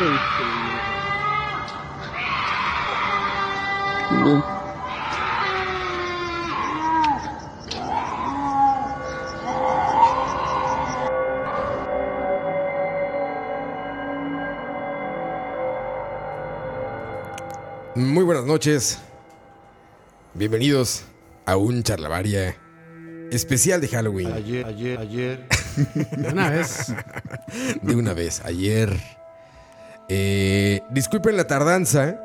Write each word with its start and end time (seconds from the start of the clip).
Muy 0.00 0.06
buenas 18.22 18.44
noches. 18.44 19.00
Bienvenidos 20.34 21.02
a 21.44 21.56
un 21.56 21.82
charlavaria 21.82 22.56
especial 23.32 23.80
de 23.80 23.88
Halloween. 23.88 24.32
Ayer, 24.32 24.64
ayer, 24.64 25.00
ayer. 25.00 25.48
De 26.16 26.28
una 26.28 26.50
vez. 26.50 26.94
De 27.82 27.96
una 27.96 28.12
vez, 28.12 28.40
ayer. 28.44 29.17
Eh, 30.08 30.80
disculpen 30.90 31.36
la 31.36 31.46
tardanza, 31.46 32.18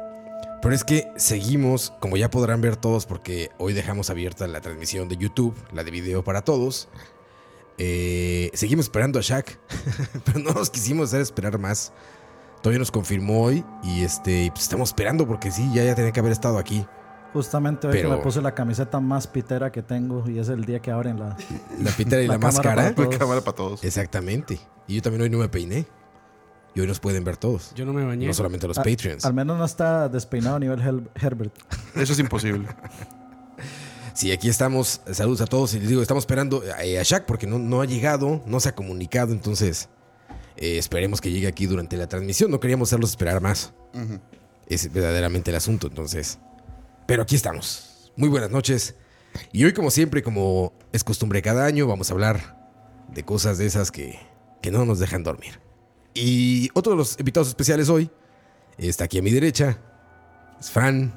pero 0.61 0.73
es 0.73 0.83
que 0.83 1.11
seguimos, 1.17 1.93
como 1.99 2.15
ya 2.17 2.29
podrán 2.29 2.61
ver 2.61 2.77
todos, 2.77 3.05
porque 3.05 3.49
hoy 3.57 3.73
dejamos 3.73 4.09
abierta 4.09 4.47
la 4.47 4.61
transmisión 4.61 5.09
de 5.09 5.17
YouTube, 5.17 5.55
la 5.73 5.83
de 5.83 5.91
video 5.91 6.23
para 6.23 6.41
todos. 6.43 6.87
Eh, 7.77 8.51
seguimos 8.53 8.85
esperando 8.85 9.19
a 9.19 9.21
Shaq, 9.21 9.59
pero 10.25 10.39
no 10.39 10.51
nos 10.51 10.69
quisimos 10.69 11.09
hacer 11.09 11.21
esperar 11.21 11.57
más. 11.59 11.91
Todavía 12.61 12.79
nos 12.79 12.91
confirmó 12.91 13.43
hoy 13.43 13.65
y 13.83 14.03
este, 14.03 14.49
pues 14.51 14.63
estamos 14.63 14.89
esperando 14.89 15.27
porque 15.27 15.51
sí, 15.51 15.69
ya, 15.73 15.83
ya 15.83 15.95
tenía 15.95 16.11
que 16.13 16.19
haber 16.21 16.31
estado 16.31 16.57
aquí. 16.57 16.85
Justamente 17.33 17.87
hoy 17.87 17.93
Pero- 17.93 18.11
que 18.11 18.15
me 18.17 18.21
puse 18.21 18.41
la 18.41 18.53
camiseta 18.53 18.99
más 18.99 19.27
pitera 19.27 19.71
que 19.71 19.81
tengo 19.81 20.23
y 20.29 20.37
es 20.39 20.47
el 20.49 20.63
día 20.63 20.79
que 20.79 20.91
abren 20.91 21.19
la. 21.19 21.35
La 21.81 21.91
pitera 21.91 22.21
y 22.21 22.27
la, 22.27 22.37
máscara. 22.37 22.75
para 22.75 22.95
todos. 22.95 23.17
Cámara 23.17 23.41
para 23.41 23.55
todos. 23.55 23.83
Exactamente. 23.83 24.59
Y 24.87 24.95
yo 24.95 25.01
también 25.01 25.23
hoy 25.23 25.29
no 25.29 25.39
me 25.39 25.49
peiné. 25.49 25.85
Y 26.75 26.79
hoy 26.81 26.87
nos 26.87 26.99
pueden 26.99 27.23
ver 27.23 27.37
todos. 27.37 27.71
Yo 27.75 27.85
no 27.85 27.93
me 27.93 28.03
bañé. 28.03 28.25
No 28.27 28.33
solamente 28.33 28.67
los 28.67 28.77
Patreons. 28.77 29.25
Al 29.25 29.33
menos 29.33 29.57
no 29.57 29.65
está 29.65 30.09
despeinado 30.09 30.55
a 30.55 30.59
nivel 30.59 30.79
Hel- 30.81 31.09
Herbert. 31.21 31.53
Eso 31.95 32.13
es 32.13 32.19
imposible. 32.19 32.67
Sí, 34.15 34.31
aquí 34.31 34.47
estamos. 34.47 35.01
Saludos 35.11 35.41
a 35.41 35.47
todos. 35.47 35.73
Y 35.73 35.79
les 35.79 35.89
digo, 35.89 36.01
estamos 36.01 36.21
esperando 36.21 36.63
eh, 36.83 36.99
a 36.99 37.03
Shaq 37.03 37.25
porque 37.25 37.47
no, 37.47 37.57
no 37.57 37.81
ha 37.81 37.85
llegado, 37.85 38.43
no 38.45 38.59
se 38.59 38.69
ha 38.69 38.75
comunicado. 38.75 39.33
Entonces, 39.33 39.89
eh, 40.55 40.77
esperemos 40.77 41.19
que 41.19 41.31
llegue 41.31 41.47
aquí 41.47 41.65
durante 41.65 41.97
la 41.97 42.07
transmisión. 42.07 42.51
No 42.51 42.59
queríamos 42.59 42.89
hacerlos 42.89 43.09
esperar 43.09 43.41
más. 43.41 43.73
Es 44.67 44.93
verdaderamente 44.93 45.49
el 45.49 45.57
asunto, 45.57 45.87
entonces. 45.87 46.37
Pero 47.07 47.23
aquí 47.23 47.35
estamos. 47.35 48.11
Muy 48.15 48.29
buenas 48.29 48.51
noches. 48.51 48.95
Y 49.51 49.65
hoy, 49.65 49.73
como 49.73 49.89
siempre, 49.89 50.21
como 50.21 50.73
es 50.91 51.03
costumbre 51.03 51.41
cada 51.41 51.65
año, 51.65 51.87
vamos 51.87 52.11
a 52.11 52.13
hablar 52.13 52.71
de 53.11 53.23
cosas 53.25 53.57
de 53.57 53.65
esas 53.65 53.89
que, 53.91 54.19
que 54.61 54.69
no 54.69 54.85
nos 54.85 54.99
dejan 54.99 55.23
dormir. 55.23 55.59
Y 56.13 56.69
otro 56.73 56.91
de 56.93 56.97
los 56.97 57.19
invitados 57.19 57.47
especiales 57.47 57.89
hoy 57.89 58.09
está 58.77 59.05
aquí 59.05 59.19
a 59.19 59.21
mi 59.21 59.31
derecha. 59.31 59.77
Es 60.59 60.69
Fran. 60.71 61.13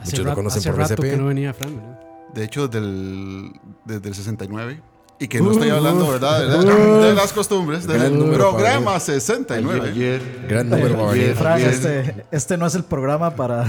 Hace 0.00 0.12
Muchos 0.12 0.26
lo 0.26 0.34
conocen 0.34 0.58
hace 0.60 0.70
por 0.70 0.78
rato 0.78 0.94
BCP. 0.94 1.02
que 1.10 1.16
no 1.16 1.26
venía 1.26 1.54
Fran, 1.54 1.76
¿verdad? 1.76 2.00
De 2.34 2.44
hecho, 2.44 2.68
del, 2.68 3.52
desde 3.84 4.08
el 4.08 4.14
69. 4.14 4.82
Y 5.18 5.28
que 5.28 5.40
no 5.40 5.50
estoy 5.52 5.70
hablando, 5.70 6.10
¿verdad? 6.10 6.46
De, 6.46 7.06
de 7.08 7.14
las 7.14 7.32
costumbres. 7.32 7.86
Del 7.86 7.98
Gran 7.98 8.18
número, 8.18 8.50
programa 8.50 8.84
padre. 8.98 9.00
69. 9.20 9.88
Ayer, 9.90 10.46
Gran 10.46 10.68
número 10.68 10.98
va 10.98 11.10
a 11.10 11.12
venir. 11.14 11.34
Fran, 11.34 11.56
bien. 11.56 11.70
este, 11.70 12.26
este 12.30 12.58
no 12.58 12.66
es 12.66 12.74
el 12.74 12.84
programa 12.84 13.34
para 13.34 13.64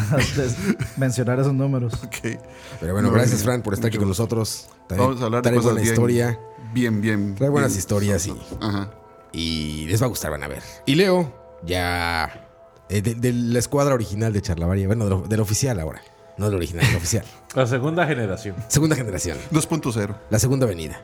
mencionar 0.97 1.39
esos 1.39 1.53
números. 1.53 1.93
Ok. 2.03 2.37
Pero 2.81 2.91
bueno, 2.93 3.07
No, 3.07 3.13
gracias. 3.13 3.43
Fran 3.43 3.61
por 3.61 3.73
estar 3.73 3.87
aquí 3.87 3.97
con 3.97 4.09
nosotros. 4.09 4.67
Trae, 4.89 4.99
Vamos 4.99 5.21
a 5.21 5.25
hablar 5.25 5.41
de 5.41 5.49
cosas 5.51 5.63
buena 5.63 5.79
bien, 5.81 5.93
historia. 5.93 6.39
Bien, 6.73 6.99
bien. 6.99 7.35
Trae 7.35 7.49
buenas 7.49 7.71
bien. 7.71 7.79
historias 7.79 8.27
y, 8.27 8.33
Ajá. 8.59 8.91
Y 9.31 9.85
les 9.87 10.01
va 10.01 10.05
a 10.05 10.09
gustar, 10.09 10.31
van 10.31 10.43
a 10.43 10.47
ver. 10.47 10.61
Y 10.85 10.95
Leo, 10.95 11.57
ya 11.63 12.49
eh, 12.89 13.01
de, 13.01 13.15
de 13.15 13.33
la 13.33 13.59
escuadra 13.59 13.93
original 13.93 14.33
de 14.33 14.41
Charlavaria, 14.41 14.87
bueno, 14.87 15.07
de 15.21 15.27
del 15.27 15.39
oficial 15.39 15.79
ahora. 15.79 16.01
No 16.37 16.45
del 16.45 16.55
original, 16.55 16.85
del 16.85 16.95
oficial. 16.97 17.25
la 17.55 17.65
segunda 17.65 18.05
generación. 18.05 18.55
Segunda 18.67 18.95
generación, 18.95 19.37
2.0. 19.51 20.15
la 20.29 20.39
segunda 20.39 20.65
avenida. 20.65 21.01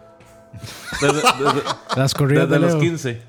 Desde, 1.02 1.16
desde- 1.16 1.64
Las 1.98 2.14
corridas 2.14 2.48
desde 2.48 2.60
de 2.62 2.72
los 2.72 2.74
Leo. 2.82 2.92
15. 2.92 3.22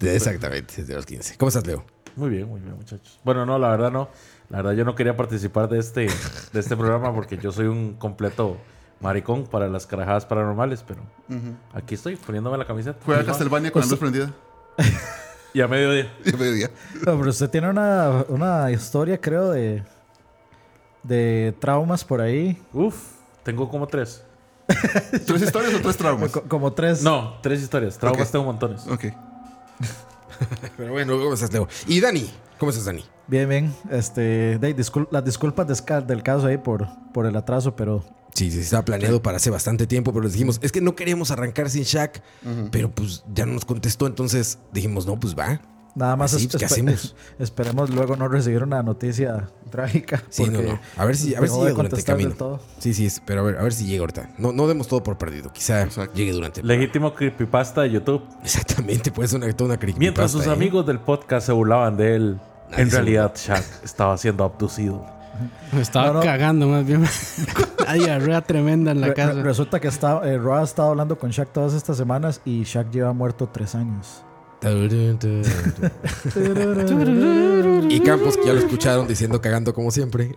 De- 0.00 0.16
exactamente, 0.16 0.74
desde 0.78 0.94
los 0.94 1.06
15. 1.06 1.36
¿Cómo 1.36 1.48
estás, 1.48 1.66
Leo? 1.66 1.84
Muy 2.16 2.30
bien, 2.30 2.48
muy 2.48 2.60
bien, 2.60 2.74
muchachos. 2.76 3.18
Bueno, 3.24 3.46
no, 3.46 3.58
la 3.58 3.68
verdad 3.70 3.90
no. 3.92 4.08
La 4.50 4.58
verdad 4.58 4.72
yo 4.72 4.84
no 4.84 4.94
quería 4.94 5.16
participar 5.16 5.68
de 5.68 5.78
este, 5.78 6.06
de 6.52 6.60
este 6.60 6.76
programa 6.76 7.14
porque 7.14 7.38
yo 7.38 7.50
soy 7.50 7.66
un 7.66 7.94
completo 7.94 8.58
maricón 9.04 9.44
para 9.44 9.68
las 9.68 9.86
carajadas 9.86 10.24
paranormales, 10.26 10.82
pero 10.82 11.00
aquí 11.72 11.94
estoy 11.94 12.16
poniéndome 12.16 12.58
la 12.58 12.66
camiseta. 12.66 12.98
Fue 13.04 13.16
a 13.16 13.24
Castlevania 13.24 13.70
con 13.70 13.82
la 13.82 13.86
luz 13.88 13.98
prendida. 13.98 14.32
Y 15.56 15.60
a 15.60 15.68
mediodía. 15.68 16.12
Y 16.24 16.34
a 16.34 16.36
mediodía. 16.36 16.70
No, 17.06 17.16
pero 17.16 17.30
usted 17.30 17.48
tiene 17.48 17.70
una, 17.70 18.24
una 18.28 18.72
historia, 18.72 19.20
creo, 19.20 19.52
de, 19.52 19.84
de 21.04 21.54
traumas 21.60 22.04
por 22.04 22.20
ahí. 22.20 22.60
Uf, 22.72 22.96
tengo 23.44 23.68
como 23.68 23.86
tres. 23.86 24.24
¿Tres 25.26 25.42
historias 25.42 25.74
o 25.74 25.80
tres 25.80 25.96
traumas? 25.96 26.32
Co- 26.32 26.42
como 26.48 26.72
tres. 26.72 27.04
No, 27.04 27.34
tres 27.40 27.62
historias. 27.62 27.96
Traumas 27.96 28.32
tengo 28.32 28.44
montones. 28.46 28.84
Ok. 28.88 29.04
Pero 30.76 30.90
bueno, 30.92 31.16
¿cómo 31.18 31.34
estás, 31.34 31.52
Leo? 31.52 31.68
Y 31.86 32.00
Dani, 32.00 32.28
¿cómo 32.58 32.70
estás, 32.70 32.86
Dani? 32.86 33.04
Bien, 33.28 33.48
bien. 33.48 33.72
Este, 33.92 34.58
de, 34.58 34.76
discul- 34.76 35.06
las 35.12 35.24
disculpas 35.24 35.66
del 35.68 36.22
caso 36.24 36.48
ahí 36.48 36.58
por, 36.58 36.88
por 37.12 37.26
el 37.26 37.36
atraso, 37.36 37.76
pero 37.76 38.02
Sí, 38.34 38.50
sí, 38.50 38.60
estaba 38.60 38.84
planeado 38.84 39.22
para 39.22 39.36
hace 39.36 39.48
bastante 39.50 39.86
tiempo, 39.86 40.12
pero 40.12 40.24
les 40.24 40.32
dijimos, 40.32 40.58
es 40.62 40.72
que 40.72 40.80
no 40.80 40.96
queríamos 40.96 41.30
arrancar 41.30 41.70
sin 41.70 41.84
Shaq, 41.84 42.20
pero 42.72 42.90
pues 42.90 43.24
ya 43.32 43.46
no 43.46 43.52
nos 43.52 43.64
contestó, 43.64 44.06
entonces 44.08 44.58
dijimos, 44.72 45.06
no, 45.06 45.18
pues 45.20 45.36
va. 45.38 45.60
nada 45.94 46.16
más 46.16 46.34
Así, 46.34 46.46
es- 46.46 46.50
pues, 46.50 46.58
¿qué 46.60 46.64
hacemos? 46.66 47.14
esperemos 47.38 47.90
luego 47.90 48.16
no 48.16 48.26
recibir 48.26 48.64
una 48.64 48.82
noticia 48.82 49.48
trágica. 49.70 50.20
Sí, 50.30 50.46
no, 50.50 50.60
no. 50.62 50.80
A 50.96 51.04
ver 51.04 51.16
si, 51.16 51.36
a 51.36 51.40
ver 51.40 51.48
si 51.48 51.56
llega 51.58 51.70
durante 51.74 51.96
el 51.96 52.04
camino. 52.04 52.32
todo. 52.32 52.60
Sí, 52.80 52.92
sí, 52.92 53.08
pero 53.24 53.42
a 53.42 53.44
ver, 53.44 53.58
a 53.58 53.62
ver 53.62 53.72
si 53.72 53.86
llega 53.86 54.00
ahorita. 54.00 54.30
No, 54.38 54.50
no 54.52 54.66
demos 54.66 54.88
todo 54.88 55.04
por 55.04 55.16
perdido. 55.16 55.52
Quizá 55.52 55.82
Exacto. 55.82 56.14
llegue 56.16 56.32
durante 56.32 56.60
el 56.60 56.66
Legítimo 56.66 57.14
creepypasta 57.14 57.82
de 57.82 57.92
YouTube. 57.92 58.24
Exactamente, 58.42 59.12
puede 59.12 59.28
ser 59.28 59.38
una, 59.44 59.52
toda 59.52 59.70
una 59.70 59.76
creepypasta, 59.78 60.00
Mientras 60.00 60.32
sus 60.32 60.46
¿eh? 60.48 60.50
amigos 60.50 60.84
del 60.86 60.98
podcast 60.98 61.46
se 61.46 61.52
burlaban 61.52 61.96
de 61.96 62.16
él, 62.16 62.40
Nadie 62.70 62.82
en 62.82 62.90
realidad 62.90 63.32
Shaq 63.36 63.64
estaba 63.84 64.18
siendo 64.18 64.42
abducido. 64.42 65.06
Me 65.72 65.80
estaba 65.80 66.06
No, 66.08 66.12
no. 66.14 66.20
cagando 66.20 66.68
más 66.68 66.86
bien. 66.86 67.04
Hay 67.88 68.00
diarrea 68.00 68.40
tremenda 68.40 68.92
en 68.92 69.00
la 69.00 69.08
Re- 69.08 69.14
casa. 69.14 69.32
re- 69.32 69.42
resulta 69.42 69.80
que 69.80 69.88
está, 69.88 70.20
eh, 70.24 70.38
Roa 70.38 70.60
ha 70.60 70.64
estado 70.64 70.90
hablando 70.90 71.18
con 71.18 71.30
Shaq 71.30 71.48
todas 71.52 71.74
estas 71.74 71.96
semanas 71.96 72.40
y 72.44 72.62
Shaq 72.64 72.90
lleva 72.90 73.12
muerto 73.12 73.48
tres 73.52 73.74
años. 73.74 74.22
Y 77.88 78.00
Campos, 78.00 78.36
que 78.36 78.46
ya 78.46 78.52
lo 78.54 78.58
escucharon 78.60 79.06
diciendo 79.06 79.40
cagando 79.40 79.74
como 79.74 79.90
siempre. 79.90 80.34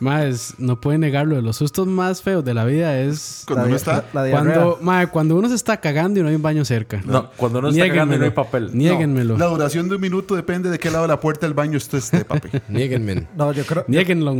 Más, 0.00 0.54
no 0.58 0.80
puede 0.80 0.98
negarlo. 0.98 1.40
Los 1.40 1.56
sustos 1.56 1.86
más 1.86 2.22
feos 2.22 2.44
de 2.44 2.54
la 2.54 2.64
vida 2.64 2.98
es 3.00 3.44
Cuando 3.46 3.62
La 3.64 3.68
no 3.68 3.74
di- 3.74 3.76
está. 3.76 4.02
Cuando, 4.30 4.78
mae, 4.82 5.06
cuando 5.08 5.36
uno 5.36 5.48
se 5.48 5.54
está 5.54 5.78
cagando 5.80 6.20
y 6.20 6.22
no 6.22 6.28
hay 6.28 6.34
un 6.34 6.42
baño 6.42 6.64
cerca. 6.64 7.00
No, 7.04 7.30
cuando 7.36 7.62
no 7.62 7.68
está 7.68 7.88
cagando 7.88 8.14
y 8.16 8.18
no 8.18 8.24
hay 8.24 8.30
papel. 8.30 8.70
Niéguenmelo. 8.72 9.36
La 9.38 9.46
duración 9.46 9.88
de 9.88 9.94
un 9.96 10.00
minuto 10.00 10.34
depende 10.34 10.70
de 10.70 10.78
qué 10.78 10.90
lado 10.90 11.02
de 11.02 11.08
la 11.08 11.20
puerta 11.20 11.46
del 11.46 11.54
baño 11.54 11.76
usted 11.76 11.98
esté, 11.98 12.24
papi. 12.24 12.48
Nieguenme. 12.68 13.26
No, 13.36 13.52
yo 13.52 13.64
creo. 13.64 13.84
Niéguenlo. 13.88 14.32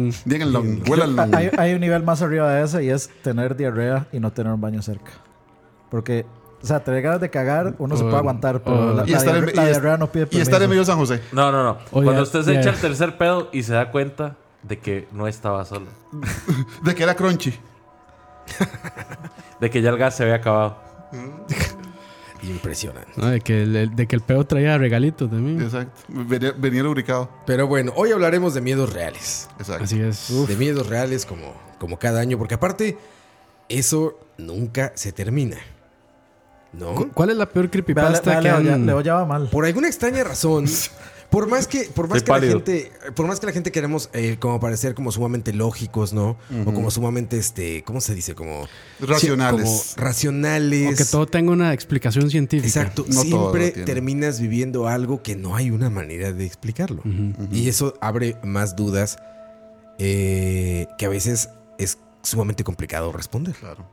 Huélanlo. 0.86 1.24
Hay, 1.36 1.50
hay 1.56 1.74
un 1.74 1.80
nivel 1.80 2.02
más 2.02 2.22
arriba 2.22 2.52
de 2.52 2.64
ese 2.64 2.84
y 2.84 2.90
es 2.90 3.10
tener 3.22 3.56
diarrea 3.56 4.06
y 4.12 4.20
no 4.20 4.32
tener 4.32 4.52
un 4.52 4.60
baño 4.60 4.82
cerca. 4.82 5.12
Porque 5.90 6.26
O 6.64 6.66
sea, 6.66 6.82
tener 6.82 7.02
ganas 7.02 7.20
de 7.20 7.28
cagar, 7.28 7.74
uno 7.78 7.94
se 7.94 8.02
O- 8.02 8.06
puede 8.06 8.18
aguantar, 8.18 8.62
pero 8.62 8.76
o- 8.92 8.94
la, 8.94 9.04
Y 9.06 9.10
la 9.10 9.18
estar, 9.18 9.36
en, 9.36 9.44
la 9.46 9.52
y 9.52 9.66
es- 9.66 9.70
diarrea 9.72 9.96
no 9.98 10.06
pide 10.10 10.22
y 10.22 10.26
permiso. 10.26 10.42
estar 10.42 10.62
en 10.62 10.68
medio 10.70 10.80
de 10.82 10.86
San 10.86 10.96
José. 10.96 11.20
No, 11.30 11.52
no, 11.52 11.62
no. 11.62 11.78
Cuando 11.90 12.22
usted 12.22 12.42
se 12.42 12.58
echa 12.58 12.70
el 12.70 12.76
tercer 12.80 13.18
pedo 13.18 13.50
y 13.52 13.62
se 13.62 13.74
da 13.74 13.90
cuenta 13.90 14.36
de 14.62 14.78
que 14.78 15.06
no 15.12 15.28
estaba 15.28 15.64
solo. 15.66 15.86
De 16.82 16.94
que 16.94 17.02
era 17.02 17.14
crunchy. 17.14 17.54
De 19.60 19.68
que 19.70 19.82
ya 19.82 19.90
el 19.90 19.98
gas 19.98 20.16
se 20.16 20.22
había 20.22 20.36
acabado. 20.36 20.76
Impresionante. 22.42 23.10
No, 23.16 23.26
de, 23.28 23.40
que 23.40 23.62
el, 23.62 23.74
el- 23.76 23.96
de 23.96 24.06
que 24.06 24.16
el 24.16 24.22
pedo 24.22 24.44
traía 24.44 24.76
regalitos 24.76 25.30
también. 25.30 25.62
Exacto. 25.62 26.02
Venía, 26.08 26.52
venía 26.56 26.82
lubricado. 26.82 27.30
Pero 27.46 27.66
bueno, 27.66 27.92
hoy 27.96 28.12
hablaremos 28.12 28.52
de 28.54 28.60
miedos 28.60 28.92
reales. 28.92 29.48
Exacto. 29.58 29.84
Así 29.84 30.00
es. 30.00 30.46
De 30.48 30.56
miedos 30.56 30.86
reales 30.88 31.24
como, 31.24 31.54
como 31.78 31.98
cada 31.98 32.20
año, 32.20 32.36
porque 32.36 32.54
aparte, 32.54 32.98
eso 33.70 34.18
nunca 34.36 34.92
se 34.94 35.12
termina. 35.12 35.56
¿Cuál 37.14 37.30
es 37.30 37.36
la 37.36 37.48
peor 37.48 37.70
creepypasta 37.70 38.40
que 38.40 38.48
han... 38.48 38.86
Leo 38.86 39.00
ya 39.00 39.14
va 39.14 39.24
mal. 39.24 39.48
Por 39.50 39.64
alguna 39.64 39.88
extraña 39.88 40.24
razón, 40.24 40.66
por 41.30 41.48
más 41.48 41.66
que, 41.66 41.84
por 41.84 42.08
más 42.08 42.18
Estoy 42.18 42.40
que 42.40 42.46
la 42.46 42.52
gente, 42.52 42.92
por 43.14 43.26
más 43.26 43.40
que 43.40 43.46
la 43.46 43.52
gente 43.52 43.72
queremos 43.72 44.08
eh, 44.12 44.36
como 44.38 44.60
parecer 44.60 44.94
como 44.94 45.10
sumamente 45.10 45.52
lógicos, 45.52 46.12
¿no? 46.12 46.36
O 46.64 46.72
como 46.72 46.90
sumamente, 46.90 47.38
este, 47.38 47.82
¿cómo 47.82 48.00
se 48.00 48.14
dice? 48.14 48.34
Como 48.34 48.68
Racionales. 49.00 49.94
como 49.96 50.06
racionales. 50.06 50.94
O 50.94 50.96
que 50.96 51.04
todo 51.04 51.26
tenga 51.26 51.50
una 51.52 51.72
explicación 51.72 52.30
científica. 52.30 52.68
Exacto. 52.68 53.04
No 53.08 53.24
todo 53.24 53.50
Siempre 53.52 53.70
terminas 53.84 54.40
viviendo 54.40 54.86
algo 54.86 55.22
que 55.22 55.34
no 55.34 55.56
hay 55.56 55.70
una 55.70 55.90
manera 55.90 56.32
de 56.32 56.46
explicarlo. 56.46 57.02
Y 57.50 57.68
eso 57.68 57.94
abre 58.00 58.36
más 58.44 58.76
dudas 58.76 59.16
eh, 59.98 60.86
que 60.98 61.06
a 61.06 61.08
veces 61.08 61.50
es 61.78 61.98
sumamente 62.22 62.64
complicado 62.64 63.12
responder. 63.12 63.54
Claro. 63.54 63.84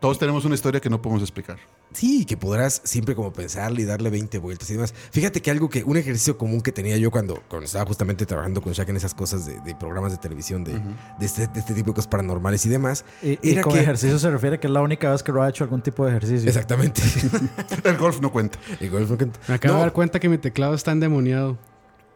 Todos 0.00 0.18
tenemos 0.18 0.44
una 0.44 0.54
historia 0.54 0.80
que 0.80 0.90
no 0.90 1.00
podemos 1.00 1.22
explicar. 1.22 1.58
Sí, 1.94 2.24
que 2.24 2.36
podrás 2.36 2.80
siempre 2.84 3.14
como 3.14 3.32
pensarle 3.32 3.82
y 3.82 3.84
darle 3.84 4.10
20 4.10 4.38
vueltas 4.38 4.68
y 4.70 4.74
demás. 4.74 4.94
Fíjate 5.10 5.40
que 5.42 5.50
algo 5.50 5.68
que, 5.68 5.82
un 5.84 5.96
ejercicio 5.96 6.36
común 6.38 6.60
que 6.60 6.72
tenía 6.72 6.96
yo 6.96 7.10
cuando, 7.10 7.42
cuando 7.48 7.66
estaba 7.66 7.84
justamente 7.86 8.26
trabajando 8.26 8.60
con 8.62 8.72
Shaq 8.72 8.88
en 8.90 8.96
esas 8.96 9.14
cosas 9.14 9.46
de, 9.46 9.60
de 9.60 9.74
programas 9.74 10.12
de 10.12 10.18
televisión, 10.18 10.64
de, 10.64 10.72
de 10.72 11.26
este, 11.26 11.46
de 11.48 11.60
este 11.60 11.74
tipo 11.74 11.90
de 11.90 11.94
cosas 11.94 12.08
paranormales 12.08 12.64
y 12.66 12.68
demás, 12.68 13.04
Y, 13.22 13.38
y 13.42 13.52
era 13.52 13.62
con 13.62 13.72
que... 13.74 13.80
ejercicio 13.80 14.18
se 14.18 14.30
refiere 14.30 14.58
que 14.60 14.66
es 14.66 14.72
la 14.72 14.80
única 14.82 15.10
vez 15.10 15.22
que 15.22 15.32
lo 15.32 15.42
ha 15.42 15.48
hecho 15.48 15.64
algún 15.64 15.82
tipo 15.82 16.04
de 16.04 16.10
ejercicio. 16.12 16.48
Exactamente. 16.48 17.02
El 17.84 17.96
golf 17.96 18.20
no 18.20 18.30
cuenta. 18.32 18.58
El 18.80 18.90
golf 18.90 19.10
no 19.10 19.16
cuenta. 19.16 19.38
Me 19.48 19.54
acabo 19.54 19.74
No, 19.74 19.78
de 19.80 19.84
dar 19.86 19.92
cuenta 19.92 20.20
que 20.20 20.28
mi 20.28 20.38
teclado 20.38 20.74
está 20.74 20.92
endemoniado. 20.92 21.58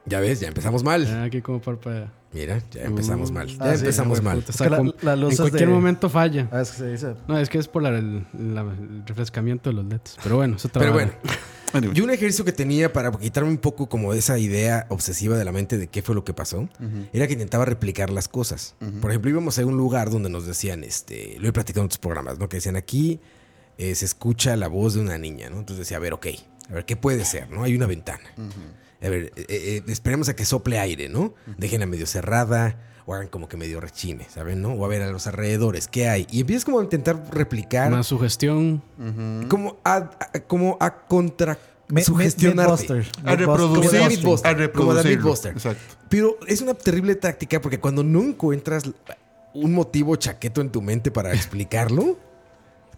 Ya 0.07 0.21
ves, 0.21 0.41
ya 0.41 0.49
empezamos 0.49 0.85
mal. 0.85 1.05
Aquí 1.25 1.43
como 1.43 1.61
parpadea. 1.61 2.13
Mira, 2.33 2.63
ya 2.71 2.83
empezamos 2.83 3.31
mal. 3.33 3.49
Ya 3.49 3.57
Ah, 3.61 3.75
empezamos 3.75 4.23
mal. 4.23 4.45
La- 4.59 4.77
con- 4.77 4.95
las 5.03 5.19
en 5.31 5.37
cualquier 5.37 5.69
de- 5.69 5.75
momento 5.75 6.09
falla. 6.11 6.49
Ah, 6.53 6.61
es 6.61 6.71
que 6.73 6.77
se 6.79 6.87
dice. 6.93 7.15
No, 7.29 7.39
es 7.39 7.49
que 7.49 7.59
es 7.59 7.67
por 7.67 7.83
la- 7.83 7.91
el, 7.99 8.27
la- 8.39 8.61
el 8.61 9.03
refrescamiento 9.07 9.71
de 9.71 9.75
los 9.77 9.85
LEDs. 9.87 10.17
Pero 10.23 10.37
bueno, 10.37 10.57
eso 10.57 10.69
Pero 10.69 10.93
bueno, 10.93 11.13
yo 11.95 12.05
un 12.05 12.11
ejercicio 12.11 12.45
que 12.45 12.53
tenía 12.53 12.93
para 12.93 13.11
quitarme 13.13 13.51
un 13.51 13.59
poco 13.59 13.89
como 13.89 14.13
esa 14.13 14.39
idea 14.39 14.87
obsesiva 14.91 15.37
de 15.39 15.45
la 15.45 15.53
mente 15.53 15.79
de 15.79 15.89
qué 15.89 16.03
fue 16.03 16.15
lo 16.15 16.25
que 16.25 16.35
pasó, 16.35 16.69
era 17.13 17.27
que 17.27 17.33
intentaba 17.33 17.65
replicar 17.65 18.11
las 18.11 18.29
cosas. 18.29 18.75
Por 19.01 19.11
ejemplo, 19.11 19.31
íbamos 19.31 19.59
a 19.59 19.65
un 19.67 19.77
lugar 19.77 20.11
donde 20.11 20.29
nos 20.29 20.47
decían, 20.47 20.85
este, 20.85 21.37
lo 21.41 21.49
he 21.49 21.53
platicado 21.53 21.83
en 21.83 21.87
otros 21.87 21.99
programas, 21.99 22.39
¿no? 22.39 22.49
Que 22.49 22.59
decían 22.59 22.77
aquí 22.77 23.19
eh, 23.79 23.95
se 23.95 24.05
escucha 24.07 24.57
la 24.57 24.69
voz 24.69 24.95
de 24.95 25.01
una 25.01 25.19
niña, 25.19 25.51
¿no? 25.51 25.59
Entonces 25.59 25.79
decía, 25.87 25.97
a 25.99 26.01
ver, 26.01 26.13
ok, 26.15 26.27
a 26.71 26.75
ver, 26.75 26.85
¿qué 26.87 26.97
puede 26.97 27.25
ser, 27.27 27.51
no? 27.51 27.63
Hay 27.63 27.75
una 27.77 27.87
ventana. 27.87 28.25
A 29.03 29.09
ver, 29.09 29.33
eh, 29.37 29.45
eh, 29.49 29.83
esperemos 29.89 30.29
a 30.29 30.37
que 30.37 30.45
sople 30.45 30.79
aire, 30.79 31.09
¿no? 31.09 31.35
Déjenla 31.59 31.87
medio 31.87 32.07
cerrada 32.07 32.79
o 33.05 33.15
hagan 33.15 33.29
como 33.29 33.49
que 33.49 33.57
medio 33.57 33.81
rechine, 33.81 34.27
¿saben? 34.29 34.61
¿No? 34.63 34.73
O 34.73 34.85
a 34.85 34.89
ver 34.89 35.03
a 35.03 35.11
los 35.11 35.27
alrededores, 35.27 35.87
¿qué 35.87 36.09
hay? 36.09 36.27
Y 36.31 36.41
empiezas 36.41 36.65
como 36.65 36.81
a 36.81 36.83
intentar 36.83 37.23
replicar, 37.33 37.93
Una 37.93 38.03
sugestión. 38.03 38.83
como 39.49 39.77
a, 39.85 39.97
a- 39.97 40.41
como 40.47 40.77
a 40.81 41.07
contra 41.07 41.57
Mi- 41.89 42.03
sugestionarte. 42.03 43.05
A 43.25 43.37
reproducir. 43.37 43.91
Como 43.91 44.03
David 44.03 44.23
Buster. 44.25 44.63
A 44.63 44.73
Como 44.73 44.95
David. 44.95 45.21
Buster. 45.21 45.53
Exacto. 45.53 45.95
Pero 46.09 46.37
es 46.49 46.61
una 46.63 46.75
terrible 46.75 47.15
táctica 47.15 47.61
porque 47.61 47.79
cuando 47.79 48.03
no 48.03 48.23
encuentras 48.23 48.83
un 49.55 49.73
motivo 49.73 50.17
chaqueto 50.17 50.61
en 50.61 50.71
tu 50.71 50.83
mente 50.83 51.11
para 51.13 51.33
explicarlo, 51.33 52.19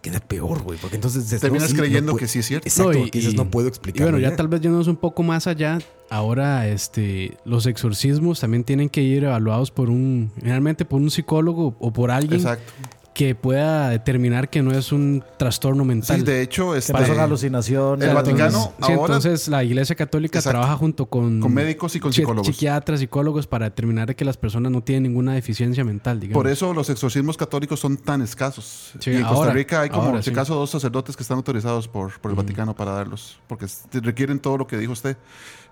queda 0.01 0.19
peor, 0.19 0.61
güey. 0.63 0.77
Porque 0.79 0.95
entonces 0.95 1.27
Terminas 1.39 1.69
no, 1.69 1.75
sí, 1.75 1.75
creyendo 1.81 2.11
no 2.13 2.17
que 2.17 2.27
sí 2.27 2.39
es 2.39 2.45
cierto. 2.45 2.67
Exacto, 2.67 2.91
No, 2.93 3.05
y- 3.05 3.09
dices, 3.11 3.33
y- 3.33 3.37
no 3.37 3.49
puedo 3.49 3.67
Y 3.67 3.69
explicarlo. 3.69 4.11
bueno, 4.13 4.27
ya 4.29 4.35
tal 4.35 4.47
vez 4.47 4.61
yéndonos 4.61 4.87
un 4.87 4.97
poco 4.97 5.23
más 5.23 5.47
allá, 5.47 5.79
ahora 6.09 6.67
este, 6.67 7.37
los 7.45 7.65
exorcismos 7.65 8.39
también 8.39 8.63
tienen 8.63 8.89
que 8.89 9.01
ir 9.01 9.23
evaluados 9.23 9.71
por 9.71 9.89
un, 9.89 10.31
generalmente 10.39 10.85
por 10.85 11.01
un 11.01 11.11
psicólogo 11.11 11.75
o 11.79 11.91
por 11.93 12.11
alguien 12.11 12.39
Exacto. 12.39 12.71
Que 13.13 13.35
pueda 13.35 13.89
determinar 13.89 14.49
que 14.49 14.61
no 14.61 14.71
es 14.71 14.91
un 14.91 15.23
trastorno 15.37 15.83
mental. 15.83 16.19
Sí, 16.19 16.23
de 16.25 16.41
hecho, 16.41 16.71
Que 16.71 16.77
este, 16.79 17.05
son 17.05 17.19
alucinaciones. 17.19 18.03
el 18.07 18.15
Entonces- 18.15 18.33
Vaticano 18.33 18.73
sí, 18.77 18.91
ahora- 18.93 19.15
entonces 19.15 19.47
la 19.49 19.63
Iglesia 19.63 19.95
Católica 19.95 20.39
Exacto. 20.39 20.57
trabaja 20.59 20.77
junto 20.77 21.07
con, 21.07 21.39
Con 21.41 21.53
médicos 21.53 21.95
y 21.95 21.99
con 21.99 22.13
psicólogos. 22.13 22.47
psiquiatras, 22.47 22.99
psicólogos 23.01 23.47
para 23.47 23.65
determinar 23.65 24.15
que 24.15 24.23
las 24.23 24.37
personas 24.37 24.71
no 24.71 24.81
tienen 24.81 25.03
ninguna 25.03 25.33
deficiencia 25.33 25.83
mental, 25.83 26.19
digamos. 26.19 26.41
Por 26.41 26.49
eso 26.49 26.73
los 26.73 26.89
exorcismos 26.89 27.35
católicos 27.35 27.79
son 27.79 27.97
tan 27.97 28.21
escasos. 28.21 28.93
Sí, 28.99 29.11
y 29.11 29.15
en 29.17 29.23
Costa 29.25 29.51
Rica 29.51 29.81
hay 29.81 29.89
como, 29.89 30.03
ahora 30.03 30.21
si 30.21 30.29
acaso, 30.29 30.55
dos 30.55 30.69
sacerdotes 30.69 31.17
que 31.17 31.23
están 31.23 31.37
autorizados 31.37 31.87
por, 31.87 32.19
por 32.21 32.31
el 32.31 32.37
Vaticano 32.37 32.75
para 32.75 32.91
darlos. 32.91 33.39
Porque 33.47 33.65
requieren 33.93 34.39
todo 34.39 34.57
lo 34.57 34.67
que 34.67 34.77
dijo 34.77 34.93
usted. 34.93 35.17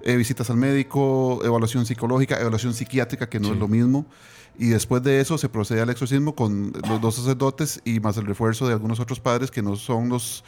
Eh, 0.02 0.16
visitas 0.16 0.50
al 0.50 0.58
médico, 0.58 1.40
evaluación 1.44 1.86
psicológica, 1.86 2.40
evaluación 2.40 2.74
psiquiátrica, 2.74 3.30
que 3.30 3.40
no 3.40 3.54
es 3.54 3.58
lo 3.58 3.68
mismo. 3.68 4.06
Y 4.60 4.70
después 4.70 5.04
de 5.04 5.20
eso 5.20 5.38
se 5.38 5.50
procede 5.50 5.82
al 5.82 5.90
exorcismo 5.90 6.34
con 6.36 6.74
los 6.90 7.00
dos 7.00 7.16
sacerdotes 7.16 7.82
y 7.86 8.00
más 8.00 8.18
el 8.18 8.26
refuerzo 8.26 8.68
de 8.68 8.74
algunos 8.74 9.00
otros 9.00 9.20
padres 9.20 9.52
que 9.52 9.62
no 9.62 9.76
son 9.76 10.10
los, 10.10 10.44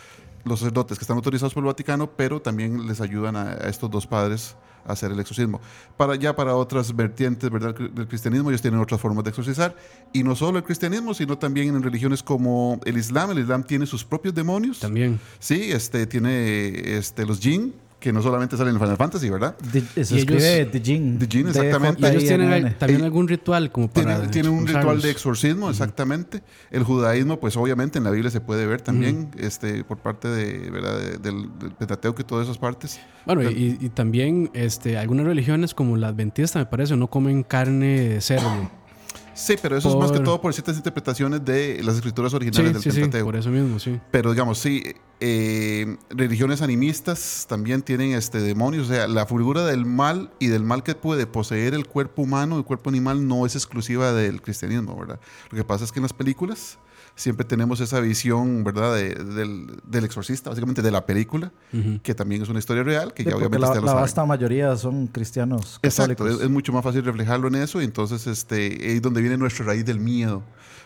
los 0.45 0.59
sacerdotes 0.59 0.97
que 0.97 1.03
están 1.03 1.17
autorizados 1.17 1.53
por 1.53 1.63
el 1.63 1.67
Vaticano, 1.67 2.09
pero 2.15 2.41
también 2.41 2.87
les 2.87 3.01
ayudan 3.01 3.35
a, 3.35 3.51
a 3.51 3.69
estos 3.69 3.89
dos 3.91 4.07
padres 4.07 4.55
a 4.85 4.93
hacer 4.93 5.11
el 5.11 5.19
exorcismo. 5.19 5.59
Para, 5.97 6.15
ya 6.15 6.35
para 6.35 6.55
otras 6.55 6.95
vertientes 6.95 7.49
¿verdad? 7.49 7.75
del 7.75 8.07
cristianismo, 8.07 8.49
ellos 8.49 8.61
tienen 8.61 8.79
otras 8.79 8.99
formas 8.99 9.23
de 9.23 9.29
exorcizar. 9.29 9.75
Y 10.13 10.23
no 10.23 10.35
solo 10.35 10.57
el 10.57 10.63
cristianismo, 10.63 11.13
sino 11.13 11.37
también 11.37 11.75
en 11.75 11.83
religiones 11.83 12.23
como 12.23 12.79
el 12.85 12.97
Islam. 12.97 13.31
El 13.31 13.39
Islam 13.39 13.63
tiene 13.63 13.85
sus 13.85 14.03
propios 14.03 14.33
demonios. 14.33 14.79
También. 14.79 15.19
Sí, 15.39 15.71
este, 15.71 16.07
tiene 16.07 16.97
este, 16.97 17.25
los 17.25 17.39
jinn, 17.39 17.73
que 17.99 18.13
no 18.13 18.21
solamente 18.21 18.55
salen 18.55 18.75
en 18.75 18.79
Final 18.79 18.95
Fantasy, 18.97 19.29
¿verdad? 19.29 19.55
Di- 19.73 19.81
se 20.05 20.15
Y 20.15 20.19
escribe 20.19 20.61
ellos- 20.61 20.71
The 20.71 20.79
Jin. 20.81 21.19
The 21.19 21.39
exactamente. 21.41 22.01
Y 22.01 22.05
ellos 22.05 22.23
tienen 22.25 22.75
también 22.77 23.03
algún 23.03 23.27
ritual 23.27 23.71
como 23.71 23.89
para 23.89 24.15
Tiene, 24.17 24.31
tiene 24.31 24.49
un 24.49 24.65
ritual 24.65 25.01
de 25.01 25.11
exorcismo, 25.11 25.69
exactamente. 25.69 26.41
El 26.71 26.83
judaísmo, 26.83 27.39
pues 27.39 27.57
obviamente 27.57 27.97
en 27.97 28.05
la 28.05 28.11
Biblia 28.11 28.31
se 28.31 28.39
puede 28.41 28.65
ver 28.65 28.81
también, 28.81 29.29
este, 29.37 29.83
por 29.83 29.97
parte 29.97 30.27
de, 30.29 30.69
¿verdad? 30.71 30.97
de- 30.97 31.17
del, 31.17 31.49
del 31.59 31.71
Pentateuco 31.71 32.21
y 32.21 32.25
todas 32.25 32.45
esas 32.45 32.57
partes. 32.57 32.99
Bueno, 33.25 33.43
y, 33.43 33.77
y 33.81 33.89
también 33.89 34.49
este, 34.53 34.97
algunas 34.97 35.25
religiones 35.25 35.73
como 35.73 35.97
la 35.97 36.07
adventista, 36.07 36.57
me 36.59 36.65
parece, 36.65 36.95
no 36.95 37.07
comen 37.09 37.43
carne 37.43 37.99
de 37.99 38.21
cerdo. 38.21 38.71
Sí, 39.39 39.55
pero 39.61 39.77
eso 39.77 39.87
es 39.89 39.95
más 39.95 40.11
que 40.11 40.19
todo 40.19 40.41
por 40.41 40.53
ciertas 40.53 40.75
interpretaciones 40.75 41.45
de 41.45 41.81
las 41.81 41.95
escrituras 41.95 42.31
Sí, 42.31 42.35
originales 42.35 42.73
del 42.73 42.81
sí, 42.83 42.91
sí, 42.91 42.99
Pentateuco. 42.99 43.25
por 43.27 43.35
eso 43.37 43.49
mismo, 43.49 43.79
sí. 43.79 43.97
Pero 44.11 44.31
digamos, 44.31 44.57
sí, 44.59 44.83
eh, 45.21 45.95
religiones 46.09 46.61
animistas 46.61 47.45
también 47.47 47.81
tienen 47.81 48.11
este 48.11 48.41
demonios. 48.41 48.89
O 48.89 48.93
sea, 48.93 49.07
la 49.07 49.25
figura 49.25 49.65
del 49.65 49.85
mal 49.85 50.31
y 50.39 50.47
del 50.47 50.63
mal 50.63 50.83
que 50.83 50.93
puede 50.93 51.25
poseer 51.25 51.73
el 51.73 51.87
cuerpo 51.87 52.23
humano, 52.23 52.57
el 52.57 52.65
cuerpo 52.65 52.89
animal, 52.89 53.27
no 53.29 53.45
es 53.45 53.55
exclusiva 53.55 54.11
del 54.11 54.41
cristianismo, 54.41 54.97
¿verdad? 54.99 55.21
Lo 55.51 55.57
que 55.57 55.63
pasa 55.63 55.85
es 55.85 55.93
que 55.93 55.99
en 55.99 56.03
las 56.03 56.13
películas 56.13 56.77
siempre 57.19 57.45
tenemos 57.45 57.81
esa 57.81 57.99
visión, 57.99 58.63
¿verdad? 58.63 58.95
de- 58.95 59.13
del, 59.13 59.67
del 59.83 60.05
exorcista, 60.05 60.49
básicamente 60.49 60.81
de 60.81 60.89
la 60.91 61.05
película, 61.05 61.51
que 62.01 62.15
también 62.15 62.41
es 62.41 62.49
una 62.49 62.59
historia 62.59 62.81
real, 62.83 63.13
que 63.13 63.23
Sí, 63.23 63.29
ya 63.29 63.35
obviamente 63.35 63.59
la, 63.59 63.67
ustedes 63.67 63.83
lo 63.85 63.93
la 63.93 64.01
vasta 64.01 64.25
mayoría 64.25 64.75
son 64.77 65.07
cristianos 65.07 65.79
Exacto, 65.83 66.27
es, 66.27 66.39
es 66.41 66.49
mucho 66.49 66.71
más 66.71 66.83
fácil 66.83 67.03
reflejarlo 67.03 67.49
en 67.49 67.55
eso 67.55 67.81
y 67.81 67.85
entonces 67.85 68.25
este, 68.27 68.93
es 68.95 69.01
donde 69.01 69.19
viene 69.21 69.37
nuestra 69.37 69.65
raíz 69.65 69.83
del 69.85 69.99
miedo. 69.99 70.43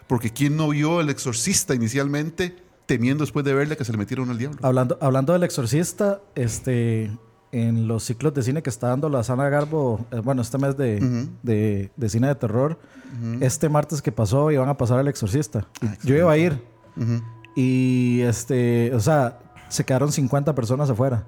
Porque 0.08 0.32
¿quién 0.32 0.58
no 0.58 0.70
vio 0.70 1.00
el 1.02 1.10
exorcista 1.10 1.76
inicialmente 1.76 2.56
temiendo 2.86 3.24
después 3.24 3.46
de 3.46 3.54
verle 3.54 3.78
que 3.78 3.86
se 3.86 3.92
le 3.92 3.98
metieron 3.98 4.30
al 4.30 4.38
diablo? 4.38 4.60
Hablando, 4.64 4.98
hablando 5.02 5.34
del 5.34 5.44
exorcista, 5.44 6.20
este, 6.36 7.12
en 7.54 7.88
los 7.88 8.04
ciclos 8.04 8.34
de 8.34 8.42
cine 8.42 8.62
que 8.64 8.70
está 8.70 8.88
dando 8.88 9.08
la 9.10 9.24
Sana 9.24 9.48
Garbo, 9.48 10.06
eh, 10.12 10.20
bueno, 10.20 10.42
este 10.42 10.58
mes 10.58 10.76
de, 10.76 11.28
de, 11.44 11.92
de 11.96 12.10
cine 12.10 12.28
de 12.28 12.36
terror, 12.36 12.80
este 13.42 13.70
martes 13.70 14.02
que 14.02 14.12
pasó 14.12 14.50
iban 14.52 14.68
a 14.70 14.76
pasar 14.76 15.00
el 15.00 15.08
exorcista. 15.08 15.66
Y 16.04 16.08
yo 16.08 16.16
iba 16.16 16.32
a 16.32 16.38
ir 16.38 16.60
y, 17.56 18.22
este, 18.22 18.94
o 18.96 19.00
sea, 19.00 19.40
se 19.70 19.86
quedaron 19.86 20.12
50 20.12 20.56
personas 20.56 20.90
afuera. 20.90 21.24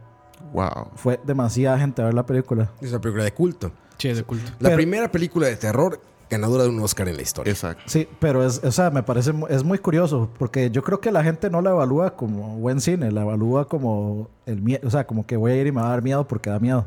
Wow. 0.53 0.87
Fue 0.95 1.19
demasiada 1.25 1.77
gente 1.77 2.01
a 2.01 2.05
ver 2.05 2.13
la 2.15 2.25
película. 2.25 2.71
Es 2.81 2.89
una 2.89 2.99
película 3.01 3.23
de 3.23 3.33
culto. 3.33 3.71
Sí, 3.97 4.09
es 4.09 4.17
de 4.17 4.23
culto. 4.23 4.51
La 4.59 4.69
Pero- 4.69 4.75
primera 4.77 5.11
película 5.11 5.47
de 5.47 5.55
terror 5.55 6.01
ganadora 6.29 6.63
de 6.63 6.69
un 6.69 6.79
Oscar 6.81 7.07
en 7.09 7.15
la 7.17 7.21
historia. 7.21 7.51
Exacto. 7.51 7.83
Sí, 7.87 8.07
pero 8.19 8.45
es, 8.45 8.61
o 8.63 8.71
sea, 8.71 8.89
me 8.91 9.03
parece, 9.03 9.33
es 9.49 9.63
muy 9.63 9.77
curioso, 9.79 10.29
porque 10.39 10.69
yo 10.71 10.83
creo 10.83 10.99
que 11.01 11.11
la 11.11 11.23
gente 11.23 11.49
no 11.49 11.61
la 11.61 11.71
evalúa 11.71 12.15
como 12.15 12.57
buen 12.57 12.81
cine, 12.81 13.11
la 13.11 13.21
evalúa 13.21 13.67
como 13.67 14.29
el 14.45 14.61
miedo, 14.61 14.81
o 14.87 14.89
sea, 14.89 15.05
como 15.07 15.25
que 15.25 15.37
voy 15.37 15.51
a 15.51 15.55
ir 15.61 15.67
y 15.67 15.71
me 15.71 15.81
va 15.81 15.87
a 15.87 15.89
dar 15.91 16.01
miedo 16.01 16.27
porque 16.27 16.49
da 16.49 16.59
miedo. 16.59 16.85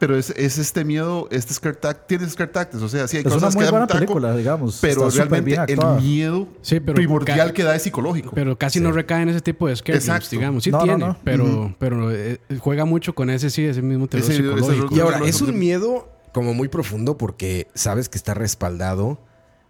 Pero 0.00 0.16
es, 0.16 0.30
es 0.30 0.58
este 0.58 0.84
miedo, 0.84 1.28
este 1.30 1.54
scare 1.54 1.78
tac- 1.80 2.06
tiene 2.08 2.28
scare 2.28 2.50
tactics, 2.50 2.82
o 2.82 2.88
sea, 2.88 3.06
sí 3.06 3.18
hay 3.18 3.20
Es 3.20 3.26
una 3.26 3.34
cosas 3.36 3.54
muy 3.54 3.60
que 3.60 3.64
dan 3.66 3.72
buena 3.72 3.86
taco, 3.86 3.98
película, 4.00 4.34
digamos. 4.34 4.78
pero 4.80 5.06
Está 5.06 5.24
realmente 5.26 5.72
el 5.72 5.78
miedo 6.02 6.48
Sí, 6.60 6.80
pero 6.80 6.94
primordial 6.96 7.52
que 7.52 7.62
da 7.62 7.76
es 7.76 7.82
psicológico. 7.84 8.32
Pero 8.34 8.58
casi 8.58 8.80
no 8.80 8.90
recae 8.90 9.22
en 9.22 9.28
ese 9.28 9.40
tipo 9.40 9.68
de 9.68 9.76
scare 9.76 9.98
Exacto. 9.98 10.22
games, 10.22 10.30
digamos. 10.30 10.64
Sí 10.64 10.72
No, 10.72 10.78
no, 10.78 10.84
tiene, 10.84 10.98
no. 10.98 11.16
pero, 11.22 11.72
pero 11.78 12.10
eh, 12.10 12.40
juega 12.58 12.84
mucho 12.84 13.14
con 13.14 13.30
ese, 13.30 13.48
sí, 13.48 13.64
ese 13.64 13.80
mismo 13.80 14.08
terror 14.08 14.24
Ese- 14.28 14.32
ese 14.42 14.42
psicológico. 14.42 14.96
Y 14.96 14.98
ahora, 15.00 15.20
es 15.24 15.40
un 15.40 15.56
miedo 15.56 16.08
como 16.32 16.54
muy 16.54 16.68
profundo 16.68 17.16
porque 17.18 17.68
sabes 17.74 18.08
que 18.08 18.18
está 18.18 18.34
respaldado. 18.34 19.20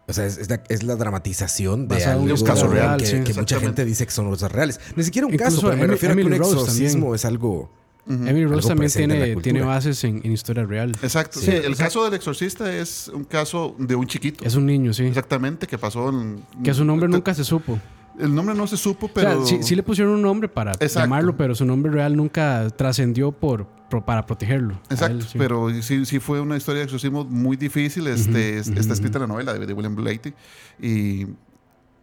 O 0.09 0.13
sea, 0.13 0.27
es, 0.27 0.39
es 0.39 0.51
la, 0.51 0.63
es 0.69 0.83
la 0.83 0.97
dramatización 0.97 1.87
de 1.87 2.05
algo 2.05 2.25
un 2.25 2.45
caso 2.45 2.67
real, 2.67 2.99
que, 2.99 3.07
sí. 3.07 3.21
que 3.21 3.33
mucha 3.35 3.61
gente 3.61 3.85
dice 3.85 4.07
que 4.07 4.11
son 4.11 4.29
cosas 4.29 4.51
reales. 4.51 4.81
Ni 4.97 5.05
siquiera 5.05 5.27
un 5.29 5.35
Incluso 5.35 5.57
caso, 5.57 5.67
pero 5.69 5.77
me 5.77 5.83
Emily- 5.85 5.91
refiero 5.93 6.15
a 6.15 6.17
que 6.17 6.23
un 6.25 6.39
Rose 6.39 6.53
exorcismo 6.55 6.93
también. 7.01 7.15
es 7.15 7.25
algo... 7.25 7.71
Emily 8.09 8.45
Rose 8.45 8.55
Algo 8.57 8.69
también 8.69 8.91
tiene, 8.91 9.37
tiene 9.37 9.61
bases 9.63 10.03
en, 10.03 10.21
en 10.25 10.33
historia 10.33 10.65
real. 10.65 10.97
Exacto. 11.01 11.39
Sí, 11.39 11.53
el 11.53 11.77
caso 11.77 12.03
del 12.05 12.15
exorcista 12.15 12.75
es 12.75 13.07
un 13.07 13.23
caso 13.23 13.77
de 13.79 13.95
un 13.95 14.07
chiquito. 14.09 14.45
Es 14.45 14.57
un 14.57 14.67
niño, 14.67 14.93
sí. 14.93 15.05
Exactamente, 15.05 15.69
que 15.69 15.79
pasó 15.79 16.09
en... 16.09 16.43
Que 16.65 16.75
su 16.75 16.85
nombre 16.85 17.09
nunca 17.09 17.33
se 17.35 17.45
supo. 17.45 17.79
El 18.23 18.35
nombre 18.35 18.55
no 18.55 18.67
se 18.67 18.77
supo, 18.77 19.07
O 19.07 19.09
sea, 19.09 19.31
pero... 19.31 19.47
sí, 19.47 19.59
sí 19.63 19.75
le 19.75 19.83
pusieron 19.83 20.15
un 20.15 20.23
nombre 20.23 20.49
para 20.49 20.73
Exacto. 20.73 21.01
llamarlo, 21.01 21.37
pero 21.37 21.55
su 21.55 21.65
nombre 21.65 21.91
real 21.93 22.17
nunca 22.17 22.69
trascendió 22.77 23.33
por, 23.33 23.67
por- 23.89 24.05
para 24.05 24.25
protegerlo. 24.27 24.75
a 24.89 24.95
Exacto, 24.95 25.17
él, 25.17 25.23
sí. 25.23 25.39
pero 25.39 25.69
sí, 25.83 26.05
sí 26.07 26.19
fue 26.21 26.41
una 26.41 26.57
historia 26.57 26.79
de 26.81 26.85
exorcismo 26.85 27.25
muy 27.25 27.57
difícil. 27.57 28.07
Este, 28.07 28.59
es- 28.59 28.69
Está 28.69 28.93
escrita 28.95 29.19
en 29.19 29.23
la 29.23 29.27
novela 29.29 29.53
de, 29.55 29.67
de 29.67 29.73
William 29.73 29.95
Blatty. 29.97 30.33
Y, 30.81 31.27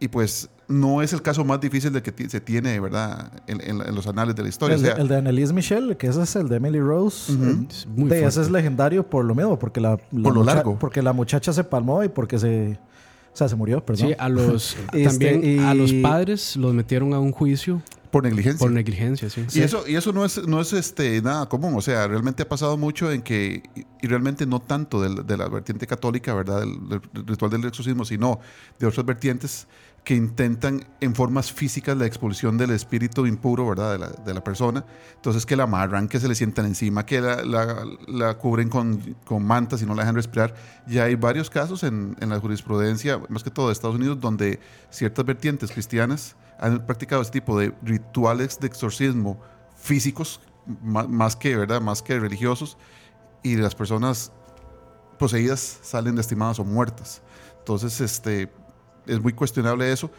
y 0.00 0.08
pues 0.08 0.48
no 0.68 1.00
es 1.02 1.12
el 1.14 1.22
caso 1.22 1.44
más 1.44 1.60
difícil 1.60 1.92
de 1.92 2.02
que 2.02 2.28
se 2.28 2.40
tiene, 2.40 2.78
¿verdad? 2.78 3.32
En, 3.46 3.60
en- 3.62 3.80
en 3.80 3.94
los 3.94 4.06
anales 4.06 4.36
de 4.36 4.42
la 4.42 4.48
historia. 4.50 4.76
El, 4.76 4.82
o 4.82 4.84
sea, 4.86 4.94
el 4.96 5.08
de 5.08 5.16
Annelise 5.16 5.52
Michel, 5.54 5.96
que 5.96 6.08
ese 6.08 6.22
es 6.22 6.36
el 6.36 6.48
de 6.48 6.56
Emily 6.56 6.78
Rose. 6.80 7.32
eh, 7.32 7.66
Es 7.70 7.86
muy 7.86 8.08
de, 8.10 8.24
ese 8.24 8.42
es 8.42 8.50
legendario 8.50 9.04
por 9.08 9.24
lo 9.24 9.34
mismo, 9.34 9.58
porque 9.58 9.80
la, 9.80 9.92
la 10.12 10.22
Por 10.22 10.34
lo 10.34 10.40
mucha- 10.40 10.54
largo. 10.54 10.78
Porque 10.78 11.00
la 11.02 11.12
muchacha 11.12 11.52
se 11.52 11.64
palmó 11.64 12.04
y 12.04 12.08
porque 12.08 12.38
se. 12.38 12.78
Sea, 13.38 13.48
se 13.48 13.54
murió, 13.56 13.84
perdón. 13.84 14.08
Sí, 14.08 14.14
a 14.18 14.28
los, 14.28 14.76
Este, 14.92 15.04
también 15.04 15.44
y- 15.44 15.58
a 15.60 15.72
los 15.74 15.92
padres 15.92 16.56
los 16.56 16.74
metieron 16.74 17.14
a 17.14 17.20
un 17.20 17.30
juicio 17.30 17.80
por 18.10 18.24
negligencia. 18.24 18.58
por 18.58 18.72
negligencia, 18.72 19.28
sí. 19.30 19.44
Y 19.54 19.60
eso, 19.60 19.86
y 19.86 19.94
eso 19.94 20.12
no 20.12 20.24
es, 20.24 20.44
no 20.48 20.60
es 20.60 20.72
este, 20.72 21.20
nada 21.22 21.46
común. 21.48 21.74
O 21.76 21.80
sea, 21.82 22.08
realmente 22.08 22.42
ha 22.42 22.48
pasado 22.48 22.76
mucho 22.76 23.12
en 23.12 23.22
que, 23.22 23.62
y- 24.02 24.06
realmente 24.08 24.44
no 24.46 24.60
tanto 24.60 25.00
del- 25.02 25.24
de, 25.26 25.36
la 25.36 25.48
vertiente 25.48 25.86
católica, 25.86 26.34
¿verdad? 26.34 26.60
Del, 26.62 26.88
del 27.12 27.26
ritual 27.26 27.50
del 27.52 27.64
exorcismo, 27.66 28.04
sino 28.04 28.40
de 28.78 28.86
otras 28.86 29.04
vertientes 29.06 29.68
que 30.08 30.14
intentan 30.14 30.86
en 31.02 31.14
formas 31.14 31.52
físicas 31.52 31.94
la 31.94 32.06
expulsión 32.06 32.56
del 32.56 32.70
espíritu 32.70 33.26
impuro, 33.26 33.68
¿verdad? 33.68 34.16
De 34.24 34.32
la, 34.32 34.42
persona. 34.42 34.82
Entonces, 35.16 35.44
que 35.44 35.54
la 35.54 35.64
amarran, 35.64 36.08
que 36.08 36.18
se 36.18 36.26
le 36.26 36.34
sientan 36.34 36.64
encima, 36.64 37.04
que 37.04 37.20
la, 37.20 38.38
cubren 38.38 38.70
con, 38.70 39.14
mantas 39.44 39.82
y 39.82 39.84
no 39.84 39.94
la 39.94 40.04
dejan 40.04 40.14
respirar. 40.14 40.54
Ya 40.86 41.04
hay 41.04 41.14
varios 41.14 41.50
casos 41.50 41.82
en, 41.82 42.16
la 42.20 42.40
jurisprudencia, 42.40 43.20
más 43.28 43.44
que 43.44 43.50
todo 43.50 43.66
de 43.66 43.74
Estados 43.74 43.96
Unidos, 43.96 44.18
donde 44.18 44.60
ciertas 44.88 45.26
vertientes 45.26 45.70
cristianas 45.70 46.36
han 46.58 46.86
practicado 46.86 47.20
este 47.20 47.40
tipo 47.42 47.58
de 47.58 47.74
rituales 47.82 48.58
de 48.60 48.66
exorcismo 48.66 49.38
físicos, 49.76 50.40
más, 50.82 51.36
que, 51.36 51.54
¿verdad? 51.54 51.82
más 51.82 52.00
que 52.00 52.18
religiosos, 52.18 52.78
y 53.42 53.56
las 53.56 53.74
personas 53.74 54.32
poseídas 55.18 55.80
salen 55.82 56.16
lastimadas 56.16 56.58
o 56.60 56.64
muertas. 56.64 57.20
Entonces, 57.58 58.00
este, 58.00 58.50
es 59.08 59.20
muy 59.20 59.32
cuestionable 59.32 59.90
eso. 59.92 60.10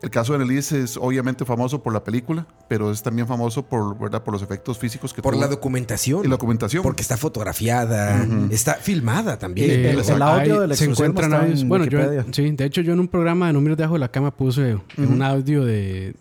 El 0.00 0.10
caso 0.10 0.32
de 0.32 0.44
Annelise 0.44 0.80
es 0.80 0.96
obviamente 0.96 1.44
famoso 1.44 1.82
por 1.82 1.92
la 1.92 2.04
película, 2.04 2.46
pero 2.68 2.92
es 2.92 3.02
también 3.02 3.26
famoso 3.26 3.64
por, 3.66 3.98
¿verdad? 3.98 4.22
por 4.22 4.32
los 4.32 4.42
efectos 4.42 4.78
físicos 4.78 5.12
que 5.12 5.20
Por 5.22 5.32
tuvo 5.34 5.40
la 5.40 5.48
documentación. 5.48 6.20
y 6.20 6.28
la 6.28 6.36
documentación. 6.36 6.84
Porque 6.84 7.02
está 7.02 7.16
fotografiada, 7.16 8.24
está 8.50 8.74
filmada 8.74 9.38
también. 9.40 9.70
Eh, 9.70 9.90
el- 9.90 9.98
el 9.98 10.22
audio 10.22 10.60
del 10.60 10.76
se 10.76 10.84
exorcismo 10.84 10.92
encuentran 11.06 11.32
está 11.32 11.40
audios. 11.42 11.62
en 11.62 11.68
Bueno, 11.68 11.84
yo, 11.86 12.00
sí, 12.30 12.50
de 12.52 12.64
hecho 12.64 12.80
yo 12.80 12.92
en 12.92 13.00
un 13.00 13.08
programa 13.08 13.48
de 13.48 13.54
números 13.54 13.76
debajo 13.76 13.94
de 13.94 14.00
la 14.00 14.08
cama 14.08 14.30
puse 14.30 14.78
un 14.98 15.20
audio 15.20 15.64
de 15.64 16.14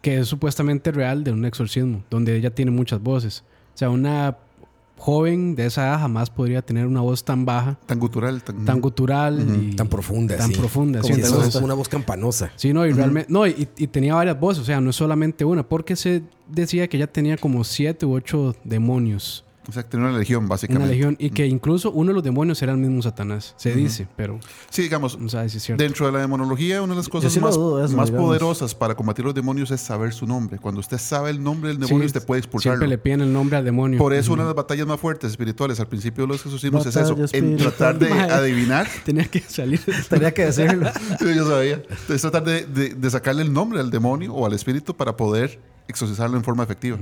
que 0.00 0.18
es 0.18 0.26
supuestamente 0.26 0.90
real 0.90 1.22
de 1.22 1.30
un 1.30 1.44
exorcismo, 1.44 2.02
donde 2.10 2.36
ella 2.36 2.50
tiene 2.52 2.72
muchas 2.72 3.00
voces. 3.00 3.44
O 3.72 3.78
sea, 3.78 3.88
una 3.88 4.36
joven 5.02 5.56
de 5.56 5.66
esa 5.66 5.82
edad 5.88 5.98
jamás 5.98 6.30
podría 6.30 6.62
tener 6.62 6.86
una 6.86 7.00
voz 7.00 7.24
tan 7.24 7.44
baja, 7.44 7.76
tan 7.86 7.98
gutural, 7.98 8.40
tan, 8.40 8.64
tan 8.64 8.80
gutural 8.80 9.34
y 9.60 9.74
tan 9.74 9.88
profunda. 9.88 10.36
tan 10.36 10.50
sí. 10.52 10.54
profunda. 10.56 11.02
Sí, 11.02 11.12
sí, 11.12 11.20
es 11.20 11.26
entonces- 11.26 11.60
una 11.60 11.74
voz 11.74 11.88
campanosa. 11.88 12.52
Sí, 12.54 12.72
no, 12.72 12.86
y 12.86 12.92
realmente, 12.92 13.30
no, 13.32 13.44
y, 13.44 13.66
y 13.76 13.88
tenía 13.88 14.14
varias 14.14 14.38
voces, 14.38 14.62
o 14.62 14.64
sea, 14.64 14.80
no 14.80 14.90
es 14.90 14.96
solamente 14.96 15.44
una, 15.44 15.64
porque 15.68 15.96
se 15.96 16.22
decía 16.46 16.86
que 16.86 16.98
ella 16.98 17.08
tenía 17.08 17.36
como 17.36 17.64
siete 17.64 18.06
u 18.06 18.12
ocho 18.14 18.54
demonios, 18.62 19.44
O 19.68 19.70
sea, 19.72 19.84
tiene 19.84 20.06
una 20.08 20.18
legión, 20.18 20.48
básicamente. 20.48 20.84
una 20.84 20.92
legión, 20.92 21.16
y 21.20 21.30
que 21.30 21.46
incluso 21.46 21.92
uno 21.92 22.08
de 22.08 22.14
los 22.14 22.22
demonios 22.24 22.60
era 22.62 22.72
el 22.72 22.78
mismo 22.78 23.00
Satanás, 23.00 23.54
se 23.56 23.72
dice, 23.74 24.08
pero 24.16 24.40
Sí, 24.70 24.82
digamos, 24.82 25.16
es. 25.34 25.72
Dentro 25.76 26.06
de 26.06 26.12
la 26.12 26.18
demonología, 26.18 26.82
una 26.82 26.94
de 26.94 26.98
las 26.98 27.08
cosas 27.08 27.32
sí 27.32 27.38
más, 27.38 27.54
dudo 27.54 27.84
eso, 27.84 27.96
más 27.96 28.08
digamos. 28.08 28.26
poderosas 28.28 28.74
para 28.74 28.96
combatir 28.96 29.24
los 29.24 29.34
demonios 29.34 29.70
es 29.70 29.80
saber 29.80 30.12
su 30.12 30.26
nombre. 30.26 30.58
Cuando 30.58 30.80
usted 30.80 30.98
sabe 30.98 31.30
el 31.30 31.40
nombre 31.42 31.68
del 31.68 31.78
demonio, 31.78 32.00
Sí, 32.00 32.06
usted 32.06 32.26
puede 32.26 32.40
expulsarlo. 32.40 32.78
Siempre 32.78 32.88
le 32.88 32.98
piden 32.98 33.20
el 33.20 33.32
nombre 33.32 33.56
al 33.56 33.64
demonio. 33.64 33.98
Por 33.98 34.12
eso, 34.14 34.32
una 34.32 34.42
de 34.42 34.48
las 34.48 34.56
batallas 34.56 34.86
más 34.86 34.98
fuertes 34.98 35.30
espirituales 35.30 35.78
al 35.78 35.86
principio 35.86 36.24
de 36.24 36.28
los 36.28 36.44
exorcismos 36.44 36.84
es 36.84 36.96
eso: 36.96 37.16
en 37.32 37.56
tratar 37.56 37.98
de 37.98 38.10
adivinar. 38.12 38.88
Tenía 39.04 39.24
que 39.26 39.40
salir. 39.40 39.80
Tenía 40.08 40.34
que 40.34 40.46
decirlo. 40.46 40.90
Yo 41.20 41.46
sabía. 41.48 41.80
Es 42.08 42.20
tratar 42.22 42.42
de, 42.44 42.66
de- 42.66 42.94
de 42.94 43.10
sacarle 43.10 43.42
el 43.42 43.52
nombre 43.52 43.78
al 43.78 43.90
demonio 43.92 44.34
o 44.34 44.44
al 44.44 44.54
espíritu 44.54 44.96
para 44.96 45.16
poder 45.16 45.60
exorcizarlo 45.86 46.36
en 46.36 46.42
forma 46.42 46.64
efectiva. 46.64 46.98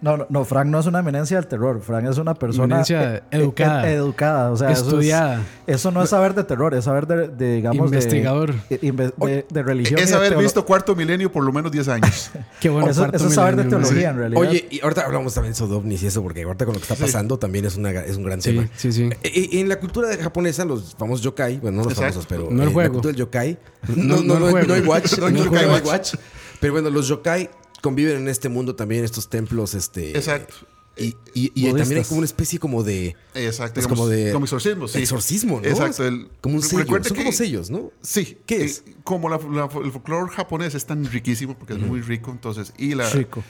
No, 0.00 0.16
no, 0.16 0.26
no, 0.28 0.44
Frank 0.44 0.66
no 0.66 0.78
es 0.78 0.86
una 0.86 1.00
eminencia 1.00 1.36
del 1.38 1.48
terror. 1.48 1.80
Frank 1.80 2.06
es 2.08 2.18
una 2.18 2.34
persona 2.34 2.66
Eminencia 2.66 3.16
eh, 3.16 3.22
educada. 3.32 3.90
educada, 3.90 4.50
o 4.52 4.56
sea, 4.56 4.70
eso 4.70 4.82
es- 4.82 4.86
Estudiada. 4.88 5.42
Eso, 5.66 5.90
no 5.90 6.02
es 6.04 6.10
saber 6.10 6.34
de 6.34 6.44
terror, 6.44 6.72
es 6.74 6.84
saber 6.84 7.06
de, 7.08 7.26
de, 7.28 7.56
digamos, 7.56 7.90
de- 7.90 7.96
Investigador. 7.96 8.54
de, 8.70 8.78
de- 8.78 9.46
de 9.50 9.62
religión. 9.64 9.98
Es 9.98 10.12
haber 10.12 10.36
visto 10.36 10.64
cuarto 10.64 10.94
milenio 10.94 11.32
por 11.32 11.42
lo 11.44 11.52
menos 11.52 11.72
10 11.72 11.88
años. 11.88 12.30
Qué 12.60 12.68
bueno. 12.68 12.88
Eso, 12.88 13.06
eso 13.12 13.26
es 13.26 13.34
saber 13.34 13.56
de 13.56 13.64
teología, 13.64 14.10
en 14.10 14.16
realidad. 14.18 14.40
Oye, 14.40 14.68
y 14.70 14.80
ahorita 14.80 15.04
hablamos 15.04 15.34
también 15.34 15.52
de 15.54 15.64
ovnis 15.64 16.02
y 16.02 16.06
eso, 16.06 16.22
porque 16.22 16.44
ahorita 16.44 16.64
con 16.64 16.74
lo 16.74 16.80
que 16.80 16.84
está 16.92 16.94
pasando 17.04 17.36
también 17.38 17.64
es, 17.64 17.76
una, 17.76 17.90
es 17.90 18.16
un 18.16 18.22
gran 18.22 18.40
Sí, 18.40 18.50
tema. 18.54 18.68
sí, 18.76 18.92
sí. 18.92 19.10
Eh, 19.24 19.48
En 19.54 19.68
la 19.68 19.80
cultura 19.80 20.08
japonesa, 20.16 20.64
los 20.64 20.94
famosos 20.96 21.24
yokai, 21.24 21.58
bueno, 21.58 21.78
no 21.78 21.84
los 21.84 21.92
Exacto. 21.94 22.20
famosos, 22.22 22.26
pero 22.28 22.48
No 22.54 22.62
el 22.62 22.68
eh, 22.68 22.72
juego. 22.72 22.88
la 22.88 22.92
cultura 22.92 23.12
del 23.12 23.18
yokai, 23.18 23.58
No- 23.88 23.96
no, 23.96 24.22
no, 24.22 24.34
no 24.34 24.38
no, 24.40 24.46
hay 24.74 24.80
watch, 24.82 25.18
No 25.18 25.26
hay 25.26 25.80
watch. 25.84 26.14
Pero 26.60 26.72
bueno, 26.72 26.90
los 26.90 27.06
yokai 27.08 27.50
conviven 27.82 28.16
en 28.16 28.28
este 28.28 28.48
mundo 28.48 28.74
también, 28.74 29.04
estos 29.04 29.28
templos, 29.28 29.74
este... 29.74 30.16
Exacto. 30.16 30.54
Y, 31.00 31.14
y, 31.32 31.72
también 31.72 31.98
hay 31.98 32.04
como 32.04 32.18
una 32.18 32.24
especie 32.24 32.58
como 32.58 32.82
de... 32.82 33.14
Exacto. 33.32 33.78
Es 33.78 33.86
digamos, 33.86 33.98
como 34.00 34.08
de- 34.08 34.32
Como 34.32 34.44
exorcismo, 34.46 34.88
sí. 34.88 34.98
Exorcismo, 34.98 35.60
¿no? 35.60 35.68
Exacto. 35.68 36.04
el- 36.04 36.28
Como 36.40 36.56
un 36.56 36.62
sello. 36.62 36.86
Son 36.86 37.02
que- 37.02 37.14
como 37.14 37.30
sellos, 37.30 37.70
¿no? 37.70 37.92
Sí. 38.02 38.36
¿Qué 38.46 38.62
eh, 38.62 38.64
es? 38.64 38.82
como 39.04 39.28
la- 39.28 39.38
la- 39.52 39.68
el 39.84 39.92
folclore 39.92 40.28
japonés 40.32 40.74
es 40.74 40.86
tan 40.86 41.04
riquísimo, 41.04 41.56
porque 41.56 41.74
es 41.74 41.78
muy 41.78 42.00
rico, 42.00 42.32
entonces. 42.32 42.72
Y 42.76 42.96
la, 42.96 43.08
Rico. 43.10 43.44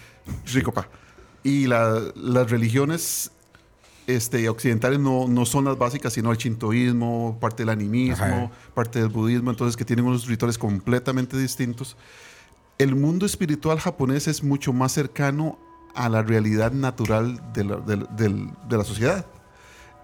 Rico, 0.53 0.73
pa. 0.73 0.91
Y 1.43 1.67
la- 1.69 2.13
las 2.17 2.51
religiones 2.51 3.31
este, 4.07 4.47
occidentales 4.51 4.99
no, 4.99 5.27
no 5.27 5.47
son 5.47 5.65
las 5.65 5.79
básicas, 5.79 6.13
sino 6.13 6.31
el 6.31 6.37
chintoísmo, 6.37 7.39
parte 7.41 7.63
del 7.63 7.71
animismo, 7.71 8.25
Ajá. 8.25 8.51
parte 8.75 8.99
del 9.01 9.09
budismo, 9.09 9.51
entonces 9.51 9.75
que 9.77 9.87
tienen 9.87 10.05
unos 10.05 10.27
rituales 10.27 10.59
completamente 10.59 11.39
distintos. 11.39 11.97
El 12.79 12.95
mundo 12.95 13.27
espiritual 13.27 13.81
japonés 13.81 14.29
es 14.29 14.43
mucho 14.45 14.73
más 14.73 14.93
cercano 14.93 15.59
a 15.95 16.09
la 16.09 16.23
realidad 16.23 16.71
natural 16.73 17.43
de 17.53 17.65
la, 17.65 17.77
de 17.77 18.85
sociedad. 18.85 19.27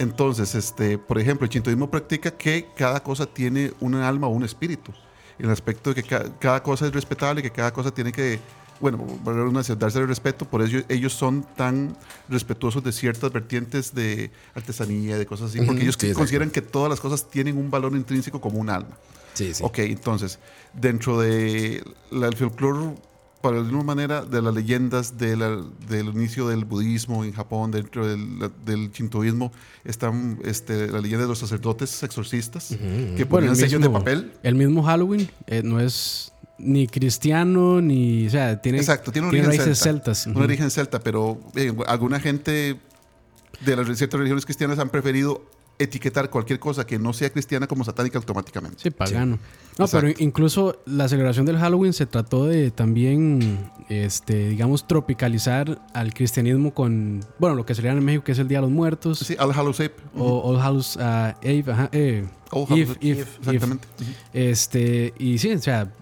Entonces, 0.01 0.57
este, 0.57 0.99
por 0.99 1.21
ejemplo, 1.21 1.45
el 1.45 1.51
chintoísmo 1.51 1.89
practica 1.89 2.33
que 2.33 2.67
cada 2.77 3.01
cosa 3.01 3.27
tiene 3.27 3.73
un 3.81 3.95
alma 3.95 4.27
o 4.27 4.31
un 4.31 4.43
espíritu. 4.43 4.93
En 5.39 5.47
el 5.47 5.53
aspecto 5.53 5.95
de 5.95 6.03
que 6.03 6.09
ca- 6.09 6.25
cada 6.41 6.63
cosa 6.63 6.87
es 6.87 6.93
respetable, 6.93 7.43
que 7.43 7.51
cada 7.51 7.73
cosa 7.73 7.93
tiene 7.93 8.11
que, 8.11 8.41
bueno, 8.81 9.07
darse 9.79 10.01
el 10.01 10.09
respeto. 10.09 10.45
Por 10.45 10.63
eso 10.63 10.79
ellos 10.89 11.13
son 11.13 11.45
tan 11.57 11.97
respetuosos 12.29 12.83
de 12.83 12.91
ciertas 12.91 13.33
vertientes 13.33 13.95
de 13.95 14.33
artesanía, 14.55 15.17
de 15.17 15.27
cosas 15.27 15.51
así, 15.51 15.61
porque 15.61 15.83
ellos 15.83 15.97
sí, 15.97 16.13
consideran 16.13 16.51
que 16.51 16.61
todas 16.61 16.91
las 16.91 16.99
cosas 16.99 17.31
tienen 17.31 17.57
un 17.57 17.71
valor 17.71 17.95
intrínseco 17.95 18.41
como 18.41 18.59
un 18.59 18.71
alma. 18.71 18.97
Sí, 19.35 19.53
sí. 19.55 19.63
Ok, 19.65 19.79
entonces, 19.81 20.39
dentro 20.73 21.21
de 21.21 21.83
la- 22.11 22.29
el 22.29 22.37
folclore, 22.37 22.95
para 23.43 23.57
de 23.57 23.63
alguna 23.67 23.83
manera, 23.85 24.25
de 24.25 24.41
las 24.41 24.55
leyendas 24.55 25.19
de 25.19 25.37
la- 25.37 25.63
del 25.87 26.07
inicio 26.09 26.49
del 26.49 26.65
budismo 26.65 27.25
en 27.25 27.33
Japón, 27.33 27.71
dentro 27.73 28.07
del, 28.07 28.51
del 28.65 28.91
shintoísmo, 28.91 29.53
están 29.85 30.39
este, 30.45 30.87
la 30.91 31.01
leyenda 31.01 31.25
de 31.25 31.29
los 31.29 31.41
sacerdotes 31.41 32.03
exorcistas, 32.03 32.69
que 32.69 32.77
Bueno, 32.77 33.29
ponían 33.29 33.51
el 33.51 33.57
sellos 33.57 33.83
de 33.83 33.91
papel. 33.91 34.33
El 34.43 34.55
mismo 34.55 34.83
Halloween 34.83 35.29
eh, 35.47 35.63
no 35.63 35.79
es 35.79 36.33
ni 36.57 36.87
cristiano 36.87 37.83
ni. 37.83 38.27
O 38.27 38.31
sea, 38.31 38.63
tiene, 38.63 38.79
Exacto, 38.79 39.13
tiene 39.13 39.27
un 39.29 39.35
origen 39.35 39.49
raíces 39.51 39.79
celta. 39.79 40.15
celtas. 40.15 40.27
Un 40.27 40.33
Ujú. 40.37 40.45
origen 40.45 40.71
celta, 40.71 41.01
pero 41.01 41.39
eh, 41.55 41.75
alguna 41.87 42.21
gente 42.21 42.79
de 43.61 43.77
las 43.77 43.87
ciertas 43.99 44.19
religiones 44.19 44.47
cristianas 44.47 44.79
han 44.79 44.89
preferido 44.89 45.43
etiquetar 45.79 46.31
cualquier 46.31 46.59
cosa 46.61 46.87
que 46.87 46.99
no 46.99 47.13
sea 47.13 47.31
cristiana 47.31 47.67
como 47.67 47.85
satánica 47.85 48.19
automáticamente. 48.19 48.79
Sí, 48.81 48.91
pagano. 48.91 49.39
No, 49.79 49.85
Exacto. 49.87 50.07
pero 50.07 50.15
incluso 50.25 50.81
la 50.87 51.09
celebración 51.09 51.47
del 51.47 51.59
Halloween 51.59 51.93
se 51.93 52.07
trató 52.07 52.47
de 52.47 52.71
también, 52.71 53.71
este, 53.89 54.51
digamos, 54.51 54.87
tropicalizar 54.87 55.83
al 55.93 56.15
cristianismo 56.15 56.73
con, 56.73 57.21
bueno, 57.41 57.57
lo 57.57 57.67
que 57.67 57.75
sería 57.75 57.91
en 57.93 58.05
México, 58.05 58.23
que 58.25 58.33
es 58.33 58.39
el 58.39 58.47
Día 58.47 58.59
de 58.59 58.63
los 58.63 58.71
Muertos, 58.71 59.19
Sí, 59.19 59.37
All 59.39 59.53
Hallows 59.53 59.81
Eve. 59.81 59.95
o 60.17 60.43
All 60.49 60.61
Hallows 60.61 60.97
Eve, 61.43 61.73
ajá, 61.73 61.89
eh, 61.93 62.25
All 62.53 62.67
Eve, 62.71 62.83
Hallows 62.83 62.99
Eve, 63.01 63.21
Exactamente. 63.41 63.89
Eve. 64.33 64.51
Este, 64.51 65.13
y 65.19 65.39
sí, 65.39 65.51
o 65.53 65.59
sea, 65.61 65.93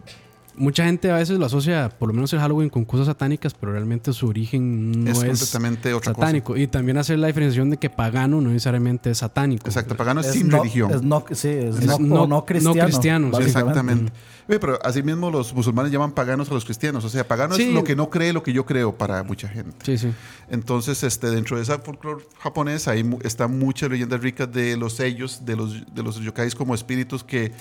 mucha 0.56 0.84
gente 0.84 1.10
a 1.10 1.16
veces 1.16 1.38
lo 1.38 1.46
asocia, 1.46 1.88
por 1.88 2.08
lo 2.08 2.14
menos 2.14 2.32
el 2.32 2.38
Halloween, 2.40 2.68
con 2.70 2.84
cosas 2.84 3.06
satánicas, 3.06 3.54
pero 3.54 3.72
realmente 3.72 4.12
su 4.12 4.26
origen 4.28 5.04
no 5.04 5.10
es, 5.10 5.18
es, 5.18 5.24
completamente 5.24 5.94
otra 5.94 6.12
satánico. 6.14 6.56
Y 6.56 6.66
también 6.66 6.98
hacer 6.98 7.18
la 7.18 7.26
diferenciación 7.28 7.70
de 7.70 7.76
que 7.78 7.88
pagano 7.90 8.40
no 8.40 8.50
necesariamente 8.50 9.10
es 9.10 9.18
satánico. 9.18 9.66
Exacto, 9.66 9.96
pagano 9.96 10.20
es, 10.20 10.26
Es 10.28 10.32
sin 10.34 10.48
no- 10.48 10.58
religión. 10.58 10.90
Es 10.90 11.02
no, 11.02 11.24
sí, 11.30 11.48
es, 11.48 11.76
Es 11.78 11.86
no, 11.86 11.98
no- 11.98 12.22
o 12.22 12.26
no 12.26 12.44
cristiano. 12.44 12.76
no 12.76 12.84
cristiano, 12.86 13.30
sí. 13.36 13.42
Exactamente. 13.44 14.12
Ve, 14.48 14.58
Pero 14.58 14.78
asimismo 14.84 15.30
los 15.30 15.54
musulmanes 15.54 15.92
llaman 15.92 16.12
paganos 16.12 16.50
a 16.50 16.54
los 16.54 16.64
cristianos. 16.64 17.04
O 17.04 17.08
sea, 17.08 17.26
pagano 17.26 17.54
Sí. 17.54 17.62
es 17.62 17.68
lo 17.74 17.84
que 17.84 17.94
no 17.94 18.10
cree 18.10 18.32
lo 18.32 18.42
que 18.42 18.52
yo 18.52 18.66
creo 18.66 18.92
para 18.96 19.22
mucha 19.22 19.48
gente. 19.48 19.72
Sí, 19.84 19.96
sí. 19.96 20.12
Entonces, 20.50 21.02
este, 21.04 21.30
dentro 21.30 21.56
de 21.56 21.62
esa 21.62 21.78
folclore 21.78 22.24
japonés, 22.40 22.88
ahí 22.88 23.08
están 23.22 23.58
muchas 23.58 23.88
leyendas 23.90 24.20
ricas 24.20 24.50
de 24.52 24.76
los 24.76 24.94
sellos, 24.94 25.44
de 25.44 25.56
los, 25.56 25.94
de 25.94 26.02
los 26.02 26.16
yokais 26.20 26.54
como 26.54 26.74
espíritus 26.74 27.22
que 27.22 27.52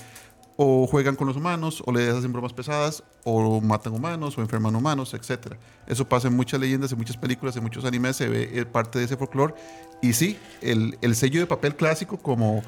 o 0.56 0.86
juegan 0.86 1.16
con 1.16 1.26
los 1.26 1.36
humanos, 1.36 1.82
o 1.86 1.92
les 1.92 2.14
hacen 2.14 2.32
bromas 2.32 2.52
pesadas, 2.52 3.02
o 3.24 3.60
matan 3.60 3.94
humanos, 3.94 4.36
o 4.36 4.40
enferman 4.40 4.74
humanos, 4.76 5.14
etc. 5.14 5.54
Eso 5.86 6.08
pasa 6.08 6.28
en 6.28 6.34
muchas 6.34 6.60
leyendas, 6.60 6.92
en 6.92 6.98
muchas 6.98 7.16
películas, 7.16 7.56
en 7.56 7.62
muchos 7.62 7.84
animes, 7.84 8.16
se 8.16 8.28
ve 8.28 8.50
eh, 8.52 8.64
parte 8.64 8.98
de 8.98 9.06
ese 9.06 9.16
folclore. 9.16 9.54
Y 10.02 10.12
sí, 10.12 10.38
el, 10.60 10.98
el 11.00 11.14
sello 11.16 11.40
de 11.40 11.46
papel 11.46 11.76
clásico, 11.76 12.18
como, 12.18 12.62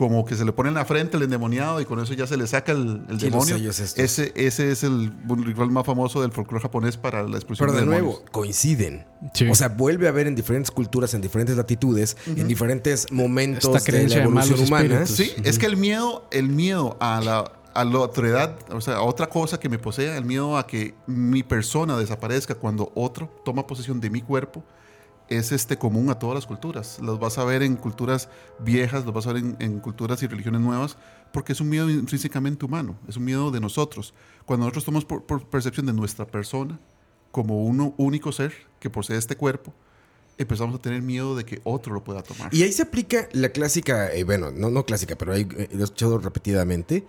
como 0.00 0.24
que 0.24 0.34
se 0.34 0.46
le 0.46 0.52
pone 0.52 0.70
en 0.70 0.74
la 0.76 0.86
frente 0.86 1.18
el 1.18 1.24
endemoniado 1.24 1.78
y 1.78 1.84
con 1.84 2.00
eso 2.00 2.14
ya 2.14 2.26
se 2.26 2.38
le 2.38 2.46
saca 2.46 2.72
el, 2.72 3.02
el 3.10 3.20
Sí, 3.20 3.28
los 3.28 3.46
demonio. 3.46 3.70
Ese, 3.70 4.32
ese 4.34 4.70
es 4.72 4.82
el 4.82 5.12
ritual 5.28 5.70
más 5.70 5.84
famoso 5.84 6.22
del 6.22 6.32
folclore 6.32 6.62
japonés 6.62 6.96
para 6.96 7.22
la 7.24 7.36
expulsión 7.36 7.68
Pero 7.68 7.78
de 7.78 7.84
demonios. 7.84 8.04
nuevo, 8.14 8.24
coinciden. 8.32 9.04
Sí. 9.34 9.46
O 9.46 9.54
sea, 9.54 9.68
vuelve 9.68 10.06
a 10.06 10.08
haber 10.08 10.26
en 10.26 10.34
diferentes 10.34 10.70
culturas, 10.70 11.12
en 11.12 11.20
diferentes 11.20 11.54
latitudes, 11.54 12.16
en 12.26 12.48
diferentes 12.48 13.12
momentos 13.12 13.64
Esta 13.64 13.72
de 13.72 13.78
la 13.78 13.84
creencia 13.84 14.18
de 14.20 14.24
evolución 14.24 14.54
malos 14.56 14.68
humana. 14.68 15.02
espíritus. 15.02 15.34
Sí, 15.36 15.42
es 15.44 15.58
que 15.58 15.66
el 15.66 15.76
miedo, 15.76 16.26
el 16.30 16.48
miedo 16.48 16.96
a 16.98 17.20
la, 17.20 17.52
a 17.74 17.84
la 17.84 17.98
otredad, 17.98 18.56
o 18.72 18.80
sea, 18.80 18.94
a 18.96 19.02
otra 19.02 19.28
cosa 19.28 19.60
que 19.60 19.68
me 19.68 19.78
posea, 19.78 20.16
el 20.16 20.24
miedo 20.24 20.56
a 20.56 20.66
que 20.66 20.94
mi 21.06 21.42
persona 21.42 21.98
desaparezca 21.98 22.54
cuando 22.54 22.90
otro 22.94 23.30
toma 23.44 23.66
posesión 23.66 24.00
de 24.00 24.08
mi 24.08 24.22
cuerpo, 24.22 24.64
es 25.30 25.52
este 25.52 25.78
común 25.78 26.10
a 26.10 26.18
todas 26.18 26.34
las 26.34 26.46
culturas. 26.46 26.98
Los 27.00 27.18
vas 27.18 27.38
a 27.38 27.44
ver 27.44 27.62
en 27.62 27.76
culturas 27.76 28.28
viejas, 28.58 29.04
los 29.04 29.14
vas 29.14 29.26
a 29.26 29.32
ver 29.32 29.42
en, 29.42 29.56
en 29.60 29.80
culturas 29.80 30.22
y 30.22 30.26
religiones 30.26 30.60
nuevas, 30.60 30.96
porque 31.32 31.52
es 31.52 31.60
un 31.60 31.68
miedo 31.70 31.88
intrínsecamente 31.88 32.64
humano, 32.66 32.96
es 33.08 33.16
un 33.16 33.24
miedo 33.24 33.50
de 33.50 33.60
nosotros. 33.60 34.12
Cuando 34.44 34.66
nosotros 34.66 34.84
tomamos 34.84 35.04
por, 35.04 35.22
por 35.24 35.44
percepción 35.48 35.86
de 35.86 35.92
nuestra 35.92 36.26
persona 36.26 36.78
como 37.30 37.64
un 37.64 37.94
único 37.96 38.32
ser 38.32 38.52
que 38.80 38.90
posee 38.90 39.16
este 39.16 39.36
cuerpo, 39.36 39.72
empezamos 40.36 40.74
a 40.74 40.78
tener 40.82 41.00
miedo 41.02 41.36
de 41.36 41.44
que 41.44 41.60
otro 41.64 41.94
lo 41.94 42.02
pueda 42.02 42.22
tomar. 42.22 42.52
Y 42.52 42.62
ahí 42.64 42.72
se 42.72 42.82
aplica 42.82 43.28
la 43.32 43.50
clásica, 43.50 44.12
eh, 44.12 44.24
bueno, 44.24 44.50
no, 44.50 44.70
no 44.70 44.84
clásica, 44.84 45.14
pero 45.16 45.32
ahí 45.32 45.46
eh, 45.56 45.68
lo 45.72 45.80
he 45.80 45.84
escuchado 45.84 46.18
repetidamente. 46.18 47.06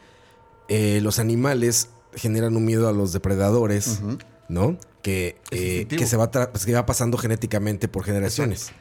eh, 0.67 0.99
los 1.01 1.17
animales 1.19 1.89
generan 2.13 2.55
un 2.55 2.65
miedo 2.65 2.87
a 2.87 2.91
los 2.91 3.13
depredadores, 3.13 3.99
Ujú. 4.03 4.17
¿No? 4.51 4.77
Que, 5.01 5.37
eh, 5.49 5.87
que, 5.89 6.05
se 6.05 6.15
va 6.17 6.29
pues, 6.29 6.65
que 6.65 6.73
va 6.73 6.85
pasando 6.85 7.17
genéticamente 7.17 7.87
por 7.87 8.03
generaciones. 8.03 8.71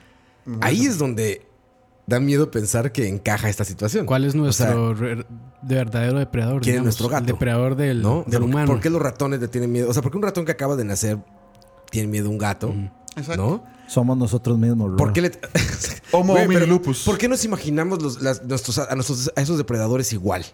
Ahí 0.60 0.84
es 0.84 0.98
donde 0.98 1.46
da 2.06 2.18
miedo 2.18 2.50
pensar 2.50 2.92
que 2.92 3.06
encaja 3.08 3.48
esta 3.48 3.64
situación. 3.64 4.04
¿Cuál 4.04 4.24
es 4.24 4.34
O 4.34 4.52
sea, 4.52 4.74
nuestro 4.74 4.94
de 5.62 5.74
verdadero 5.74 6.18
depredador? 6.18 6.60
¿quién 6.60 6.76
es 6.78 6.82
nuestro 6.82 7.08
gato? 7.08 7.20
El 7.20 7.26
depredador 7.26 7.76
del, 7.76 8.02
¿no? 8.02 8.18
O 8.20 8.22
sea, 8.24 8.30
del 8.32 8.40
¿por 8.40 8.48
qué- 8.48 8.52
humano. 8.54 8.66
¿Por 8.72 8.80
qué 8.80 8.90
los 8.90 9.00
ratones 9.00 9.40
le 9.40 9.48
tienen 9.48 9.70
miedo? 9.72 9.88
O 9.88 9.92
sea, 9.92 10.02
¿por 10.02 10.10
qué 10.10 10.16
un 10.18 10.22
ratón 10.24 10.44
que 10.44 10.52
acaba 10.52 10.74
de 10.76 10.84
nacer 10.84 11.18
tiene 11.90 12.08
miedo 12.08 12.26
a 12.26 12.30
un 12.30 12.38
gato? 12.38 12.74
Exacto. 13.16 13.36
¿No? 13.42 13.64
Somos 13.86 14.16
nosotros 14.18 14.58
mismos, 14.58 14.88
¿Por 14.90 14.96
bro. 15.08 15.12
qué 15.12 15.20
le... 15.22 15.32
Homo 16.12 16.34
pero 16.34 16.66
lupus. 16.66 17.04
¿Por 17.04 17.16
qué 17.18 17.28
nos 17.28 17.44
imaginamos 17.44 18.02
los- 18.02 18.20
las- 18.20 18.42
nuestros, 18.44 18.78
a, 18.78 18.94
nuestros- 18.94 19.32
a 19.36 19.40
esos 19.40 19.56
depredadores 19.58 20.12
igual? 20.12 20.44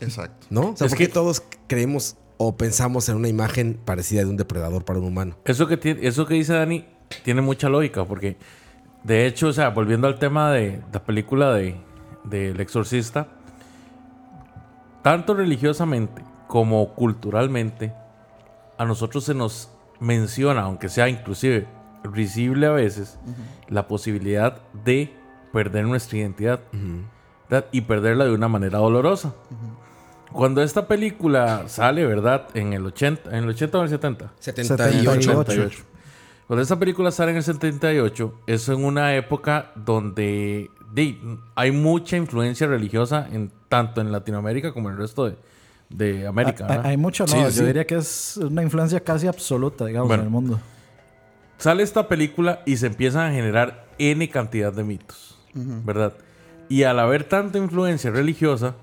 Exacto. 0.00 0.46
¿No? 0.50 0.70
O 0.70 0.76
sea, 0.76 0.86
Es 0.86 0.92
¿por 0.92 0.98
qué 0.98 1.06
que- 1.08 1.12
todos 1.12 1.42
creemos 1.66 2.16
o 2.36 2.56
pensamos 2.56 3.08
en 3.08 3.16
una 3.16 3.28
imagen 3.28 3.78
parecida 3.84 4.20
de 4.20 4.30
un 4.30 4.36
depredador 4.36 4.84
para 4.84 4.98
un 4.98 5.06
humano? 5.06 5.36
Eso 5.44 5.66
que, 5.66 5.76
tiene, 5.76 6.06
eso 6.06 6.26
que 6.26 6.34
dice 6.34 6.54
Dani 6.54 6.84
tiene 7.22 7.42
mucha 7.42 7.68
lógica, 7.68 8.04
porque 8.04 8.36
de 9.02 9.26
hecho, 9.26 9.48
o 9.48 9.52
sea, 9.52 9.70
volviendo 9.70 10.06
al 10.06 10.18
tema 10.18 10.50
de 10.52 10.80
la 10.92 11.02
película 11.02 11.52
de 11.52 11.76
del 12.24 12.58
exorcista, 12.58 13.28
tanto 15.02 15.34
religiosamente 15.34 16.22
como 16.48 16.94
culturalmente, 16.94 17.92
a 18.78 18.84
nosotros 18.84 19.24
se 19.24 19.34
nos 19.34 19.70
menciona, 20.00 20.62
aunque 20.62 20.88
sea 20.88 21.08
inclusive 21.08 21.66
risible 22.02 22.66
a 22.66 22.72
veces, 22.72 23.18
la 23.68 23.86
posibilidad 23.86 24.60
de 24.84 25.14
perder 25.52 25.84
nuestra 25.84 26.18
identidad 26.18 26.60
y 27.70 27.82
perderla 27.82 28.24
de 28.24 28.32
una 28.32 28.48
manera 28.48 28.78
dolorosa. 28.78 29.34
Cuando 30.34 30.62
esta 30.62 30.88
película 30.88 31.68
sale, 31.68 32.04
¿verdad? 32.04 32.48
En 32.54 32.72
el 32.72 32.84
80, 32.84 33.30
en 33.30 33.44
el 33.44 33.50
80 33.50 33.78
o 33.78 33.80
en 33.80 33.84
el 33.84 33.90
70. 33.90 34.32
78. 34.40 35.22
78. 35.22 35.82
Cuando 36.48 36.62
esta 36.62 36.78
película 36.78 37.12
sale 37.12 37.30
en 37.30 37.36
el 37.36 37.42
78, 37.44 38.40
es 38.48 38.68
en 38.68 38.84
una 38.84 39.14
época 39.14 39.70
donde 39.76 40.70
hay 41.54 41.70
mucha 41.70 42.16
influencia 42.16 42.66
religiosa 42.66 43.28
en 43.32 43.52
tanto 43.68 44.00
en 44.00 44.10
Latinoamérica 44.10 44.72
como 44.72 44.88
en 44.88 44.94
el 44.96 45.00
resto 45.00 45.26
de, 45.26 45.36
de 45.88 46.26
América. 46.26 46.66
Hay, 46.82 46.96
mucho, 46.96 47.26
no. 47.26 47.32
Sí, 47.32 47.38
yo 47.38 47.50
sí. 47.50 47.64
diría 47.64 47.86
que 47.86 47.96
es 47.96 48.36
una 48.36 48.62
influencia 48.62 48.98
casi 49.00 49.28
absoluta, 49.28 49.86
digamos, 49.86 50.08
Bueno. 50.08 50.22
en 50.24 50.26
el 50.26 50.32
mundo. 50.32 50.60
Sale 51.58 51.84
esta 51.84 52.08
película 52.08 52.60
y 52.66 52.76
se 52.76 52.88
empiezan 52.88 53.30
a 53.30 53.32
generar 53.32 53.86
N 53.98 54.28
cantidad 54.30 54.72
de 54.72 54.82
mitos, 54.82 55.38
¿verdad? 55.54 56.14
Y 56.68 56.82
al 56.82 56.98
haber 56.98 57.22
tanta 57.24 57.58
influencia 57.58 58.10
religiosa, 58.10 58.74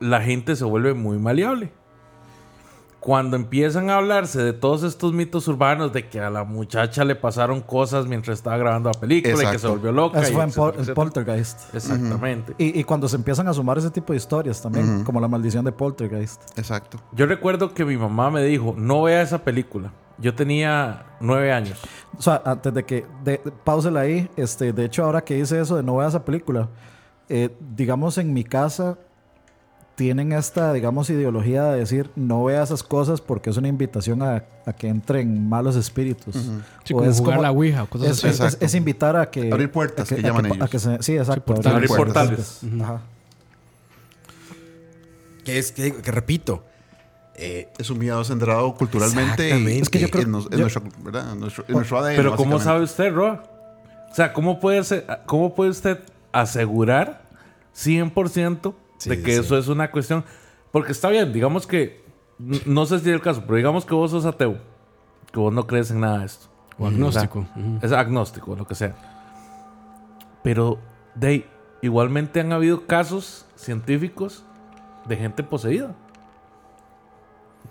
la 0.00 0.20
gente 0.20 0.56
se 0.56 0.64
vuelve 0.64 0.94
muy 0.94 1.18
maleable. 1.18 1.72
Cuando 3.00 3.36
empiezan 3.36 3.90
a 3.90 3.96
hablarse 3.96 4.42
de 4.42 4.54
todos 4.54 4.82
estos 4.82 5.12
mitos 5.12 5.46
urbanos 5.46 5.92
de 5.92 6.08
que 6.08 6.20
a 6.20 6.30
la 6.30 6.44
muchacha 6.44 7.04
le 7.04 7.14
pasaron 7.14 7.60
cosas 7.60 8.06
mientras 8.06 8.38
estaba 8.38 8.56
grabando 8.56 8.90
la 8.90 8.98
película 8.98 9.34
y 9.44 9.52
que 9.52 9.58
se 9.58 9.66
volvió 9.68 9.92
loca. 9.92 10.20
Eso 10.22 10.30
y 10.30 10.34
fue 10.34 10.44
en, 10.44 10.52
Pol-. 10.52 10.94
Poltergeist. 10.94 11.74
Exactamente. 11.74 12.54
Y, 12.56 12.80
y 12.80 12.84
cuando 12.84 13.06
se 13.06 13.16
empiezan 13.16 13.46
a 13.46 13.52
sumar 13.52 13.76
ese 13.76 13.90
tipo 13.90 14.14
de 14.14 14.16
historias 14.16 14.62
también, 14.62 15.04
como 15.04 15.20
la 15.20 15.28
maldición 15.28 15.66
de 15.66 15.72
Poltergeist. 15.72 16.58
Exacto. 16.58 16.98
Yo 17.12 17.26
recuerdo 17.26 17.74
que 17.74 17.84
mi 17.84 17.98
mamá 17.98 18.30
me 18.30 18.42
dijo, 18.42 18.74
no 18.78 19.02
vea 19.02 19.20
esa 19.20 19.44
película. 19.44 19.92
Yo 20.16 20.34
tenía 20.34 21.04
nueve 21.20 21.52
años. 21.52 21.78
O 22.16 22.22
sea, 22.22 22.40
antes 22.46 22.72
de 22.72 22.84
que 22.84 23.04
de, 23.22 23.32
de- 23.44 23.50
pausela 23.52 24.00
ahí, 24.00 24.30
este, 24.36 24.72
de 24.72 24.82
hecho, 24.82 25.04
ahora 25.04 25.22
que 25.22 25.36
hice 25.38 25.60
eso 25.60 25.76
de 25.76 25.82
no 25.82 25.96
ver 25.96 26.08
esa 26.08 26.24
película, 26.24 26.70
eh, 27.28 27.54
digamos 27.76 28.16
en 28.16 28.32
mi 28.32 28.44
casa 28.44 28.96
tienen 29.96 30.32
esta, 30.32 30.72
digamos, 30.72 31.08
ideología 31.10 31.64
de 31.66 31.78
decir 31.78 32.10
no 32.16 32.42
vea 32.44 32.62
esas 32.64 32.82
cosas 32.82 33.20
porque 33.20 33.50
es 33.50 33.56
una 33.56 33.68
invitación 33.68 34.22
a, 34.22 34.44
a 34.66 34.72
que 34.72 34.88
entren 34.88 35.48
malos 35.48 35.76
espíritus. 35.76 36.34
Sí, 36.84 36.94
O 36.94 36.98
como 36.98 37.10
es 37.10 37.18
jugar 37.18 37.36
como- 37.36 37.42
la 37.42 37.50
Ouija 37.52 37.86
cosas 37.86 38.24
Es, 38.24 38.40
así. 38.40 38.56
es- 38.60 38.74
invitar 38.74 39.14
a 39.16 39.30
que... 39.30 39.52
Abrir 39.52 39.70
puertas, 39.70 40.10
a 40.10 40.16
que 40.16 40.22
llaman 40.22 40.46
a 40.46 40.48
ellos. 40.48 40.62
a 40.62 40.68
que 40.68 40.78
se- 40.80 41.02
sí, 41.02 41.16
exacto. 41.16 41.44
portales. 41.54 41.72
Abrir 41.74 41.88
portales. 41.88 42.60
Ajá. 42.82 43.02
Que 45.44 45.58
es 45.58 45.72
que, 45.72 45.94
que 45.94 46.10
repito, 46.10 46.64
eh, 47.36 47.68
Es 47.78 47.90
un 47.90 47.98
miedo 47.98 48.22
centrado 48.24 48.74
culturalmente. 48.74 49.58
Y- 49.58 49.78
Es 49.80 49.90
que 49.90 49.98
yo 50.00 50.06
en, 50.06 50.10
creo- 50.12 50.26
nos- 50.26 50.46
en 50.46 50.52
yo- 50.52 50.58
nuestro, 50.60 50.82
¿verdad? 51.02 51.32
En 51.32 51.40
nuestro, 51.40 51.64
en 51.68 51.74
nuestro 51.74 51.98
ADN. 51.98 52.16
Pero 52.16 52.36
¿cómo 52.36 52.58
sabe 52.60 52.82
usted, 52.84 53.12
Roa? 53.12 53.42
O 54.10 54.14
sea, 54.14 54.32
¿cómo 54.32 54.60
puede, 54.60 54.82
ser- 54.84 55.06
cómo 55.26 55.54
puede 55.54 55.70
usted 55.70 55.98
asegurar 56.32 57.22
100% 57.76 58.74
de 59.04 59.22
que 59.22 59.34
sí. 59.34 59.40
eso 59.40 59.58
es 59.58 59.68
una 59.68 59.90
cuestión? 59.90 60.24
Porque 60.70 60.92
está 60.92 61.08
bien, 61.08 61.32
digamos 61.32 61.66
que, 61.66 62.04
no 62.38 62.86
sé 62.86 62.98
si 62.98 63.08
es 63.08 63.14
el 63.14 63.20
caso, 63.20 63.42
pero 63.42 63.56
digamos 63.56 63.84
que 63.84 63.94
vos 63.94 64.10
sos 64.10 64.24
ateo, 64.24 64.58
que 65.32 65.38
vos 65.38 65.52
no 65.52 65.66
crees 65.66 65.90
en 65.90 66.00
nada 66.00 66.20
de 66.20 66.26
esto. 66.26 66.48
O 66.78 66.86
agnóstico. 66.86 67.40
O 67.40 67.44
sea, 67.44 67.62
Ujú. 67.62 67.78
Es 67.82 67.92
agnóstico, 67.92 68.56
lo 68.56 68.66
que 68.66 68.74
sea. 68.74 68.94
Pero, 70.42 70.78
de 71.14 71.46
igualmente 71.82 72.40
han 72.40 72.52
habido 72.52 72.86
casos 72.86 73.46
científicos 73.56 74.44
de 75.06 75.16
gente 75.16 75.42
poseída. 75.42 75.94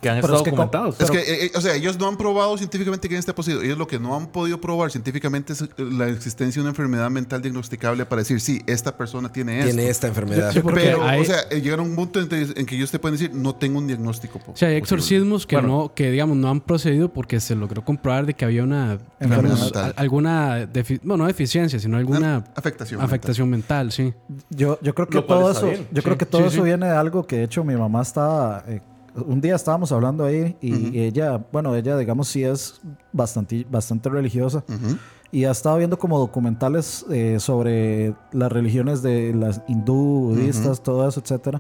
Que 0.04 0.10
han 0.10 0.22
Pero 0.22 0.36
estado 0.36 0.38
es 0.38 0.44
que 0.44 0.50
documentados. 0.52 1.00
Es 1.02 1.10
que, 1.10 1.18
eh, 1.18 1.46
eh, 1.46 1.52
o 1.56 1.62
sea, 1.62 1.74
ellos 1.74 1.98
no 1.98 2.08
han 2.08 2.18
probado 2.18 2.56
científicamente 2.58 3.10
que 3.10 3.18
esté 3.18 3.34
posible. 3.34 3.66
Ellos 3.66 3.78
lo 3.80 3.88
que 3.88 4.00
no 4.00 4.16
han 4.16 4.28
podido 4.28 4.62
probar 4.62 4.92
científicamente 4.92 5.54
es 5.54 5.62
eh, 5.64 5.68
la 5.78 6.08
existencia 6.10 6.60
de 6.60 6.64
una 6.66 6.70
enfermedad 6.70 7.10
mental 7.10 7.42
diagnosticable 7.42 8.06
para 8.06 8.22
decir, 8.22 8.40
sí, 8.40 8.62
esta 8.68 8.96
persona 8.96 9.32
tiene 9.32 9.60
esto. 9.60 9.72
Tiene 9.74 9.90
esta 9.90 10.08
enfermedad. 10.08 10.54
Pero, 10.74 11.04
hay- 11.04 11.22
o 11.22 11.26
sea, 11.26 11.38
eh, 11.50 11.62
llegar 11.62 11.80
a 11.80 11.82
un 11.82 11.96
punto 11.96 12.20
en, 12.20 12.28
en 12.32 12.66
que 12.66 12.76
ellos 12.76 12.92
te 12.92 13.00
pueden 13.00 13.18
decir, 13.18 13.34
no 13.34 13.56
tengo 13.56 13.80
un 13.80 13.88
diagnóstico. 13.88 14.40
O 14.46 14.56
sea, 14.56 14.68
hay 14.70 14.76
posible". 14.76 14.78
exorcismos 14.80 15.48
que 15.48 15.56
Bueno. 15.56 15.68
no, 15.84 15.94
que 15.96 16.12
digamos 16.12 16.38
no 16.38 16.50
han 16.50 16.62
procedido 16.62 17.10
porque 17.12 17.40
se 17.40 17.56
logró 17.56 17.84
comprobar 17.84 18.26
de 18.26 18.34
que 18.34 18.46
había 18.46 18.64
una 18.64 19.00
Enfermedad 19.20 19.42
digamos, 19.42 19.62
mental. 19.64 19.84
al- 19.86 19.94
alguna 19.98 20.66
defi- 20.72 21.00
bueno, 21.04 21.24
no 21.24 21.28
deficiencia, 21.28 21.80
sino 21.80 21.98
alguna 21.98 22.44
Afectación. 22.56 23.02
afectación 23.02 23.50
mental, 23.50 23.92
sí. 23.92 24.14
Yo, 24.50 24.78
yo 24.82 24.94
creo 24.94 25.08
que 25.08 25.22
todo 25.22 25.50
está 25.52 25.60
eso, 25.62 25.70
bien. 25.70 25.88
yo 25.92 26.02
Sí, 26.02 26.06
creo 26.06 26.18
que 26.18 26.26
todo 26.26 26.42
sí, 26.42 26.48
eso 26.48 26.58
sí. 26.58 26.64
viene 26.64 26.88
de 26.88 26.92
algo 26.98 27.26
que 27.26 27.38
de 27.38 27.44
hecho 27.44 27.64
mi 27.64 27.76
mamá 27.76 28.02
estaba 28.02 28.64
eh, 28.68 28.82
un 29.16 29.42
día 29.42 29.56
estábamos 29.56 29.92
hablando 29.92 30.26
ahí 30.26 30.58
y 30.62 31.00
ella, 31.00 31.46
bueno, 31.52 31.76
ella 31.76 31.98
digamos 31.98 32.28
sí 32.28 32.44
es 32.44 32.82
bastante 33.12 33.66
bastante 33.70 34.10
religiosa 34.10 34.64
y 35.34 35.46
ha 35.46 35.52
estado 35.52 35.78
viendo 35.78 35.98
como 35.98 36.20
documentales 36.20 37.06
eh, 37.10 37.38
sobre 37.40 38.14
las 38.32 38.52
religiones 38.52 39.02
de 39.02 39.34
las 39.34 39.62
hindú, 39.68 40.30
budistas, 40.30 40.84
todo 40.84 41.10
eso, 41.10 41.20
etcétera. 41.20 41.60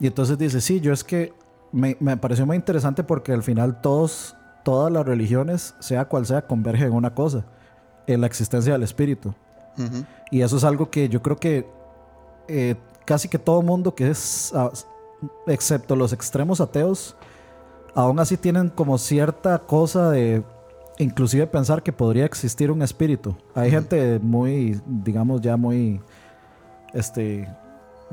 Y 0.00 0.08
entonces 0.08 0.36
dice, 0.36 0.60
sí, 0.60 0.80
yo 0.80 0.92
es 0.92 1.04
que 1.04 1.32
me, 1.70 1.96
me 2.00 2.16
pareció 2.16 2.44
muy 2.44 2.56
interesante 2.56 3.04
porque 3.04 3.32
al 3.32 3.44
final 3.44 3.80
todos, 3.80 4.34
todas 4.64 4.92
las 4.92 5.06
religiones, 5.06 5.76
sea 5.78 6.06
cual 6.06 6.26
sea, 6.26 6.42
convergen 6.42 6.88
en 6.88 6.92
una 6.94 7.14
cosa, 7.14 7.44
en 8.08 8.20
la 8.20 8.26
existencia 8.26 8.72
del 8.72 8.82
espíritu. 8.82 9.32
Y 10.32 10.40
eso 10.40 10.56
es 10.56 10.64
algo 10.64 10.90
que 10.90 11.08
yo 11.08 11.22
creo 11.22 11.36
que 11.36 11.68
eh, 12.48 12.74
casi 13.04 13.28
que 13.28 13.38
todo 13.38 13.62
mundo 13.62 13.94
que 13.94 14.10
es, 14.10 14.52
ah, 14.56 14.70
excepto 15.46 15.96
los 15.96 16.12
extremos 16.12 16.60
ateos, 16.60 17.16
aún 17.94 18.18
así 18.18 18.36
tienen 18.36 18.68
como 18.70 18.98
cierta 18.98 19.58
cosa 19.60 20.10
de 20.10 20.42
inclusive 20.98 21.46
pensar 21.46 21.82
que 21.82 21.92
podría 21.92 22.24
existir 22.24 22.70
un 22.70 22.82
espíritu. 22.82 23.36
Hay 23.54 23.70
gente 23.70 24.18
muy, 24.22 24.80
digamos, 24.86 25.40
ya 25.40 25.56
muy, 25.56 26.00
este, 26.92 27.48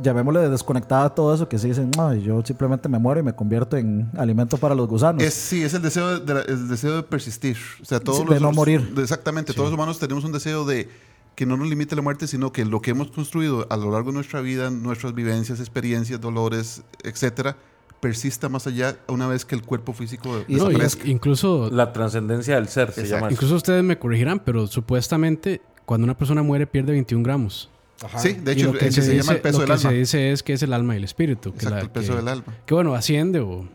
llamémosle 0.01 0.49
desconectada 0.49 1.09
de 1.09 1.15
todo 1.15 1.33
eso, 1.33 1.47
que 1.47 1.59
se 1.59 1.67
dicen, 1.67 1.91
no, 1.95 2.13
yo 2.15 2.41
simplemente 2.43 2.89
me 2.89 2.97
muero 2.97 3.19
y 3.19 3.23
me 3.23 3.33
convierto 3.33 3.77
en 3.77 4.09
alimento 4.17 4.57
para 4.57 4.73
los 4.73 4.87
gusanos. 4.87 5.21
Es, 5.23 5.33
sí, 5.33 5.63
es 5.63 5.73
el 5.73 5.81
deseo 5.81 6.19
de, 6.19 6.41
el 6.47 6.67
deseo 6.67 6.95
de 6.97 7.03
persistir. 7.03 7.57
O 7.81 7.85
sea, 7.85 7.99
todos 7.99 8.19
Sí, 8.19 8.25
los 8.25 8.33
de 8.33 8.39
no 8.41 8.51
morir. 8.51 8.93
exactamente, 8.97 9.53
todos 9.53 9.69
los 9.69 9.75
humanos 9.75 9.99
tenemos 9.99 10.23
un 10.23 10.31
deseo 10.31 10.65
de 10.65 10.89
que 11.35 11.45
no 11.45 11.57
nos 11.57 11.67
limite 11.69 11.95
la 11.95 12.01
muerte, 12.01 12.27
sino 12.27 12.51
que 12.51 12.65
lo 12.65 12.81
que 12.81 12.91
hemos 12.91 13.09
construido 13.11 13.65
a 13.69 13.77
lo 13.77 13.91
largo 13.91 14.11
de 14.11 14.15
nuestra 14.15 14.41
vida, 14.41 14.69
nuestras 14.69 15.13
vivencias, 15.15 15.59
experiencias, 15.59 16.19
dolores, 16.21 16.83
etcétera, 17.03 17.57
persista 17.99 18.49
más 18.49 18.67
allá 18.67 18.97
una 19.07 19.27
vez 19.27 19.45
que 19.45 19.55
el 19.55 19.61
cuerpo 19.63 19.93
físico 19.93 20.43
Y- 20.47 20.55
No, 20.55 20.65
desaparezca. 20.65 21.07
incluso, 21.07 21.69
La 21.71 21.93
trascendencia 21.93 22.55
del 22.55 22.67
ser 22.67 22.91
se 22.91 23.07
llama. 23.07 23.27
eso. 23.27 23.33
incluso 23.35 23.55
ustedes 23.55 23.83
me 23.83 23.97
corregirán, 23.97 24.39
pero 24.39 24.67
supuestamente 24.67 25.61
cuando 25.85 26.05
una 26.05 26.17
persona 26.17 26.41
muere 26.43 26.67
pierde 26.67 26.91
21 26.93 27.23
gramos. 27.23 27.69
Ajá. 28.03 28.17
Sí, 28.19 28.33
de 28.33 28.53
hecho, 28.53 28.73
lo 28.73 28.79
que, 28.79 28.87
el 28.87 28.93
se, 28.93 29.01
que 29.01 29.05
se 29.05 29.11
llama 29.11 29.21
dice, 29.21 29.33
el 29.33 29.41
peso 29.41 29.53
lo 29.53 29.59
del 29.59 29.67
que 29.67 29.73
alma. 29.73 29.89
se 29.91 29.95
dice 29.95 30.31
es 30.31 30.41
que 30.43 30.53
es 30.53 30.63
el 30.63 30.73
alma 30.73 30.95
y 30.95 30.97
el 30.97 31.03
espíritu. 31.03 31.51
Que, 31.51 31.57
Exacto, 31.57 31.75
la- 31.75 31.81
el 31.81 31.89
peso 31.91 32.11
que- 32.13 32.17
del 32.17 32.27
alma. 32.27 32.45
que, 32.65 32.73
bueno, 32.73 32.95
asciende 32.95 33.39
o, 33.39 33.67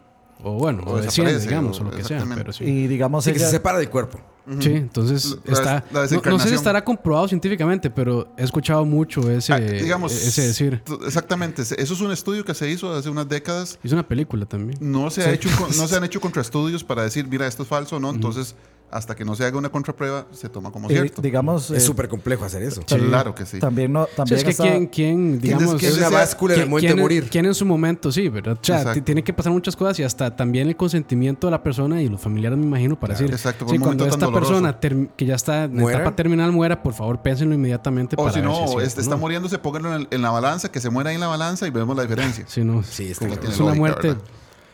o 0.43 0.53
bueno, 0.55 0.83
O 0.85 0.95
o, 0.95 1.01
desciende, 1.01 1.39
digamos, 1.39 1.79
o- 1.79 1.83
o 1.83 1.85
lo 1.85 1.91
que 1.93 2.03
sea. 2.03 2.17
exactamente. 2.17 2.43
Pero 2.43 2.53
sí. 2.53 2.65
Y 2.65 2.87
digamos, 2.89 3.25
Sí, 3.25 3.33
que 3.33 3.39
se 3.39 3.49
separa 3.51 3.79
del 3.79 3.89
cuerpo. 3.91 4.19
Sí, 4.61 4.71
entonces 4.71 5.37
La- 5.45 5.53
está. 5.53 5.85
la 5.93 6.07
no- 6.07 6.23
no, 6.31 6.39
sé 6.39 6.49
si 6.51 6.55
estará 6.55 6.85
comprobado 6.85 7.27
científicamente, 7.27 7.91
pero 7.91 8.29
he 8.37 8.45
escuchado 8.45 8.85
mucho 8.85 9.29
ese, 9.31 9.53
Ah, 9.53 9.59
digamos, 9.59 10.13
ese 10.13 10.43
decir. 10.43 10.83
Exactamente, 11.05 11.63
eso 11.63 11.75
es 11.77 12.01
un 12.01 12.13
estudio 12.13 12.45
que 12.45 12.55
se 12.55 12.71
hizo 12.71 12.93
hace 12.95 13.11
unas 13.11 13.29
décadas. 13.29 13.79
Hizo 13.83 13.95
una 13.97 14.07
película 14.07 14.47
también. 14.47 14.79
No 14.81 15.11
se, 15.11 15.23
ha 15.23 15.33
hecho, 15.33 15.49
no 15.77 15.89
se 15.89 15.97
han 15.97 16.05
hecho 16.05 16.21
contraestudios 16.21 16.85
para 16.85 17.03
decir, 17.03 17.27
mira, 17.27 17.47
esto 17.47 17.65
es 17.65 17.69
falso 17.69 17.97
o 17.97 18.01
no. 18.01 18.11
Entonces, 18.11 18.55
hasta 18.91 19.17
que 19.17 19.25
no 19.25 19.35
se 19.35 19.45
haga 19.45 19.59
una 19.59 19.69
contraprueba, 19.69 20.27
se 20.33 20.49
toma 20.49 20.71
como 20.71 20.89
y 20.89 20.93
cierto. 20.95 21.21
digamos, 21.21 21.71
Es 21.71 21.79
eh, 21.83 21.87
súper 21.87 22.09
complejo 22.09 22.45
hacer 22.45 22.63
eso. 22.63 22.83
Claro 22.87 23.35
que 23.35 23.45
sí. 23.45 23.59
también 23.59 23.93
no, 23.93 24.05
Sí, 24.07 24.11
también 24.17 24.39
es 24.39 24.45
que 24.45 24.51
está- 24.51 24.63
quién, 24.63 24.87
quién, 24.87 25.41
digamos, 25.41 25.75
quién 25.75 25.91
Es 25.93 25.99
una 25.99 26.09
báscula 26.11 26.55
en 26.55 26.61
el 26.61 26.65
¿quién- 26.67 26.71
momento 26.71 26.95
de 26.97 27.03
morir. 27.03 27.29
quién 27.31 27.47
en 27.47 27.55
su 27.55 27.67
momento, 27.67 28.13
sí, 28.13 28.29
¿verdad? 28.29 28.59
O 28.61 28.65
sea, 28.65 28.95
tiene 29.03 29.25
que 29.25 29.33
pasar 29.33 29.53
muchas 29.53 29.75
cosas 29.75 29.99
y 29.99 30.05
hasta 30.05 30.35
también 30.37 30.69
el 30.69 30.77
consentimiento 30.77 31.47
de 31.49 31.51
la 31.51 31.63
persona 31.63 32.01
y 32.01 32.09
los 32.09 32.21
familiares, 32.21 32.59
me 32.59 32.65
imagino, 32.65 32.99
para 32.99 33.15
decir, 33.15 33.31
exacto, 33.31 33.67
por 33.67 33.73
sí, 33.75 33.79
un 33.79 33.83
cuando 33.85 34.07
esta 34.07 34.31
persona 34.31 34.79
que 35.17 35.27
ya 35.27 35.35
está 35.35 35.65
en 35.65 35.75
¿Muera? 35.77 35.99
etapa 35.99 36.15
terminal 36.17 36.53
muera, 36.53 36.83
por 36.83 36.95
favor, 36.95 37.21
pénsenlo 37.23 37.55
inmediatamente 37.55 38.15
O 38.17 38.23
para 38.23 38.33
si 38.33 38.41
ver 38.41 38.49
no, 38.49 38.53
es 38.55 38.71
cierto, 38.71 38.81
este, 38.81 39.01
está 39.01 39.15
¿no? 39.17 39.21
muriéndose, 39.21 39.59
pónganlo 39.59 40.07
en, 40.11 40.23
la 40.23 40.31
balanza, 40.31 40.71
que 40.71 40.81
se 40.81 40.91
muera 40.91 41.11
ahí 41.11 41.15
en 41.17 41.21
la 41.21 41.27
balanza 41.29 41.67
y 41.67 41.71
vemos 41.71 41.97
la 41.97 42.03
diferencia. 42.03 42.45
Sí, 42.49 42.63
no, 42.63 42.83
Sí, 42.83 43.11
está 43.11 43.27
es 43.27 43.59
una 43.61 43.75
muerte 43.75 44.09
¿verdad? 44.09 44.23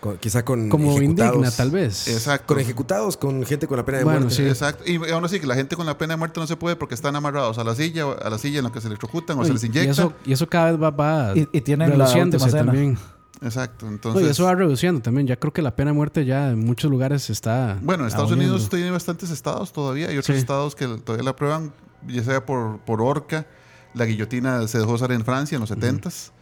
Con- 0.02 0.18
quizá 0.18 0.44
con 0.44 0.68
como 0.68 0.90
ejecutados. 0.96 1.34
indigna, 1.36 1.50
tal 1.56 1.70
vez. 1.70 2.08
Exacto. 2.08 2.48
Con 2.48 2.58
ejecutados, 2.60 3.16
con 3.16 3.44
gente 3.46 3.68
con 3.68 3.76
la 3.76 3.84
pena 3.84 3.98
de 3.98 4.04
Bueno, 4.04 4.20
muerte. 4.22 4.34
sí. 4.34 4.42
Exacto. 4.42 4.82
Y 4.84 4.96
aún 5.12 5.24
así, 5.24 5.38
que 5.38 5.46
la 5.46 5.54
gente 5.54 5.76
con 5.76 5.86
la 5.86 5.96
pena 5.96 6.14
de 6.14 6.18
muerte 6.18 6.40
no 6.40 6.46
se 6.48 6.56
puede 6.56 6.74
porque 6.74 6.94
están 6.96 7.14
amarrados 7.14 7.56
a 7.58 7.62
la 7.64 7.74
silla, 7.76 8.06
a 8.20 8.28
la 8.28 8.36
silla 8.38 8.58
en 8.58 8.64
la 8.64 8.72
que 8.72 8.80
se 8.80 8.88
electrocutan 8.88 9.38
o 9.38 9.44
se 9.44 9.50
y- 9.50 9.52
les 9.52 9.62
y, 9.62 9.66
inyecta. 9.68 9.90
eso, 9.92 10.12
y 10.26 10.32
eso 10.32 10.48
cada 10.48 10.72
vez 10.72 10.82
va, 10.82 10.90
va 10.90 11.32
Y- 11.36 11.48
y 11.52 11.60
tienen 11.60 11.90
la 11.90 11.94
reduciéndose 12.04 12.50
también. 12.50 12.98
Exacto. 13.42 13.86
No, 13.86 13.92
Entonces, 13.92 14.26
y 14.26 14.30
eso 14.30 14.44
va 14.44 14.54
reduciendo 14.56 15.00
también. 15.00 15.26
Ya 15.26 15.36
creo 15.36 15.52
que 15.52 15.62
la 15.62 15.74
pena 15.76 15.90
de 15.92 15.96
muerte 15.96 16.24
ya 16.24 16.50
en 16.50 16.60
muchos 16.64 16.90
lugares 16.90 17.30
está. 17.30 17.78
bueno, 17.82 18.02
en 18.02 18.08
Estados 18.08 18.30
aboliendo. 18.30 18.54
Unidos 18.56 18.70
tiene 18.70 18.90
bastantes 18.90 19.30
estados 19.30 19.72
todavía. 19.72 20.08
Hay 20.08 20.18
otros 20.18 20.34
Sí. 20.36 20.40
estados 20.40 20.74
que 20.74 20.86
todavía 20.86 21.24
la 21.24 21.30
aprueban, 21.30 21.72
ya 22.08 22.22
sea 22.24 22.44
por, 22.44 22.78
por 22.80 23.00
horca. 23.00 23.46
La 23.94 24.04
guillotina 24.04 24.66
se 24.68 24.78
dejó 24.78 24.92
usar 24.94 25.12
en 25.12 25.24
Francia 25.24 25.56
en 25.56 25.60
los 25.60 25.70
70s. 25.70 26.32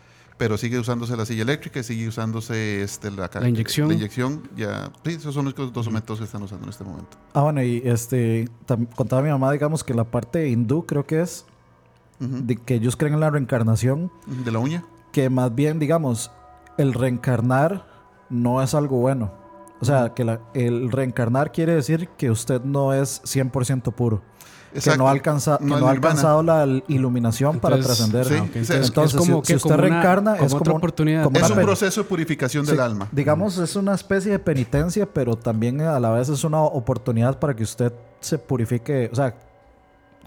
Pero 0.40 0.56
sigue 0.56 0.78
usándose 0.78 1.14
la 1.18 1.26
silla 1.26 1.42
eléctrica 1.42 1.80
y 1.80 1.82
sigue 1.82 2.08
usándose 2.08 2.82
este, 2.82 3.10
la, 3.10 3.28
La 3.38 3.46
inyección. 3.50 3.88
La 3.88 3.94
inyección, 3.94 4.48
ya. 4.56 4.90
Sí, 5.04 5.10
esos 5.10 5.34
son 5.34 5.44
los 5.44 5.54
dos 5.54 5.92
métodos 5.92 6.18
que 6.20 6.24
están 6.24 6.42
usando 6.42 6.64
en 6.64 6.70
este 6.70 6.82
momento. 6.82 7.18
Ah, 7.34 7.42
bueno, 7.42 7.62
y 7.62 7.82
este, 7.84 8.48
contaba 8.96 9.20
mi 9.20 9.28
mamá, 9.28 9.52
digamos, 9.52 9.84
que 9.84 9.92
la 9.92 10.04
parte 10.04 10.48
hindú 10.48 10.86
creo 10.86 11.06
que 11.06 11.20
es, 11.20 11.44
Ujú. 12.20 12.38
de 12.42 12.56
que 12.56 12.76
ellos 12.76 12.96
creen 12.96 13.12
en 13.12 13.20
la 13.20 13.28
reencarnación, 13.28 14.10
De 14.26 14.50
la 14.50 14.60
uña. 14.60 14.82
que 15.12 15.28
más 15.28 15.54
bien, 15.54 15.78
digamos, 15.78 16.30
el 16.78 16.94
reencarnar 16.94 17.86
no 18.30 18.62
es 18.62 18.74
algo 18.74 18.96
bueno. 18.96 19.32
O 19.82 19.84
sea, 19.84 20.14
que 20.14 20.24
la- 20.24 20.40
el 20.54 20.90
reencarnar 20.90 21.52
quiere 21.52 21.74
decir 21.74 22.08
que 22.16 22.30
usted 22.30 22.62
no 22.64 22.94
es 22.94 23.20
100% 23.26 23.92
puro. 23.92 24.22
Que 24.72 24.96
no 24.96 25.08
ha, 25.08 25.10
alcanza- 25.10 25.58
que 25.58 25.64
No 25.64 25.74
es 25.76 25.80
no 25.80 25.88
ha 25.88 25.92
nirvana. 25.92 26.10
alcanzado 26.10 26.42
la 26.42 26.82
iluminación 26.88 27.58
para 27.60 27.78
trascender. 27.80 28.24
sí, 28.26 28.34
ok. 28.34 28.40
o 28.40 28.44
sea, 28.44 28.58
Entonces, 28.76 28.86
entonces, 28.88 29.20
es 29.20 29.26
como 29.28 29.36
si- 29.38 29.42
que 29.42 29.46
si 29.48 29.54
usted 29.56 29.70
como 29.70 29.74
una- 29.74 29.88
reencarna, 29.88 30.32
como 30.34 30.46
es 30.46 30.52
otra 30.54 30.64
como- 30.66 30.76
oportunidad. 30.78 31.24
como 31.24 31.36
Es 31.36 31.50
una 31.50 31.54
un 31.60 31.66
proceso 31.66 32.02
de 32.02 32.08
purificación 32.08 32.64
Sí, 32.64 32.70
del 32.72 32.80
alma. 32.80 33.08
Digamos, 33.10 33.58
es 33.58 33.74
una 33.76 33.94
especie 33.94 34.30
de 34.32 34.38
penitencia, 34.38 35.06
pero 35.06 35.34
también 35.36 35.80
a 35.80 35.98
la 35.98 36.10
vez 36.10 36.28
es 36.28 36.44
una 36.44 36.60
oportunidad 36.60 37.38
para 37.38 37.54
que 37.56 37.62
usted 37.64 37.92
se 38.20 38.38
purifique, 38.38 39.08
o 39.12 39.16
sea, 39.16 39.34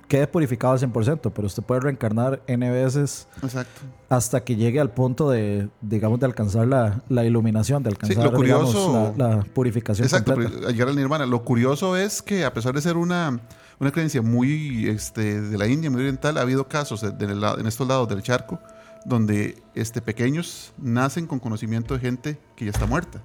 quede 0.07 0.27
purificado 0.27 0.73
al 0.73 0.79
100%, 0.79 1.31
pero 1.31 1.47
usted 1.47 1.63
puede 1.63 1.79
reencarnar 1.81 2.41
N 2.45 2.69
veces 2.69 3.27
Exacto. 3.41 3.81
hasta 4.09 4.43
que 4.43 4.55
llegue 4.55 4.79
al 4.79 4.91
punto 4.91 5.29
de, 5.29 5.69
digamos, 5.81 6.19
de 6.19 6.25
alcanzar 6.25 6.67
la, 6.67 7.01
la 7.09 7.23
iluminación, 7.23 7.81
de 7.81 7.89
alcanzar, 7.89 8.25
lo 8.25 8.33
curioso- 8.33 8.87
digamos, 8.89 9.17
la, 9.17 9.27
la 9.37 9.43
purificación 9.43 10.05
Exacto, 10.05 10.33
completa. 10.33 10.69
llegar 10.69 10.89
al 10.89 10.95
nirvana. 10.97 11.25
Lo 11.25 11.43
curioso 11.43 11.95
es 11.95 12.21
que 12.21 12.45
a 12.45 12.53
pesar 12.53 12.73
de 12.75 12.81
ser 12.81 12.97
una, 12.97 13.39
una 13.79 13.91
creencia 13.91 14.21
muy 14.21 14.87
este, 14.87 15.41
de 15.41 15.57
la 15.57 15.67
India, 15.67 15.89
muy 15.89 16.01
oriental, 16.01 16.37
ha 16.37 16.41
habido 16.41 16.67
casos 16.67 17.01
de- 17.01 17.11
de 17.11 17.35
la- 17.35 17.55
en 17.59 17.67
estos 17.67 17.87
lados 17.87 18.07
del 18.09 18.21
charco 18.21 18.59
donde 19.05 19.61
este, 19.75 20.01
pequeños 20.01 20.73
nacen 20.77 21.27
con 21.27 21.39
conocimiento 21.39 21.93
de 21.93 21.99
gente 21.99 22.39
que 22.55 22.65
ya 22.65 22.71
está 22.71 22.85
muerta. 22.85 23.21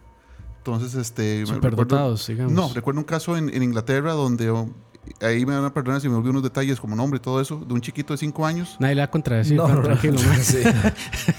Entonces, 0.59 0.95
este... 0.97 1.47
Superdotados, 1.47 2.27
digamos. 2.27 2.53
No, 2.53 2.71
recuerdo 2.75 3.01
un 3.01 3.05
caso 3.07 3.37
en, 3.37 3.49
en 3.55 3.63
Inglaterra 3.63 4.13
donde... 4.13 4.51
oh, 4.51 4.69
ahí 5.23 5.47
me 5.47 5.55
van 5.55 5.65
a 5.65 5.73
perdonar 5.73 6.01
si 6.01 6.09
me 6.09 6.17
olvido 6.17 6.33
unos 6.33 6.43
detalles 6.43 6.81
como 6.81 6.97
nombre 6.97 7.19
y 7.19 7.21
todo 7.21 7.41
eso, 7.41 7.57
de 7.65 7.73
un 7.73 7.81
chiquito 7.81 8.13
de 8.13 8.19
5 8.19 8.45
años 8.45 8.77
Nadie 8.81 8.97
le 8.97 9.01
va 9.03 9.05
a 9.07 9.11
contradecir, 9.11 9.57
No, 9.57 9.69
no, 9.69 9.77
no. 9.77 9.83
tranquilo. 9.83 10.21
man. 10.21 10.43
Sí. 10.43 10.59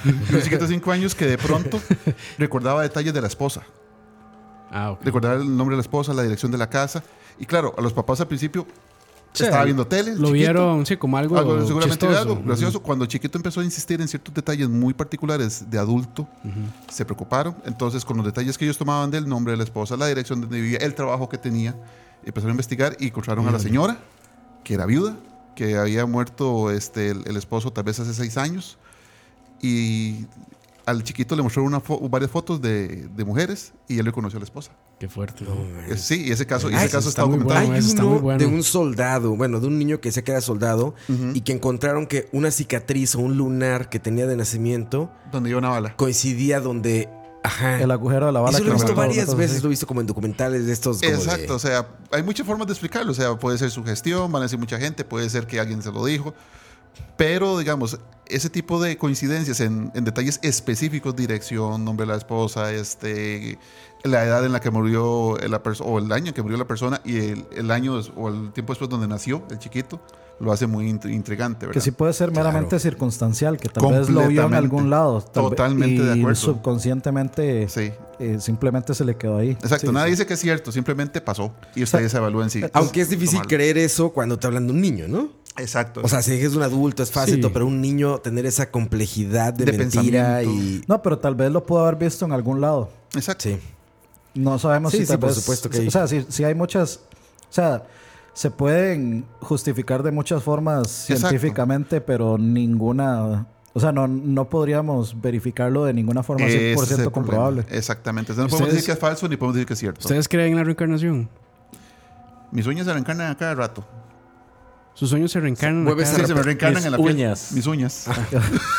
un 0.06 0.42
chiquito 0.42 0.64
de 0.66 0.68
5 0.74 0.92
años 0.92 1.14
que 1.16 1.26
de 1.26 1.38
pronto 1.38 1.80
recordaba 2.38 2.82
detalles 2.82 3.14
de 3.14 3.22
la 3.22 3.28
esposa. 3.28 3.64
Ah, 4.72 4.92
ok. 4.92 5.04
Recordaba 5.04 5.36
el 5.36 5.56
nombre 5.56 5.74
de 5.74 5.78
la 5.80 5.82
esposa, 5.82 6.14
la 6.14 6.24
dirección 6.24 6.52
de 6.52 6.58
la 6.58 6.70
casa. 6.70 7.04
Y 7.40 7.46
claro, 7.46 7.74
a 7.78 7.82
los 7.82 7.92
papás 7.94 8.22
al 8.22 8.28
principio 8.28 8.66
Sí, 9.32 9.44
estaba 9.44 9.64
viendo 9.64 9.86
tele. 9.86 10.12
el 10.12 10.18
Lo 10.18 10.30
chiquito, 10.30 10.34
vieron, 10.34 10.86
sí, 10.86 10.98
como 10.98 11.18
algo, 11.18 11.38
algo, 11.38 11.66
seguramente 11.66 12.08
chistoso. 12.08 12.20
algo 12.20 12.42
gracioso. 12.44 12.82
Cuando 12.82 13.06
el 13.06 13.10
chiquito 13.10 13.38
empezó 13.38 13.62
a 13.62 13.64
insistir 13.64 14.02
en 14.02 14.08
ciertos 14.08 14.34
detalles 14.34 14.68
muy 14.70 14.94
particulares 14.94 15.70
de 15.70 15.78
adulto, 15.78 16.28
se 16.90 17.06
preocuparon. 17.06 17.56
Entonces, 17.66 18.04
con 18.04 18.18
los 18.18 18.26
detalles 18.26 18.58
que 18.58 18.66
ellos 18.66 18.78
tomaban 18.78 19.12
del 19.12 19.28
nombre 19.30 19.52
de 19.52 19.58
la 19.58 19.64
esposa, 19.64 19.96
la 19.98 20.08
dirección 20.08 20.42
donde 20.42 20.60
vivía, 20.60 20.80
el 20.80 20.96
trabajo 20.96 21.30
que 21.30 21.38
tenía, 21.38 21.76
empezaron 22.26 22.50
a 22.50 22.54
investigar 22.54 22.98
y 23.00 23.08
encontraron 23.08 23.48
a 23.48 23.52
la 23.52 23.60
señora, 23.60 23.98
que 24.64 24.74
era 24.74 24.86
viuda, 24.86 25.16
que 25.56 25.78
había 25.78 26.06
muerto 26.06 26.72
este, 26.72 27.10
el, 27.10 27.24
el 27.28 27.38
esposo 27.38 27.72
tal 27.72 27.84
vez 27.84 28.00
hace 28.00 28.14
seis 28.14 28.36
años. 28.38 28.78
Y 29.62 30.26
al 30.90 31.04
chiquito 31.04 31.36
le 31.36 31.42
mostraron 31.44 31.68
una 31.68 31.82
fo- 31.82 32.10
varias 32.10 32.32
fotos 32.32 32.62
de, 32.62 33.08
de 33.16 33.26
mujeres 33.26 33.74
y 33.88 34.00
él 34.00 34.06
le 34.06 34.12
conoció 34.12 34.38
a 34.38 34.42
la 34.42 34.46
esposa. 34.46 34.72
Qué 35.00 35.08
fuerte. 35.08 35.46
Eh, 35.90 35.98
Sí, 35.98 36.26
y 36.28 36.32
ese 36.32 36.46
caso, 36.46 36.70
y 36.70 36.74
ese 36.76 36.90
caso 36.90 37.10
está 37.10 37.22
está 37.22 37.26
muy 37.26 37.38
documentado. 37.38 37.68
bueno. 37.68 37.80
Está 37.86 38.02
uno 38.04 38.12
muy 38.14 38.20
bueno. 38.22 38.40
de 38.40 38.46
un 38.46 38.64
soldado, 38.64 39.36
bueno, 39.36 39.60
de 39.60 39.68
un 39.68 39.80
niño 39.80 40.02
que 40.02 40.10
decía 40.10 40.24
que 40.24 40.32
era 40.32 40.42
soldado 40.42 40.96
y 41.34 41.42
que 41.42 41.52
encontraron 41.54 42.08
que 42.08 42.28
una 42.32 42.52
cicatriz 42.52 43.16
o 43.16 43.20
un 43.20 43.38
lunar 43.38 43.90
que 43.90 44.00
tenía 44.00 44.28
de 44.28 44.36
nacimiento 44.36 45.12
Donde 45.32 45.50
iba 45.52 45.60
una 45.60 45.70
bala. 45.70 45.96
coincidía 45.96 46.60
donde 46.60 47.10
Ajá. 47.42 47.82
El 47.82 47.90
agujero 47.92 48.26
de 48.26 48.32
la 48.34 48.42
bala. 48.42 48.58
Eso 48.58 48.66
lo 48.66 48.72
he 48.72 48.74
visto 48.74 48.94
varias 48.96 49.34
veces, 49.34 49.64
lo 49.64 49.70
he 49.70 49.72
visto 49.72 49.88
como 49.88 50.02
en 50.02 50.08
documentales 50.08 50.66
de 50.66 50.74
estos. 50.74 51.00
como 51.00 51.14
Exacto, 51.14 51.42
de- 51.48 51.52
o 51.54 51.60
sea, 51.60 51.88
hay 52.12 52.22
muchas 52.22 52.46
formas 52.46 52.68
de 52.68 52.74
explicarlo. 52.74 53.14
O 53.14 53.16
sea, 53.16 53.38
puede 53.40 53.58
ser 53.58 53.72
sugestión, 53.72 54.30
van 54.30 54.42
a 54.42 54.46
decir 54.46 54.60
mucha 54.60 54.78
gente, 54.78 55.06
puede 55.06 55.30
ser 55.30 55.48
que 55.48 55.58
alguien 55.58 55.82
se 55.82 55.90
lo 55.90 56.04
dijo. 56.06 56.34
Pero, 57.18 57.58
digamos, 57.58 58.00
ese 58.26 58.50
tipo 58.50 58.82
de 58.82 58.98
coincidencias 58.98 59.60
en, 59.60 59.92
en 59.94 60.06
detalles 60.06 60.40
específicos, 60.44 61.16
dirección, 61.16 61.84
nombre 61.84 62.06
de 62.06 62.14
la 62.14 62.18
esposa, 62.18 62.72
este, 62.72 63.58
la 64.04 64.24
edad 64.24 64.46
en 64.46 64.54
la 64.54 64.60
que 64.62 64.70
murió 64.70 65.38
la 65.38 65.62
persona, 65.62 65.90
o 65.90 66.00
el 66.00 66.12
año 66.12 66.28
en 66.28 66.34
que 66.34 66.42
murió 66.42 66.58
la 66.58 66.68
persona 66.68 67.02
y 67.04 67.18
el, 67.18 67.48
el 67.56 67.72
año 67.72 68.00
o 68.16 68.30
el 68.30 68.52
tiempo 68.54 68.74
después 68.74 68.90
donde 68.90 69.08
nació 69.08 69.44
el 69.50 69.60
chiquito, 69.60 70.00
lo 70.40 70.52
hace 70.52 70.68
muy 70.68 70.90
int- 70.92 71.12
intrigante, 71.12 71.66
¿verdad? 71.66 71.74
Que 71.74 71.82
sí 71.82 71.92
puede 71.92 72.14
ser 72.14 72.32
meramente 72.32 72.70
Claro. 72.70 72.82
circunstancial, 72.82 73.58
que 73.58 73.68
tal 73.70 73.92
vez 73.92 74.10
lo 74.10 74.28
vio 74.28 74.46
en 74.46 74.54
algún 74.54 74.90
lado. 74.90 75.22
Totalmente 75.22 76.02
de 76.04 76.16
y 76.16 76.20
acuerdo. 76.20 76.36
subconscientemente 76.36 77.68
Sí, 77.70 77.92
eh, 78.20 78.38
simplemente 78.40 78.94
se 78.94 79.06
le 79.06 79.16
quedó 79.16 79.38
ahí. 79.38 79.52
exacto. 79.52 79.88
Sí, 79.88 79.94
Nadie 79.94 80.08
sí. 80.08 80.12
dice 80.12 80.26
que 80.26 80.34
es 80.36 80.40
cierto, 80.40 80.72
simplemente 80.72 81.22
pasó. 81.22 81.54
Y 81.76 81.84
ustedes 81.84 82.14
evalúen 82.14 82.50
si. 82.50 82.62
Aunque 82.74 83.02
es 83.02 83.10
difícil 83.10 83.40
tomarlo. 83.40 83.50
creer 83.50 83.78
eso 83.78 84.12
cuando 84.12 84.38
te 84.40 84.48
hablan 84.48 84.68
de 84.68 84.74
un 84.74 84.82
niño, 84.82 85.08
¿no? 85.08 85.30
Exacto. 85.58 86.02
O 86.04 86.08
sea, 86.08 86.22
si 86.22 86.34
es 86.34 86.56
un 86.56 86.64
adulto 86.64 87.04
es 87.04 87.12
fácil, 87.12 87.44
Sí. 87.44 87.50
pero 87.52 87.66
un 87.68 87.82
niño 87.82 88.20
tener 88.20 88.46
esa 88.46 88.72
complejidad 88.72 89.54
de, 89.54 89.66
De 89.66 89.74
mentira 89.78 90.42
y... 90.44 90.82
No, 90.88 91.02
pero 91.02 91.20
tal 91.20 91.36
vez 91.36 91.52
lo 91.52 91.66
pudo 91.66 91.80
haber 91.86 91.96
visto 91.98 92.26
en 92.26 92.32
algún 92.32 92.62
lado. 92.62 92.90
exacto. 93.16 93.44
Sí. 93.50 93.58
No 94.36 94.58
sabemos 94.60 94.92
Sí, 94.92 95.00
si 95.00 95.04
sí, 95.04 95.10
tal 95.10 95.20
por 95.20 95.30
vez- 95.30 95.40
supuesto 95.40 95.70
que. 95.70 95.88
O 95.88 95.92
sea, 95.92 96.08
si, 96.08 96.26
si 96.30 96.44
hay 96.44 96.54
muchas... 96.56 97.02
O 97.50 97.54
sea, 97.54 97.84
se 98.40 98.52
pueden 98.52 99.26
justificar 99.42 100.02
de 100.02 100.12
muchas 100.12 100.42
formas 100.42 101.10
Exacto. 101.10 101.28
científicamente, 101.28 102.00
pero 102.00 102.38
ninguna... 102.38 103.46
O 103.74 103.82
sea, 103.82 103.92
no, 103.92 104.08
no 104.08 104.48
podríamos 104.48 105.20
verificarlo 105.20 105.84
de 105.84 105.94
ninguna 105.94 106.24
forma 106.24 106.46
100% 106.46 106.48
Ese 106.48 106.56
es 106.56 106.80
el 106.80 106.86
problema. 106.86 107.12
comprobable. 107.12 107.66
Exactamente. 107.70 108.32
Entonces, 108.32 108.50
no 108.50 108.58
podemos 108.58 108.72
decir 108.74 108.86
que 108.86 108.94
es 108.94 108.98
falso 109.00 109.28
ni 109.28 109.36
podemos 109.36 109.56
decir 109.56 109.68
que 109.68 109.74
es 109.74 109.80
cierto. 109.80 110.00
¿Ustedes 110.00 110.30
creen 110.30 110.52
en 110.52 110.56
la 110.56 110.64
reencarnación? 110.64 111.28
Mis 112.54 112.66
uñas 112.66 112.86
se 112.86 112.94
reencarnan 112.94 113.30
a 113.30 113.38
cada 113.38 113.56
rato. 113.56 113.86
Sus 114.94 115.10
sueños 115.10 115.34
se 115.34 115.42
reencarnan. 115.42 115.84
Mueves 115.84 116.08
acá. 116.14 116.22
Sí, 116.22 116.28
se 116.28 116.34
me 116.34 116.42
reencarnan 116.42 116.78
mis 116.82 116.86
en 116.86 116.92
la 116.94 116.98
piel. 116.98 117.10
uñas. 117.10 117.52
Mis 117.52 117.68
uñas. 117.68 118.06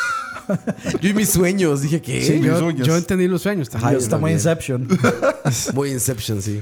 Yo 1.01 1.09
y 1.09 1.13
mis 1.13 1.29
sueños, 1.29 1.83
dije 1.83 2.01
que... 2.01 2.19
Sí, 2.23 2.33
mis 2.39 2.45
yo, 2.47 2.65
uñas. 2.65 2.87
yo 2.87 2.97
entendí 2.97 3.27
los 3.27 3.43
sueños. 3.43 3.69
también. 3.69 3.89
Ajá, 3.89 3.93
yo 3.93 3.99
Está 3.99 4.17
muy. 4.17 4.31
Inception. 4.31 4.87
Muy 5.75 5.91
Inception, 5.91 6.41
sí. 6.41 6.61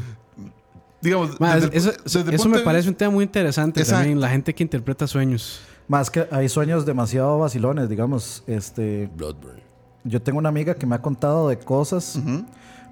Digamos, 1.01 1.39
Ma, 1.39 1.55
desde 1.55 1.67
el- 1.67 1.73
eso 1.75 1.91
desde 2.19 2.35
eso 2.35 2.49
me 2.49 2.57
de 2.57 2.63
parece 2.63 2.89
un 2.89 2.95
tema 2.95 3.11
muy 3.11 3.23
interesante 3.23 3.79
Exacto. 3.79 3.99
también, 4.01 4.19
la 4.19 4.29
gente 4.29 4.53
que 4.53 4.63
interpreta 4.63 5.07
sueños. 5.07 5.61
Más 5.87 6.09
que 6.11 6.27
hay 6.31 6.49
sueños 6.49 6.85
demasiado 6.85 7.39
vacilones, 7.39 7.87
digamos. 7.89 8.43
Este, 8.47 9.09
Bloodburn. 9.15 9.59
yo 10.03 10.21
tengo 10.21 10.37
una 10.39 10.49
amiga 10.49 10.75
que 10.75 10.85
me 10.85 10.95
ha 10.95 11.01
contado 11.01 11.47
de 11.49 11.57
cosas. 11.57 12.15
Ujú. 12.17 12.45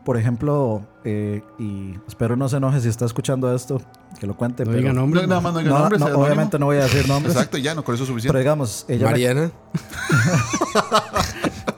Por 0.05 0.15
ejemplo, 0.15 0.83
eh, 1.03 1.43
y 1.59 1.95
espero 2.07 2.37
no 2.37 2.47
se 2.47 2.55
enoje 2.57 2.79
si 2.79 2.87
está 2.87 3.03
escuchando 3.05 3.53
esto, 3.53 3.81
que 4.19 4.25
lo 4.25 4.37
cuente. 4.37 4.63
No 4.63 4.71
pero- 4.71 4.81
diga 4.81 4.93
nombre. 4.93 5.27
No, 5.27 5.41
no 5.41 5.51
diga 5.59 5.69
No, 5.69 5.79
nombres, 5.79 5.99
no, 5.99 6.07
obviamente 6.17 6.57
no 6.57 6.67
voy 6.67 6.77
a 6.77 6.83
decir 6.83 7.05
nombres. 7.09 7.35
Exacto, 7.35 7.57
ya, 7.57 7.75
no, 7.75 7.83
con 7.83 7.93
eso 7.93 8.03
es 8.05 8.07
Pero 8.09 8.13
suficiente. 8.13 8.39
digamos, 8.39 8.85
ella 8.87 9.05
me- 9.05 9.11
Mariana. 9.11 9.51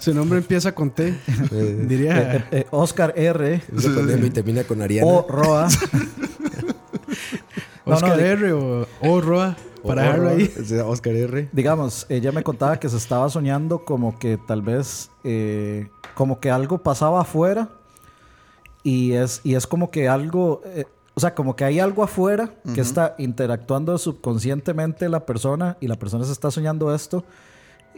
Su 0.00 0.14
nombre 0.14 0.38
empieza 0.38 0.74
con 0.74 0.90
T. 0.90 1.14
Eh, 1.52 1.84
Diría. 1.86 2.36
eh, 2.36 2.44
eh, 2.50 2.66
Oscar 2.70 3.12
R. 3.16 3.62
y 3.72 4.30
termina 4.30 4.64
con 4.64 4.80
Ariana. 4.82 5.06
o 5.06 5.26
Roa. 5.28 5.68
no, 7.86 7.94
Oscar 7.94 8.20
R 8.20 8.52
o, 8.52 8.86
o 9.02 9.20
Roa. 9.20 9.56
Para 9.82 10.02
dejarlo 10.02 10.28
ahí. 10.30 10.52
Oscar 10.86 11.14
R. 11.14 11.48
digamos, 11.52 12.06
ella 12.08 12.32
me 12.32 12.42
contaba 12.42 12.78
que 12.78 12.88
se 12.88 12.96
estaba 12.96 13.28
soñando 13.30 13.84
como 13.84 14.18
que 14.18 14.38
tal 14.38 14.62
vez, 14.62 15.10
eh, 15.24 15.88
como 16.14 16.38
que 16.40 16.50
algo 16.50 16.78
pasaba 16.78 17.22
afuera 17.22 17.68
y 18.82 19.12
es, 19.12 19.40
y 19.42 19.54
es 19.54 19.66
como 19.66 19.90
que 19.90 20.08
algo, 20.08 20.60
eh, 20.66 20.84
o 21.14 21.20
sea, 21.20 21.34
como 21.34 21.56
que 21.56 21.64
hay 21.64 21.80
algo 21.80 22.02
afuera 22.02 22.50
que 22.74 22.82
está 22.82 23.14
interactuando 23.18 23.96
subconscientemente 23.96 25.08
la 25.08 25.24
persona 25.24 25.78
y 25.80 25.88
la 25.88 25.96
persona 25.96 26.24
se 26.24 26.32
está 26.32 26.50
soñando 26.50 26.94
esto 26.94 27.24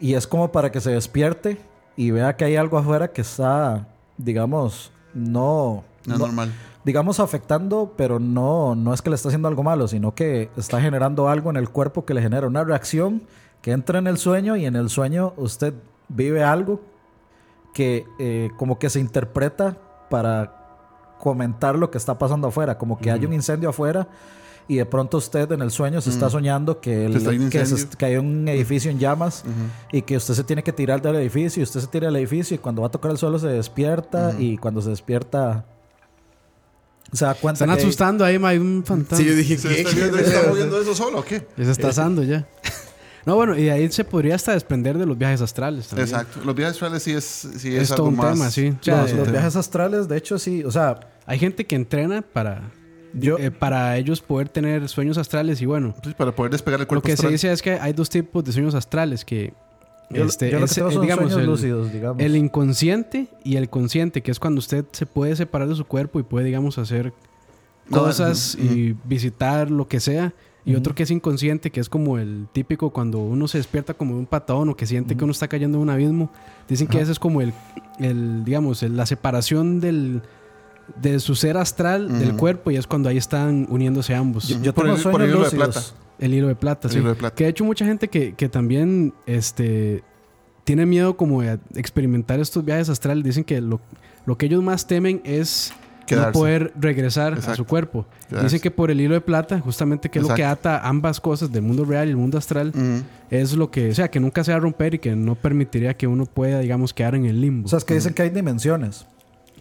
y 0.00 0.14
es 0.14 0.26
como 0.28 0.52
para 0.52 0.70
que 0.70 0.80
se 0.80 0.92
despierte 0.92 1.58
y 1.96 2.10
vea 2.10 2.36
que 2.36 2.44
hay 2.44 2.56
algo 2.56 2.78
afuera 2.78 3.08
que 3.08 3.20
está, 3.22 3.88
digamos, 4.16 4.90
no... 5.14 5.84
No, 6.06 6.14
no- 6.14 6.18
normal. 6.26 6.52
digamos, 6.84 7.20
afectando, 7.20 7.92
pero 7.96 8.18
no, 8.18 8.74
no 8.74 8.92
es 8.92 9.00
que 9.02 9.10
le 9.10 9.14
está 9.16 9.28
haciendo 9.28 9.46
algo 9.48 9.62
malo, 9.62 9.86
sino 9.86 10.14
que 10.14 10.50
está 10.56 10.80
generando 10.80 11.28
algo 11.28 11.48
en 11.50 11.56
el 11.56 11.68
cuerpo 11.68 12.04
que 12.04 12.12
le 12.14 12.20
genera 12.22 12.46
una 12.48 12.64
reacción 12.64 13.22
que 13.60 13.70
entra 13.70 14.00
en 14.00 14.08
el 14.08 14.18
sueño 14.18 14.56
y 14.56 14.66
en 14.66 14.74
el 14.74 14.90
sueño 14.90 15.32
usted 15.36 15.74
vive 16.08 16.42
algo 16.42 16.80
que 17.72 18.04
eh, 18.18 18.50
como 18.56 18.78
que 18.80 18.90
se 18.90 18.98
interpreta 18.98 19.76
para 20.10 20.56
comentar 21.20 21.76
lo 21.76 21.88
que 21.90 21.98
está 21.98 22.18
pasando 22.18 22.48
afuera, 22.48 22.76
como 22.76 22.98
que 22.98 23.12
hay 23.12 23.24
un 23.24 23.32
incendio 23.32 23.68
afuera 23.70 24.08
y 24.68 24.76
de 24.76 24.86
pronto 24.86 25.18
usted 25.18 25.50
en 25.52 25.60
el 25.62 25.70
sueño 25.70 26.00
se 26.00 26.10
está 26.10 26.30
soñando 26.30 26.80
que, 26.80 27.06
el- 27.06 27.12
Que 27.12 27.18
está 27.18 27.32
en 27.32 27.50
que, 27.50 27.66
se- 27.66 27.88
que 27.88 28.04
hay 28.06 28.16
un 28.16 28.46
edificio 28.48 28.90
en 28.90 28.98
llamas 28.98 29.44
y 29.92 30.02
que 30.02 30.16
usted 30.16 30.34
se 30.34 30.44
tiene 30.44 30.62
que 30.62 30.72
tirar 30.72 31.02
del 31.02 31.16
edificio 31.16 31.60
y 31.60 31.64
usted 31.64 31.80
se 31.80 31.86
tira 31.88 32.06
del 32.06 32.16
edificio 32.16 32.54
y 32.54 32.58
cuando 32.58 32.82
va 32.82 32.88
a 32.88 32.90
tocar 32.90 33.10
el 33.10 33.18
suelo 33.18 33.38
se 33.38 33.48
despierta 33.48 34.34
y 34.38 34.56
cuando 34.58 34.80
se 34.82 34.90
despierta 34.90 35.64
se 37.12 37.24
da 37.26 37.34
cuenta 37.34 37.64
Están 37.64 37.76
que 37.76 37.82
asustando 37.82 38.24
ahí, 38.24 38.38
ma, 38.38 38.48
hay 38.48 38.58
un 38.58 38.82
fantasma. 38.86 39.18
Sí, 39.18 39.24
yo 39.24 39.34
dije 39.34 39.58
¿Se 39.58 39.68
que... 39.68 39.80
está 39.82 39.94
viendo, 39.94 40.18
está 40.18 40.48
moviendo 40.48 40.80
eso 40.80 40.94
solo 40.94 41.18
o 41.18 41.24
qué? 41.24 41.46
Ya 41.56 41.64
se 41.64 41.70
está 41.72 41.88
asando 41.88 42.22
ya. 42.22 42.46
No, 43.24 43.36
bueno, 43.36 43.56
y 43.56 43.68
ahí 43.68 43.88
se 43.92 44.02
podría 44.02 44.34
hasta 44.34 44.50
desprender 44.52 44.98
de 44.98 45.06
los 45.06 45.16
viajes 45.16 45.40
astrales 45.40 45.86
también. 45.86 46.08
Exacto. 46.08 46.40
Los 46.44 46.56
viajes 46.56 46.72
astrales 46.74 47.04
sí 47.04 47.12
es, 47.12 47.24
sí 47.56 47.76
es, 47.76 47.82
Es 47.84 47.90
algo 47.92 47.96
todo 48.02 48.08
un 48.08 48.16
más. 48.16 48.32
tema, 48.32 48.50
sí. 48.50 48.70
O 48.80 48.82
sea, 48.82 49.02
los, 49.02 49.12
eh, 49.12 49.16
los 49.16 49.30
viajes 49.30 49.54
astrales, 49.54 50.08
de 50.08 50.16
hecho, 50.16 50.40
sí. 50.40 50.64
O 50.64 50.72
sea, 50.72 50.98
Hay 51.24 51.38
gente 51.38 51.64
que 51.64 51.76
entrena 51.76 52.20
para, 52.22 52.72
yo. 53.14 53.38
eh, 53.38 53.50
para 53.50 53.96
ellos 53.96 54.20
poder 54.20 54.48
tener 54.48 54.88
sueños 54.88 55.18
astrales 55.18 55.60
y 55.62 55.66
bueno, 55.66 55.94
para 56.16 56.32
poder 56.34 56.52
despegar 56.52 56.80
el 56.80 56.86
lo 56.90 57.00
que 57.02 57.08
se 57.08 57.12
astral. 57.14 57.32
dice 57.32 57.52
es 57.52 57.62
que 57.62 57.72
hay 57.72 57.92
dos 57.92 58.08
tipos 58.10 58.44
de 58.44 58.52
sueños 58.52 58.74
astrales 58.74 59.24
que 59.24 59.52
yo, 60.10 60.24
este, 60.24 60.50
yo 60.50 60.58
lo 60.58 60.66
es, 60.66 60.70
que 60.74 60.80
tengo 60.80 60.90
son 60.92 61.02
digamos, 61.02 61.24
sueños 61.32 61.40
el, 61.40 61.46
lúcidos, 61.46 61.92
digamos. 61.92 62.22
el 62.22 62.36
inconsciente 62.36 63.28
y 63.44 63.56
el 63.56 63.68
consciente, 63.70 64.22
que 64.22 64.30
es 64.30 64.38
cuando 64.38 64.58
usted 64.58 64.84
se 64.92 65.06
puede 65.06 65.34
separar 65.36 65.68
de 65.68 65.74
su 65.74 65.84
cuerpo 65.86 66.20
y 66.20 66.22
puede, 66.22 66.46
digamos, 66.46 66.76
hacer 66.78 67.12
No, 67.88 67.98
cosas 67.98 68.54
y 68.58 68.94
visitar 69.04 69.70
lo 69.70 69.88
que 69.88 70.00
sea. 70.00 70.32
Y 70.64 70.76
otro 70.76 70.94
que 70.94 71.02
es 71.02 71.10
inconsciente, 71.10 71.70
que 71.72 71.80
es 71.80 71.88
como 71.88 72.18
el 72.18 72.46
típico 72.52 72.90
cuando 72.90 73.18
uno 73.18 73.48
se 73.48 73.58
despierta 73.58 73.94
como 73.94 74.14
de 74.14 74.20
un 74.20 74.26
patón 74.26 74.68
o 74.68 74.76
que 74.76 74.86
siente 74.86 75.16
que 75.16 75.24
uno 75.24 75.32
está 75.32 75.48
cayendo 75.48 75.78
en 75.78 75.82
un 75.82 75.90
abismo. 75.90 76.30
Dicen 76.68 76.86
que 76.86 77.00
ese 77.00 77.10
es 77.10 77.18
como 77.18 77.40
el, 77.40 77.52
el 77.98 78.44
digamos, 78.44 78.84
el- 78.84 78.96
la 78.96 79.04
separación 79.04 79.80
del, 79.80 80.22
de 81.00 81.20
su 81.20 81.34
ser 81.34 81.56
astral 81.56 82.18
del 82.18 82.36
cuerpo 82.36 82.70
y 82.70 82.76
es 82.76 82.86
cuando 82.86 83.08
ahí 83.08 83.16
están 83.16 83.66
uniéndose 83.70 84.14
ambos. 84.14 84.48
yo, 84.48 84.60
yo 84.62 84.74
por 84.74 84.84
tengo 84.84 84.96
el- 84.96 85.02
por 85.02 85.22
el 85.22 85.30
hilo 85.30 85.44
de 85.44 85.50
plata. 85.50 85.80
El 86.18 86.34
hilo 86.34 86.48
de 86.48 86.54
plata, 86.54 86.88
El 86.88 86.92
sí. 86.92 86.98
hilo 87.00 87.08
de 87.08 87.14
plata. 87.16 87.34
Que 87.34 87.44
de 87.44 87.50
hecho 87.50 87.64
mucha 87.64 87.84
gente 87.84 88.08
que, 88.08 88.34
que 88.34 88.48
también 88.48 89.12
este, 89.26 90.04
tiene 90.64 90.86
miedo 90.86 91.16
como 91.16 91.42
de 91.42 91.58
experimentar 91.74 92.38
estos 92.40 92.64
viajes 92.64 92.88
astrales, 92.88 93.24
dicen 93.24 93.42
que 93.44 93.60
lo, 93.60 93.80
lo 94.26 94.36
que 94.38 94.46
ellos 94.46 94.62
más 94.62 94.86
temen 94.86 95.20
es 95.24 95.72
Quedarse. 96.06 96.28
no 96.28 96.32
poder 96.32 96.72
regresar 96.78 97.34
a 97.34 97.56
su 97.56 97.64
cuerpo. 97.64 98.06
Quedarse. 98.28 98.44
Dicen 98.46 98.60
que 98.60 98.70
por 98.70 98.90
el 98.92 99.00
hilo 99.00 99.14
de 99.14 99.20
plata, 99.20 99.58
justamente 99.60 100.10
que 100.10 100.18
es 100.20 100.28
lo 100.28 100.34
que 100.34 100.44
ata 100.44 100.86
ambas 100.86 101.20
cosas 101.20 101.50
del 101.50 101.62
mundo 101.62 101.84
real 101.84 102.06
y 102.06 102.10
el 102.10 102.16
mundo 102.16 102.38
astral, 102.38 102.72
es 103.30 103.54
lo 103.56 103.70
que, 103.70 103.90
o 103.90 103.94
sea, 103.94 104.08
que 104.10 104.20
nunca 104.20 104.44
se 104.44 104.52
va 104.52 104.58
a 104.58 104.60
romper 104.60 104.94
y 104.94 104.98
que 105.00 105.16
no 105.16 105.34
permitiría 105.34 105.96
que 105.96 106.06
uno 106.06 106.26
pueda, 106.26 106.60
digamos, 106.60 106.92
quedar 106.94 107.14
en 107.16 107.24
el 107.24 107.40
limbo. 107.40 107.66
O 107.66 107.68
sea, 107.68 107.78
es 107.78 107.84
que 107.84 107.94
dicen 107.94 108.14
que 108.14 108.22
hay 108.22 108.30
dimensiones. 108.30 109.06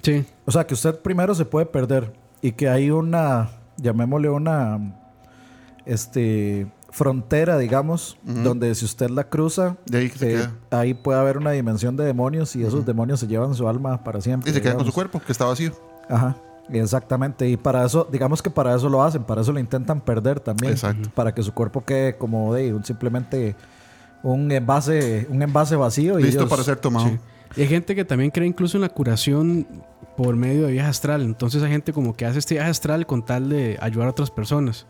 Sí. 0.02 0.26
O 0.46 0.52
sea, 0.52 0.66
que 0.66 0.74
usted 0.74 1.00
primero 1.00 1.34
se 1.36 1.46
puede 1.46 1.66
perder 1.66 2.14
y 2.42 2.52
que 2.54 2.70
hay 2.70 2.92
una, 2.92 3.50
llamémosle 3.78 4.30
una, 4.30 4.96
este, 5.86 6.68
frontera, 6.92 7.58
digamos, 7.58 8.18
donde 8.24 8.76
si 8.76 8.86
usted 8.86 9.10
la 9.10 9.24
cruza, 9.30 9.78
De 9.86 10.00
ahí 10.00 10.10
que 10.10 10.18
se 10.18 10.42
eh, 10.42 10.48
ahí 10.72 10.94
puede 10.94 11.20
haber 11.20 11.38
una 11.38 11.52
dimensión 11.52 11.96
de 11.96 12.04
demonios 12.04 12.56
y 12.56 12.64
esos 12.64 12.86
demonios 12.86 13.20
se 13.22 13.28
llevan 13.28 13.56
su 13.56 13.68
alma 13.68 14.04
para 14.04 14.20
siempre. 14.20 14.52
Y 14.52 14.54
se 14.54 14.62
queda 14.62 14.76
con 14.76 14.86
su 14.86 14.92
cuerpo, 14.92 15.22
que 15.26 15.32
está 15.32 15.46
vacío. 15.46 15.72
Ajá, 16.10 16.36
exactamente. 16.70 17.50
Y 17.50 17.56
para 17.56 17.86
eso, 17.86 18.08
digamos 18.12 18.42
que 18.42 18.50
para 18.50 18.76
eso 18.76 18.90
lo 18.90 19.02
hacen, 19.04 19.24
para 19.24 19.42
eso 19.42 19.54
lo 19.54 19.60
intentan 19.60 20.02
perder 20.02 20.42
también. 20.42 20.74
Exacto. 20.74 21.10
Para 21.16 21.34
que 21.34 21.42
su 21.44 21.54
cuerpo 21.54 21.86
quede 21.86 22.18
como 22.18 22.54
de 22.54 22.74
un, 22.74 22.84
simplemente 22.84 23.56
un 24.22 24.52
envase, 24.52 25.28
un 25.30 25.42
envase 25.42 25.78
vacío. 25.78 26.20
Y 26.20 26.24
Listo 26.24 26.42
ellos- 26.42 26.50
para 26.50 26.64
ser 26.64 26.76
tomado. 26.78 27.08
Sí. 27.08 27.20
Y 27.56 27.62
hay 27.62 27.68
gente 27.68 27.96
que 27.96 28.04
también 28.06 28.32
cree 28.32 28.48
incluso 28.48 28.78
en 28.78 28.82
la 28.82 28.90
curación 28.90 29.66
por 30.16 30.36
medio 30.36 30.66
de 30.66 30.74
viaje 30.74 30.90
astral. 30.90 31.22
Entonces 31.22 31.64
hay 31.64 31.72
gente 31.72 31.94
como 31.94 32.14
que 32.16 32.26
hace 32.26 32.40
este 32.40 32.56
viaje 32.56 32.70
astral 32.70 33.06
con 33.06 33.24
tal 33.24 33.50
de 33.50 33.78
ayudar 33.82 34.08
a 34.08 34.12
otras 34.12 34.32
personas. 34.32 34.88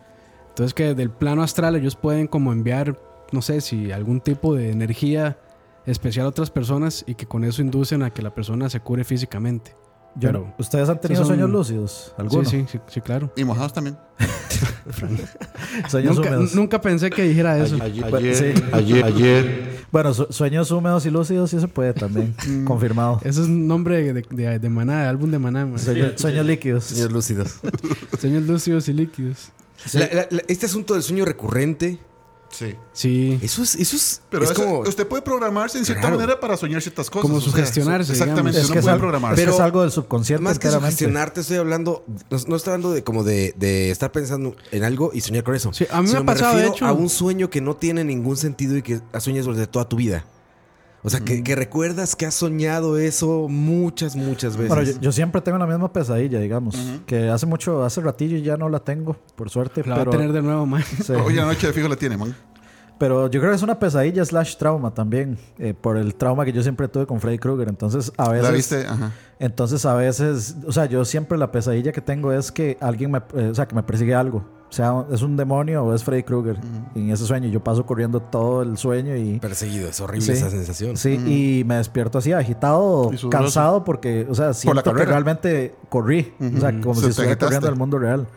Entonces 0.50 0.74
que 0.74 0.94
del 0.94 1.10
plano 1.10 1.44
astral 1.44 1.76
ellos 1.76 1.96
pueden 1.96 2.28
como 2.28 2.52
enviar, 2.52 3.00
no 3.32 3.42
sé 3.42 3.62
si 3.62 3.92
algún 3.92 4.20
tipo 4.22 4.56
de 4.56 4.72
energía 4.72 5.38
especial 5.86 6.26
a 6.26 6.30
otras 6.30 6.52
personas 6.52 7.04
y 7.08 7.16
que 7.16 7.26
con 7.26 7.44
eso 7.44 7.62
inducen 7.62 8.04
a 8.04 8.12
que 8.12 8.22
la 8.22 8.34
persona 8.34 8.70
se 8.70 8.80
cure 8.80 9.04
físicamente. 9.04 9.76
Yo 10.16 10.28
Pero- 10.30 10.40
no- 10.40 10.56
¿Ustedes 10.58 10.90
han 10.90 11.00
tenido 11.00 11.22
son- 11.22 11.28
sueños 11.28 11.50
lúcidos? 11.50 12.06
Sí, 12.08 12.14
¿Alguno? 12.18 12.50
sí, 12.50 12.66
sí, 12.70 12.80
sí, 12.88 13.02
claro. 13.02 13.32
Y 13.36 13.44
mojados 13.46 13.74
también. 13.74 13.98
Sueños 15.90 16.16
Nunca, 16.18 16.30
húmedos. 16.30 16.56
nunca 16.56 16.82
pensé 16.82 17.10
que 17.10 17.24
dijera 17.24 17.58
eso. 17.58 17.78
Ayer, 17.82 18.36
sí. 18.36 18.64
ayer, 18.72 19.06
ayer. 19.06 19.82
Bueno, 19.92 20.14
su- 20.14 20.28
sueños 20.30 20.70
húmedos 20.72 21.06
y 21.06 21.10
lúcidos 21.12 21.50
sí 21.50 21.60
se 21.60 21.68
puede 21.68 21.94
también. 21.94 22.36
Confirmado. 22.66 23.20
Eso 23.24 23.42
es 23.44 23.48
un 23.48 23.68
nombre 23.68 24.14
de, 24.14 24.22
de, 24.30 24.60
de 24.60 24.70
maná, 24.70 25.04
de 25.04 25.08
álbum 25.10 25.32
de 25.32 25.40
maná, 25.40 25.66
man. 25.66 25.80
Sueño- 25.80 26.18
sueños 26.18 26.46
líquidos. 26.46 26.86
Sueños 26.86 27.12
lúcidos. 27.12 27.60
Sueños 28.20 28.44
lúcidos 28.44 28.88
y 28.90 28.94
líquidos. 28.94 29.50
La- 29.94 30.08
la- 30.14 30.28
la- 30.30 30.44
este 30.48 30.66
asunto 30.68 30.94
del 30.94 31.04
sueño 31.04 31.26
recurrente, 31.26 32.00
Sí. 32.52 32.76
Sí. 32.94 33.40
eso 33.42 33.64
es, 33.64 33.76
eso 33.76 33.96
es, 33.96 34.22
Pero 34.30 34.44
es 34.44 34.52
como... 34.52 34.80
usted 34.82 35.08
puede 35.08 35.22
programarse 35.22 35.78
en 35.78 35.86
cierta 35.86 36.02
Claro. 36.02 36.18
manera 36.18 36.40
para 36.40 36.58
soñar 36.58 36.82
ciertas 36.82 37.10
cosas. 37.10 37.22
Como 37.24 37.38
o 37.38 37.42
sea, 37.42 37.50
sugestionarse, 37.52 38.12
exactamente, 38.12 38.60
Es 38.60 38.70
que 38.70 38.80
es, 38.80 38.84
puede 38.84 38.94
algo, 38.94 39.02
programarse. 39.04 39.42
es 39.42 39.46
que 39.46 39.50
es 39.50 39.56
Pero- 39.56 39.66
algo 39.66 39.82
del 39.82 39.92
subconsciente 39.92 40.44
Más 40.44 40.60
que 40.60 40.70
sugestionarte, 40.70 41.42
estoy 41.42 41.58
hablando, 41.58 42.04
no, 42.30 42.38
no 42.48 42.56
estoy 42.56 42.74
hablando 42.74 42.92
de 42.92 43.04
como 43.04 43.24
de, 43.24 43.54
de 43.58 43.90
estar 43.92 44.12
pensando 44.12 44.56
en 44.72 44.84
algo 44.84 45.12
y 45.14 45.22
soñar 45.22 45.44
con 45.44 45.56
eso. 45.56 45.72
Sí, 45.74 45.86
a 45.90 46.02
mí 46.02 46.12
me 46.12 46.18
ha 46.20 46.24
pasado, 46.26 46.52
de 46.58 46.64
refiero 46.64 46.76
hecho. 46.76 46.86
a 46.86 46.92
un 46.94 47.10
sueño 47.10 47.50
que 47.50 47.62
no 47.62 47.76
tiene 47.76 48.04
ningún 48.04 48.38
sentido 48.38 48.76
y 48.78 48.82
que 48.82 49.00
sueñas 49.20 49.46
durante 49.46 49.68
toda 49.68 49.88
tu 49.88 49.96
vida. 49.96 50.26
O 51.04 51.10
sea, 51.10 51.20
que, 51.20 51.44
que 51.44 51.56
recuerdas 51.56 52.16
que 52.16 52.26
has 52.28 52.36
soñado 52.36 52.98
eso 52.98 53.48
muchas, 53.50 54.16
muchas 54.16 54.56
veces. 54.56 54.70
Bueno, 54.70 54.84
yo, 54.84 55.00
yo 55.02 55.12
siempre 55.12 55.42
tengo 55.42 55.58
la 55.58 55.66
misma 55.66 55.92
pesadilla, 55.92 56.40
digamos. 56.40 56.78
Que 57.08 57.30
hace 57.30 57.46
mucho, 57.48 57.84
hace 57.84 58.02
ratillo 58.02 58.38
ya 58.38 58.56
no 58.58 58.70
la 58.70 58.80
tengo, 58.80 59.16
por 59.36 59.50
suerte. 59.50 59.82
La 59.86 59.96
va 59.96 60.02
pero, 60.02 60.12
a 60.12 60.18
tener 60.18 60.32
de 60.32 60.42
nuevo, 60.44 60.66
man. 60.66 60.84
sí. 61.04 61.14
Hoy 61.26 61.40
anoche 61.40 61.68
de 61.68 61.74
fijo 61.74 61.88
la 61.88 61.96
tiene, 61.96 62.18
man. 62.18 62.36
pero 63.00 63.28
yo 63.32 63.40
creo 63.40 63.52
que 63.52 63.56
es 63.56 63.64
una 63.64 63.80
pesadilla 63.80 64.24
slash 64.24 64.58
trauma 64.58 64.94
también. 64.94 65.40
eh, 65.58 65.74
por 65.74 65.98
el 65.98 66.14
trauma 66.14 66.46
que 66.46 66.54
yo 66.54 66.62
siempre 66.62 66.88
tuve 66.88 67.08
con 67.08 67.20
Freddy 67.20 67.40
Krueger. 67.40 67.68
Entonces, 67.68 68.12
a 68.18 68.30
veces. 68.30 68.44
¿La 68.48 68.52
viste? 68.52 68.86
Ajá. 68.86 69.12
Entonces, 69.40 69.84
a 69.88 69.96
veces. 69.96 70.56
O 70.68 70.72
sea, 70.72 70.86
yo 70.86 71.04
siempre 71.04 71.36
la 71.40 71.52
pesadilla 71.52 71.92
que 71.92 72.02
tengo 72.02 72.32
es 72.32 72.52
que 72.52 72.78
alguien 72.80 73.10
me. 73.10 73.18
eh, 73.36 73.50
o 73.52 73.56
sea, 73.56 73.68
que 73.68 73.74
me 73.74 73.82
persigue 73.82 74.14
algo. 74.14 74.46
O 74.72 74.74
sea, 74.74 75.06
es 75.12 75.22
un 75.22 75.36
demonio 75.36 75.84
o 75.84 75.94
es 75.94 76.02
Freddy 76.02 76.24
Krueger. 76.24 76.58
En 76.96 77.10
ese 77.12 77.26
sueño 77.26 77.50
yo 77.50 77.62
paso 77.62 77.86
corriendo 77.86 78.22
todo 78.22 78.62
el 78.62 78.78
sueño 78.78 79.18
y. 79.18 79.38
Perseguido, 79.38 79.90
es 79.90 80.00
horrible 80.00 80.26
Sí. 80.26 80.32
esa 80.32 80.50
sensación. 80.50 80.96
Sí, 80.96 81.10
y 81.60 81.66
me 81.66 81.76
despierto 81.76 82.18
así 82.20 82.32
agitado, 82.32 83.12
cansado 83.30 83.84
porque, 83.84 84.26
o 84.30 84.34
sea, 84.34 84.54
siento 84.54 84.82
que 84.94 85.04
realmente 85.06 85.76
corrí, 85.90 86.34
o 86.40 86.60
sea, 86.62 86.72
como 86.80 86.96
Se 86.96 87.02
si 87.02 87.08
estuviera 87.10 87.34
agitaste. 87.34 87.38
corriendo 87.46 87.68
al 87.68 87.76
mundo 87.76 88.00
real. 88.00 88.28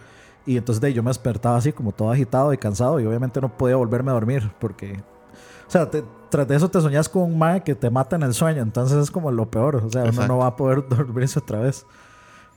Y 0.45 0.57
entonces 0.57 0.81
de 0.81 0.89
ahí, 0.89 0.93
yo 0.93 1.05
me 1.05 1.11
despertaba 1.11 1.57
así 1.57 1.73
como 1.73 1.93
todo 1.93 2.11
agitado 2.11 2.53
y 2.53 2.59
cansado 2.59 2.99
y 2.99 3.07
obviamente 3.07 3.41
no 3.41 3.57
podía 3.57 3.77
volverme 3.77 4.11
a 4.11 4.15
dormir 4.15 4.51
porque, 4.59 5.01
o 5.69 5.71
sea, 5.71 5.89
te- 5.89 6.05
tras 6.31 6.49
de 6.49 6.57
eso 6.57 6.69
te 6.69 6.81
soñas 6.81 7.09
con 7.09 7.23
un 7.23 7.39
mae 7.39 7.63
que 7.63 7.77
te 7.77 7.89
mata 7.91 8.17
en 8.17 8.25
el 8.25 8.35
sueño, 8.35 8.61
entonces 8.61 8.99
es 8.99 9.11
como 9.13 9.31
lo 9.31 9.49
peor, 9.49 9.77
o 9.77 9.89
sea, 9.89 10.01
uno 10.03 10.11
Exacto. 10.11 10.33
no 10.33 10.39
va 10.39 10.49
a 10.49 10.57
poder 10.57 10.85
dormirse 10.89 11.39
otra 11.39 11.61
vez. 11.61 11.87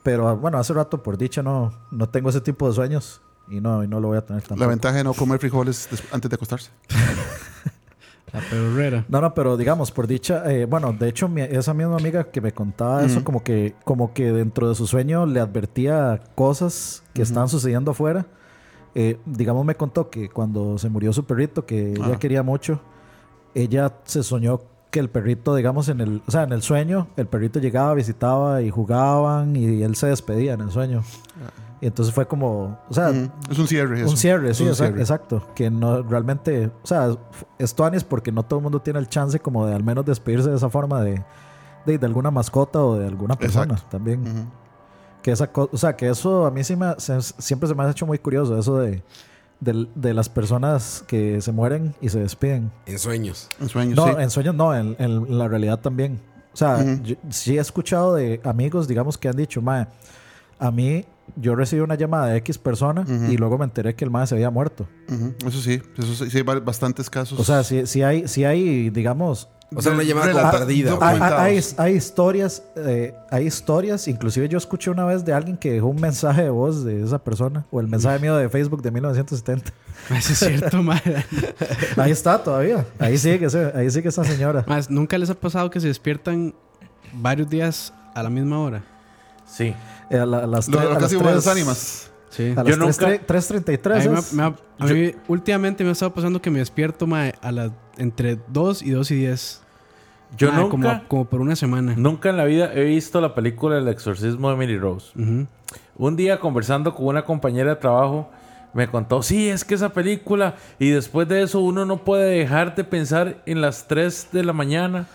Pero 0.03 0.35
bueno, 0.35 0.57
hace 0.57 0.73
rato 0.73 1.03
por 1.03 1.17
dicha 1.17 1.43
no, 1.43 1.71
no 1.91 2.09
tengo 2.09 2.29
ese 2.29 2.41
tipo 2.41 2.67
de 2.67 2.73
sueños 2.73 3.21
y 3.49 3.59
no, 3.61 3.83
y 3.83 3.87
no 3.87 3.99
lo 3.99 4.09
voy 4.09 4.17
a 4.17 4.25
tener 4.25 4.41
tampoco. 4.41 4.59
La 4.61 4.67
ventaja 4.67 4.97
de 4.97 5.03
no 5.03 5.13
comer 5.13 5.39
frijoles 5.39 5.87
antes 6.11 6.29
de 6.29 6.35
acostarse. 6.35 6.69
La 8.33 8.41
perorrera. 8.41 9.05
No, 9.07 9.21
no, 9.21 9.33
pero 9.33 9.55
digamos, 9.55 9.89
por 9.91 10.05
dicha, 10.05 10.43
eh, 10.51 10.65
bueno, 10.65 10.91
de 10.91 11.07
hecho, 11.07 11.29
mi- 11.29 11.41
esa 11.41 11.73
misma 11.73 11.95
amiga 11.95 12.25
que 12.25 12.41
me 12.41 12.51
contaba 12.51 13.03
eso, 13.05 13.23
como 13.23 13.41
que, 13.41 13.73
como 13.85 14.13
que 14.13 14.33
dentro 14.33 14.67
de 14.67 14.75
su 14.75 14.85
sueño 14.85 15.25
le 15.25 15.39
advertía 15.39 16.21
cosas 16.35 17.03
que 17.13 17.21
estaban 17.21 17.47
sucediendo 17.47 17.91
afuera. 17.91 18.25
Eh, 18.95 19.17
digamos, 19.25 19.63
me 19.65 19.75
contó 19.75 20.09
que 20.09 20.27
cuando 20.29 20.77
se 20.77 20.89
murió 20.89 21.13
su 21.13 21.23
perrito, 21.25 21.65
que 21.65 21.91
ella 21.93 22.11
Ah. 22.15 22.19
quería 22.19 22.43
mucho, 22.43 22.81
ella 23.55 23.93
se 24.03 24.23
soñó 24.23 24.59
que 24.91 24.99
el 24.99 25.09
perrito, 25.09 25.55
digamos, 25.55 25.87
en 25.87 26.01
el, 26.01 26.21
o 26.27 26.31
sea, 26.31 26.43
en 26.43 26.51
el 26.51 26.61
sueño, 26.61 27.07
el 27.15 27.27
perrito 27.27 27.59
llegaba, 27.59 27.93
visitaba 27.93 28.61
y 28.61 28.69
jugaban 28.69 29.55
y 29.55 29.83
él 29.83 29.95
se 29.95 30.07
despedía 30.07 30.53
en 30.53 30.61
el 30.61 30.71
sueño. 30.71 31.03
Y 31.37 31.66
entonces 31.85 32.13
fue 32.13 32.27
como, 32.27 32.79
o 32.89 32.93
sea, 32.93 33.09
Ujú. 33.11 33.29
Es 33.51 33.59
un 33.59 33.67
cierre. 33.67 34.01
eso. 34.01 34.09
un 34.09 34.17
cierre, 34.17 34.49
Es 34.49 34.57
sí, 34.57 34.63
un 34.63 34.69
exacto, 34.69 34.85
cierre. 34.87 35.01
exacto. 35.01 35.47
Que 35.55 35.69
no 35.69 36.01
realmente, 36.03 36.67
o 36.83 36.87
sea, 36.87 37.09
esto 37.59 37.87
es 37.89 38.03
porque 38.03 38.31
no 38.31 38.43
todo 38.43 38.59
el 38.59 38.63
mundo 38.63 38.81
tiene 38.81 38.99
el 38.99 39.07
chance 39.09 39.39
como 39.39 39.65
de 39.65 39.73
al 39.75 39.83
menos 39.83 40.05
despedirse 40.05 40.49
de 40.49 40.55
esa 40.57 40.69
forma 40.69 41.01
de, 41.01 41.23
de, 41.85 41.97
de 41.97 42.05
alguna 42.05 42.31
mascota 42.31 42.79
o 42.83 42.97
de 42.97 43.07
alguna 43.07 43.35
persona 43.35 43.73
Exacto. 43.73 43.97
también. 43.97 44.21
Ujú. 44.21 44.45
Que 45.21 45.31
esa 45.31 45.49
o 45.53 45.77
sea, 45.77 45.95
que 45.95 46.09
eso 46.09 46.45
a 46.45 46.51
mí 46.51 46.63
sí 46.63 46.75
me, 46.75 46.93
se- 46.99 47.21
siempre 47.21 47.67
se 47.67 47.75
me 47.75 47.83
ha 47.83 47.89
hecho 47.91 48.05
muy 48.05 48.17
curioso, 48.17 48.57
eso 48.57 48.77
de, 48.77 49.03
del- 49.59 49.89
de 49.95 50.13
las 50.13 50.29
personas 50.29 51.03
que 51.07 51.41
se 51.41 51.51
mueren 51.51 51.93
y 52.01 52.09
se 52.09 52.19
despiden. 52.19 52.71
En 52.85 52.97
sueños. 52.97 53.49
En 53.59 53.67
sueños, 53.69 53.95
No, 53.97 54.05
sí. 54.07 54.13
en 54.19 54.29
sueños 54.29 54.55
no, 54.55 54.73
en, 54.75 54.95
en 54.99 55.37
la 55.37 55.47
realidad 55.47 55.79
también. 55.79 56.19
O 56.53 56.57
sea, 56.57 56.77
Ujú. 56.77 57.03
yo 57.03 57.15
sí 57.29 57.57
he 57.57 57.61
escuchado 57.61 58.15
de 58.15 58.39
amigos, 58.43 58.87
digamos, 58.87 59.17
que 59.17 59.27
han 59.29 59.35
dicho, 59.35 59.61
mae, 59.61 59.87
a 60.59 60.71
mí 60.71 61.05
yo 61.35 61.55
recibí 61.55 61.81
una 61.81 61.95
llamada 61.95 62.27
de 62.27 62.37
X 62.37 62.57
persona 62.57 63.05
y 63.29 63.37
luego 63.37 63.57
me 63.57 63.65
enteré 63.65 63.93
que 63.95 64.05
el 64.05 64.11
mae 64.11 64.25
se 64.27 64.35
había 64.35 64.49
muerto. 64.49 64.87
Eso 65.45 65.59
sí. 65.61 65.81
Eso 65.97 66.13
sí, 66.15 66.29
sí 66.31 66.37
hay 66.37 66.43
ba- 66.43 66.59
bastantes 66.59 67.09
casos. 67.09 67.39
O 67.39 67.43
sea, 67.43 67.63
si, 67.63 67.85
si 67.85 68.01
hay, 68.01 68.27
si 68.27 68.45
hay, 68.45 68.89
digamos, 68.89 69.49
O 69.75 69.81
sea, 69.81 69.91
una 69.91 70.03
llamada 70.03 70.49
perdida. 70.51 70.91
do- 70.91 70.97
güey. 70.97 71.09
hay, 71.09 71.19
hay- 71.21 71.57
hay- 71.57 71.63
hay 71.77 71.93
historias, 71.95 72.63
eh, 72.77 73.13
hay 73.29 73.45
historias, 73.45 74.07
inclusive 74.07 74.47
yo 74.47 74.57
escuché 74.57 74.89
una 74.89 75.03
vez 75.05 75.25
de 75.25 75.33
alguien 75.33 75.57
que 75.57 75.73
dejó 75.73 75.87
un 75.87 75.99
mensaje 75.99 76.43
de 76.43 76.49
voz 76.49 76.85
de 76.85 77.03
esa 77.03 77.19
persona, 77.21 77.65
o 77.71 77.81
el 77.81 77.87
mensaje 77.87 78.19
mío 78.19 78.35
de 78.37 78.47
Facebook 78.49 78.81
de 78.81 78.91
1970. 78.91 79.73
Eso 80.17 80.31
es 80.33 80.39
cierto, 80.39 80.81
man. 80.81 81.01
Ahí 81.97 82.11
está 82.11 82.41
todavía, 82.41 82.85
ahí 82.99 83.17
sigue, 83.17 83.47
ahí 83.75 83.89
sigue 83.91 84.07
esa 84.09 84.23
señora. 84.23 84.63
Más, 84.67 84.89
¿nunca 84.89 85.17
les 85.17 85.29
ha 85.29 85.33
pasado 85.35 85.69
que 85.69 85.81
se 85.81 85.87
despiertan 85.87 86.53
varios 87.13 87.49
días 87.49 87.93
a 88.15 88.23
la 88.23 88.29
misma 88.29 88.59
hora? 88.59 88.83
Sí. 89.45 89.73
Eh, 90.09 90.17
a, 90.17 90.25
la- 90.25 90.39
a 90.39 90.47
las 90.47 90.67
Lo, 90.69 90.77
tres- 90.77 90.89
lo 90.89 90.91
a 90.91 90.95
que 90.97 91.01
las 91.01 91.11
tres- 91.11 91.35
las 91.35 91.47
ánimas. 91.47 92.11
Sí. 92.29 92.53
A 92.55 92.63
Yo 92.63 92.75
las 92.75 92.77
nunca- 92.99 93.19
3, 93.25 93.25
3.33 93.25 93.95
A 94.05 94.09
mí, 94.09 94.13
me- 94.13 94.19
es- 94.19 94.33
me 94.33 94.43
ha- 94.43 94.55
a 94.79 94.85
mí 94.85 95.11
últimamente 95.27 95.83
me 95.83 95.89
ha 95.89 95.93
estado 95.93 96.13
pasando 96.13 96.41
que 96.41 96.49
me 96.51 96.59
despierto 96.59 97.07
a 97.41 97.51
las 97.51 97.71
entre 97.97 98.37
2 98.49 98.81
y 98.83 98.91
2 98.91 99.09
y 99.11 99.15
10. 99.15 99.61
Yo 100.37 100.51
nunca, 100.51 100.69
Como, 100.69 101.07
como 101.07 101.25
por 101.25 101.39
una 101.41 101.55
semana. 101.55 101.93
nunca 101.97 102.29
en 102.29 102.37
la 102.37 102.43
vida 102.43 102.71
he 102.73 102.83
visto 102.83 103.21
la 103.21 103.33
película 103.33 103.77
El 103.77 103.87
exorcismo 103.87 104.49
de 104.49 104.55
Emily 104.55 104.77
Rose. 104.77 105.13
Un 105.97 106.15
día 106.15 106.39
conversando 106.39 106.93
con 106.93 107.05
una 107.07 107.23
compañera 107.23 107.71
de 107.71 107.75
trabajo, 107.77 108.29
me 108.73 108.87
contó, 108.89 109.23
sí, 109.23 109.47
es 109.49 109.63
que 109.63 109.73
esa 109.75 109.89
película, 109.93 110.55
y 110.77 110.89
después 110.89 111.27
de 111.29 111.41
eso 111.43 111.61
uno 111.61 111.85
no 111.85 112.03
puede 112.03 112.37
dejar 112.37 112.75
de 112.75 112.83
pensar 112.83 113.41
en 113.45 113.61
las 113.61 113.87
3 113.87 114.27
de 114.33 114.43
la 114.43 114.53
mañana, 114.53 115.07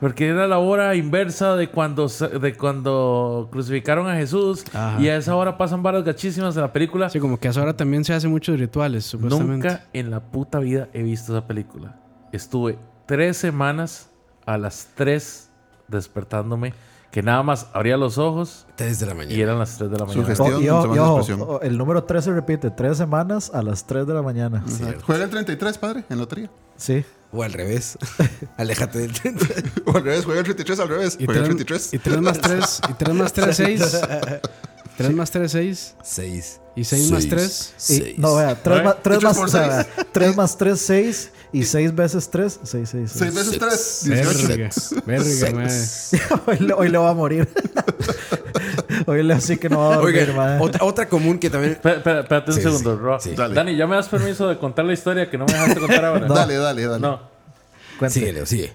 porque 0.00 0.28
era 0.28 0.46
la 0.46 0.58
hora 0.58 0.94
inversa 0.94 1.56
de 1.56 1.68
cuando, 1.70 2.08
de 2.08 2.56
cuando 2.56 3.48
crucificaron 3.50 4.08
a 4.08 4.14
Jesús, 4.16 4.64
Ajá. 4.72 5.00
y 5.00 5.08
a 5.08 5.16
esa 5.16 5.34
hora 5.34 5.58
pasan 5.58 5.82
varas 5.82 6.04
gachísimas 6.04 6.54
en 6.56 6.62
la 6.62 6.72
película. 6.72 7.08
Sí, 7.10 7.18
como 7.18 7.38
que 7.38 7.48
a 7.48 7.50
esa 7.50 7.62
hora 7.62 7.76
también 7.76 8.04
se 8.04 8.14
hacen 8.14 8.30
muchos 8.30 8.58
rituales, 8.58 9.04
supuestamente. 9.04 9.68
Nunca 9.68 9.84
en 9.92 10.10
la 10.10 10.20
puta 10.20 10.58
vida 10.60 10.88
he 10.92 11.02
visto 11.02 11.36
esa 11.36 11.46
película. 11.46 11.96
Estuve 12.32 12.78
tres 13.06 13.36
semanas 13.38 14.10
a 14.46 14.56
las 14.58 14.88
3 14.94 15.50
despertándome, 15.88 16.74
que 17.10 17.22
nada 17.22 17.42
más 17.42 17.68
abría 17.72 17.96
los 17.96 18.18
ojos 18.18 18.66
3 18.76 19.00
de 19.00 19.06
la 19.06 19.14
mañana. 19.14 19.34
y 19.34 19.40
eran 19.40 19.58
las 19.58 19.78
3 19.78 19.90
de 19.90 19.98
la 19.98 20.04
mañana. 20.04 20.22
Sugestión. 20.22 20.54
Oh, 20.54 20.60
y 20.60 20.64
llama 20.66 20.94
y 20.94 20.98
expresión. 20.98 21.40
oh, 21.42 21.60
el 21.62 21.76
número 21.78 22.04
3 22.04 22.24
se 22.24 22.32
repite, 22.32 22.70
tres 22.70 22.98
semanas 22.98 23.50
a 23.52 23.62
las 23.62 23.86
3 23.86 24.06
de 24.06 24.14
la 24.14 24.22
mañana. 24.22 24.62
Ajá. 24.64 24.94
Juega 25.04 25.24
el 25.24 25.30
33, 25.30 25.78
padre, 25.78 26.04
en 26.08 26.18
lotería. 26.18 26.50
Sí. 26.76 27.04
O 27.30 27.42
al 27.42 27.52
revés. 27.52 27.98
Aléjate 28.56 28.98
del 29.00 29.12
O 29.86 29.96
al 29.96 30.04
revés, 30.04 30.24
juega 30.24 30.40
el 30.40 30.44
33 30.44 30.80
al 30.80 30.88
revés. 30.88 31.16
Y 31.18 31.26
Juega 31.26 31.40
el 31.40 31.56
3, 31.56 31.66
33. 31.66 31.94
y 31.94 31.98
3 31.98 32.20
más 32.20 32.40
3, 32.40 32.80
y 32.88 32.92
3 32.94 33.14
más 33.14 33.32
3, 33.32 33.56
6. 33.56 34.00
3 34.98 35.14
más 35.14 35.30
3, 35.30 35.50
6. 35.50 35.94
6. 36.02 36.60
Y 36.76 36.84
seis 36.84 37.10
más 37.10 37.26
tres. 37.26 37.74
Y- 37.88 38.14
no, 38.20 38.36
vea, 38.36 38.54
3 38.62 38.78
Ay, 38.78 38.84
más, 38.84 38.96
tres 39.02 39.16
hechos 39.16 39.24
más, 39.24 39.36
por 39.36 39.46
o 39.46 39.48
sea, 39.48 39.82
seis. 39.82 40.06
tres 40.12 40.36
más 40.36 40.56
3, 40.56 40.80
6. 40.80 41.30
Y 41.50 41.64
6 41.64 41.94
veces 41.94 42.28
3, 42.30 42.60
6, 42.62 42.88
6, 42.90 43.10
6 43.10 43.34
veces 43.34 43.58
3, 43.58 44.00
18. 44.04 45.02
Verga, 45.06 45.28
verga, 45.50 46.42
hoy, 46.46 46.58
le, 46.58 46.72
hoy 46.74 46.88
le 46.90 46.98
va 46.98 47.08
a 47.10 47.14
morir. 47.14 47.48
hoy 49.06 49.22
le 49.22 49.32
así 49.34 49.56
que 49.56 49.68
no 49.70 49.78
va 49.78 49.94
a 49.94 49.96
dormir, 49.96 50.20
Oiga, 50.22 50.34
madre. 50.34 50.58
otra, 50.60 50.84
otra 50.84 51.08
común 51.08 51.38
que 51.38 51.48
también. 51.50 51.72
Espérate 51.72 52.50
un 52.50 52.56
Sí, 52.56 52.62
segundo, 52.62 52.94
sí, 52.96 53.00
Ro. 53.02 53.20
sí. 53.20 53.34
Dale. 53.34 53.54
Dani, 53.54 53.76
¿ya 53.76 53.86
me 53.86 53.96
das 53.96 54.08
permiso 54.08 54.46
de 54.46 54.58
contar 54.58 54.84
la 54.84 54.92
historia 54.92 55.30
que 55.30 55.38
no 55.38 55.46
me 55.46 55.52
dejaste 55.54 55.80
contar 55.80 56.04
ahora? 56.04 56.26
Dale, 56.28 56.56
dale, 56.56 56.84
dale. 56.86 57.00
No. 57.00 57.20
Cuente. 57.98 58.14
Sigue, 58.20 58.32
Leo, 58.32 58.46
sigue. 58.46 58.74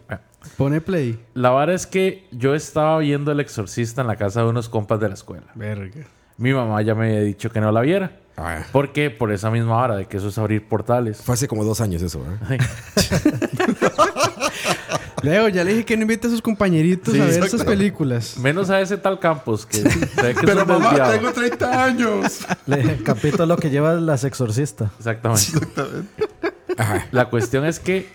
Pone 0.58 0.82
play. 0.82 1.19
La 1.34 1.49
vara 1.51 1.73
es 1.73 1.88
que 1.88 2.27
yo 2.32 2.56
estaba 2.56 2.97
viendo 2.99 3.32
El 3.32 3.39
Exorcista 3.39 4.01
en 4.01 4.08
la 4.08 4.15
casa 4.15 4.41
de 4.41 4.47
unos 4.49 4.69
compas 4.69 4.99
de 4.99 5.08
la 5.08 5.13
escuela. 5.15 5.45
Verga. 5.56 6.06
Mi 6.38 6.53
mamá 6.53 6.82
ya 6.82 6.95
me 6.95 7.08
había 7.08 7.21
dicho 7.21 7.51
que 7.51 7.62
no 7.62 7.71
la 7.71 7.82
viera. 7.82 8.17
Ah, 8.38 8.63
¿Por 8.71 8.91
qué? 8.91 9.12
Por 9.12 9.32
esa 9.32 9.51
misma 9.51 9.77
hora 9.77 9.95
de 9.95 10.06
que 10.06 10.17
eso 10.17 10.27
es 10.29 10.38
abrir 10.39 10.67
portales. 10.67 11.21
fue 11.21 11.34
hace 11.36 11.47
como 11.47 11.63
dos 11.63 11.79
años 11.82 12.01
eso. 12.01 12.23
Ay, 12.49 12.58
Leo, 15.21 15.47
ya 15.47 15.63
le 15.63 15.71
dije 15.71 15.86
que 15.86 15.95
no 15.95 16.01
invite 16.01 16.27
a 16.27 16.29
sus 16.29 16.41
compañeritos 16.41 17.13
Sí, 17.13 17.19
a 17.21 17.25
ver 17.25 17.43
esas 17.43 17.63
películas. 17.63 18.38
Menos 18.38 18.69
a 18.69 18.82
ese 18.82 18.97
tal 18.97 19.19
Campos 19.19 19.65
que 19.65 19.82
Pero 20.41 20.65
mamá, 20.65 20.89
desviado. 20.89 21.13
tengo 21.13 21.32
30 21.32 21.84
años. 21.84 22.39
Le, 22.65 22.97
Capito 23.03 23.43
es 23.43 23.49
lo 23.49 23.56
que 23.56 23.69
lleva 23.69 23.93
las 23.93 24.23
exorcista. 24.25 24.91
Exactamente. 24.97 25.45
Ajá. 26.77 27.08
La 27.12 27.29
cuestión 27.29 27.65
es 27.65 27.79
que 27.79 28.10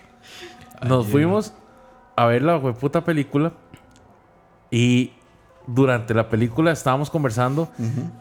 nos 0.86 1.06
fuimos 1.06 1.52
a 2.18 2.26
ver 2.26 2.42
la 2.42 2.60
puta 2.60 3.04
película 3.04 3.52
y 4.72 5.12
durante 5.68 6.14
la 6.14 6.28
película 6.28 6.72
estábamos 6.72 7.10
conversando 7.10 7.68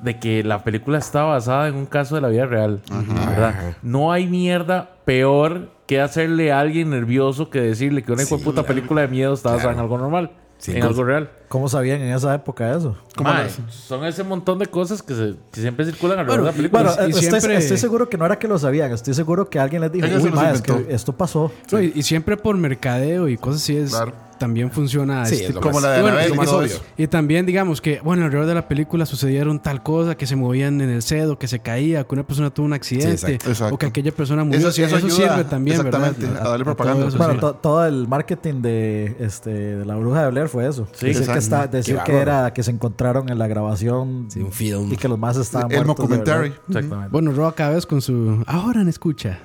de 0.04 0.20
que 0.20 0.44
la 0.44 0.64
película 0.64 1.00
está 1.00 1.24
basada 1.24 1.68
en 1.68 1.76
un 1.76 1.88
caso 1.88 2.14
de 2.14 2.22
la 2.22 2.28
vida 2.28 2.46
real. 2.46 2.82
¿verdad? 3.28 3.76
No 3.82 4.12
hay 4.12 4.28
mierda 4.28 4.98
peor 5.04 5.72
que 5.88 6.00
hacerle 6.00 6.52
a 6.52 6.60
alguien 6.60 6.92
nervioso 6.92 7.50
que 7.50 7.60
decirle 7.60 8.04
que 8.04 8.12
una 8.12 8.24
de 8.24 8.38
puta 8.38 8.64
película 8.64 9.02
de 9.02 9.08
miedo 9.08 9.34
está 9.34 9.52
basada 9.52 9.74
en 9.74 9.80
algo 9.80 9.98
normal. 9.98 10.32
Sí, 10.60 10.76
en 10.76 10.84
algo 10.84 11.04
real. 11.04 11.32
¿Cómo 11.48 11.70
sabían 11.70 12.02
en 12.02 12.14
esa 12.14 12.34
época 12.36 12.76
eso? 12.76 12.98
Mae, 13.24 13.48
son 13.70 14.04
ese 14.04 14.22
montón 14.24 14.60
de 14.60 14.66
cosas 14.68 15.02
que, 15.02 15.16
se- 15.16 15.36
que 15.52 15.62
siempre 15.62 15.86
circulan 15.86 16.20
alrededor 16.20 16.42
Bueno, 16.42 16.44
de 16.44 16.52
la 16.52 16.56
película. 16.58 16.84
Bueno, 16.84 17.02
y 17.02 17.06
eh, 17.06 17.10
estoy, 17.20 17.40
siempre- 17.40 17.58
estoy 17.58 17.78
seguro 17.78 18.10
que 18.10 18.18
no 18.18 18.26
era 18.26 18.38
que 18.38 18.48
lo 18.50 18.60
sabían, 18.60 18.92
estoy 18.92 19.14
seguro 19.14 19.50
que 19.50 19.58
alguien 19.58 19.82
les 19.82 19.92
dijo, 19.92 20.04
Alguien 20.06 20.22
se 20.22 20.28
uy, 20.28 20.34
los 20.34 20.44
es 20.44 20.62
que 20.62 20.72
inventó". 20.74 20.94
esto 20.94 21.14
pasó. 21.14 21.52
No, 21.72 21.82
y, 21.82 21.94
y 21.96 22.04
siempre 22.04 22.36
por 22.36 22.58
mercadeo 22.58 23.30
y 23.30 23.38
cosas 23.38 23.62
así 23.62 23.78
es. 23.78 23.92
Claro. 23.92 24.12
También 24.38 24.72
funciona 24.72 25.26
Sí, 25.26 25.36
este 25.36 25.54
Como 25.54 25.80
la 25.80 25.92
de 25.92 26.02
bueno, 26.02 26.18
Anabel 26.18 26.36
más 26.36 26.46
todo 26.48 26.60
obvio. 26.60 26.76
Y 26.98 27.08
también, 27.08 27.46
digamos 27.46 27.82
que, 27.82 28.00
bueno, 28.02 28.26
alrededor 28.26 28.48
de 28.48 28.54
la 28.56 28.68
película 28.68 29.06
sucedieron 29.06 29.60
tal 29.62 29.84
cosa, 29.84 30.16
que 30.16 30.28
se 30.28 30.36
movían 30.36 30.80
en 30.82 30.90
el 30.90 31.02
cedo, 31.02 31.38
que 31.40 31.48
se 31.48 31.60
caía, 31.60 32.04
que 32.04 32.14
una 32.16 32.24
persona 32.26 32.50
tuvo 32.52 32.66
un 32.68 32.74
accidente, 32.74 33.12
exacto. 33.12 33.50
Exacto. 33.50 33.76
o 33.76 33.78
que 33.78 33.86
aquella 33.88 34.12
persona 34.12 34.44
murió. 34.44 34.60
Eso- 34.60 34.72
Sí, 34.72 34.84
eso 34.84 34.98
eso, 34.98 35.08
ayuda, 35.08 35.30
sirve 35.36 35.44
también, 35.50 35.84
¿verdad? 35.84 36.02
exactamente, 36.10 36.40
a 36.40 36.50
darle 36.50 36.66
propaganda. 36.66 37.00
todo 37.00 37.10
eso, 37.10 37.18
Bueno, 37.18 37.40
to- 37.40 37.54
todo 37.56 37.86
el 37.86 38.08
marketing 38.08 38.62
de, 38.62 39.16
este, 39.20 39.50
de 39.50 39.86
la 39.86 39.96
bruja 39.96 40.24
de 40.24 40.32
Blair 40.32 40.48
fue 40.50 40.68
eso. 40.68 40.88
Sí, 40.94 41.08
decir 41.08 41.28
que, 41.28 41.40
está, 41.40 41.68
decir 41.68 41.98
que 42.06 42.16
era 42.18 42.54
que 42.54 42.64
se 42.64 42.72
encontraron 42.72 43.30
en 43.30 43.40
la 43.40 43.48
grabación 43.48 44.28
Sí, 44.30 44.40
un 44.42 44.52
film. 44.52 44.92
y 44.94 44.98
que 44.98 45.08
los 45.08 45.18
más 45.18 45.38
estaban 45.38 45.72
El 45.72 45.86
muertos. 45.86 46.08
verdad. 46.10 46.46
Exactamente. 46.68 47.10
Bueno, 47.12 47.32
Roa 47.32 47.54
cada 47.56 47.72
vez 47.72 47.86
con 47.86 48.02
su... 48.02 48.44
Ahora 48.46 48.82
en 48.82 48.88
escucha. 48.88 49.40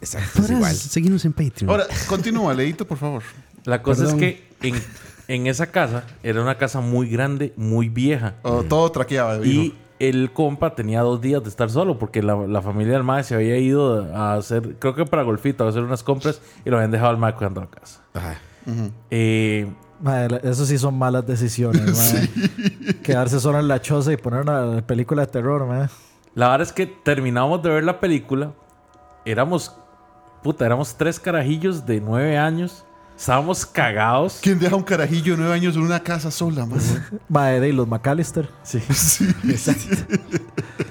Exacto, 0.00 0.26
es 0.28 0.32
Podrás 0.36 0.50
igual. 0.58 0.74
seguirnos 0.76 1.24
en 1.24 1.32
Patreon. 1.32 1.70
Ahora, 1.70 1.86
continúa, 2.06 2.54
Leito, 2.54 2.86
por 2.86 2.98
favor. 2.98 3.22
La 3.64 3.82
cosa 3.82 4.04
Perdón. 4.04 4.22
es 4.22 4.34
que 4.36 4.68
en, 4.68 4.74
en 5.28 5.46
esa 5.46 5.66
casa 5.68 6.04
era 6.22 6.40
una 6.42 6.56
casa 6.56 6.80
muy 6.80 7.08
grande, 7.08 7.52
muy 7.56 7.88
vieja. 7.88 8.34
Oh, 8.42 8.62
todo 8.62 8.90
traqueaba. 8.90 9.44
Y 9.44 9.74
el 9.98 10.32
compa 10.32 10.74
tenía 10.74 11.00
dos 11.02 11.20
días 11.20 11.42
de 11.42 11.48
estar 11.48 11.70
solo 11.70 11.98
porque 11.98 12.22
la, 12.22 12.36
la 12.46 12.62
familia 12.62 12.92
del 12.94 13.02
mae 13.02 13.24
se 13.24 13.34
había 13.34 13.58
ido 13.58 14.14
a 14.14 14.34
hacer, 14.34 14.76
creo 14.78 14.94
que 14.94 15.04
para 15.04 15.22
Golfito, 15.22 15.64
a 15.64 15.68
hacer 15.68 15.82
unas 15.82 16.02
compras 16.02 16.40
y 16.64 16.70
lo 16.70 16.76
habían 16.76 16.90
dejado 16.92 17.10
al 17.10 17.18
mae 17.18 17.34
cuidando 17.34 17.60
la 17.62 17.66
casa. 17.68 18.00
Ajá. 18.14 18.38
Eh, 19.10 19.66
Madre, 20.00 20.40
eso 20.44 20.64
sí 20.64 20.78
son 20.78 20.96
malas 20.96 21.26
decisiones, 21.26 21.82
madre. 21.96 22.28
Quedarse 23.02 23.40
solo 23.40 23.58
en 23.58 23.66
la 23.66 23.80
choza 23.82 24.12
y 24.12 24.16
poner 24.16 24.42
una 24.42 24.86
película 24.86 25.22
de 25.22 25.32
terror, 25.32 25.66
madre. 25.66 25.88
la 26.36 26.50
verdad 26.50 26.68
es 26.68 26.72
que 26.72 26.86
terminamos 26.86 27.60
de 27.64 27.70
ver 27.70 27.82
la 27.82 27.98
película. 27.98 28.52
Éramos, 29.24 29.74
puta, 30.44 30.64
éramos 30.64 30.96
tres 30.96 31.18
carajillos 31.18 31.84
de 31.84 32.00
nueve 32.00 32.38
años. 32.38 32.84
Estábamos 33.18 33.66
cagados. 33.66 34.38
¿Quién 34.40 34.58
deja 34.60 34.76
un 34.76 34.82
carajillo 34.84 35.32
de 35.32 35.38
nueve 35.38 35.54
años 35.54 35.74
en 35.74 35.82
una 35.82 36.00
casa 36.02 36.30
sola, 36.30 36.64
man? 36.66 36.78
Madre, 37.28 37.58
de 37.60 37.72
los 37.72 37.86
McAllister. 37.88 38.48
Sí. 38.62 38.80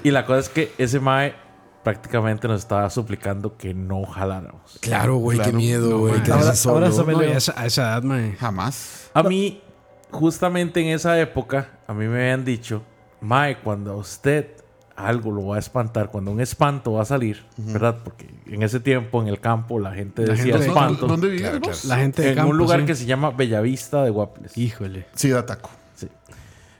Y 0.04 0.10
la 0.10 0.24
cosa 0.24 0.38
es 0.40 0.48
que 0.48 0.72
ese 0.78 1.00
mae 1.00 1.34
prácticamente 1.82 2.46
nos 2.46 2.60
estaba 2.60 2.88
suplicando 2.90 3.56
que 3.56 3.74
no 3.74 4.04
jaláramos. 4.04 4.78
Claro, 4.80 5.16
güey, 5.16 5.38
qué 5.40 5.52
miedo, 5.52 5.98
güey. 6.00 6.14
Ahora- 6.30 6.52
ahora 6.66 6.92
se 6.92 7.04
me- 7.04 7.12
No, 7.14 7.22
y 7.22 7.26
Leo. 7.26 7.34
a 7.34 7.38
esa, 7.38 7.60
a 7.60 7.66
esa 7.66 7.82
edad, 7.82 8.02
mae. 8.02 8.32
Jamás. 8.36 9.10
A 9.14 9.22
mí, 9.22 9.62
justamente 10.10 10.80
en 10.80 10.88
esa 10.94 11.18
época, 11.18 11.78
a 11.86 11.94
mí 11.94 12.06
me 12.06 12.20
habían 12.22 12.44
dicho, 12.44 12.82
Mae, 13.20 13.58
cuando 13.58 13.92
a 13.92 13.96
usted 13.96 14.57
algo 14.98 15.30
lo 15.30 15.46
va 15.46 15.56
a 15.56 15.58
espantar, 15.60 16.10
cuando 16.10 16.30
un 16.32 16.40
espanto 16.40 16.92
va 16.94 17.02
a 17.02 17.04
salir, 17.04 17.44
¿verdad? 17.56 17.98
Porque 18.02 18.28
en 18.46 18.62
ese 18.62 18.80
tiempo 18.80 19.22
en 19.22 19.28
el 19.28 19.38
campo 19.40 19.78
la 19.78 19.94
gente 19.94 20.26
La 20.26 20.34
decía 20.34 20.54
gente 20.54 20.66
espanto. 20.68 21.06
¿Dónde 21.06 21.36
Claro, 21.36 21.60
vos? 21.60 21.84
La 21.84 21.98
gente 21.98 22.22
de 22.22 22.30
En 22.30 22.34
campo, 22.34 22.50
un 22.50 22.58
lugar 22.58 22.80
sí. 22.80 22.86
que 22.86 22.94
se 22.96 23.06
llama 23.06 23.30
Bellavista 23.30 24.02
de 24.02 24.10
Guapiles. 24.10 24.58
Híjole. 24.58 25.06
Sí, 25.14 25.30
da 25.30 25.46
taco. 25.46 25.70
Sí. 25.94 26.08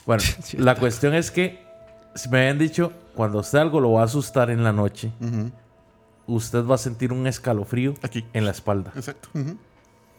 Bueno, 0.05 0.23
la 0.59 0.75
cuestión 0.75 1.15
es 1.15 1.31
que 1.31 1.63
si 2.17 2.29
me 2.29 2.39
habían 2.41 2.59
dicho, 2.59 2.93
cuando 3.15 3.39
usted 3.39 3.59
algo 3.59 3.81
lo 3.81 3.93
va 3.93 4.03
a 4.03 4.05
asustar 4.07 4.51
en 4.51 4.65
la 4.65 4.73
noche, 4.73 5.13
usted 6.27 6.65
va 6.65 6.75
a 6.75 6.79
sentir 6.79 7.13
un 7.13 7.27
escalofrío 7.27 7.95
Aquí. 8.03 8.25
en 8.33 8.45
la 8.45 8.51
espalda. 8.51 8.93
Exacto. 8.97 9.29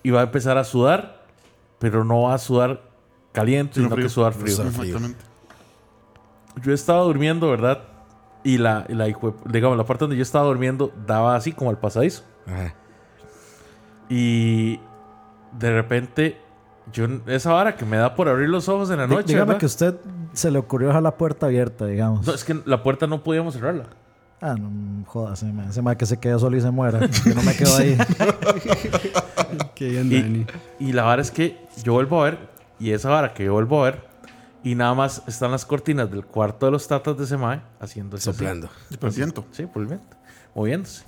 Y 0.04 0.10
va 0.12 0.22
a 0.22 0.24
empezar 0.24 0.58
a 0.58 0.64
sudar, 0.64 1.26
pero 1.80 2.06
no 2.06 2.22
va 2.24 2.36
a 2.36 2.38
sudar 2.38 2.82
caliente, 3.34 3.76
Sino 3.76 3.88
sino 3.88 3.96
que 3.98 4.02
frío. 4.04 4.10
sudar 4.10 4.34
frío. 4.34 4.56
Sudar 4.56 4.72
frío. 4.72 4.84
Exactamente. 4.96 5.26
Yo 6.64 6.74
estaba 6.74 7.02
durmiendo, 7.04 7.50
¿verdad? 7.50 7.80
Y 8.44 8.58
la, 8.58 8.86
y 8.90 8.94
la, 8.94 9.08
hijue- 9.08 9.36
digamos, 9.46 9.78
la 9.78 9.84
parte 9.86 10.04
donde 10.06 10.16
yo 10.16 10.24
estaba 10.24 10.46
durmiendo 10.46 10.92
daba 11.06 11.36
así 11.36 11.52
como 11.52 11.70
al 11.70 11.78
pasadizo. 11.78 12.24
Ajá. 12.48 12.74
Y 14.10 14.80
de 15.58 15.72
repente, 15.74 16.38
yo, 16.92 17.06
esa 17.28 17.54
hora 17.54 17.76
que 17.76 17.86
me 17.86 17.98
da 17.98 18.16
por 18.16 18.28
abrir 18.30 18.50
los 18.50 18.68
ojos 18.70 18.90
en 18.92 18.98
la 18.98 19.08
noche. 19.08 19.24
Dígame 19.28 19.46
¿verdad? 19.46 19.60
que 19.60 19.66
usted 19.66 19.96
se 20.34 20.50
le 20.52 20.60
ocurrió 20.60 20.88
dejar 20.88 21.04
la 21.04 21.16
puerta 21.18 21.46
abierta, 21.48 21.86
digamos. 21.86 22.26
No, 22.26 22.34
es 22.34 22.44
que 22.44 22.60
la 22.66 22.82
puerta 22.82 23.08
no 23.08 23.24
podíamos 23.24 23.54
cerrarla. 23.54 23.86
Ah, 24.42 24.56
no 24.58 25.04
jodas, 25.06 25.44
ese 25.44 25.82
ma 25.82 25.98
que 25.98 26.06
se 26.06 26.18
quede 26.18 26.40
solo 26.40 26.56
y 26.56 26.62
se 26.62 26.72
muera. 26.72 27.00
Yo 27.26 27.36
no 27.36 27.44
me 27.44 27.54
quedo 27.56 27.76
ahí. 27.76 27.98
Qué 29.76 29.90
bien, 29.90 30.12
Y, 30.12 30.22
Dani. 30.22 30.46
y 30.80 30.94
la 30.94 31.04
vara 31.04 31.22
es 31.22 31.30
que 31.32 31.58
yo 31.84 31.94
vuelvo 31.94 32.22
a 32.22 32.26
ver, 32.26 32.38
y 32.80 32.92
esa 32.92 33.10
vara 33.10 33.34
que 33.34 33.46
yo 33.46 33.54
vuelvo 33.54 33.82
a 33.82 33.86
ver, 33.86 34.02
y 34.64 34.76
nada 34.76 34.94
más 34.94 35.24
están 35.28 35.52
las 35.52 35.66
cortinas 35.66 36.10
del 36.12 36.26
cuarto 36.26 36.66
de 36.66 36.72
los 36.74 36.88
tatas 36.88 37.18
de 37.18 37.26
Semae 37.26 37.62
haciendo 37.80 38.18
eso. 38.18 38.32
así. 38.32 38.40
Soplando. 38.40 38.70
Por 39.00 39.14
viento. 39.14 39.46
Sí, 39.52 39.66
por 39.66 39.82
el 39.82 39.88
viento, 39.88 40.18
moviéndose. 40.56 41.04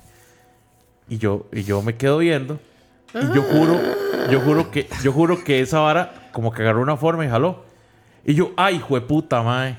Y 1.08 1.18
yo, 1.18 1.46
y 1.52 1.62
yo 1.64 1.82
me 1.82 1.96
quedo 1.96 2.18
viendo, 2.18 2.58
y 3.14 3.34
yo 3.34 3.42
juro, 3.42 3.78
yo 4.30 4.40
juro 4.40 4.70
que, 4.70 4.88
yo 5.02 5.12
juro 5.12 5.44
que 5.44 5.60
esa 5.60 5.80
vara 5.80 6.30
como 6.32 6.52
que 6.52 6.62
agarró 6.62 6.80
una 6.80 6.96
forma 6.96 7.26
y 7.26 7.28
jaló. 7.28 7.64
Y 8.24 8.34
yo, 8.34 8.52
ay, 8.56 8.76
hijo 8.76 8.94
de 8.94 9.02
puta, 9.02 9.42
mae. 9.42 9.78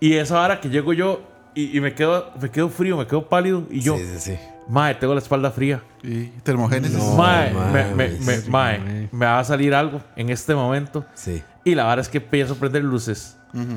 Y 0.00 0.14
esa 0.14 0.34
vara 0.38 0.60
que 0.60 0.68
llego 0.68 0.92
yo 0.92 1.22
y, 1.54 1.76
y 1.76 1.80
me 1.80 1.94
quedo, 1.94 2.32
me 2.40 2.50
quedo 2.50 2.68
frío, 2.68 2.96
me 2.98 3.06
quedo 3.06 3.28
pálido, 3.28 3.64
y 3.70 3.80
yo, 3.80 3.96
Sí, 3.96 4.04
sí, 4.04 4.18
sí. 4.20 4.38
Mae, 4.68 4.94
tengo 4.94 5.14
la 5.14 5.20
espalda 5.20 5.50
fría. 5.50 5.82
Y 6.02 6.26
termogénesis. 6.42 6.96
No. 6.98 7.16
Mae, 7.16 7.52
me, 7.52 7.84
mae, 7.94 8.42
mae. 8.48 9.08
me 9.10 9.26
va 9.26 9.38
a 9.40 9.44
salir 9.44 9.74
algo 9.74 10.00
en 10.16 10.30
este 10.30 10.54
momento. 10.54 11.04
Sí, 11.14 11.42
Y 11.64 11.74
la 11.74 11.84
verdad 11.84 12.00
es 12.00 12.08
que 12.08 12.18
empiezo 12.18 12.54
a 12.54 12.56
prender 12.56 12.84
luces. 12.84 13.36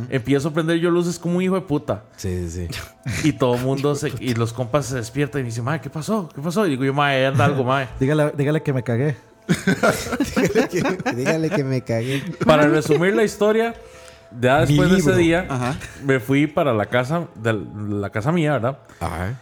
Empiezo 0.09 0.47
a 0.49 0.53
prender 0.53 0.77
yo 0.79 0.89
luces 0.89 1.19
como 1.19 1.37
un 1.37 1.43
hijo 1.43 1.53
de 1.53 1.61
puta. 1.61 2.03
sí, 2.15 2.49
sí. 2.49 2.67
sí. 3.05 3.29
Y 3.29 3.33
todo 3.33 3.55
el 3.55 3.61
mundo 3.61 3.93
se, 3.95 4.11
y 4.19 4.33
los 4.33 4.51
compas 4.51 4.87
se 4.87 4.95
despiertan 4.95 5.41
y 5.41 5.43
me 5.43 5.49
dicen, 5.49 5.63
mae, 5.63 5.79
¿qué 5.79 5.89
pasó? 5.91 6.29
¿Qué 6.33 6.41
pasó? 6.41 6.65
Y 6.65 6.71
digo 6.71 6.83
yo, 6.83 6.93
mae, 6.95 7.27
anda 7.27 7.45
algo, 7.45 7.63
mae. 7.63 7.87
dígale, 7.99 8.31
dígale 8.35 8.63
que 8.63 8.73
me 8.73 8.81
cagué. 8.83 9.15
Dígale 11.15 11.49
que 11.49 11.63
me 11.63 11.81
cagué. 11.81 12.21
Para 12.45 12.67
resumir 12.67 13.15
la 13.15 13.23
historia, 13.23 13.73
ya 14.39 14.65
después 14.65 14.91
de 14.91 14.97
ese 14.97 15.15
día, 15.15 15.45
Ajá. 15.49 15.75
me 16.03 16.19
fui 16.19 16.47
para 16.47 16.73
la 16.73 16.85
casa, 16.87 17.27
de 17.35 17.53
la 17.89 18.09
casa 18.09 18.31
mía, 18.31 18.53
¿verdad? 18.53 18.79
Ajá. 18.99 19.39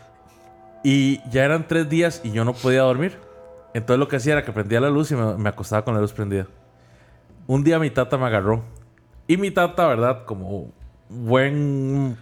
Y 0.87 1.19
ya 1.31 1.43
eran 1.43 1.67
tres 1.67 1.89
días 1.89 2.21
y 2.23 2.31
yo 2.31 2.45
no 2.45 2.53
podía 2.53 2.81
dormir. 2.81 3.17
Entonces 3.73 3.99
lo 3.99 4.07
que 4.07 4.17
hacía 4.17 4.33
era 4.33 4.45
que 4.45 4.51
prendía 4.51 4.79
la 4.79 4.91
luz 4.91 5.09
y 5.09 5.15
me, 5.15 5.35
me 5.35 5.49
acostaba 5.49 5.83
con 5.83 5.95
la 5.95 5.99
luz 5.99 6.13
prendida. 6.13 6.45
Un 7.47 7.63
día 7.63 7.79
mi 7.79 7.89
tata 7.89 8.19
me 8.19 8.27
agarró. 8.27 8.63
Y 9.27 9.37
mi 9.37 9.49
tata, 9.49 9.87
¿verdad? 9.87 10.25
Como 10.25 10.69
buen 11.09 12.15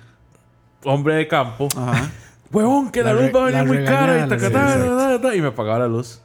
hombre 0.85 1.15
de 1.15 1.27
campo. 1.27 1.67
Ajá. 1.75 2.09
Huevón, 2.53 2.89
que 2.89 3.03
la, 3.03 3.13
La 3.13 3.21
luz 3.21 3.31
va 3.35 3.41
a 3.41 3.45
venir 3.47 3.65
muy 3.65 3.83
cara. 3.83 4.25
Y, 4.25 4.29
tacatá, 4.29 5.19
sí, 5.31 5.37
y 5.37 5.41
me 5.41 5.47
apagaba 5.49 5.79
la 5.79 5.87
luz. 5.87 6.21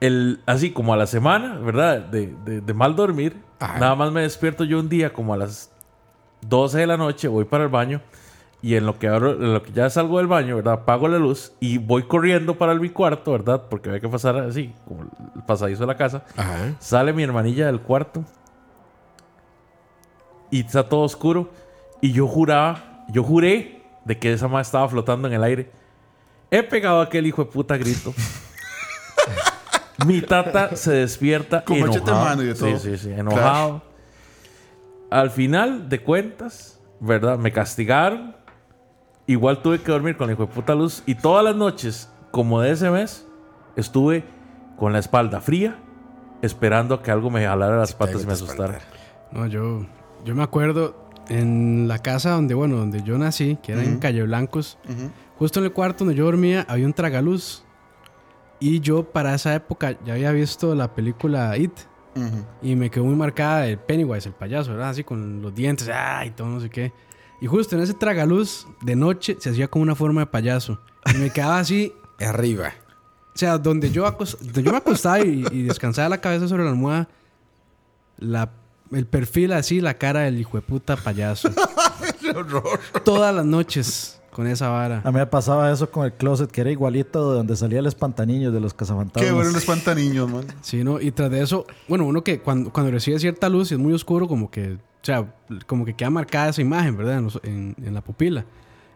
El, 0.00 0.40
así 0.46 0.72
como 0.72 0.92
a 0.94 0.96
la 0.96 1.06
semana, 1.06 1.58
¿verdad? 1.58 2.00
De, 2.00 2.34
de- 2.44 2.60
de 2.60 2.74
mal 2.74 2.96
dormir. 2.96 3.42
Ajá. 3.58 3.78
Nada 3.78 3.94
más 3.94 4.12
me 4.12 4.22
despierto 4.22 4.64
yo 4.64 4.78
un 4.78 4.88
día 4.88 5.12
como 5.12 5.34
a 5.34 5.36
las 5.36 5.70
12 6.42 6.78
de 6.78 6.86
la 6.86 6.96
noche, 6.96 7.28
voy 7.28 7.44
para 7.44 7.64
el 7.64 7.70
baño. 7.70 8.00
Y 8.62 8.74
en 8.74 8.86
lo 8.86 8.98
que 8.98 9.08
abro, 9.08 9.32
en 9.32 9.52
lo 9.52 9.62
que 9.62 9.70
ya 9.72 9.88
salgo 9.90 10.18
del 10.18 10.26
baño, 10.26 10.56
¿verdad? 10.56 10.74
Apago 10.74 11.08
la 11.08 11.18
luz 11.18 11.52
y 11.60 11.78
voy 11.78 12.04
corriendo 12.04 12.56
para 12.56 12.74
mi 12.74 12.88
cuarto, 12.90 13.32
¿verdad? 13.32 13.64
Porque 13.68 13.90
había 13.90 14.00
que 14.00 14.08
pasar 14.08 14.36
así, 14.38 14.74
como 14.88 15.02
el 15.02 15.42
pasadizo 15.46 15.82
de 15.82 15.86
la 15.86 15.96
casa. 15.96 16.24
Ajá. 16.36 16.74
Sale 16.80 17.12
mi 17.12 17.22
hermanilla 17.22 17.66
del 17.66 17.80
cuarto 17.80 18.24
y 20.50 20.60
está 20.60 20.88
todo 20.88 21.02
oscuro. 21.02 21.50
Y 22.00 22.12
yo 22.12 22.26
juraba, 22.26 23.04
yo 23.08 23.22
juré 23.22 23.82
de 24.04 24.18
que 24.18 24.32
esa 24.32 24.48
madre 24.48 24.62
estaba 24.62 24.88
flotando 24.88 25.28
en 25.28 25.34
el 25.34 25.44
aire. 25.44 25.70
He 26.50 26.62
pegado 26.62 27.00
a 27.00 27.04
aquel 27.04 27.26
hijo 27.26 27.44
de 27.44 27.50
puta 27.50 27.76
grito. 27.76 28.14
mi 30.06 30.20
tata 30.22 30.76
se 30.76 30.92
despierta 30.92 31.64
Con 31.64 31.76
enojado. 31.76 32.24
mano 32.24 32.42
y 32.42 32.46
de 32.46 32.54
todo. 32.54 32.78
Sí, 32.78 32.90
sí, 32.90 32.98
sí, 32.98 33.12
enojado. 33.12 33.82
Al 35.10 35.30
final 35.30 35.88
de 35.88 36.02
cuentas, 36.02 36.80
¿verdad? 37.00 37.38
Me 37.38 37.52
castigaron. 37.52 38.34
Igual 39.26 39.60
tuve 39.62 39.80
que 39.80 39.90
dormir 39.90 40.16
con 40.16 40.28
la 40.28 40.34
hijo 40.34 40.46
de 40.46 40.52
puta 40.52 40.74
luz. 40.74 41.02
Y 41.06 41.16
todas 41.16 41.44
las 41.44 41.56
noches, 41.56 42.10
como 42.30 42.60
de 42.60 42.72
ese 42.72 42.90
mes, 42.90 43.26
estuve 43.74 44.24
con 44.76 44.92
la 44.92 44.98
espalda 44.98 45.40
fría, 45.40 45.78
esperando 46.42 46.94
a 46.94 47.02
que 47.02 47.10
algo 47.10 47.30
me 47.30 47.44
jalara 47.44 47.76
las 47.76 47.94
patas 47.94 48.22
y 48.22 48.26
me 48.26 48.34
asustara. 48.34 48.78
No, 49.32 49.46
yo, 49.46 49.84
yo 50.24 50.34
me 50.34 50.42
acuerdo 50.42 50.94
en 51.28 51.88
la 51.88 51.98
casa 51.98 52.30
donde, 52.30 52.54
bueno, 52.54 52.76
donde 52.76 53.02
yo 53.02 53.18
nací, 53.18 53.58
que 53.62 53.72
era 53.72 53.82
en 53.82 53.98
Calle 53.98 54.22
Blancos, 54.22 54.78
justo 55.38 55.58
en 55.58 55.66
el 55.66 55.72
cuarto 55.72 56.04
donde 56.04 56.16
yo 56.16 56.24
dormía 56.24 56.64
había 56.68 56.86
un 56.86 56.92
tragaluz. 56.92 57.64
Y 58.58 58.80
yo 58.80 59.04
para 59.04 59.34
esa 59.34 59.54
época 59.54 59.98
ya 60.04 60.14
había 60.14 60.32
visto 60.32 60.74
la 60.74 60.94
película 60.94 61.56
It. 61.56 61.72
Y 62.62 62.76
me 62.76 62.90
quedó 62.90 63.04
muy 63.04 63.16
marcada 63.16 63.66
el 63.66 63.78
Pennywise, 63.78 64.28
el 64.28 64.34
payaso, 64.34 64.70
¿verdad? 64.70 64.90
Así 64.90 65.04
con 65.04 65.42
los 65.42 65.54
dientes, 65.54 65.90
¡ay! 65.92 66.30
todo 66.30 66.46
no 66.48 66.60
sé 66.60 66.70
qué. 66.70 66.92
Y 67.40 67.46
justo 67.46 67.76
en 67.76 67.82
ese 67.82 67.94
tragaluz 67.94 68.66
de 68.82 68.96
noche 68.96 69.36
se 69.40 69.50
hacía 69.50 69.68
como 69.68 69.82
una 69.82 69.94
forma 69.94 70.22
de 70.22 70.26
payaso. 70.26 70.80
Y 71.14 71.18
me 71.18 71.30
quedaba 71.30 71.58
así, 71.58 71.92
Arriba. 72.20 72.72
o 73.34 73.38
sea, 73.38 73.58
donde 73.58 73.90
yo, 73.90 74.06
acos- 74.06 74.38
donde 74.38 74.62
yo 74.62 74.70
me 74.72 74.78
acostaba 74.78 75.20
y, 75.20 75.44
y 75.52 75.62
descansaba 75.62 76.08
la 76.08 76.20
cabeza 76.20 76.48
sobre 76.48 76.64
la 76.64 76.70
almohada, 76.70 77.08
la, 78.18 78.50
el 78.90 79.06
perfil 79.06 79.52
así, 79.52 79.80
la 79.82 79.94
cara 79.94 80.20
del 80.20 80.40
hijo 80.40 80.56
de 80.56 80.62
puta 80.62 80.96
payaso. 80.96 81.50
Todas 83.04 83.34
las 83.34 83.44
noches 83.44 84.20
con 84.36 84.46
esa 84.46 84.68
vara. 84.68 85.00
A 85.02 85.10
mí 85.10 85.18
me 85.18 85.26
pasaba 85.26 85.72
eso 85.72 85.90
con 85.90 86.04
el 86.04 86.12
closet, 86.12 86.50
que 86.50 86.60
era 86.60 86.70
igualito 86.70 87.30
de 87.32 87.38
donde 87.38 87.56
salía 87.56 87.78
el 87.78 87.86
espantaniños 87.86 88.52
de 88.52 88.60
los 88.60 88.74
cazafantasmas. 88.74 89.24
Qué 89.26 89.32
bueno 89.32 89.48
el 89.48 89.56
espantaniños, 89.56 90.30
man. 90.30 90.44
Sí, 90.60 90.84
¿no? 90.84 91.00
Y 91.00 91.10
tras 91.10 91.30
de 91.30 91.40
eso, 91.42 91.64
bueno, 91.88 92.04
uno 92.04 92.22
que 92.22 92.40
cuando, 92.40 92.70
cuando 92.70 92.92
recibe 92.92 93.18
cierta 93.18 93.48
luz 93.48 93.70
y 93.70 93.74
es 93.76 93.80
muy 93.80 93.94
oscuro, 93.94 94.28
como 94.28 94.50
que, 94.50 94.74
o 94.74 94.78
sea, 95.00 95.32
como 95.66 95.86
que 95.86 95.94
queda 95.94 96.10
marcada 96.10 96.50
esa 96.50 96.60
imagen, 96.60 96.98
¿verdad? 96.98 97.16
En, 97.16 97.24
los- 97.24 97.40
en- 97.44 97.74
en 97.82 97.94
la 97.94 98.02
pupila. 98.02 98.44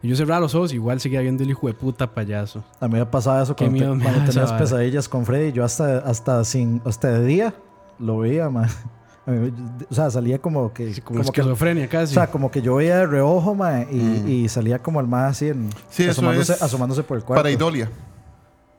Y 0.03 0.09
yo 0.09 0.17
cerraba 0.17 0.41
los 0.41 0.55
ojos, 0.55 0.75
igual 0.75 1.01
seguía 1.01 1.21
viendo 1.23 1.43
el 1.43 1.51
hijo 1.51 1.67
de 1.69 1.73
puta 1.75 2.15
payaso. 2.15 2.63
A 2.79 2.87
mí 2.89 2.99
me 2.99 3.07
pasaba 3.07 3.43
eso 3.43 3.57
Qué 3.57 3.65
cuando, 3.67 3.97
te- 3.99 4.03
cuando 4.05 4.31
tenías 4.31 4.53
pesadillas 4.53 5.09
con 5.09 5.25
Freddy. 5.25 5.53
Yo 5.53 5.65
hasta, 5.65 5.99
hasta 6.01 6.45
sin, 6.45 6.83
hasta 6.85 7.09
de 7.09 7.25
día 7.27 7.55
lo 7.99 8.19
veía, 8.19 8.51
man. 8.51 8.69
O 9.91 9.95
sea, 9.95 10.11
salía 10.11 10.39
como 10.39 10.73
que... 10.73 11.01
Como, 11.03 11.21
como 11.21 11.33
que 11.33 11.41
esquizofrenia 11.41 11.87
o 11.87 11.89
casi. 11.89 12.15
sea, 12.15 12.31
como 12.31 12.51
que 12.51 12.63
yo 12.63 12.77
veía 12.77 12.99
de 12.99 13.07
reojo, 13.07 13.55
man, 13.55 13.87
y, 13.91 14.31
y 14.45 14.49
salía 14.49 14.79
como 14.79 15.01
el 15.01 15.07
más 15.07 15.33
así, 15.33 15.49
en, 15.49 15.71
Sí, 15.91 16.03
eso 16.05 16.13
asomándose, 16.13 16.53
es 16.53 16.63
asomándose 16.63 17.03
por 17.03 17.17
el 17.17 17.25
cuarto. 17.25 17.43
Pareidolia. 17.43 17.91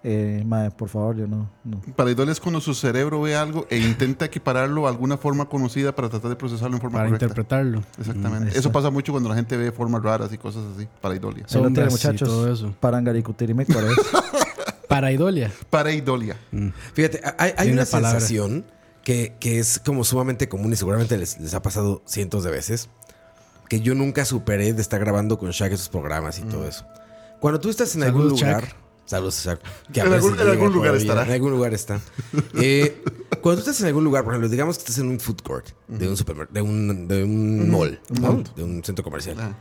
Eh, 0.04 0.42
mae, 0.48 0.72
por 0.72 0.90
favor, 0.90 1.16
yo 1.16 1.28
no, 1.28 1.48
no. 1.64 1.80
Pareidolia 1.96 2.32
es 2.32 2.40
cuando 2.40 2.60
su 2.60 2.74
cerebro 2.74 3.22
ve 3.22 3.36
algo 3.36 3.68
e 3.70 3.78
intenta 3.78 4.26
equipararlo 4.26 4.88
a 4.88 4.90
alguna 4.90 5.16
forma 5.16 5.46
conocida 5.46 5.94
para 5.94 6.10
tratar 6.10 6.30
de 6.32 6.36
procesarlo 6.36 6.76
en 6.76 6.82
forma 6.82 6.98
para 6.98 7.06
correcta. 7.10 7.26
interpretarlo. 7.26 7.84
Exactamente. 8.00 8.50
ahí 8.52 8.58
Eso 8.58 8.72
pasa 8.72 8.90
mucho 8.90 9.12
cuando 9.12 9.30
la 9.30 9.36
gente 9.36 9.56
ve 9.58 9.72
formas 9.72 10.02
raras 10.02 10.34
y 10.34 10.40
cosas 10.40 10.64
así. 10.76 10.88
Pareidolia. 11.02 11.46
Y 11.54 11.58
muchachos. 11.90 12.28
todo 12.28 12.52
eso. 12.52 12.74
Parangaricutirimí 12.80 13.64
Corés. 13.66 13.96
Paraidolia. 14.88 15.52
Pareidolia. 15.70 16.36
Fíjate, 16.94 17.22
hay, 17.38 17.52
hay 17.52 17.54
Hay 17.58 17.68
una, 17.72 17.84
una 17.84 17.92
palabra. 17.92 18.20
sensación 18.20 18.66
que, 19.04 19.36
que 19.40 19.60
es 19.60 19.80
como 19.80 20.04
sumamente 20.04 20.48
común 20.50 20.74
y 20.74 20.76
seguramente 20.76 21.18
les, 21.18 21.40
les 21.40 21.54
ha 21.54 21.62
pasado 21.62 22.02
cientos 22.06 22.44
de 22.44 22.52
veces. 22.52 22.90
Que 23.70 23.80
yo 23.82 23.96
nunca 23.96 24.26
superé 24.26 24.74
de 24.74 24.82
estar 24.82 25.00
grabando 25.00 25.38
con 25.40 25.50
Shaq 25.52 25.72
esos 25.72 25.88
programas 25.90 26.40
y 26.40 26.42
todo 26.44 26.68
eso. 26.68 26.86
Cuando 27.40 27.60
tú 27.60 27.70
estás 27.70 27.96
en 27.96 28.04
algún 28.04 28.24
Saludos, 28.24 28.42
lugar. 28.42 28.64
Shaq. 28.64 28.76
Saludos, 29.06 29.44
Shaq. 29.46 29.60
que 29.94 30.02
a 30.02 30.06
En 30.06 30.14
algún- 30.14 30.40
en 30.40 30.48
algún 30.48 30.74
lugar 30.74 30.90
todavía, 30.92 31.02
estará. 31.02 31.24
En 31.26 31.32
algún 31.32 31.52
lugar 31.52 31.74
está. 31.74 32.00
Eh, 32.62 33.02
cuando 33.42 33.64
tú 33.64 33.70
estás 33.70 33.82
en 33.82 33.88
algún 33.88 34.04
lugar, 34.04 34.24
por 34.24 34.34
ejemplo, 34.34 34.50
digamos 34.50 34.78
que 34.78 34.82
estás 34.82 34.98
en 35.00 35.08
un 35.08 35.20
food 35.20 35.38
court 35.42 35.68
de 35.88 36.08
un 36.08 36.16
supermercado, 36.18 36.54
de 36.54 36.62
un, 36.62 37.08
de 37.08 37.24
un 37.24 37.70
mall, 37.70 38.00
¿no? 38.10 38.44
de 38.56 38.64
un 38.64 38.84
centro 38.84 39.04
comercial. 39.04 39.38
Ah. 39.40 39.56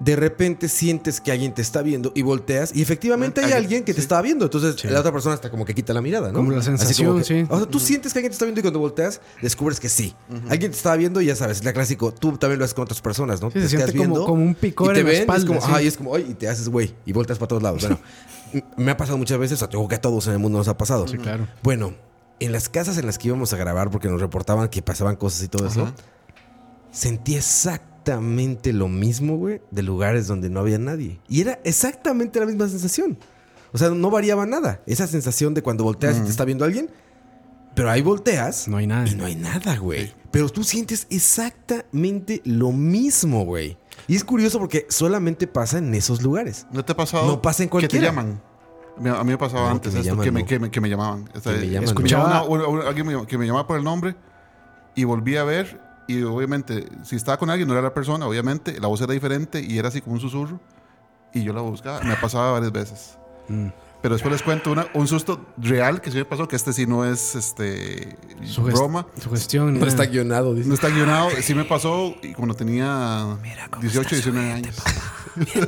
De 0.00 0.14
repente 0.14 0.68
sientes 0.68 1.20
que 1.20 1.32
alguien 1.32 1.52
te 1.52 1.60
está 1.60 1.82
viendo 1.82 2.12
y 2.14 2.22
volteas 2.22 2.70
y 2.74 2.82
efectivamente 2.82 3.44
hay 3.44 3.52
Alguien, 3.52 3.80
que 3.84 3.92
te 3.92 4.00
sí. 4.00 4.02
está 4.02 4.22
viendo. 4.22 4.44
Entonces 4.44 4.84
la 4.84 5.00
otra 5.00 5.10
persona 5.10 5.34
hasta 5.34 5.50
como 5.50 5.64
que 5.64 5.74
quita 5.74 5.92
la 5.92 6.00
mirada, 6.00 6.28
¿no? 6.28 6.34
Como 6.34 6.52
la 6.52 6.62
sensación, 6.62 7.18
que- 7.18 7.24
sí. 7.24 7.44
O 7.48 7.56
sea, 7.58 7.66
tú 7.66 7.80
sientes 7.80 8.12
que 8.12 8.20
alguien 8.20 8.30
te 8.30 8.34
está 8.34 8.44
viendo 8.44 8.60
y 8.60 8.62
cuando 8.62 8.78
volteas 8.78 9.20
descubres 9.42 9.80
que 9.80 9.88
sí. 9.88 10.14
Alguien 10.48 10.70
te 10.70 10.76
estaba 10.76 10.94
viendo 10.96 11.20
y 11.20 11.26
ya 11.26 11.34
sabes, 11.36 11.58
es 11.58 11.64
la 11.64 11.72
clásico. 11.72 12.12
Tú 12.14 12.38
también 12.38 12.58
lo 12.60 12.64
haces 12.64 12.74
con 12.74 12.84
otras 12.84 13.00
personas, 13.00 13.40
¿no? 13.42 13.50
Sí, 13.50 13.54
se 13.58 13.62
Te 13.62 13.68
siente 13.70 13.92
quedas 13.92 14.06
como- 14.08 14.24
como 14.24 14.44
un 14.44 14.54
picor 14.54 14.92
y 14.92 14.94
te 14.94 15.00
en 15.00 15.06
la 15.06 15.12
espalda, 15.14 15.40
es 15.56 15.62
como, 15.64 15.78
es 15.78 15.96
como, 15.96 16.14
ay, 16.14 16.26
y 16.30 16.34
te 16.34 16.48
haces 16.48 16.68
güey 16.68 16.94
y 17.04 17.12
volteas 17.12 17.38
para 17.38 17.48
todos 17.48 17.62
lados. 17.64 17.82
Bueno, 17.82 17.98
me 18.76 18.92
ha 18.92 18.96
pasado 18.96 19.18
muchas 19.18 19.38
veces, 19.38 19.60
o 19.60 19.66
sea, 19.70 19.88
que 19.88 19.94
a 19.96 20.00
todos 20.00 20.26
en 20.28 20.34
el 20.34 20.38
mundo 20.38 20.58
nos 20.58 20.68
ha 20.68 20.78
pasado. 20.78 21.08
Sí, 21.08 21.16
claro. 21.18 21.48
Bueno, 21.64 21.94
en 22.38 22.52
las 22.52 22.68
casas 22.68 22.96
en 22.98 23.06
las 23.06 23.18
que 23.18 23.26
íbamos 23.26 23.52
a 23.52 23.56
grabar, 23.56 23.90
porque 23.90 24.06
nos 24.08 24.20
reportaban 24.20 24.68
que 24.68 24.80
pasaban 24.80 25.16
cosas 25.16 25.42
y 25.42 25.48
todo 25.48 25.66
eso, 25.66 25.92
sentí 26.92 27.34
exactamente 28.08 28.72
lo 28.72 28.88
mismo, 28.88 29.36
güey, 29.36 29.60
de 29.70 29.82
lugares 29.82 30.26
donde 30.26 30.48
no 30.50 30.60
había 30.60 30.78
nadie. 30.78 31.20
Y 31.28 31.40
era 31.42 31.60
exactamente 31.64 32.40
la 32.40 32.46
misma 32.46 32.68
sensación. 32.68 33.18
O 33.72 33.78
sea, 33.78 33.90
no 33.90 34.10
variaba 34.10 34.46
nada. 34.46 34.80
Esa 34.86 35.06
sensación 35.06 35.52
de 35.54 35.62
cuando 35.62 35.84
volteas 35.84 36.16
y 36.16 36.20
te 36.22 36.30
está 36.30 36.44
viendo 36.44 36.64
alguien, 36.64 36.90
pero 37.74 37.90
ahí 37.90 38.00
volteas 38.02 38.66
No 38.66 38.78
hay 38.78 38.86
nada. 38.86 39.06
y 39.06 39.14
no 39.14 39.26
hay 39.26 39.36
nada, 39.36 39.76
güey. 39.76 40.14
Pero 40.30 40.48
tú 40.48 40.64
sientes 40.64 41.06
exactamente 41.10 42.40
lo 42.44 42.72
mismo, 42.72 43.44
güey. 43.44 43.76
Y 44.06 44.16
es 44.16 44.24
curioso 44.24 44.58
porque 44.58 44.86
solamente 44.88 45.46
pasa 45.46 45.78
en 45.78 45.92
esos 45.94 46.22
lugares. 46.22 46.66
¿No 46.72 46.84
te 46.84 46.92
ha 46.92 46.96
pasado? 46.96 47.26
No 47.26 47.42
pasa 47.42 47.62
en 47.62 47.68
Que 47.68 47.70
te 47.70 47.80
cualquiera. 47.88 48.06
llaman. 48.06 48.40
A 49.18 49.22
mí 49.22 49.30
me 49.30 49.38
pasaba 49.38 49.64
No, 49.68 49.74
antes 49.76 49.92
que 49.92 49.96
me 49.96 50.00
esto, 50.00 50.10
llaman, 50.12 50.24
que, 50.24 50.32
me, 50.32 50.40
no. 50.40 50.46
que, 50.46 50.58
me, 50.58 50.70
que 50.70 50.80
me 50.80 50.88
llamaban. 50.88 51.28
O 51.34 51.40
sea, 51.40 51.52
Que 51.54 51.60
me 51.60 51.66
llaman, 51.68 51.84
escuchaba 51.84 52.34
no. 52.40 52.46
una- 52.46 52.66
una- 52.66 52.88
alguien 52.88 53.26
que 53.26 53.38
me 53.38 53.46
llamaba 53.46 53.66
por 53.66 53.76
el 53.78 53.84
nombre 53.84 54.16
y 54.96 55.04
volví 55.04 55.36
a 55.36 55.44
ver 55.44 55.80
y 56.08 56.22
obviamente 56.24 56.88
si 57.04 57.14
estaba 57.16 57.38
con 57.38 57.50
alguien 57.50 57.68
no 57.68 57.74
era 57.74 57.82
la 57.82 57.94
persona, 57.94 58.26
obviamente 58.26 58.80
la 58.80 58.88
voz 58.88 59.00
era 59.02 59.12
diferente 59.12 59.60
y 59.62 59.78
era 59.78 59.88
así 59.88 60.00
como 60.00 60.14
un 60.14 60.20
susurro 60.20 60.58
y 61.32 61.44
yo 61.44 61.52
la 61.52 61.60
buscaba. 61.60 62.00
Me 62.00 62.16
pasaba 62.16 62.50
varias 62.52 62.72
veces. 62.72 63.16
Mm. 63.48 63.68
Pero 64.00 64.14
después 64.14 64.32
les 64.32 64.42
cuento 64.42 64.70
una- 64.70 64.86
un 64.94 65.08
susto 65.08 65.46
real 65.56 66.00
que 66.00 66.10
sí 66.12 66.16
me 66.18 66.24
pasó, 66.24 66.46
que 66.46 66.54
este 66.56 66.72
sí 66.72 66.86
no 66.86 67.04
es 67.04 67.34
este 67.34 68.16
Sugest- 68.44 68.72
broma. 68.74 69.06
Sugestión. 69.20 69.66
No 69.74 69.80
nada. 69.80 69.88
está 69.88 70.06
guionado, 70.06 70.54
dice. 70.54 70.68
No 70.68 70.74
está 70.74 70.88
guionado, 70.88 71.30
sí 71.42 71.52
me 71.54 71.64
pasó 71.64 72.14
y 72.22 72.32
cuando 72.32 72.54
tenía 72.54 73.36
18, 73.80 74.14
19 74.16 74.52
años. 74.52 74.76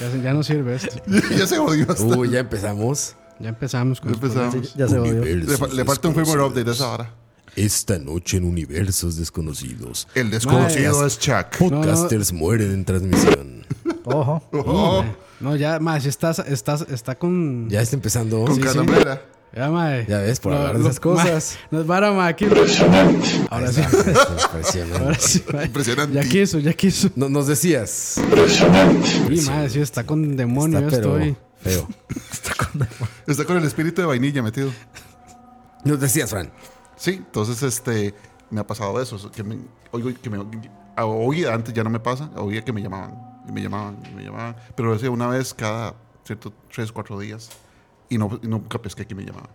Ya, 0.00 0.10
se- 0.10 0.20
ya 0.22 0.34
no 0.34 0.42
sirve 0.42 0.74
esto. 0.74 1.00
ya 1.38 1.46
se 1.46 1.56
jodió 1.56 1.90
hasta. 1.90 2.04
Uy, 2.04 2.28
ya 2.30 2.40
empezamos. 2.40 3.16
Ya 3.38 3.48
empezamos 3.50 4.00
con 4.00 4.10
Ya 4.10 4.14
empezamos. 4.14 4.54
Sí, 4.68 4.72
ya 4.76 4.88
se 4.88 4.98
odió. 4.98 5.24
Le, 5.24 5.56
fa- 5.56 5.68
le 5.68 5.84
falta 5.84 6.08
un 6.08 6.14
firmware 6.14 6.40
update 6.40 6.64
de 6.64 6.72
esa 6.72 6.90
hora. 6.92 7.14
Esta 7.54 7.98
noche 7.98 8.36
en 8.36 8.44
Universos 8.44 9.16
Desconocidos, 9.16 10.08
El 10.14 10.30
desconocido 10.30 10.92
Madre. 10.94 11.06
es 11.06 11.18
Chuck. 11.18 11.56
podcasters 11.58 12.32
mueren 12.32 12.70
en 12.72 12.84
transmisión. 12.84 13.66
Ojo. 14.04 14.42
Oh, 14.52 15.04
No, 15.40 15.56
ya, 15.56 15.78
más, 15.80 16.04
estás, 16.06 16.38
estás, 16.40 16.84
está 16.90 17.14
con. 17.14 17.68
Ya 17.70 17.80
está 17.80 17.96
empezando. 17.96 18.44
con 18.44 18.54
Sí, 18.56 18.60
sí. 18.60 18.66
calambrera. 18.66 19.22
Ya, 19.54 19.70
mae. 19.70 20.04
Ya 20.06 20.18
ves, 20.18 20.38
por 20.40 20.52
Lo- 20.52 20.58
hablar 20.58 20.76
de 20.78 20.82
esas 20.84 21.00
cosas. 21.00 21.24
mae, 21.26 21.68
Nos 21.78 21.86
vara, 21.86 22.12
mae, 22.12 22.28
aquí. 22.30 22.44
Ahora 23.50 23.72
sí. 23.72 23.80
Impresionante. 23.80 24.98
Ahora 25.04 25.18
sí, 25.18 25.42
mae. 25.52 25.64
Impresionante. 25.66 26.14
Ya 26.14 26.24
quiso, 26.28 26.58
ya 26.58 26.72
quiso. 26.74 27.08
No- 27.16 27.28
nos 27.30 27.46
decías. 27.46 28.16
Sí, 28.20 29.40
madre, 29.46 29.70
sí, 29.70 29.80
está 29.80 30.04
con 30.04 30.36
demonio 30.36 30.78
Está 30.80 30.90
pero 30.90 31.16
estoy. 31.16 31.36
Feo. 31.68 31.88
Está 33.26 33.44
con 33.44 33.56
el 33.56 33.64
espíritu 33.64 34.00
de 34.02 34.06
vainilla 34.06 34.42
metido. 34.42 34.70
Nos 35.84 36.00
decías, 36.00 36.30
Fran. 36.30 36.50
Sí, 36.96 37.12
entonces 37.14 37.62
este 37.62 38.14
me 38.50 38.60
ha 38.60 38.66
pasado 38.66 39.00
eso. 39.00 39.30
Que 39.30 39.42
me, 39.44 39.58
oigo 39.92 40.10
que 40.20 40.30
me, 40.30 40.38
oía, 41.02 41.54
antes 41.54 41.74
ya 41.74 41.84
no 41.84 41.90
me 41.90 42.00
pasa, 42.00 42.30
oía 42.36 42.64
que 42.64 42.72
me 42.72 42.82
llamaban. 42.82 43.14
Y 43.48 43.52
me 43.52 43.62
llamaban, 43.62 43.98
y 44.10 44.14
me 44.14 44.24
llamaban. 44.24 44.56
Pero 44.74 44.88
lo 44.90 44.96
hacía 44.96 45.10
una 45.10 45.28
vez 45.28 45.54
cada 45.54 45.94
cierto, 46.24 46.52
tres, 46.74 46.90
cuatro 46.90 47.18
días. 47.18 47.50
Y, 48.08 48.18
no, 48.18 48.38
y 48.42 48.46
nunca 48.48 48.78
pesqué 48.80 49.06
que 49.06 49.14
me 49.14 49.24
llamaban. 49.24 49.50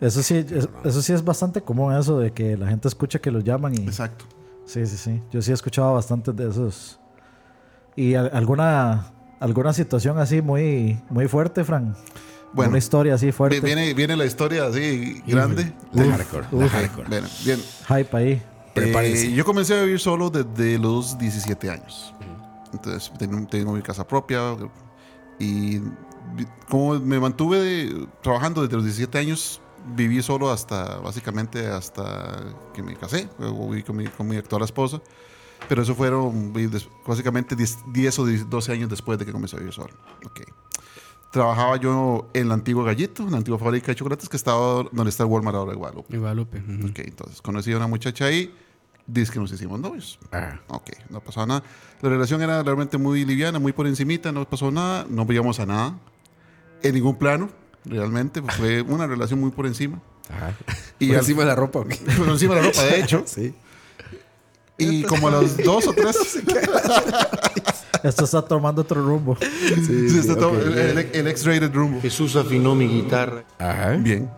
Eso 0.00 0.22
sí, 0.22 0.36
es- 0.36 0.68
eso 0.84 1.02
sí 1.02 1.12
es 1.12 1.24
bastante 1.24 1.62
común, 1.62 1.94
eso 1.94 2.18
de 2.18 2.32
que 2.32 2.56
la 2.56 2.66
gente 2.68 2.86
escucha 2.88 3.18
que 3.18 3.30
los 3.30 3.42
llaman 3.44 3.74
y... 3.74 3.84
Exacto. 3.84 4.24
Sí, 4.66 4.84
sí, 4.86 4.96
sí. 4.96 5.22
Yo 5.30 5.40
sí 5.42 5.50
he 5.52 5.54
escuchado 5.54 5.94
bastantes 5.94 6.34
de 6.36 6.48
esos. 6.50 6.98
¿Y 7.94 8.14
al- 8.14 8.30
alguna, 8.34 9.12
alguna 9.40 9.72
situación 9.72 10.18
así 10.18 10.42
muy, 10.42 11.00
muy 11.10 11.28
fuerte, 11.28 11.64
Fran? 11.64 11.96
Bueno, 12.52 12.70
Una 12.70 12.78
historia 12.78 13.14
así 13.14 13.32
fuerte. 13.32 13.60
Viene, 13.60 13.92
viene 13.92 14.16
la 14.16 14.24
historia 14.24 14.66
así 14.66 15.22
grande. 15.26 15.72
La 15.92 16.02
De- 16.04 16.10
hardcore. 16.10 16.46
La 16.52 16.64
uf. 16.66 16.72
hardcore. 16.72 17.08
Bien, 17.08 17.24
bien. 17.44 17.60
Hype 17.88 18.16
ahí. 18.16 18.42
Eh, 18.76 19.32
yo 19.34 19.44
comencé 19.44 19.78
a 19.78 19.82
vivir 19.82 19.98
solo 20.00 20.30
desde 20.30 20.78
los 20.78 21.18
17 21.18 21.70
años. 21.70 22.14
Entonces 22.72 23.10
tengo, 23.18 23.46
tengo 23.46 23.72
mi 23.72 23.82
casa 23.82 24.06
propia 24.06 24.56
y 25.38 25.80
como 26.68 26.98
me 27.00 27.18
mantuve 27.20 27.58
de- 27.60 28.06
trabajando 28.22 28.62
desde 28.62 28.76
los 28.76 28.84
17 28.84 29.18
años, 29.18 29.60
viví 29.94 30.20
solo 30.22 30.50
hasta 30.50 30.96
básicamente 30.98 31.66
hasta 31.68 32.38
que 32.74 32.82
me 32.82 32.96
casé, 32.96 33.28
luego 33.38 33.68
viví 33.68 33.82
con 33.82 33.96
mi, 33.96 34.06
con 34.06 34.26
mi 34.28 34.36
actual 34.36 34.62
esposa. 34.62 35.00
Pero 35.68 35.82
eso 35.82 35.94
fueron 35.94 36.52
básicamente 37.06 37.56
10, 37.56 37.78
10 37.92 38.18
o 38.18 38.26
10 38.26 38.48
12 38.50 38.72
años 38.72 38.88
después 38.90 39.18
de 39.18 39.26
que 39.26 39.32
comencé 39.32 39.56
a 39.56 39.58
vivir 39.58 39.74
solo. 39.74 39.92
Ok. 40.24 40.40
Trabajaba 41.32 41.76
yo 41.76 42.28
en 42.32 42.48
la 42.48 42.54
antigua 42.54 42.84
Gallito, 42.84 43.22
en 43.24 43.32
la 43.32 43.36
antigua 43.38 43.58
fábrica 43.58 43.88
de 43.88 43.94
chocolates 43.96 44.28
que 44.28 44.36
estaba 44.36 44.84
donde 44.92 45.10
está 45.10 45.26
Walmart 45.26 45.56
ahora 45.56 45.72
de 45.72 45.76
Guadalupe. 45.76 46.14
Y 46.14 46.18
Guadalupe. 46.18 46.58
ujú. 46.58 46.86
Ok, 46.88 46.98
entonces 47.00 47.42
conocí 47.42 47.72
a 47.72 47.76
una 47.76 47.88
muchacha 47.88 48.26
ahí, 48.26 48.54
dice 49.06 49.32
que 49.32 49.38
nos 49.40 49.52
hicimos 49.52 49.78
novios. 49.80 50.18
Ah. 50.32 50.60
Ok, 50.68 50.90
no 51.10 51.20
pasaba 51.20 51.46
nada. 51.46 51.62
La 52.00 52.08
relación 52.08 52.40
era 52.42 52.62
realmente 52.62 52.96
muy 52.96 53.24
liviana, 53.24 53.58
muy 53.58 53.72
por 53.72 53.86
encimita, 53.86 54.32
no 54.32 54.48
pasó 54.48 54.70
nada, 54.70 55.04
no 55.10 55.26
veíamos 55.26 55.60
a 55.60 55.66
nada, 55.66 55.98
en 56.82 56.94
ningún 56.94 57.16
plano, 57.18 57.50
realmente, 57.84 58.40
fue 58.40 58.80
una 58.82 59.06
relación 59.06 59.40
muy 59.40 59.50
por 59.50 59.66
encima. 59.66 60.00
Ajá. 60.30 60.54
Y 60.98 61.08
Por 61.08 61.16
al- 61.16 61.20
encima 61.22 61.40
de 61.42 61.46
la 61.48 61.54
ropa, 61.54 61.80
¿o 61.80 61.84
qué? 61.86 61.96
por 62.16 62.28
encima 62.28 62.54
de 62.54 62.62
la 62.62 62.66
ropa, 62.68 62.82
de 62.82 63.00
hecho. 63.00 63.22
Sí. 63.26 63.52
Y 64.78 65.02
como 65.04 65.28
a 65.28 65.30
los 65.30 65.56
dos 65.64 65.86
o 65.86 65.92
tres, 65.92 66.16
Esto 68.02 68.24
está 68.24 68.42
tomando 68.42 68.82
otro 68.82 69.02
rumbo. 69.02 69.36
Sí, 69.40 70.18
está 70.18 70.36
todo- 70.36 70.60
el, 70.60 70.78
el- 70.78 70.98
el 71.12 71.26
X-rated 71.28 71.72
rumbo. 71.72 72.00
Jesús 72.00 72.36
afinó 72.36 72.74
mi 72.74 72.86
guitarra. 72.86 73.44
Ajá. 73.58 73.92
Bien. 73.98 74.30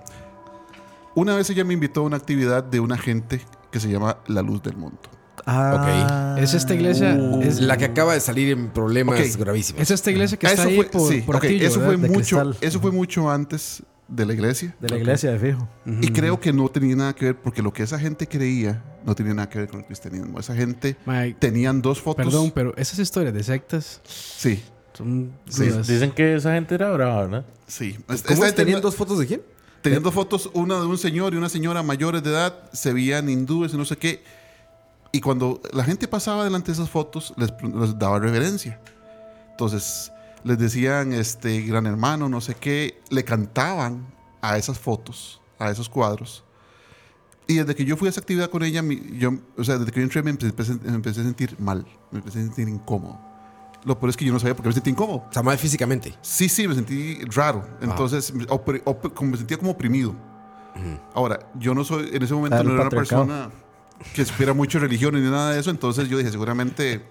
Una 1.14 1.34
vez 1.36 1.51
ella 1.51 1.64
me 1.64 1.74
invitó 1.74 2.01
a 2.01 2.05
una 2.05 2.16
actividad 2.16 2.62
de 2.62 2.80
una 2.80 2.97
gente 2.97 3.41
que 3.70 3.80
se 3.80 3.91
llama 3.91 4.18
La 4.28 4.41
Luz 4.43 4.62
del 4.62 4.76
Mundo. 4.76 4.99
Ah, 5.45 6.36
Es 6.39 6.55
esta 6.55 6.74
iglesia. 6.74 7.14
Es 7.43 7.57
Es, 7.57 7.61
la 7.61 7.76
que 7.76 7.86
acaba 7.86 8.14
de 8.14 8.20
salir 8.20 8.51
en 8.53 8.68
problemas 8.68 9.18
Ok. 9.20 9.41
gravísimos. 9.41 9.82
es 9.82 9.91
esta 9.91 10.11
iglesia 10.11 10.39
que 10.39 10.47
Ah, 10.47 10.51
está 10.51 10.62
eso 10.62 10.70
ahí 10.70 10.76
fue, 10.76 10.84
por, 10.86 11.09
sí, 11.12 11.20
por 11.22 11.36
ok, 11.36 11.45
Atillo, 11.45 11.66
eso 11.66 11.80
fue 11.80 11.97
mucho, 11.97 12.12
cristal. 12.36 12.57
eso 12.61 12.80
fue 12.80 12.91
mucho 12.93 13.30
antes 13.30 13.82
de 14.09 14.27
la 14.27 14.33
iglesia. 14.33 14.75
de 14.81 14.89
la 14.89 14.97
iglesia 14.97 15.31
de 15.33 15.39
fijo. 15.39 15.69
Y 16.01 16.11
creo 16.13 16.41
que 16.41 16.53
no 16.53 16.69
tenía 16.69 16.97
nada 16.97 17.15
que 17.15 17.27
ver, 17.27 17.37
porque 17.37 17.63
lo 17.63 17.73
que 17.73 17.83
esa 17.83 17.99
gente 17.99 18.27
creía 18.27 18.83
no 19.05 19.15
tenía 19.15 19.35
nada 19.35 19.49
que 19.49 19.59
ver 19.59 19.69
con 19.69 19.81
el 19.81 19.87
cristianismo. 19.87 20.41
Esa 20.41 20.55
gente 20.55 20.97
tenían 21.39 21.83
dos 21.83 22.01
fotos. 22.01 22.25
perdón, 22.25 22.51
pero 22.55 22.75
esas 22.77 22.99
historias 22.99 23.35
de 23.35 23.43
sectas 23.43 24.01
Sí, 24.05 24.63
son. 24.95 25.33
Sí. 25.49 25.71
Dicen 25.87 26.11
que 26.13 26.35
esa 26.37 26.55
gente 26.55 26.75
era 26.75 26.91
brava, 26.91 27.29
¿no? 27.29 27.45
sí. 27.67 27.97
¿Cómo 28.27 28.45
es? 28.45 28.55
¿Tenían 28.55 28.81
dos 28.81 28.97
fotos 28.97 29.19
de 29.19 29.27
quién? 29.27 29.43
Tenían 29.83 30.03
dos 30.03 30.13
fotos, 30.13 30.51
una 30.55 30.81
de 30.81 30.87
un 30.87 30.99
señor 30.99 31.35
y 31.35 31.37
una 31.37 31.49
señora 31.49 31.85
mayores 31.85 32.23
de 32.25 32.31
edad, 32.31 32.69
se 32.73 32.93
veían 32.93 33.29
hindúes 33.29 33.73
y 33.73 33.77
no 33.77 33.85
sé 33.85 33.97
qué. 33.97 34.23
Y 35.13 35.21
cuando 35.21 35.63
la 35.73 35.85
gente 35.85 36.09
pasaba 36.09 36.43
delante 36.45 36.67
de 36.67 36.73
esas 36.73 36.91
fotos, 36.91 37.33
les, 37.37 37.51
les 37.63 37.99
daba 37.99 38.19
reverencia. 38.19 38.81
Entonces, 39.53 40.11
les 40.45 40.59
decían, 40.59 41.12
este, 41.12 41.62
gran 41.62 41.86
hermano, 41.86 42.28
no 42.28 42.41
sé 42.41 42.55
qué, 42.55 43.01
le 43.11 43.24
cantaban 43.24 44.07
a 44.41 44.57
esas 44.57 44.78
fotos, 44.78 45.41
a 45.59 45.70
esos 45.70 45.89
cuadros. 45.89 46.45
Y 47.47 47.55
desde 47.55 47.74
que 47.74 47.84
yo 47.84 47.97
fui 47.97 48.09
a 48.09 48.11
esa 48.11 48.20
actividad 48.20 48.51
con 48.51 48.62
ella, 48.62 48.82
mi- 48.82 49.01
yo, 49.18 49.32
o 49.57 49.64
sea, 49.64 49.78
desde 49.78 49.91
que 49.91 50.01
yo 50.01 50.05
entré 50.05 50.22
me 50.22 50.30
empecé, 50.30 50.74
me 50.74 50.95
empecé 50.95 51.20
a 51.20 51.24
sentir 51.24 51.57
mal, 51.59 51.86
me 52.11 52.18
empecé 52.18 52.41
a 52.41 52.43
sentir 52.43 52.68
incómodo. 52.68 53.18
Lo 53.84 53.99
peor 53.99 54.11
es 54.11 54.16
que 54.16 54.24
yo 54.24 54.32
no 54.32 54.39
sabía 54.39 54.55
por 54.55 54.64
qué 54.64 54.68
me 54.68 54.74
sentí 54.74 54.91
incómodo. 54.91 55.24
O 55.28 55.32
sea, 55.32 55.43
mal 55.43 55.57
físicamente. 55.57 56.14
Sí, 56.20 56.49
sí, 56.49 56.68
me 56.68 56.74
sentí 56.74 57.20
raro. 57.34 57.66
Entonces, 57.80 58.34
opri- 58.34 58.82
op- 58.84 59.14
como 59.14 59.30
me 59.30 59.36
sentía 59.39 59.57
como 59.57 59.70
oprimido. 59.70 60.14
Ahora, 61.14 61.41
yo 61.55 61.74
no 61.74 61.84
soy, 61.84 62.11
en 62.12 62.22
ese 62.22 62.34
momento 62.34 62.57
Ah, 62.57 62.62
no 62.62 62.70
era 62.74 62.82
una 62.82 62.91
persona 62.91 63.51
que 64.14 64.24
supiera 64.24 64.53
mucho 64.53 64.78
religión 64.78 65.14
ni 65.14 65.20
nada 65.28 65.53
de 65.53 65.61
eso. 65.61 65.70
Entonces 65.70 66.09
yo 66.09 66.18
dije, 66.18 66.30
seguramente 66.30 67.05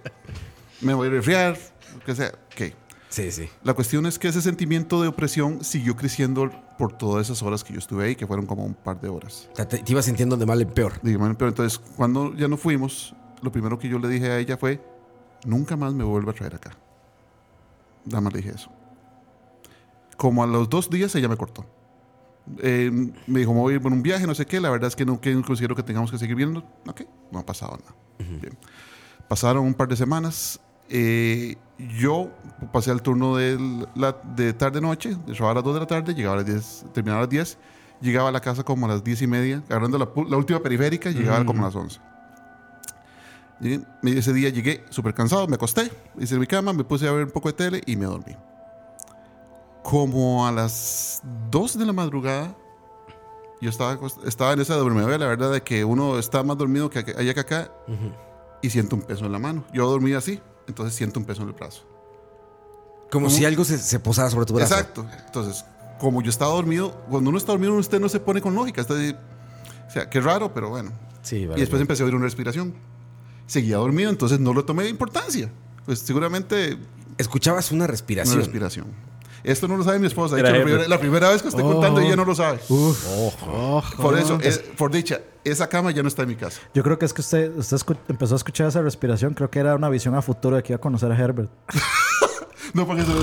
me 0.80 0.94
voy 0.94 1.08
a 1.08 1.10
resfriar, 1.10 1.58
que 2.06 2.14
sea. 2.14 2.32
Ok. 2.52 2.72
Sí, 3.08 3.32
sí. 3.32 3.48
La 3.62 3.74
cuestión 3.74 4.06
es 4.06 4.18
que 4.18 4.28
ese 4.28 4.42
sentimiento 4.42 5.00
de 5.00 5.08
opresión 5.08 5.64
siguió 5.64 5.96
creciendo 5.96 6.50
por 6.76 6.92
todas 6.92 7.26
esas 7.26 7.42
horas 7.42 7.64
que 7.64 7.72
yo 7.72 7.78
estuve 7.78 8.04
ahí, 8.04 8.16
que 8.16 8.26
fueron 8.26 8.46
como 8.46 8.64
un 8.64 8.74
par 8.74 9.00
de 9.00 9.08
horas. 9.08 9.48
Sea, 9.54 9.66
te, 9.66 9.78
te 9.78 9.92
ibas 9.92 10.04
sintiendo 10.04 10.36
de 10.36 10.44
mal 10.46 10.60
en 10.60 10.68
peor. 10.68 10.94
Dígame, 11.02 11.34
pero 11.34 11.48
entonces, 11.48 11.78
cuando 11.96 12.34
ya 12.34 12.48
no 12.48 12.56
fuimos, 12.56 13.14
lo 13.42 13.50
primero 13.50 13.78
que 13.78 13.88
yo 13.88 13.98
le 13.98 14.08
dije 14.08 14.30
a 14.30 14.38
ella 14.38 14.56
fue, 14.56 14.80
nunca 15.44 15.76
más 15.76 15.94
me 15.94 16.04
vuelva 16.04 16.32
a 16.32 16.34
traer 16.34 16.54
acá. 16.54 16.76
Nada 18.04 18.20
más 18.20 18.32
le 18.32 18.40
dije 18.40 18.54
eso. 18.54 18.70
Como 20.16 20.42
a 20.42 20.46
los 20.46 20.68
dos 20.68 20.90
días 20.90 21.14
ella 21.14 21.28
me 21.28 21.36
cortó. 21.36 21.64
Eh, 22.62 22.90
me 23.26 23.40
dijo, 23.40 23.52
me 23.52 23.60
voy 23.60 23.74
a 23.74 23.76
ir 23.76 23.82
por 23.82 23.92
un 23.92 24.02
viaje, 24.02 24.26
no 24.26 24.34
sé 24.34 24.46
qué. 24.46 24.60
La 24.60 24.70
verdad 24.70 24.88
es 24.88 24.96
que 24.96 25.04
no 25.04 25.20
que 25.20 25.40
considero 25.42 25.74
que 25.76 25.82
tengamos 25.82 26.10
que 26.10 26.18
seguir 26.18 26.34
viendo. 26.34 26.64
Ok, 26.86 27.02
no 27.30 27.38
ha 27.38 27.46
pasado 27.46 27.78
nada. 27.78 27.94
Bien. 28.40 28.56
Pasaron 29.28 29.64
un 29.64 29.74
par 29.74 29.88
de 29.88 29.96
semanas. 29.96 30.60
Eh, 30.90 31.56
yo 31.98 32.30
pasé 32.72 32.90
al 32.90 33.02
turno 33.02 33.36
la- 33.94 34.16
de 34.36 34.52
tarde-noche, 34.52 35.10
de 35.10 35.34
trabajar 35.34 35.50
a 35.50 35.54
las 35.54 35.64
2 35.64 35.74
de 35.74 35.80
la 35.80 35.86
tarde, 35.86 36.14
llegaba 36.14 36.34
a 36.34 36.36
las 36.38 36.46
10, 36.46 36.86
terminaba 36.92 37.18
a 37.20 37.22
las 37.22 37.30
10, 37.30 37.58
llegaba 38.00 38.28
a 38.28 38.32
la 38.32 38.40
casa 38.40 38.62
como 38.64 38.86
a 38.86 38.88
las 38.88 39.04
10 39.04 39.22
y 39.22 39.26
media, 39.26 39.62
agarrando 39.68 39.98
la, 39.98 40.08
la 40.28 40.36
última 40.36 40.60
periférica, 40.60 41.10
llegaba 41.10 41.44
como 41.46 41.62
a 41.62 41.66
las 41.66 41.76
11. 41.76 42.00
Llegué- 43.60 43.84
me- 44.02 44.12
ese 44.18 44.32
día 44.32 44.48
llegué 44.50 44.84
súper 44.90 45.14
cansado, 45.14 45.46
me 45.48 45.54
acosté, 45.56 45.90
hice 46.18 46.38
mi 46.38 46.46
cama, 46.46 46.72
me 46.72 46.84
puse 46.84 47.08
a 47.08 47.12
ver 47.12 47.24
un 47.24 47.30
poco 47.30 47.48
de 47.48 47.54
tele 47.54 47.82
y 47.86 47.96
me 47.96 48.06
dormí. 48.06 48.34
Como 49.82 50.46
a 50.46 50.52
las 50.52 51.22
2 51.50 51.78
de 51.78 51.86
la 51.86 51.92
madrugada, 51.92 52.54
yo 53.60 53.70
estaba, 53.70 53.98
estaba 54.26 54.52
en 54.52 54.60
esa 54.60 54.74
dormidera, 54.76 55.16
la 55.18 55.26
verdad, 55.26 55.50
de 55.52 55.62
que 55.62 55.84
uno 55.84 56.18
está 56.18 56.42
más 56.42 56.56
dormido 56.58 56.90
que 56.90 56.98
allá 56.98 57.34
que 57.34 57.40
acá 57.40 57.70
y 58.62 58.70
siento 58.70 58.96
un 58.96 59.02
peso 59.02 59.24
en 59.26 59.32
la 59.32 59.38
mano. 59.38 59.64
Yo 59.72 59.88
dormí 59.90 60.12
así, 60.12 60.40
entonces 60.68 60.94
siento 60.94 61.18
un 61.18 61.26
peso 61.26 61.42
en 61.42 61.48
el 61.48 61.54
brazo. 61.54 61.82
Como 63.10 63.30
si 63.30 63.44
algo 63.44 63.64
se, 63.64 63.78
se 63.78 63.98
posara 63.98 64.30
sobre 64.30 64.46
tu 64.46 64.54
brazo. 64.54 64.74
Exacto. 64.74 65.06
Entonces, 65.26 65.64
como 65.98 66.22
yo 66.22 66.30
estaba 66.30 66.52
dormido, 66.52 66.92
cuando 67.08 67.30
uno 67.30 67.38
está 67.38 67.52
dormido, 67.52 67.74
usted 67.74 68.00
no 68.00 68.08
se 68.08 68.20
pone 68.20 68.40
con 68.40 68.54
lógica. 68.54 68.82
O 68.82 69.90
sea, 69.90 70.10
qué 70.10 70.20
raro, 70.20 70.52
pero 70.52 70.68
bueno. 70.68 70.92
Sí, 71.22 71.46
vale. 71.46 71.58
Y 71.58 71.62
después 71.62 71.80
empecé 71.80 72.02
a 72.02 72.06
oír 72.06 72.14
una 72.14 72.24
respiración. 72.24 72.74
Seguía 73.46 73.78
dormido, 73.78 74.10
entonces 74.10 74.38
no 74.38 74.52
lo 74.52 74.64
tomé 74.64 74.82
de 74.82 74.90
importancia. 74.90 75.50
Pues 75.86 76.00
seguramente 76.00 76.78
Escuchabas 77.18 77.72
una 77.72 77.84
una 77.84 77.88
respiración. 77.88 78.86
Esto 79.44 79.68
no 79.68 79.76
lo 79.76 79.84
sabe 79.84 79.98
mi 79.98 80.06
esposa. 80.06 80.34
De 80.34 80.40
Era 80.40 80.50
hecho, 80.50 80.58
la 80.58 80.64
primera, 80.64 80.88
la 80.88 80.98
primera 81.00 81.28
vez 81.30 81.42
que 81.42 81.48
estoy 81.48 81.64
Oh. 81.64 81.72
contando, 81.72 82.00
ella 82.00 82.16
no 82.16 82.24
lo 82.24 82.34
sabe. 82.34 82.58
Ojo. 82.68 83.82
Por 84.02 84.18
eso, 84.18 84.38
es- 84.42 84.58
por 84.58 84.90
dicha, 84.90 85.20
esa 85.44 85.68
cama 85.68 85.90
ya 85.90 86.02
no 86.02 86.08
está 86.08 86.22
en 86.22 86.28
mi 86.28 86.36
casa. 86.36 86.60
Yo 86.74 86.82
creo 86.82 86.98
que 86.98 87.04
es 87.06 87.12
que 87.12 87.20
usted, 87.20 87.56
usted 87.56 87.78
empezó 88.08 88.34
a 88.34 88.36
escuchar 88.36 88.68
esa 88.68 88.82
respiración. 88.82 89.34
Creo 89.34 89.50
que 89.50 89.58
era 89.60 89.74
una 89.74 89.88
visión 89.88 90.14
a 90.14 90.22
futuro 90.22 90.56
de 90.56 90.62
que 90.62 90.72
iba 90.72 90.78
a 90.78 90.80
conocer 90.80 91.10
a 91.12 91.16
Herbert. 91.16 91.50
No, 92.74 92.86
porque 92.86 93.00
eso- 93.00 93.14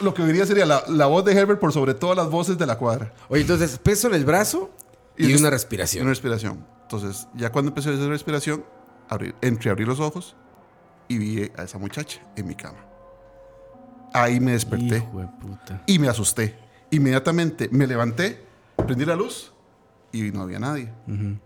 lo 0.00 0.14
que 0.14 0.24
diría 0.24 0.46
sería 0.46 0.64
la, 0.64 0.82
la 0.88 1.04
voz 1.04 1.24
de 1.26 1.32
Herbert 1.32 1.60
por 1.60 1.74
sobre 1.74 1.92
todas 1.92 2.16
las 2.16 2.30
voces 2.30 2.56
de 2.56 2.64
la 2.64 2.78
cuadra. 2.78 3.12
Oye, 3.28 3.42
entonces, 3.42 3.78
peso 3.78 4.08
en 4.08 4.14
el 4.14 4.24
brazo 4.24 4.70
y, 5.18 5.26
Y 5.26 5.34
una 5.34 5.48
es- 5.48 5.52
respiración. 5.52 6.04
Una 6.04 6.12
respiración. 6.12 6.64
Entonces, 6.82 7.28
ya 7.34 7.52
cuando 7.52 7.68
empecé 7.70 7.90
a 7.90 7.92
hacer 7.92 8.08
respiración, 8.08 8.64
abrí, 9.10 9.34
abrí 9.70 9.84
los 9.84 10.00
ojos 10.00 10.36
y 11.06 11.18
vi 11.18 11.50
a 11.58 11.64
esa 11.64 11.76
muchacha 11.76 12.20
en 12.34 12.46
mi 12.46 12.54
cama. 12.54 12.78
Ahí 14.12 14.40
me 14.40 14.52
desperté 14.52 14.98
Hijo 14.98 15.20
de 15.20 15.26
puta. 15.26 15.82
y 15.86 15.98
me 15.98 16.08
asusté. 16.08 16.56
Inmediatamente 16.90 17.68
me 17.72 17.86
levanté, 17.86 18.44
prendí 18.76 19.04
la 19.04 19.16
luz 19.16 19.52
y 20.12 20.30
no 20.30 20.42
había 20.42 20.58
nadie. 20.58 20.92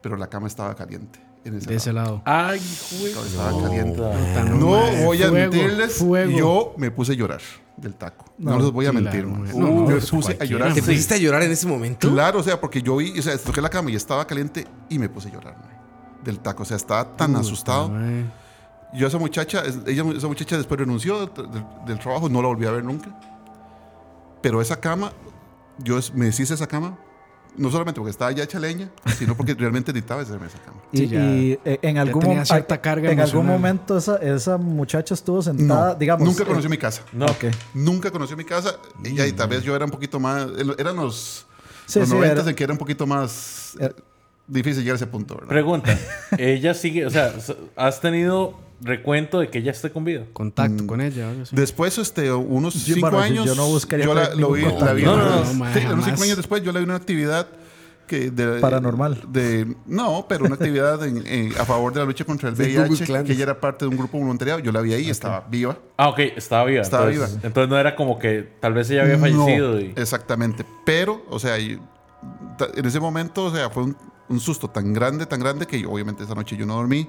Pero 0.03 0.17
la 0.17 0.27
cama 0.29 0.47
estaba 0.49 0.75
caliente. 0.75 1.21
En 1.45 1.55
ese 1.55 1.69
De 1.71 1.77
ese 1.77 1.93
lado. 1.93 2.23
lado. 2.27 2.49
Ay, 2.51 2.61
güey. 2.99 3.13
Estaba 3.13 3.63
caliente. 3.63 3.93
Puta, 4.03 4.43
No 4.45 4.67
voy 4.67 5.23
a 5.23 5.29
Fuego, 5.29 5.33
mentirles, 5.33 5.93
fuego. 5.95 6.37
yo 6.37 6.75
me 6.77 6.91
puse 6.91 7.13
a 7.13 7.15
llorar 7.15 7.41
del 7.77 7.95
taco. 7.95 8.25
No, 8.39 8.59
les 8.59 8.73
voy 8.73 8.87
a 8.87 8.93
mentir. 8.93 9.25
claro. 9.25 9.45
No, 9.55 9.67
no, 9.69 9.81
me 9.87 9.93
pues 9.95 10.11
puse 10.11 10.37
a 10.41 10.45
llorar. 10.45 10.75
¿Te 10.75 10.83
pusiste 10.83 11.15
a 11.15 11.19
llorar 11.19 11.43
en 11.45 11.53
ese 11.53 11.69
momento? 11.69 12.11
Claro, 12.11 12.41
o 12.41 12.43
sea, 12.43 12.61
porque 12.61 12.83
yo 12.83 12.97
vi, 12.97 13.17
o 13.17 13.23
sea, 13.23 13.39
toqué 13.39 13.61
la 13.61 13.69
cama 13.69 13.93
y 13.93 13.95
estaba 13.95 14.27
caliente 14.27 14.67
y 14.89 14.99
me 14.99 15.09
puse 15.09 15.29
a 15.29 15.33
llorar 15.33 15.57
mae, 15.59 15.77
del 16.25 16.41
taco. 16.41 16.65
O 16.65 16.67
sea, 16.67 16.77
estaba 16.77 17.17
tan 17.17 17.37
asustado. 17.37 17.91
Mae. 17.91 18.25
Yo 18.95 19.07
esa 19.09 19.19
muchacha, 19.19 19.63
ella, 19.87 20.05
esa 20.17 20.29
muchacha 20.29 20.57
después 20.57 20.79
renunció 20.81 21.27
del, 21.27 21.51
del- 21.53 21.65
del 21.87 21.99
trabajo, 21.99 22.29
no 22.29 22.41
la 22.41 22.49
volví 22.49 22.67
a 22.67 22.71
ver 22.71 22.85
nunca. 22.85 23.11
Pero 24.43 24.61
esa 24.61 24.81
cama, 24.81 25.13
yo 25.79 25.99
me 26.15 26.27
deshice 26.27 26.55
esa 26.55 26.67
cama, 26.67 26.97
no 27.57 27.71
solamente 27.71 27.99
porque 28.01 28.11
estaba 28.11 28.31
ya 28.33 28.45
hecha 28.45 28.59
leña, 28.61 28.91
sino 29.19 29.35
porque 29.37 29.55
realmente 29.59 29.93
necesitaba 29.93 30.23
hacerme 30.23 30.47
esa 30.47 30.59
cama. 30.59 30.79
Y, 30.93 31.07
ya- 31.09 31.21
y, 31.21 31.59
eh, 31.65 31.79
en 31.83 31.99
algún 31.99 32.23
tenía 32.23 32.43
mom- 32.43 32.47
cierta 32.47 32.77
a- 32.77 32.81
carga 32.81 33.11
En 33.11 33.21
algún 33.21 33.47
momento 33.47 33.99
esa, 33.99 34.17
esa 34.17 34.57
muchacha 34.57 35.15
estuvo 35.15 35.43
sentada, 35.43 35.89
No, 35.93 35.95
digamos. 35.99 36.27
nunca 36.27 36.45
eh, 36.45 36.47
conoció 36.47 36.71
mi 36.71 36.79
casa. 36.79 37.03
No. 37.13 37.27
ok. 37.27 37.45
Nunca 37.75 38.11
conoció 38.11 38.37
mi 38.37 38.45
casa. 38.45 38.77
Ella 39.05 39.27
y 39.27 39.33
tal 39.33 39.49
vez 39.49 39.63
yo 39.63 39.75
era 39.75 39.85
un 39.85 39.91
poquito 39.91 40.21
más. 40.21 40.47
Eran 40.79 40.97
los, 40.97 41.45
Sí, 41.87 41.99
los 41.99 42.09
sí, 42.09 42.15
90 42.15 42.41
era- 42.43 42.51
en 42.51 42.57
que 42.57 42.65
era 42.65 42.73
un 42.73 42.79
poquito 42.79 43.07
más 43.07 43.77
Eh, 43.81 43.93
difícil 44.47 44.83
llegar 44.83 44.95
a 44.95 44.97
ese 44.97 45.07
punto, 45.07 45.35
¿verdad? 45.35 45.49
Pregunta. 45.49 45.99
ella 46.39 46.73
sigue, 46.75 47.05
o 47.07 47.11
sea, 47.11 47.33
¿has 47.75 48.01
tenido 48.01 48.55
recuento 48.81 49.39
de 49.41 49.49
que 49.49 49.59
ella 49.59 49.71
esté 49.73 49.91
con 49.91 50.05
vida? 50.05 50.25
Contacto 50.33 50.85
Mm. 50.85 50.87
con 50.87 51.01
ella. 51.01 51.31
algo 51.31 51.43
así. 51.43 51.55
Después, 51.57 51.97
este, 51.99 52.33
unos 52.33 52.85
Yo, 52.87 52.95
cinco 52.95 53.19
años. 53.19 53.47
yo 53.47 53.55
no 53.55 53.67
buscaría 53.69 54.05
yo 54.05 54.15
la, 54.15 54.35
lo 54.35 54.53
vi, 54.53 54.63
la 54.63 54.71
No, 54.95 55.17
no, 55.17 55.45
no, 55.45 55.73
sí, 55.73 55.81
unos 55.91 56.05
cinco 56.05 56.23
años 56.23 56.37
después, 56.37 56.63
yo 56.63 56.73
la 56.73 56.81
vi 56.81 56.85
en 56.85 56.91
una 56.91 56.97
actividad 56.99 57.47
que 58.07 58.31
de, 58.31 58.61
Paranormal. 58.61 59.21
De, 59.33 59.75
no, 59.87 60.27
pero 60.29 60.45
una 60.45 60.55
actividad 60.55 61.05
en- 61.05 61.27
en- 61.27 61.53
a 61.59 61.65
favor 61.65 61.93
de 61.93 61.99
la 61.99 62.07
lucha 62.07 62.25
contra 62.25 62.49
el 62.49 62.55
VIH, 62.55 63.05
que 63.25 63.33
ella 63.33 63.43
era 63.43 63.61
parte 63.61 63.85
de 63.85 63.89
un 63.89 63.97
grupo 63.97 64.17
voluntariado. 64.19 64.61
Yo 64.61 64.71
la 64.71 64.81
vi 64.81 64.93
ahí, 64.95 65.11
estaba 65.11 65.45
viva. 65.51 65.77
Ah, 65.97 66.11
ok, 66.11 66.19
estaba 66.37 66.65
viva. 66.67 66.83
Estaba 66.83 67.11
entonces, 67.11 67.35
viva. 67.37 67.47
Entonces 67.49 67.69
no 67.69 67.77
era 67.79 67.97
como 67.97 68.17
que 68.19 68.49
tal 68.61 68.75
vez 68.75 68.89
ella 68.91 69.03
había 69.03 69.19
fallecido. 69.19 69.73
No, 69.73 69.81
y... 69.81 69.93
Exactamente. 69.97 70.65
Pero, 70.85 71.25
o 71.31 71.39
sea, 71.41 71.59
y- 71.59 71.81
en 72.77 72.87
ese 72.87 73.01
momento, 73.01 73.47
o 73.47 73.51
sea, 73.55 73.71
fue 73.71 73.83
un, 73.83 73.97
un 74.29 74.39
susto 74.41 74.69
tan 74.71 74.93
grande, 74.93 75.27
tan 75.27 75.41
grande 75.41 75.67
que 75.67 75.81
yo, 75.81 75.91
obviamente 75.91 76.23
esa 76.23 76.35
noche 76.35 76.57
yo 76.57 76.65
no 76.65 76.75
dormí. 76.77 77.09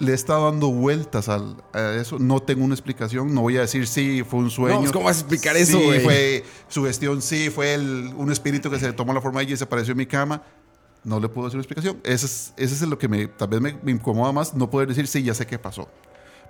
Le 0.00 0.12
he 0.12 0.14
estado 0.14 0.44
dando 0.50 0.70
vueltas 0.70 1.28
al, 1.28 1.56
a 1.72 1.94
eso. 1.94 2.18
No 2.18 2.40
tengo 2.40 2.64
una 2.64 2.74
explicación. 2.74 3.34
No 3.34 3.40
voy 3.42 3.56
a 3.56 3.62
decir 3.62 3.86
sí, 3.88 4.22
fue 4.28 4.38
un 4.40 4.50
sueño. 4.50 4.76
No, 4.76 4.80
pues, 4.82 4.92
¿cómo 4.92 5.06
vas 5.06 5.16
a 5.16 5.20
explicar 5.20 5.56
eso, 5.56 5.78
Sí, 5.78 6.00
fue 6.04 6.44
sugestión, 6.68 7.20
sí, 7.20 7.50
fue 7.50 7.74
el- 7.74 8.12
un 8.16 8.30
espíritu 8.30 8.70
que 8.70 8.78
se 8.78 8.92
tomó 8.92 9.12
la 9.12 9.20
forma 9.20 9.40
de 9.40 9.46
ella 9.46 9.54
y 9.54 9.56
se 9.56 9.64
apareció 9.64 9.92
en 9.92 9.98
mi 9.98 10.06
cama. 10.06 10.42
No 11.04 11.18
le 11.18 11.28
puedo 11.28 11.46
decir 11.48 11.56
una 11.56 11.62
explicación. 11.62 11.98
Ese 12.04 12.26
es, 12.26 12.52
ese 12.56 12.74
es 12.74 12.82
lo 12.82 12.98
que 12.98 13.08
me, 13.08 13.26
tal 13.26 13.48
vez 13.48 13.60
me, 13.60 13.76
me 13.82 13.90
incomoda 13.92 14.30
más, 14.32 14.54
no 14.54 14.70
poder 14.70 14.88
decir 14.88 15.06
sí, 15.08 15.22
ya 15.22 15.34
sé 15.34 15.46
qué 15.46 15.58
pasó. 15.58 15.88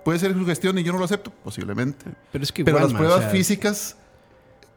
Puede 0.05 0.19
ser 0.19 0.33
sugestión 0.33 0.77
y 0.77 0.83
yo 0.83 0.91
no 0.93 0.99
lo 0.99 1.05
acepto, 1.05 1.31
posiblemente. 1.43 2.05
Pero 2.31 2.43
es 2.43 2.51
que 2.51 2.63
Pero 2.63 2.77
igual, 2.77 2.91
las 2.91 2.97
pruebas 2.97 3.17
o 3.19 3.21
sea, 3.21 3.29
físicas 3.31 3.95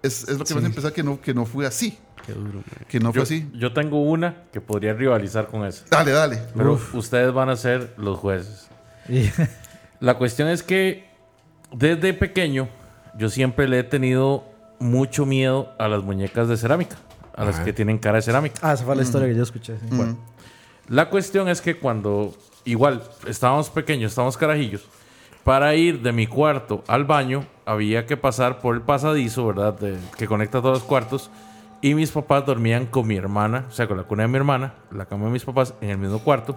es, 0.02 0.28
es 0.28 0.38
lo 0.38 0.44
que 0.44 0.54
me 0.54 0.60
hace 0.60 0.70
pensar 0.70 0.92
que 0.92 1.02
no, 1.02 1.20
que 1.20 1.32
no 1.34 1.44
fue 1.46 1.66
así. 1.66 1.98
Qué 2.26 2.32
duro. 2.32 2.62
Que 2.88 3.00
no 3.00 3.12
fue 3.12 3.20
Yo, 3.20 3.22
así. 3.22 3.50
yo 3.54 3.72
tengo 3.72 4.02
una 4.02 4.44
que 4.52 4.60
podría 4.60 4.92
rivalizar 4.94 5.48
con 5.48 5.64
esa. 5.66 5.84
Dale, 5.90 6.12
dale. 6.12 6.40
Pero 6.56 6.80
ustedes 6.94 7.32
van 7.32 7.48
a 7.48 7.56
ser 7.56 7.94
los 7.96 8.18
jueces. 8.18 8.68
y- 9.08 9.30
La 10.00 10.18
cuestión 10.18 10.48
es 10.48 10.62
que 10.64 11.04
desde 11.72 12.12
pequeño, 12.12 12.68
yo 13.16 13.28
siempre 13.28 13.68
le 13.68 13.78
he 13.80 13.84
tenido 13.84 14.44
mucho 14.80 15.24
miedo 15.26 15.72
a 15.78 15.86
las 15.86 16.02
muñecas 16.02 16.48
de 16.48 16.56
cerámica, 16.56 16.96
a 17.36 17.44
las 17.44 17.60
que 17.60 17.72
tienen 17.72 17.98
cara 17.98 18.16
de 18.16 18.22
cerámica. 18.22 18.56
Ah, 18.62 18.72
esa 18.72 18.84
fue 18.84 18.96
la 18.96 19.02
historia 19.02 19.28
que 19.28 19.34
yo 19.36 19.44
escuché. 19.44 19.78
sí. 19.78 19.86
Bueno, 19.90 20.18
la 20.88 21.08
cuestión 21.08 21.48
es 21.48 21.60
que 21.60 21.76
cuando, 21.78 22.34
igual, 22.64 23.02
estábamos 23.28 23.70
pequeños, 23.70 24.10
estábamos 24.10 24.36
carajillos, 24.36 24.82
para 25.44 25.74
ir 25.74 26.02
de 26.02 26.12
mi 26.12 26.26
cuarto 26.26 26.84
al 26.86 27.04
baño, 27.04 27.44
había 27.66 28.06
que 28.06 28.16
pasar 28.16 28.60
por 28.60 28.74
el 28.74 28.82
pasadizo, 28.82 29.46
¿verdad? 29.46 29.78
De- 29.78 29.98
que 30.16 30.26
conecta 30.26 30.60
todos 30.60 30.78
los 30.78 30.82
cuartos. 30.84 31.30
Y 31.80 31.94
mis 31.94 32.12
papás 32.12 32.46
dormían 32.46 32.86
con 32.86 33.06
mi 33.08 33.16
hermana, 33.16 33.66
o 33.68 33.72
sea, 33.72 33.88
con 33.88 33.96
la 33.96 34.04
cuna 34.04 34.22
de 34.22 34.28
mi 34.28 34.36
hermana, 34.36 34.74
la 34.92 35.06
cama 35.06 35.26
de 35.26 35.32
mis 35.32 35.44
papás, 35.44 35.74
en 35.80 35.90
el 35.90 35.98
mismo 35.98 36.20
cuarto. 36.20 36.56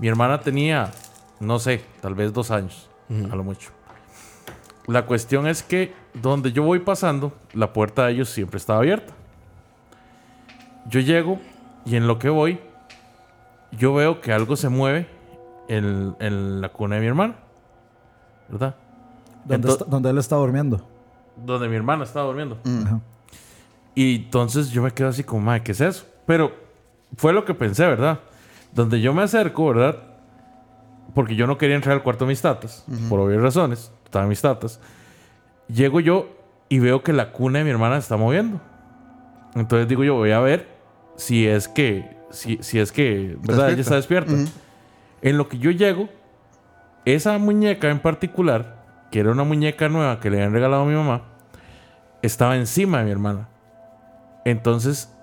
Mi 0.00 0.08
hermana 0.08 0.40
tenía, 0.40 0.90
no 1.38 1.58
sé, 1.60 1.84
tal 2.00 2.14
vez 2.16 2.32
dos 2.32 2.50
años, 2.50 2.88
a 3.30 3.36
lo 3.36 3.44
mucho. 3.44 3.70
La 4.88 5.06
cuestión 5.06 5.46
es 5.46 5.62
que 5.62 5.92
donde 6.14 6.50
yo 6.50 6.62
voy 6.64 6.80
pasando, 6.80 7.32
la 7.52 7.72
puerta 7.72 8.06
de 8.06 8.12
ellos 8.14 8.30
siempre 8.30 8.56
estaba 8.56 8.80
abierta. 8.80 9.12
Yo 10.86 11.00
llego 11.00 11.38
y 11.84 11.96
en 11.96 12.06
lo 12.06 12.18
que 12.18 12.28
voy, 12.30 12.58
yo 13.72 13.94
veo 13.94 14.20
que 14.20 14.32
algo 14.32 14.56
se 14.56 14.68
mueve 14.68 15.06
en, 15.68 16.16
en 16.20 16.60
la 16.60 16.70
cuna 16.70 16.96
de 16.96 17.00
mi 17.02 17.06
hermana. 17.06 17.34
¿Verdad? 18.48 18.74
Donde, 19.44 19.68
Ento- 19.68 19.72
está- 19.72 19.84
donde 19.84 20.10
él 20.10 20.18
está 20.18 20.36
durmiendo. 20.36 20.80
donde 21.44 21.68
mi 21.68 21.76
hermana 21.76 22.04
estaba 22.04 22.26
durmiendo. 22.26 22.58
Ajá. 22.64 23.00
Y 23.94 24.16
entonces 24.16 24.70
yo 24.70 24.82
me 24.82 24.90
quedo 24.92 25.08
así 25.08 25.22
como, 25.24 25.42
madre, 25.42 25.62
¿qué 25.62 25.72
es 25.72 25.80
eso? 25.80 26.04
Pero 26.26 26.52
fue 27.16 27.32
lo 27.32 27.44
que 27.44 27.54
pensé, 27.54 27.86
¿verdad? 27.86 28.20
Donde 28.72 29.00
yo 29.00 29.12
me 29.14 29.22
acerco, 29.22 29.66
¿verdad? 29.68 29.96
Porque 31.14 31.34
yo 31.36 31.46
no 31.46 31.56
quería 31.58 31.76
entrar 31.76 31.94
al 31.96 32.02
cuarto 32.02 32.24
de 32.24 32.28
mis 32.30 32.40
tatas, 32.42 32.84
por 33.08 33.18
obvias 33.20 33.40
razones. 33.42 33.90
Estaban 34.04 34.28
mis 34.28 34.40
tatas. 34.40 34.78
Llego 35.68 36.00
yo 36.00 36.28
y 36.68 36.78
veo 36.78 37.02
que 37.02 37.12
la 37.12 37.32
cuna 37.32 37.58
de 37.60 37.64
mi 37.64 37.70
hermana 37.70 37.94
se 37.96 38.00
está 38.00 38.16
moviendo. 38.16 38.60
Entonces 39.54 39.88
digo 39.88 40.04
yo, 40.04 40.14
voy 40.14 40.30
a 40.32 40.40
ver 40.40 40.68
si 41.16 41.46
es 41.46 41.66
que, 41.66 42.16
si, 42.30 42.58
si 42.60 42.78
es 42.78 42.92
que, 42.92 43.36
¿verdad? 43.42 43.70
Ella 43.70 43.80
está 43.80 43.96
despierta. 43.96 44.32
En 45.22 45.38
lo 45.38 45.48
que 45.48 45.58
yo 45.58 45.70
llego, 45.70 46.08
esa 47.14 47.38
muñeca 47.38 47.90
en 47.90 48.00
particular, 48.00 48.76
que 49.10 49.20
era 49.20 49.30
una 49.32 49.44
muñeca 49.44 49.88
nueva 49.88 50.20
que 50.20 50.30
le 50.30 50.36
habían 50.38 50.52
regalado 50.52 50.82
a 50.82 50.86
mi 50.86 50.94
mamá, 50.94 51.22
estaba 52.22 52.56
encima 52.56 52.98
de 52.98 53.04
mi 53.04 53.10
hermana. 53.10 53.48
Entonces, 54.44 55.14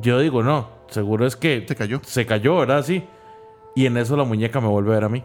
yo 0.00 0.18
digo, 0.20 0.42
no, 0.42 0.68
seguro 0.88 1.26
es 1.26 1.36
que 1.36 1.64
Se 1.68 1.74
cayó. 1.76 2.00
se 2.04 2.26
cayó, 2.26 2.56
¿verdad? 2.56 2.82
Sí. 2.84 3.04
Y 3.74 3.86
en 3.86 3.96
eso 3.96 4.16
la 4.16 4.24
muñeca 4.24 4.60
me 4.60 4.68
vuelve 4.68 4.90
a 4.92 4.94
ver 4.94 5.04
a 5.04 5.08
mí. 5.08 5.22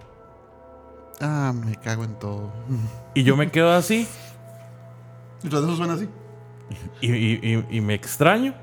Ah, 1.21 1.53
me 1.55 1.75
cago 1.75 2.03
en 2.03 2.15
todo. 2.15 2.51
Y 3.13 3.23
yo 3.23 3.37
me 3.37 3.49
quedo 3.51 3.71
así 3.71 4.07
Y 5.43 5.49
tras 5.49 5.61
eso 5.63 5.75
suena 5.75 5.93
así. 5.93 6.09
y, 6.99 7.11
y- 7.11 7.39
y- 7.69 7.77
y 7.77 7.81
me 7.81 7.93
extraño. 7.93 8.53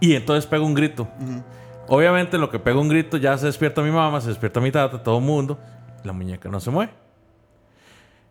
Y 0.00 0.14
entonces 0.14 0.46
pego 0.46 0.64
un 0.66 0.74
grito. 0.74 1.06
Obviamente, 1.88 2.36
en 2.36 2.40
lo 2.42 2.50
que 2.50 2.58
pego 2.58 2.80
un 2.80 2.88
grito, 2.88 3.16
ya 3.16 3.36
se 3.36 3.46
despierta 3.46 3.82
mi 3.82 3.90
mamá, 3.90 4.20
se 4.20 4.28
despierta 4.28 4.60
mi 4.60 4.70
tata, 4.70 5.02
todo 5.02 5.18
el 5.18 5.24
mundo. 5.24 5.58
La 6.04 6.12
muñeca 6.12 6.48
no 6.48 6.60
se 6.60 6.70
mueve. 6.70 6.92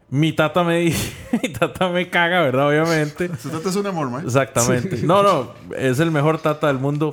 Mi 0.09 0.33
tata 0.33 0.63
me 0.63 0.77
dice, 0.79 1.13
mi 1.41 1.49
tata 1.49 1.89
me 1.89 2.09
caga, 2.09 2.41
¿verdad? 2.41 2.69
Obviamente. 2.69 3.29
Se 3.37 3.49
trata 3.49 3.69
de 3.69 3.79
un 3.79 3.87
amor. 3.87 4.23
Exactamente. 4.23 4.97
No, 5.03 5.23
no, 5.23 5.53
es 5.77 5.99
el 5.99 6.11
mejor 6.11 6.39
tata 6.39 6.67
del 6.67 6.79
mundo 6.79 7.11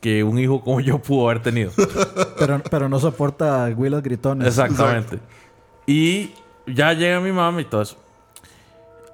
que 0.00 0.24
un 0.24 0.38
hijo 0.38 0.62
como 0.62 0.80
yo 0.80 0.98
pudo 0.98 1.28
haber 1.28 1.42
tenido. 1.42 1.72
Pero, 2.38 2.62
pero 2.70 2.88
no 2.88 2.98
soporta 2.98 3.66
Willis 3.74 4.02
gritones. 4.02 4.46
Exactamente. 4.46 5.18
Y 5.86 6.32
ya 6.66 6.92
llega 6.92 7.18
mi 7.18 7.32
mamá 7.32 7.60
y 7.60 7.64
todo 7.64 7.82
eso. 7.82 7.96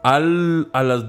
Al, 0.02 0.68
a, 0.72 0.82
las, 0.82 1.04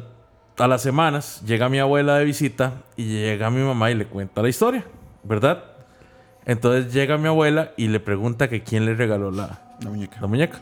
a 0.57 0.67
las 0.67 0.81
semanas 0.81 1.41
llega 1.43 1.69
mi 1.69 1.79
abuela 1.79 2.17
de 2.17 2.25
visita 2.25 2.83
y 2.95 3.05
llega 3.05 3.49
mi 3.49 3.63
mamá 3.63 3.89
y 3.89 3.95
le 3.95 4.05
cuenta 4.05 4.43
la 4.43 4.49
historia, 4.49 4.85
¿verdad? 5.23 5.63
Entonces 6.45 6.93
llega 6.93 7.17
mi 7.17 7.27
abuela 7.27 7.71
y 7.77 7.87
le 7.87 7.99
pregunta 7.99 8.49
que 8.49 8.63
quién 8.63 8.85
le 8.85 8.95
regaló 8.95 9.31
la, 9.31 9.61
La 9.81 9.89
muñeca. 9.89 10.17
la 10.21 10.27
muñeca. 10.27 10.59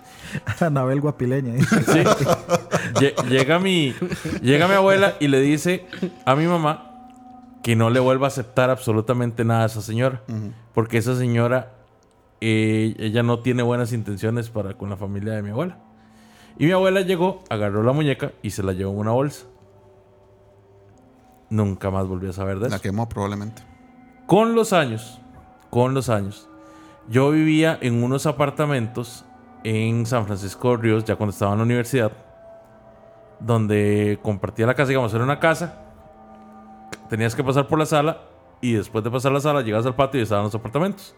Anabel 0.60 1.02
Guapileña. 1.02 1.56
¿eh? 1.56 1.62
Sí. 1.64 2.04
Lle- 2.96 3.16
llega, 3.30 3.58
mi, 3.60 3.94
llega 4.42 4.68
mi 4.68 4.74
abuela 4.76 5.16
y 5.20 5.28
le 5.28 5.40
dice 5.42 5.86
a 6.26 6.36
mi 6.36 6.46
mamá 6.46 7.08
que 7.64 7.76
no 7.76 7.90
le 7.90 8.00
vuelva 8.00 8.28
a 8.28 8.30
aceptar 8.30 8.70
absolutamente 8.70 9.44
nada 9.46 9.64
a 9.64 9.66
esa 9.68 9.82
señora. 9.82 10.22
Porque 10.74 10.98
esa 10.98 11.16
señora, 11.16 11.72
eh, 12.42 12.96
ella 13.00 13.24
no 13.24 13.40
tiene 13.40 13.64
buenas 13.64 13.92
intenciones 13.94 14.50
para 14.50 14.74
con 14.76 14.90
la 14.90 14.98
familia 14.98 15.34
de 15.34 15.42
mi 15.42 15.50
abuela. 15.50 15.78
Y 16.60 16.66
mi 16.66 16.72
abuela 16.74 17.02
llegó, 17.02 17.44
agarró 17.50 17.82
la 17.82 17.92
muñeca 17.92 18.34
y 18.44 18.52
se 18.52 18.62
la 18.62 18.74
llevó 18.74 18.92
en 18.94 19.00
una 19.00 19.12
bolsa. 19.12 19.46
Nunca 21.50 21.90
más 21.92 22.08
volví 22.08 22.28
a 22.30 22.34
saber 22.34 22.60
de 22.60 22.68
eso. 22.68 22.76
La 22.76 22.82
quemó 22.82 23.10
probablemente. 23.10 23.62
Con 24.26 24.56
los 24.56 24.72
años, 24.74 25.21
con 25.72 25.96
los 25.96 26.10
años, 26.10 26.48
yo 27.10 27.32
vivía 27.32 27.80
en 27.82 28.04
unos 28.04 28.28
apartamentos 28.28 29.26
en 29.64 30.06
San 30.06 30.28
Francisco 30.28 30.72
de 30.72 30.84
Ríos, 30.84 31.04
ya 31.04 31.16
cuando 31.16 31.32
estaba 31.32 31.54
en 31.54 31.58
la 31.58 31.64
universidad, 31.64 32.12
donde 33.40 34.20
compartía 34.22 34.68
la 34.68 34.76
casa, 34.76 34.90
digamos, 34.90 35.14
era 35.14 35.24
una 35.24 35.40
casa, 35.40 35.82
tenías 37.10 37.36
que 37.36 37.44
pasar 37.44 37.68
por 37.68 37.80
la 37.80 37.86
sala 37.86 38.22
y 38.62 38.74
después 38.74 39.04
de 39.04 39.10
pasar 39.10 39.32
la 39.32 39.42
sala 39.42 39.62
llegabas 39.62 39.86
al 39.88 39.96
patio 39.96 40.20
y 40.20 40.24
estaban 40.24 40.46
los 40.46 40.56
apartamentos. 40.56 41.16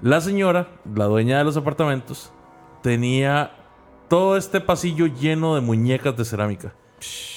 La 0.00 0.20
señora, 0.20 0.68
la 0.94 1.06
dueña 1.06 1.38
de 1.38 1.44
los 1.44 1.56
apartamentos, 1.56 2.32
tenía 2.82 3.52
todo 4.08 4.36
este 4.36 4.60
pasillo 4.60 5.06
lleno 5.06 5.54
de 5.54 5.60
muñecas 5.60 6.16
de 6.16 6.24
cerámica, 6.24 6.74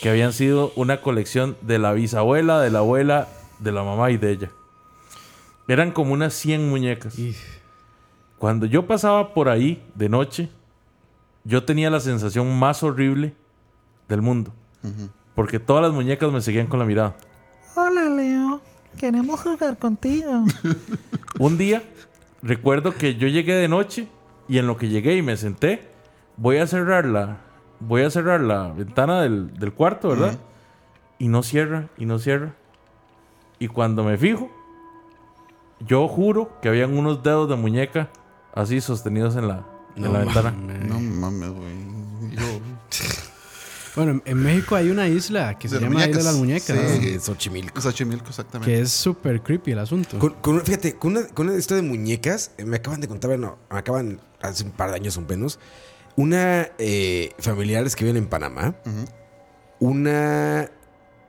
que 0.02 0.10
habían 0.10 0.34
sido 0.34 0.72
una 0.76 1.02
colección 1.02 1.58
de 1.62 1.80
la 1.80 1.94
bisabuela, 1.94 2.60
de 2.60 2.70
la 2.70 2.80
abuela, 2.80 3.28
de 3.60 3.72
la 3.72 3.84
mamá 3.84 4.12
y 4.12 4.18
de 4.18 4.32
ella. 4.32 4.52
Eran 5.68 5.92
como 5.92 6.14
unas 6.14 6.34
100 6.34 6.70
muñecas. 6.70 7.18
Cuando 8.38 8.66
yo 8.66 8.88
pasaba 8.88 9.34
por 9.34 9.50
ahí 9.50 9.84
de 9.96 10.10
noche, 10.10 10.50
yo 11.44 11.64
tenía 11.64 11.90
la 11.90 12.00
sensación 12.00 12.58
más 12.58 12.84
horrible 12.84 13.34
del 14.08 14.22
mundo. 14.22 14.54
Porque 15.36 15.60
todas 15.60 15.84
las 15.84 15.92
muñecas 15.92 16.32
me 16.32 16.42
seguían 16.42 16.68
con 16.68 16.80
la 16.80 16.86
mirada. 16.86 17.16
Hola, 17.76 18.10
Leo. 18.10 18.62
Queremos 18.98 19.42
jugar 19.42 19.78
contigo. 19.78 20.44
Un 21.40 21.58
día, 21.58 21.84
recuerdo 22.42 22.94
que 22.94 23.16
yo 23.16 23.28
llegué 23.28 23.54
de 23.54 23.68
noche 23.68 24.08
y 24.48 24.58
en 24.58 24.68
lo 24.68 24.78
que 24.78 24.90
llegué 24.90 25.16
y 25.18 25.22
me 25.22 25.38
senté, 25.38 25.92
voy 26.38 26.58
a 26.58 26.68
cerrar 26.68 27.06
la, 27.06 27.38
voy 27.80 28.02
a 28.02 28.10
cerrar 28.10 28.42
la 28.42 28.72
ventana 28.72 29.22
del, 29.22 29.54
del 29.54 29.74
cuarto, 29.74 30.10
¿verdad? 30.10 30.40
Y 31.20 31.28
no 31.28 31.44
cierra, 31.44 31.90
y 31.98 32.06
no 32.06 32.18
cierra. 32.18 32.56
Y 33.60 33.68
cuando 33.68 34.04
me 34.04 34.18
fijo, 34.18 34.50
yo 35.80 36.08
juro 36.08 36.60
que 36.62 36.70
habían 36.70 36.98
unos 36.98 37.22
dedos 37.24 37.50
de 37.50 37.56
muñeca 37.56 38.10
así 38.54 38.82
sostenidos 38.82 39.36
en 39.36 39.48
la, 39.48 39.66
en 39.96 40.12
la 40.12 40.20
ventana. 40.20 40.52
No 40.52 41.00
mames, 41.00 41.50
güey. 41.52 42.36
Yo- 42.36 42.60
Bueno, 43.96 44.22
en- 44.26 44.38
México 44.38 44.76
hay 44.76 44.90
una 44.90 45.08
isla 45.08 45.58
que 45.58 45.68
se 45.68 45.76
De 45.80 45.82
llama 45.82 46.02
Isla 46.06 46.18
de 46.20 46.24
las 46.24 46.36
muñecas. 46.36 46.78
Sí. 46.78 47.08
Eh, 47.08 47.20
Xochimilco. 47.20 47.82
Xochimilco, 47.82 48.28
exactamente. 48.30 48.72
Que 48.72 48.82
es 48.82 48.92
súper 48.92 49.42
creepy 49.42 49.72
el 49.72 49.80
asunto. 49.80 50.20
Con, 50.20 50.34
con- 50.36 50.62
fíjate, 50.62 50.96
con 50.98 51.18
una, 51.18 51.28
con 51.30 51.48
una 51.50 51.58
historia 51.58 51.82
de 51.82 51.90
muñecas, 51.90 52.52
eh, 52.60 52.66
me 52.66 52.78
acaban 52.78 53.02
de 53.02 53.08
contar, 53.08 53.30
bueno, 53.32 53.58
me 53.72 53.80
acaban 53.80 54.22
hace 54.42 54.64
un 54.66 54.72
par 54.72 54.92
de 54.92 54.98
años, 54.98 55.18
un 55.18 55.26
menos, 55.26 55.60
una 56.16 56.68
eh, 56.78 57.32
familiares 57.40 57.96
que 57.96 58.04
viven 58.06 58.18
en 58.18 58.28
Panamá, 58.30 58.76
una, 59.80 60.70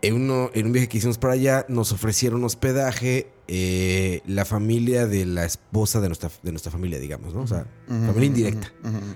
en, 0.02 0.14
uno, 0.14 0.50
en 0.54 0.66
un 0.66 0.72
viaje 0.72 0.88
que 0.88 0.98
hicimos 0.98 1.18
para 1.18 1.34
allá, 1.34 1.66
nos 1.68 1.92
ofrecieron 1.92 2.44
hospedaje 2.44 3.30
eh, 3.48 4.20
la 4.26 4.44
familia 4.44 5.06
de 5.06 5.26
la 5.26 5.44
esposa 5.44 6.00
de 6.00 6.08
nuestra, 6.08 6.30
de 6.42 6.52
nuestra 6.52 6.70
familia, 6.70 6.98
digamos, 6.98 7.34
¿no? 7.34 7.42
O 7.42 7.46
sea, 7.46 7.66
familia 7.86 8.26
indirecta. 8.26 8.72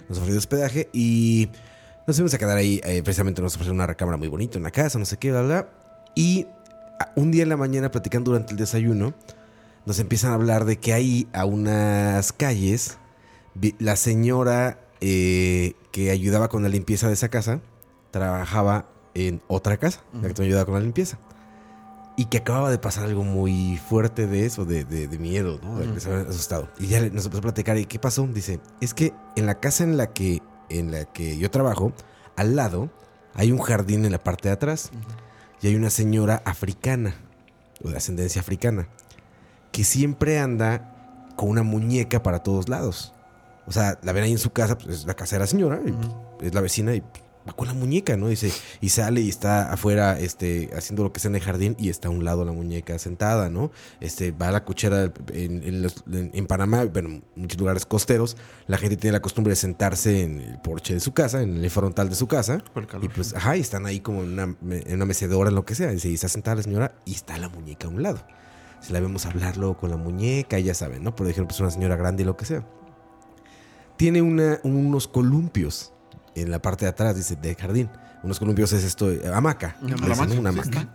Nos 0.09 0.18
ofreció 0.18 0.39
hospedaje 0.39 0.89
y 0.93 1.49
nos 2.07 2.16
fuimos 2.16 2.35
a 2.35 2.39
quedar 2.39 2.57
ahí, 2.57 2.80
eh, 2.85 3.03
precisamente 3.03 3.43
nos 3.43 3.55
ofrecieron 3.55 3.76
una 3.76 3.87
recámara 3.87 4.16
muy 4.16 4.28
bonita, 4.28 4.59
una 4.59 4.70
casa, 4.70 4.99
no 4.99 5.05
sé 5.05 5.18
qué, 5.18 5.30
bla, 5.30 5.43
bla. 5.43 5.68
Y 6.14 6.47
un 7.14 7.30
día 7.30 7.45
en 7.45 7.49
la 7.49 7.57
mañana, 7.57 7.91
platicando 7.91 8.33
durante 8.33 8.53
el 8.53 8.59
desayuno, 8.59 9.14
nos 9.87 9.99
empiezan 9.99 10.33
a 10.33 10.35
hablar 10.35 10.64
de 10.64 10.78
que 10.78 10.93
ahí 10.93 11.28
a 11.33 11.45
unas 11.45 12.33
calles, 12.33 12.99
la 13.78 13.97
señora 13.97 14.80
eh, 15.01 15.74
que 15.91 16.11
ayudaba 16.11 16.49
con 16.49 16.62
la 16.62 16.68
limpieza 16.68 17.09
de 17.09 17.14
esa 17.14 17.28
casa, 17.28 17.61
trabajaba 18.11 18.91
en 19.15 19.43
otra 19.49 19.77
casa, 19.77 20.01
la 20.15 20.29
que 20.29 20.35
también 20.35 20.53
ayudaba 20.53 20.65
con 20.67 20.75
la 20.75 20.81
limpieza. 20.81 21.19
Y 22.17 22.27
que 22.27 22.39
acababa 22.39 22.71
de 22.71 22.79
pasar 22.79 23.05
algo 23.05 23.25
muy 23.25 23.79
fuerte 23.79 24.27
de 24.27 24.45
eso, 24.45 24.65
de, 24.67 24.85
de- 24.85 25.09
de 25.09 25.19
miedo, 25.19 25.59
¿no? 25.63 25.79
De 25.79 25.91
que 25.93 26.01
se 26.01 26.11
habían 26.13 26.29
asustado. 26.29 26.69
Y 26.79 26.87
ya 26.89 27.01
nos 27.01 27.25
empezó 27.25 27.39
a 27.39 27.43
platicar, 27.43 27.79
¿y 27.79 27.87
qué 27.87 27.99
pasó? 27.99 28.27
Dice, 28.27 28.61
es 28.83 28.93
que 28.93 29.15
en 29.35 29.47
la 29.47 29.61
casa 29.61 29.83
en 29.85 29.97
la 29.97 30.09
que, 30.13 30.43
en 30.69 30.91
la 30.93 31.07
que 31.07 31.39
yo 31.39 31.51
trabajo, 31.51 31.93
al 32.37 32.55
lado, 32.55 32.91
hay 33.35 33.51
un 33.51 33.59
jardín 33.61 34.05
en 34.05 34.13
la 34.13 34.23
parte 34.23 34.49
de 34.49 34.53
atrás. 34.55 34.91
Y 35.63 35.69
hay 35.69 35.75
una 35.77 35.89
señora 35.91 36.43
africana, 36.45 37.15
o 37.83 37.89
de 37.89 37.97
ascendencia 37.97 38.41
africana, 38.43 38.89
que 39.71 39.85
siempre 39.85 40.39
anda 40.39 41.31
con 41.37 41.49
una 41.49 41.63
muñeca 41.63 42.23
para 42.23 42.43
todos 42.43 42.69
lados. 42.69 43.15
O 43.67 43.73
sea, 43.73 43.99
la 44.03 44.13
ven 44.13 44.25
ahí 44.25 44.33
en 44.33 44.39
su 44.39 44.51
casa, 44.51 44.77
pues 44.77 44.97
es 44.99 45.07
la 45.07 45.15
casa 45.15 45.37
de 45.37 45.41
la 45.41 45.47
señora, 45.47 45.81
y, 45.87 45.93
pues, 45.93 46.09
es 46.43 46.55
la 46.55 46.61
vecina 46.61 46.95
y 46.95 47.01
pues, 47.01 47.22
va 47.49 47.53
con 47.55 47.66
la 47.66 47.74
muñeca, 47.74 48.16
¿no? 48.16 48.28
Dice, 48.28 48.53
y 48.80 48.90
sale 48.90 49.20
y 49.20 49.28
está 49.28 49.72
afuera 49.72 50.18
este, 50.18 50.70
haciendo 50.76 51.03
lo 51.03 51.12
que 51.12 51.20
sea 51.20 51.28
en 51.30 51.34
el 51.36 51.43
jardín 51.43 51.74
y 51.78 51.88
está 51.88 52.09
a 52.09 52.11
un 52.11 52.24
lado 52.24 52.45
la 52.45 52.53
muñeca 52.53 52.99
sentada, 52.99 53.49
¿no? 53.51 53.70
Este, 54.01 54.30
va 54.32 54.49
a 54.49 54.53
la 54.53 54.64
cochera 54.64 55.12
en, 55.32 55.62
en 55.64 55.82
los- 55.82 56.05
en- 56.12 56.30
en 56.34 56.47
Panamá, 56.47 56.84
bueno, 56.84 57.09
en 57.09 57.24
muchos 57.34 57.59
lugares 57.59 57.84
costeros, 57.86 58.36
la 58.66 58.78
gente 58.78 58.97
tiene 58.97 59.12
la 59.12 59.22
costumbre 59.22 59.51
de 59.53 59.57
sentarse 59.57 60.22
en 60.22 60.40
el 60.40 60.59
porche 60.61 60.95
de 60.95 61.01
su 61.01 61.12
casa, 61.12 61.43
en 61.43 61.57
el 61.64 61.70
frontal 61.70 62.09
de 62.09 62.14
su 62.14 62.26
casa. 62.28 62.62
Por 62.72 62.84
el 62.84 62.88
calor. 62.88 63.05
Y 63.05 63.09
pues, 63.09 63.34
ajá, 63.34 63.57
y 63.57 63.61
están 63.61 63.86
ahí 63.86 64.01
como 64.01 64.22
en 64.22 64.32
una, 64.32 64.57
en 64.68 64.95
una 64.95 65.05
mecedora, 65.07 65.49
en 65.51 65.55
lo 65.57 65.64
que 65.64 65.74
sea. 65.74 65.90
Dice, 65.90 66.09
y 66.09 66.14
está 66.14 66.28
sentada 66.28 66.57
la 66.57 66.62
señora 66.62 66.95
y 67.05 67.12
está 67.14 67.36
la 67.38 67.49
muñeca 67.49 67.86
a 67.88 67.90
un 67.90 68.03
lado. 68.03 68.24
Si 68.80 68.93
la 68.93 69.01
vemos 69.01 69.26
hablar 69.26 69.57
luego 69.57 69.76
con 69.76 69.90
la 69.90 69.97
muñeca, 69.97 70.59
ya 70.59 70.74
saben, 70.74 71.05
¿no? 71.05 71.14
Por 71.14 71.28
ejemplo, 71.28 71.55
es 71.55 71.61
una 71.61 71.70
señora 71.70 71.97
grande 71.97 72.22
y 72.22 72.26
lo 72.26 72.36
que 72.36 72.45
sea. 72.45 72.66
Tiene 73.97 74.22
una, 74.22 74.59
unos 74.64 75.07
columpios 75.07 75.93
en 76.35 76.51
la 76.51 76.61
parte 76.61 76.85
de 76.85 76.91
atrás, 76.91 77.16
dice, 77.16 77.37
del 77.37 77.55
jardín. 77.57 77.91
Unos 78.22 78.39
columpios 78.39 78.72
es 78.72 78.85
esto, 78.85 79.11
eh, 79.11 79.20
hamaca. 79.33 79.76
Dicen, 80.26 80.39
Una 80.39 80.51
hamaca. 80.51 80.89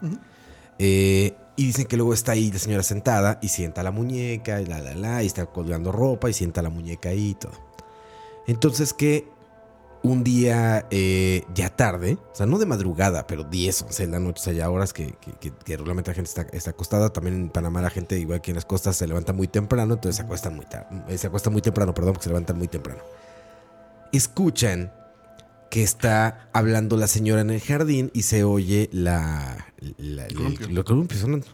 Eh, 0.80 1.36
y 1.56 1.66
dicen 1.66 1.86
que 1.86 1.98
luego 1.98 2.14
está 2.14 2.34
ahí 2.34 2.52
la 2.52 2.60
señora 2.60 2.84
sentada 2.84 3.40
y 3.42 3.48
sienta 3.48 3.82
la 3.84 3.92
muñeca 3.92 4.62
y 4.62 4.66
la, 4.68 4.80
la, 4.80 4.94
la, 4.94 5.24
y 5.24 5.26
está 5.26 5.46
colgando 5.48 5.92
ropa 5.92 6.30
y 6.30 6.34
sienta 6.34 6.62
la 6.62 6.70
muñeca 6.70 7.10
ahí 7.10 7.30
y 7.30 7.34
todo. 7.36 7.54
Entonces 8.46 8.94
que 8.94 9.28
un 10.04 10.24
día 10.24 10.86
eh, 10.92 11.44
ya 11.56 11.76
tarde, 11.76 12.20
o 12.32 12.36
sea, 12.36 12.46
no 12.46 12.60
de 12.60 12.68
madrugada, 12.68 13.26
pero 13.26 13.44
10, 13.44 13.82
11 13.82 14.06
de 14.06 14.12
la 14.12 14.20
noche, 14.20 14.40
o 14.40 14.44
sea, 14.44 14.54
ya 14.54 14.70
horas 14.70 14.94
que, 14.94 15.16
que, 15.20 15.32
que- 15.34 15.52
que 15.52 15.74
regularmente 15.76 16.12
la 16.12 16.16
gente 16.16 16.30
está, 16.30 16.44
está 16.56 16.70
acostada. 16.70 17.10
También 17.12 17.36
en 17.36 17.50
Panamá 17.50 17.82
la 17.82 17.90
gente, 17.90 18.18
igual 18.20 18.40
que 18.40 18.52
en 18.52 18.56
las 18.56 18.66
costas, 18.66 18.96
se 18.96 19.08
levanta 19.08 19.34
muy 19.34 19.48
temprano, 19.48 19.96
entonces 19.96 20.18
se 20.18 20.22
acuestan 20.22 20.56
muy. 20.56 20.66
Se 21.18 21.28
acuestan 21.28 21.52
muy 21.52 21.64
temprano, 21.64 21.94
perdón, 21.96 22.14
porque 22.14 22.26
se 22.26 22.30
levantan 22.30 22.58
muy 22.60 22.68
temprano. 22.68 23.02
Escuchan 24.12 24.92
que 25.70 25.84
está 25.84 26.50
hablando 26.54 26.96
la 26.98 27.08
señora 27.08 27.42
en 27.42 27.50
el 27.50 27.62
jardín 27.62 28.10
y 28.14 28.24
se 28.24 28.44
oye 28.44 28.90
la, 28.94 29.68
la- 29.98 30.26
el- 30.28 30.34
Columpio. 30.36 30.68
los 30.70 30.86
columpios 30.86 31.22
sonando. 31.22 31.48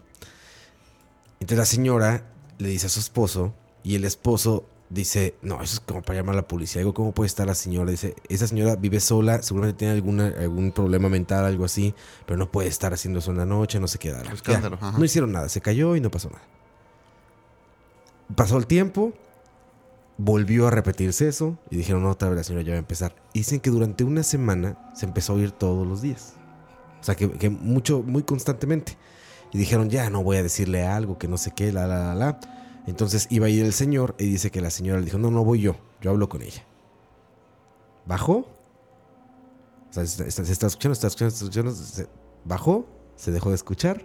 Entonces 1.40 1.58
la 1.58 1.66
señora 1.66 2.24
le 2.58 2.68
dice 2.68 2.86
a 2.86 2.90
su 2.90 3.00
esposo 3.00 3.54
y 3.82 3.96
el 3.96 4.04
esposo 4.04 4.66
dice, 4.88 5.34
no, 5.42 5.56
eso 5.62 5.74
es 5.74 5.80
como 5.80 6.02
para 6.02 6.20
llamar 6.20 6.34
a 6.34 6.36
la 6.36 6.46
policía. 6.48 6.80
Digo, 6.80 6.94
¿cómo 6.94 7.12
puede 7.12 7.26
estar 7.26 7.46
la 7.46 7.54
señora? 7.56 7.90
Dice, 7.90 8.14
esa 8.28 8.46
señora 8.46 8.76
vive 8.76 9.00
sola, 9.00 9.42
seguramente 9.42 9.78
tiene 9.80 9.94
alguna, 9.94 10.28
algún 10.28 10.70
problema 10.70 11.08
mental, 11.08 11.44
algo 11.44 11.64
así, 11.64 11.94
pero 12.26 12.36
no 12.38 12.50
puede 12.52 12.68
estar 12.68 12.94
haciendo 12.94 13.18
eso 13.18 13.32
en 13.32 13.38
la 13.38 13.46
noche, 13.46 13.80
no 13.80 13.88
se 13.88 13.98
queda. 13.98 14.22
Escándalo, 14.32 14.76
ajá. 14.80 14.96
No 14.96 15.04
hicieron 15.04 15.32
nada, 15.32 15.48
se 15.48 15.60
cayó 15.60 15.96
y 15.96 16.00
no 16.00 16.10
pasó 16.10 16.30
nada. 16.30 16.44
Pasó 18.36 18.56
el 18.56 18.66
tiempo, 18.66 19.12
volvió 20.16 20.66
a 20.66 20.70
repetirse 20.70 21.28
eso 21.28 21.58
y 21.70 21.76
dijeron, 21.76 22.02
no, 22.02 22.10
otra 22.10 22.28
vez 22.28 22.36
la 22.38 22.44
señora 22.44 22.64
ya 22.64 22.72
va 22.72 22.76
a 22.76 22.78
empezar. 22.78 23.14
Y 23.32 23.40
dicen 23.40 23.60
que 23.60 23.70
durante 23.70 24.04
una 24.04 24.22
semana 24.22 24.90
se 24.94 25.06
empezó 25.06 25.32
a 25.32 25.36
oír 25.36 25.50
todos 25.50 25.86
los 25.86 26.02
días. 26.02 26.34
O 27.00 27.04
sea, 27.04 27.14
que, 27.16 27.30
que 27.30 27.50
mucho, 27.50 28.02
muy 28.02 28.22
constantemente. 28.22 28.96
Y 29.52 29.58
dijeron, 29.58 29.90
ya 29.90 30.08
no 30.10 30.22
voy 30.22 30.36
a 30.38 30.42
decirle 30.42 30.84
algo, 30.86 31.18
que 31.18 31.28
no 31.28 31.36
sé 31.36 31.52
qué, 31.52 31.72
la, 31.72 31.86
la, 31.86 31.98
la, 32.06 32.14
la. 32.14 32.40
Entonces 32.86 33.26
iba 33.30 33.46
a 33.46 33.50
ir 33.50 33.64
el 33.64 33.72
señor 33.72 34.14
y 34.18 34.26
dice 34.26 34.50
que 34.50 34.60
la 34.60 34.70
señora 34.70 34.98
le 34.98 35.06
dijo, 35.06 35.18
no, 35.18 35.30
no 35.30 35.44
voy 35.44 35.60
yo, 35.60 35.76
yo 36.00 36.10
hablo 36.10 36.28
con 36.28 36.42
ella. 36.42 36.64
Bajó. 38.06 38.48
O 39.90 39.92
sea, 39.92 40.06
se 40.06 40.26
está, 40.28 40.44
se 40.44 40.52
está 40.52 40.66
escuchando, 40.66 40.94
se 40.94 41.06
está 41.06 41.24
escuchando, 41.26 41.30
se 41.30 41.44
está 41.44 41.44
escuchando, 41.44 41.72
se- 41.74 42.08
bajó, 42.44 42.86
se 43.16 43.30
dejó 43.32 43.50
de 43.50 43.54
escuchar. 43.54 44.02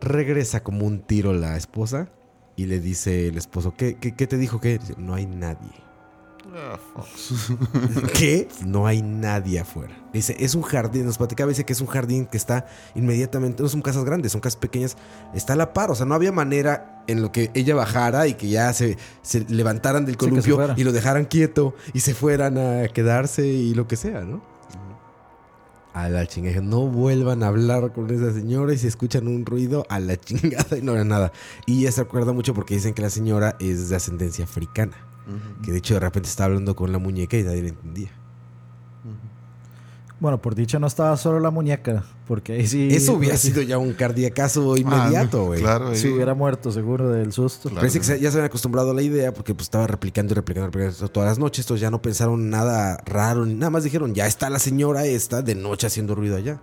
Regresa 0.00 0.62
como 0.62 0.86
un 0.86 1.00
tiro 1.02 1.32
la 1.32 1.56
esposa 1.56 2.10
y 2.60 2.66
le 2.66 2.78
dice 2.78 3.28
el 3.28 3.38
esposo, 3.38 3.72
¿qué, 3.74 3.94
qué, 3.94 4.14
qué 4.14 4.26
te 4.26 4.36
dijo? 4.36 4.60
¿Qué? 4.60 4.76
Dice, 4.76 4.94
no 4.98 5.14
hay 5.14 5.24
nadie. 5.24 5.70
Ah. 6.54 6.78
¿Qué? 8.12 8.48
No 8.66 8.86
hay 8.86 9.00
nadie 9.00 9.60
afuera. 9.60 9.96
Dice, 10.12 10.36
es 10.38 10.54
un 10.54 10.60
jardín, 10.60 11.06
nos 11.06 11.16
platicaba, 11.16 11.48
dice 11.48 11.64
que 11.64 11.72
es 11.72 11.80
un 11.80 11.86
jardín 11.86 12.26
que 12.26 12.36
está 12.36 12.66
inmediatamente, 12.94 13.62
no 13.62 13.68
son 13.70 13.80
casas 13.80 14.04
grandes, 14.04 14.32
son 14.32 14.42
casas 14.42 14.60
pequeñas, 14.60 14.98
está 15.32 15.54
a 15.54 15.56
la 15.56 15.72
par, 15.72 15.90
o 15.90 15.94
sea, 15.94 16.04
no 16.04 16.14
había 16.14 16.32
manera 16.32 17.02
en 17.06 17.22
lo 17.22 17.32
que 17.32 17.50
ella 17.54 17.74
bajara 17.74 18.26
y 18.26 18.34
que 18.34 18.50
ya 18.50 18.74
se, 18.74 18.98
se 19.22 19.46
levantaran 19.48 20.04
del 20.04 20.16
Sí, 20.16 20.18
que 20.18 20.42
se 20.42 20.50
columpio 20.50 20.74
y 20.76 20.84
lo 20.84 20.92
dejaran 20.92 21.24
quieto 21.24 21.74
y 21.94 22.00
se 22.00 22.12
fueran 22.12 22.58
a 22.58 22.88
quedarse 22.88 23.46
y 23.46 23.72
lo 23.72 23.86
que 23.86 23.96
sea, 23.96 24.20
¿no? 24.20 24.49
A 25.92 26.08
la 26.08 26.26
chingada, 26.26 26.60
no 26.60 26.86
vuelvan 26.86 27.42
a 27.42 27.48
hablar 27.48 27.92
con 27.92 28.10
esa 28.10 28.32
señora 28.32 28.72
y 28.72 28.78
si 28.78 28.86
escuchan 28.86 29.26
un 29.26 29.44
ruido, 29.44 29.84
a 29.88 29.98
la 29.98 30.16
chingada 30.16 30.76
y 30.78 30.82
no 30.82 30.92
era 30.92 31.04
nada. 31.04 31.32
Y 31.66 31.80
ella 31.80 31.92
se 31.92 32.00
acuerda 32.00 32.32
mucho 32.32 32.54
porque 32.54 32.74
dicen 32.74 32.94
que 32.94 33.02
la 33.02 33.10
señora 33.10 33.56
es 33.58 33.88
de 33.88 33.96
ascendencia 33.96 34.44
africana. 34.44 34.96
Que 35.62 35.70
de 35.70 35.78
hecho 35.78 35.94
de 35.94 36.00
repente 36.00 36.28
estaba 36.28 36.46
hablando 36.46 36.74
con 36.74 36.90
la 36.90 36.98
muñeca 36.98 37.36
y 37.36 37.44
nadie 37.44 37.62
le 37.62 37.68
entendía. 37.68 38.19
Bueno, 40.20 40.40
por 40.42 40.54
dicha 40.54 40.78
no 40.78 40.86
estaba 40.86 41.16
solo 41.16 41.40
la 41.40 41.50
muñeca, 41.50 42.04
porque 42.26 42.52
ahí 42.52 42.66
sí. 42.66 42.88
Eso 42.92 43.14
hubiera 43.14 43.38
sí- 43.38 43.48
sido 43.52 43.62
ya 43.62 43.78
un 43.78 43.94
cardiacazo 43.94 44.76
inmediato, 44.76 45.40
Ah, 45.40 45.46
güey. 45.46 45.60
Claro, 45.62 45.94
Si 45.94 46.08
ahí. 46.08 46.12
hubiera 46.12 46.34
muerto, 46.34 46.70
seguro, 46.70 47.08
del 47.08 47.32
susto. 47.32 47.70
Claro. 47.70 47.80
Parece 47.80 48.00
que 48.00 48.04
se- 48.04 48.20
ya 48.20 48.30
se 48.30 48.36
habían 48.36 48.48
acostumbrado 48.48 48.90
a 48.90 48.94
la 48.94 49.00
idea 49.00 49.32
porque 49.32 49.54
pues 49.54 49.64
estaba 49.66 49.86
replicando 49.86 50.32
y 50.32 50.36
replicando, 50.36 50.66
replicando 50.70 51.08
todas 51.08 51.28
las 51.30 51.38
noches. 51.38 51.64
Entonces 51.64 51.80
ya 51.80 51.90
no 51.90 52.02
pensaron 52.02 52.50
nada 52.50 52.98
raro, 53.06 53.46
ni 53.46 53.54
nada 53.54 53.70
más 53.70 53.82
dijeron, 53.82 54.14
ya 54.14 54.26
está 54.26 54.50
la 54.50 54.58
señora 54.58 55.06
esta 55.06 55.40
de 55.40 55.54
noche 55.54 55.86
haciendo 55.86 56.14
ruido 56.14 56.36
allá. 56.36 56.60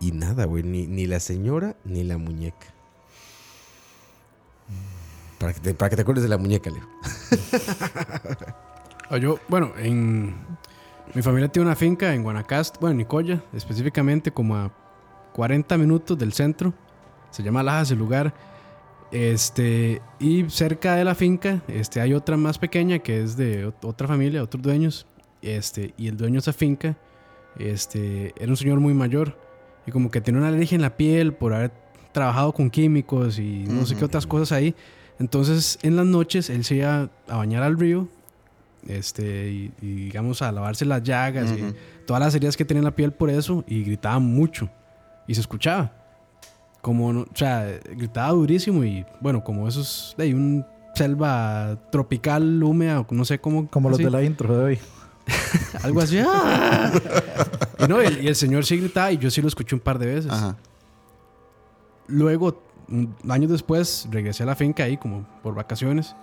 Y 0.00 0.12
nada, 0.12 0.46
güey, 0.46 0.62
ni, 0.62 0.86
ni 0.86 1.06
la 1.06 1.20
señora 1.20 1.76
ni 1.84 2.02
la 2.02 2.16
muñeca. 2.16 2.66
Para 5.38 5.52
que, 5.52 5.60
te, 5.60 5.74
para 5.74 5.90
que 5.90 5.96
te 5.96 6.02
acuerdes 6.02 6.22
de 6.22 6.28
la 6.30 6.38
muñeca, 6.38 6.70
Leo. 6.70 6.86
O 9.10 9.16
yo, 9.16 9.38
bueno, 9.48 9.72
en 9.78 10.34
mi 11.14 11.22
familia 11.22 11.48
tiene 11.48 11.66
una 11.66 11.76
finca 11.76 12.14
en 12.14 12.22
Guanacaste, 12.22 12.78
bueno, 12.80 12.92
en 12.92 12.98
Nicoya, 12.98 13.42
específicamente 13.52 14.30
como 14.30 14.56
a 14.56 14.72
40 15.32 15.76
minutos 15.78 16.16
del 16.18 16.32
centro. 16.32 16.72
Se 17.30 17.42
llama 17.42 17.62
Lajas 17.62 17.90
el 17.90 17.98
lugar. 17.98 18.32
Este, 19.10 20.00
y 20.20 20.48
cerca 20.50 20.94
de 20.94 21.04
la 21.04 21.14
finca, 21.16 21.62
este, 21.66 22.00
hay 22.00 22.14
otra 22.14 22.36
más 22.36 22.58
pequeña 22.58 23.00
que 23.00 23.20
es 23.22 23.36
de 23.36 23.66
ot- 23.66 23.84
otra 23.84 24.06
familia, 24.06 24.42
otros 24.42 24.62
dueños. 24.62 25.06
Este, 25.42 25.94
y 25.96 26.06
el 26.08 26.16
dueño 26.16 26.34
de 26.34 26.38
esa 26.40 26.52
finca, 26.52 26.96
este, 27.58 28.32
era 28.40 28.50
un 28.50 28.56
señor 28.56 28.78
muy 28.78 28.94
mayor 28.94 29.36
y 29.86 29.90
como 29.90 30.10
que 30.10 30.20
tenía 30.20 30.40
una 30.40 30.48
alergia 30.48 30.76
en 30.76 30.82
la 30.82 30.96
piel 30.96 31.32
por 31.32 31.54
haber 31.54 31.72
trabajado 32.12 32.52
con 32.52 32.70
químicos 32.70 33.38
y 33.38 33.64
no 33.66 33.84
sé 33.86 33.96
qué 33.96 34.04
otras 34.04 34.26
cosas 34.26 34.52
ahí. 34.52 34.74
Entonces, 35.18 35.78
en 35.82 35.96
las 35.96 36.06
noches 36.06 36.48
él 36.50 36.64
se 36.64 36.76
iba 36.76 37.08
a 37.28 37.36
bañar 37.36 37.62
al 37.62 37.78
río 37.78 38.06
este, 38.88 39.50
y, 39.50 39.72
y, 39.82 39.86
digamos 40.06 40.42
a 40.42 40.50
lavarse 40.52 40.84
las 40.84 41.02
llagas 41.02 41.50
y 41.50 41.74
todas 42.06 42.20
las 42.22 42.34
heridas 42.34 42.56
que 42.56 42.64
tenía 42.64 42.80
en 42.80 42.84
la 42.84 42.94
piel 42.94 43.12
por 43.12 43.30
eso 43.30 43.62
y 43.66 43.82
gritaba 43.84 44.18
mucho 44.18 44.68
y 45.26 45.34
se 45.34 45.40
escuchaba 45.40 45.92
como 46.80 47.12
no- 47.12 47.20
o 47.22 47.26
sea 47.36 47.66
gritaba 47.96 48.30
durísimo 48.32 48.82
y 48.84 49.04
bueno 49.20 49.44
como 49.44 49.68
esos 49.68 50.14
de 50.16 50.24
ahí, 50.24 50.32
un 50.34 50.64
selva 50.94 51.78
tropical 51.92 52.62
húmeda 52.62 53.00
o 53.00 53.06
no 53.10 53.24
sé 53.24 53.38
cómo 53.38 53.68
Como 53.68 53.90
los 53.90 53.98
así, 53.98 54.04
de 54.04 54.10
la 54.10 54.22
intro 54.22 54.56
de 54.58 54.64
hoy. 54.64 54.78
algo 55.84 56.00
así 56.00 56.18
¡ah! 56.26 56.90
y 57.78 57.86
no 57.86 58.02
y 58.02 58.06
el, 58.06 58.24
y 58.24 58.28
el 58.28 58.34
señor 58.34 58.64
sí 58.64 58.76
gritaba 58.78 59.12
y 59.12 59.18
yo 59.18 59.30
sí 59.30 59.40
lo 59.42 59.48
escuché 59.48 59.74
un 59.76 59.80
par 59.80 59.98
de 59.98 60.06
veces 60.06 60.32
Ajá. 60.32 60.56
Luego, 62.08 62.60
un- 62.88 63.14
años 63.28 63.50
después, 63.52 64.08
regresé 64.10 64.42
a 64.42 64.46
la 64.46 64.56
finca 64.56 64.82
ahí 64.84 64.96
como 64.96 65.24
por 65.42 65.54
vacaciones. 65.54 66.16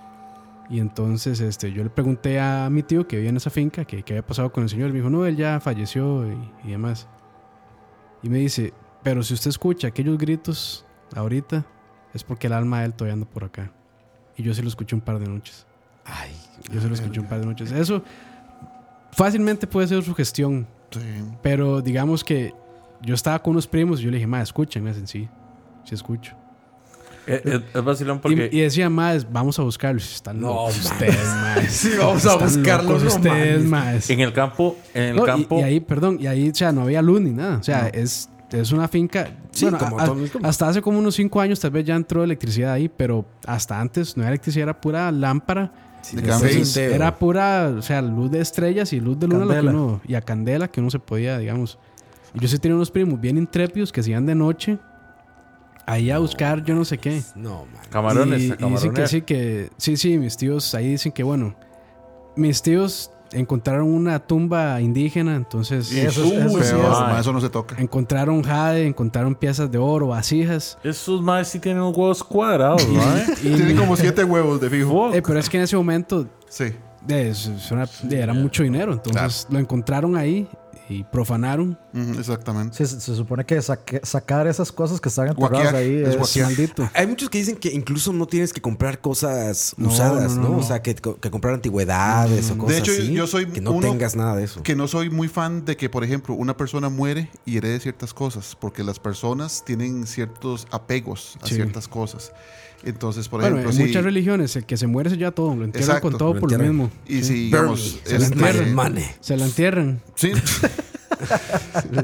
Y 0.69 0.79
entonces 0.79 1.39
este, 1.39 1.71
yo 1.71 1.83
le 1.83 1.89
pregunté 1.89 2.39
a 2.39 2.69
mi 2.69 2.83
tío 2.83 3.07
que 3.07 3.15
vivía 3.15 3.29
en 3.29 3.37
esa 3.37 3.49
finca 3.49 3.85
que 3.85 4.03
qué 4.03 4.13
había 4.13 4.25
pasado 4.25 4.51
con 4.51 4.63
el 4.63 4.69
señor. 4.69 4.89
Me 4.89 4.97
dijo, 4.97 5.09
no, 5.09 5.25
él 5.25 5.37
ya 5.37 5.59
falleció 5.59 6.25
y, 6.27 6.67
y 6.67 6.71
demás. 6.71 7.07
Y 8.21 8.29
me 8.29 8.39
dice, 8.39 8.73
pero 9.03 9.23
si 9.23 9.33
usted 9.33 9.49
escucha 9.49 9.87
aquellos 9.87 10.17
gritos 10.17 10.85
ahorita, 11.15 11.65
es 12.13 12.23
porque 12.23 12.47
el 12.47 12.53
alma 12.53 12.79
de 12.79 12.87
él 12.87 12.93
todavía 12.93 13.13
anda 13.13 13.25
por 13.25 13.43
acá. 13.43 13.71
Y 14.35 14.43
yo 14.43 14.53
sí 14.53 14.61
lo 14.61 14.67
escuché 14.67 14.95
un 14.95 15.01
par 15.01 15.19
de 15.19 15.27
noches. 15.27 15.65
Ay, 16.05 16.31
Yo 16.71 16.79
sí 16.81 16.87
lo 16.87 16.93
escuché 16.93 17.19
un 17.19 17.27
par 17.27 17.39
de 17.39 17.45
noches. 17.45 17.71
Eso 17.71 18.01
fácilmente 19.11 19.67
puede 19.67 19.87
ser 19.87 20.03
su 20.03 20.13
gestión. 20.13 20.67
Sí. 20.91 20.99
Pero 21.41 21.81
digamos 21.81 22.23
que 22.23 22.53
yo 23.01 23.13
estaba 23.13 23.39
con 23.39 23.51
unos 23.51 23.67
primos 23.67 23.99
y 23.99 24.03
yo 24.03 24.11
le 24.11 24.17
dije, 24.17 24.27
ma, 24.27 24.41
escuchen. 24.41 24.83
Me 24.83 24.91
dicen, 24.91 25.07
sí, 25.07 25.27
sí 25.83 25.95
escucho. 25.95 26.35
Es, 27.27 27.45
es- 27.45 27.61
es 27.73 27.83
vacilón 27.83 28.17
Y, 28.17 28.19
porque. 28.21 28.49
y 28.51 28.59
decía, 28.61 28.89
más, 28.89 29.31
vamos 29.31 29.59
a 29.59 29.63
buscarlo. 29.63 29.99
Están 29.99 30.39
No, 30.39 30.47
locos 30.47 30.77
ustedes, 30.85 31.25
más. 31.25 31.65
Sí, 31.71 31.89
vamos 31.99 32.25
a 32.25 32.35
buscarlo, 32.37 32.97
no 32.99 33.07
ustedes, 33.07 33.63
más. 33.65 34.09
en 34.09 34.19
el 34.21 34.33
campo, 34.33 34.77
en 34.93 35.03
el 35.03 35.15
No, 35.17 35.23
y- 35.23 35.25
campo. 35.25 35.59
y, 35.59 35.63
ahí, 35.63 35.79
perdón, 35.79 36.17
y 36.19 36.27
ahí, 36.27 36.49
o 36.49 36.55
sea, 36.55 36.71
no 36.71 36.81
había 36.81 37.01
luz 37.01 37.21
ni 37.21 37.31
nada. 37.31 37.57
O 37.57 37.63
sea, 37.63 37.87
es, 37.89 38.29
es 38.51 38.71
una 38.71 38.87
finca. 38.87 39.29
Sí, 39.51 39.65
bueno, 39.65 39.77
como 39.77 39.99
a- 39.99 40.05
todo 40.05 40.17
hasta 40.43 40.69
hace 40.69 40.81
como 40.81 40.99
unos 40.99 41.15
cinco 41.15 41.41
años 41.41 41.59
tal 41.59 41.71
vez 41.71 41.83
ya 41.85 41.95
entró 41.95 42.23
electricidad 42.23 42.71
ahí, 42.73 42.87
pero 42.89 43.25
hasta 43.45 43.79
antes 43.79 44.15
no 44.15 44.23
era 44.23 44.29
electricidad, 44.29 44.63
era 44.63 44.79
pura 44.81 45.11
lámpara. 45.11 45.71
De 46.13 46.21
Entonces, 46.21 46.77
era 46.77 47.17
pura, 47.19 47.73
o 47.77 47.81
sea, 47.81 48.01
luz 48.01 48.31
de 48.31 48.39
estrellas 48.39 48.93
y 48.93 49.01
luz 49.01 49.19
de 49.19 49.27
luna 49.27 49.43
lo 49.43 49.53
que 49.53 49.59
uno- 49.67 50.01
y 50.07 50.13
a 50.15 50.21
candela 50.21 50.69
que 50.69 50.79
uno 50.79 50.89
se 50.89 50.99
podía, 50.99 51.37
digamos. 51.37 51.77
Y 52.33 52.39
yo 52.39 52.47
sí 52.47 52.57
tenía 52.59 52.75
unos 52.75 52.91
primos 52.91 53.19
bien 53.19 53.37
intrépidos 53.37 53.91
que 53.91 54.01
se 54.01 54.11
iban 54.11 54.25
de 54.25 54.33
noche 54.35 54.77
ahí 55.87 56.11
a 56.11 56.19
buscar 56.19 56.63
yo 56.63 56.75
no 56.75 56.85
sé 56.85 56.99
qué. 56.99 57.23
No, 57.35 57.65
man. 57.73 57.81
Camarones, 57.89 58.41
y, 58.43 58.51
a 58.51 58.57
y 58.67 58.69
dicen 58.71 58.93
que 58.93 59.07
sí, 59.07 59.21
que 59.23 59.69
sí, 59.77 59.97
sí, 59.97 60.17
mis 60.19 60.37
tíos 60.37 60.75
ahí 60.75 60.89
dicen 60.89 61.11
que 61.11 61.23
bueno, 61.23 61.55
mis 62.35 62.61
tíos 62.61 63.09
encontraron 63.33 63.89
una 63.91 64.19
tumba 64.19 64.79
indígena, 64.79 65.35
entonces 65.35 65.91
Y 65.91 65.99
Eso 65.99 66.23
es- 66.23 66.31
eso 66.31 66.57
feo, 66.59 66.95
sí 66.95 67.19
eso 67.19 67.33
no 67.33 67.41
se 67.41 67.49
toca. 67.49 67.75
encontraron 67.77 68.41
jade, 68.43 68.85
encontraron 68.87 69.35
piezas 69.35 69.69
de 69.71 69.77
oro, 69.77 70.07
vasijas. 70.07 70.77
Esos 70.83 71.21
más 71.21 71.47
sí 71.49 71.59
tienen 71.59 71.81
huevos 71.83 72.23
cuadrados, 72.23 72.87
¿no? 72.87 73.17
eh? 73.17 73.25
Tiene 73.41 73.75
como 73.75 73.97
siete 73.97 74.23
huevos 74.23 74.61
de 74.61 74.69
fijo. 74.69 75.13
Eh, 75.13 75.21
pero 75.21 75.39
es 75.39 75.49
que 75.49 75.57
en 75.57 75.63
ese 75.63 75.75
momento 75.75 76.25
Sí. 76.47 76.65
eh, 77.09 77.33
era 78.11 78.33
mucho 78.33 78.63
dinero, 78.63 78.93
entonces 78.93 79.47
lo 79.49 79.59
encontraron 79.59 80.15
ahí 80.15 80.47
y 80.89 81.03
profanaron. 81.03 81.77
Exactamente. 82.17 82.77
Sí, 82.77 82.85
se, 82.85 82.99
se 83.01 83.15
supone 83.15 83.45
que 83.45 83.57
saque- 83.61 83.99
sacar 84.03 84.47
esas 84.47 84.71
cosas 84.71 85.01
que 85.01 85.09
están 85.09 85.27
enterradas 85.27 85.73
ahí 85.73 85.95
es 86.03 86.15
es, 86.15 86.43
maldito. 86.43 86.89
Hay 86.93 87.07
muchos 87.07 87.29
que 87.29 87.37
dicen 87.39 87.57
que 87.57 87.69
incluso 87.73 88.13
no 88.13 88.25
tienes 88.25 88.53
que 88.53 88.61
comprar 88.61 89.01
cosas 89.01 89.73
No, 89.77 89.89
usadas, 89.89 90.35
no, 90.35 90.43
¿no? 90.43 90.49
no, 90.49 90.57
O 90.59 90.63
sea, 90.63 90.81
que, 90.81 90.95
que 90.95 91.29
comprar 91.31 91.53
antigüedades 91.55 92.49
o 92.51 92.57
cosas 92.57 92.77
hecho, 92.79 92.91
así. 92.91 93.11
yo 93.13 93.27
soy 93.27 93.47
Que 93.47 93.61
no 93.61 93.71
uno 93.71 93.89
tengas 93.89 94.15
nada 94.15 94.35
de 94.35 94.43
eso. 94.45 94.63
Que 94.63 94.75
no 94.75 94.87
soy 94.87 95.09
muy 95.09 95.27
fan 95.27 95.65
de 95.65 95.75
que, 95.77 95.89
por 95.89 96.03
ejemplo, 96.03 96.33
una 96.35 96.55
persona 96.55 96.89
muere 96.89 97.29
y 97.45 97.57
herede 97.57 97.79
ciertas 97.79 98.13
cosas, 98.13 98.55
porque 98.59 98.83
las 98.83 98.99
personas 98.99 99.63
tienen 99.65 100.07
ciertos 100.07 100.67
apegos 100.71 101.37
a 101.41 101.47
Sí. 101.47 101.55
ciertas 101.55 101.87
cosas. 101.87 102.31
Entonces, 102.83 103.27
por 103.27 103.41
bueno, 103.41 103.57
ejemplo, 103.57 103.71
en 103.71 103.77
si... 103.77 103.83
muchas 103.87 104.03
religiones 104.03 104.55
el 104.55 104.65
que 104.65 104.77
se 104.77 104.87
muere 104.87 105.09
se 105.09 105.17
lleva 105.17 105.31
todo, 105.31 105.55
lo 105.55 105.65
entierran 105.65 105.89
Exacto, 105.89 106.09
con 106.09 106.17
todo 106.17 106.33
lo 106.35 106.39
por 106.39 106.51
lo 106.51 106.59
mismo. 106.59 106.91
Y 107.07 107.23
si, 107.23 107.45
digamos, 107.45 107.99
se 108.03 108.19
la 108.19 108.25
este, 108.25 108.35
entierran. 108.35 109.03
Se 109.19 109.37
la 109.37 109.45
entierran. 109.45 110.01
sí. 110.15 110.31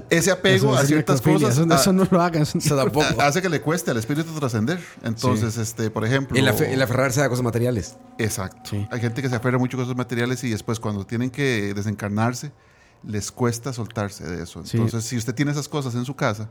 ese 0.09 0.31
apego 0.31 0.73
Eso 0.73 0.81
a 0.81 0.85
ciertas 0.85 1.21
cosas 1.21 1.57
Eso, 1.57 1.67
ah, 1.69 1.75
eso 1.75 1.93
no 1.93 2.07
lo 2.09 2.21
hagan. 2.21 2.41
eso 2.43 2.57
no- 2.57 2.75
tampoco. 2.75 3.21
hace 3.21 3.41
que 3.41 3.49
le 3.49 3.61
cueste 3.61 3.91
al 3.91 3.97
espíritu 3.97 4.31
trascender. 4.39 4.79
Entonces, 5.03 5.57
este, 5.57 5.89
por 5.89 6.05
ejemplo... 6.05 6.37
El, 6.37 6.47
afe- 6.47 6.69
el 6.69 6.81
aferrarse 6.81 7.21
a 7.21 7.29
cosas 7.29 7.43
materiales. 7.43 7.95
Exacto. 8.17 8.71
Sí. 8.71 8.87
Hay 8.91 8.99
gente 8.99 9.21
que 9.21 9.29
se 9.29 9.35
aferra 9.35 9.57
mucho 9.57 9.77
a 9.77 9.81
cosas 9.81 9.95
materiales 9.95 10.43
y 10.43 10.49
después 10.49 10.79
cuando 10.79 11.05
tienen 11.05 11.29
que 11.29 11.73
desencarnarse, 11.75 12.51
les 13.05 13.31
cuesta 13.31 13.73
soltarse 13.73 14.23
de 14.25 14.43
eso. 14.43 14.65
Sí. 14.65 14.77
Entonces, 14.77 15.03
si 15.05 15.17
usted 15.17 15.35
tiene 15.35 15.51
esas 15.51 15.67
cosas 15.69 15.93
en 15.95 16.05
su 16.05 16.15
casa, 16.15 16.49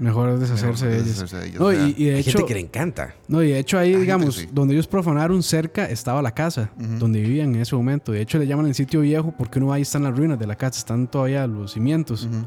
Mejor 0.00 0.30
es 0.30 0.40
deshacerse 0.40 0.86
mejor 0.86 0.88
de 0.88 0.94
ellas. 0.96 1.06
deshacerse 1.06 1.36
de 1.36 1.46
ellas, 1.48 1.60
No, 1.60 1.66
o 1.66 1.72
sea, 1.72 1.86
y, 1.86 1.94
y 1.96 2.04
de 2.06 2.14
Hay 2.14 2.20
hecho, 2.20 2.30
gente 2.38 2.46
que 2.46 2.54
le 2.54 2.60
encanta. 2.60 3.14
no, 3.28 3.42
y 3.42 3.48
de 3.50 3.58
hecho 3.58 3.78
ahí, 3.78 3.94
digamos, 3.94 4.34
sí. 4.34 4.48
donde 4.52 4.74
ellos 4.74 4.86
profanaron 4.88 5.42
cerca 5.42 5.84
estaba 5.84 6.20
la 6.22 6.32
casa, 6.32 6.70
donde 6.76 7.20
vivían 7.20 7.54
en 7.54 7.60
ese 7.60 7.76
momento. 7.76 8.10
De 8.12 8.20
hecho, 8.20 8.38
le 8.38 8.46
llaman 8.46 8.66
el 8.66 8.74
sitio 8.74 9.00
viejo 9.02 9.32
porque 9.36 9.58
uno 9.58 9.68
va 9.68 9.74
ahí 9.76 9.82
están 9.82 10.02
las 10.02 10.16
ruinas 10.16 10.38
de 10.38 10.46
la 10.46 10.56
casa, 10.56 10.78
están 10.78 11.06
todavía 11.06 11.46
los 11.46 11.72
cimientos. 11.72 12.24
Ujú. 12.24 12.46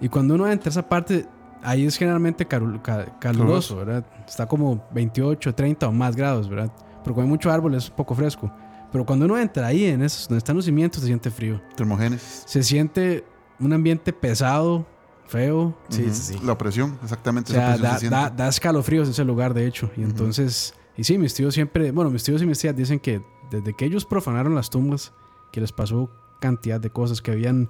Y 0.00 0.08
cuando 0.08 0.34
uno 0.34 0.48
entra 0.50 0.68
a 0.68 0.70
esa 0.70 0.88
parte, 0.88 1.26
ahí 1.62 1.84
es 1.86 1.96
generalmente 1.96 2.48
caru- 2.48 2.80
ca- 2.82 3.18
caluroso, 3.18 3.76
¿verdad? 3.76 4.04
Está 4.28 4.46
como 4.46 4.86
28, 4.94 5.54
30 5.54 5.88
o 5.88 5.92
más 5.92 6.14
grados, 6.16 6.48
¿verdad? 6.48 6.70
Pero 7.02 7.14
como 7.14 7.22
hay 7.24 7.28
mucho 7.28 7.50
árbol 7.50 7.74
es 7.74 7.88
un 7.90 7.96
poco 7.96 8.14
fresco. 8.14 8.50
Pero 8.92 9.04
cuando 9.04 9.24
uno 9.24 9.36
entra 9.38 9.66
ahí, 9.66 9.86
en 9.86 10.02
esos, 10.02 10.28
donde 10.28 10.38
están 10.38 10.54
los 10.56 10.64
cimientos, 10.64 11.00
se 11.00 11.06
siente 11.08 11.28
frío. 11.30 11.60
termogénesis. 11.76 12.44
Se 12.46 12.62
siente 12.62 13.24
un 13.58 13.72
ambiente 13.72 14.12
pesado, 14.12 14.86
feo. 15.26 15.76
Sí. 15.88 16.06
La 16.44 16.56
presión, 16.58 16.98
O 17.00 17.04
exactamente. 17.04 17.52
sea, 17.52 17.74
esa 17.74 17.90
presión 17.90 18.10
da, 18.10 18.24
se 18.26 18.30
da, 18.30 18.30
da 18.44 18.48
escalofríos 18.48 19.08
ese 19.08 19.24
lugar, 19.24 19.54
de 19.54 19.66
hecho. 19.66 19.90
Y 19.96 20.02
entonces, 20.02 20.74
y 20.96 21.04
sí, 21.04 21.18
mis 21.18 21.34
tíos 21.34 21.54
siempre, 21.54 21.90
bueno, 21.90 22.10
mis 22.10 22.22
tíos 22.22 22.42
y 22.42 22.46
mis 22.46 22.58
tías 22.58 22.76
dicen 22.76 22.98
que 23.00 23.22
desde 23.50 23.74
que 23.74 23.84
ellos 23.84 24.04
profanaron 24.04 24.54
las 24.54 24.70
tumbas, 24.70 25.12
que 25.52 25.60
les 25.60 25.72
pasó 25.72 26.10
cantidad 26.40 26.80
de 26.80 26.90
cosas, 26.90 27.22
que 27.22 27.30
habían 27.30 27.68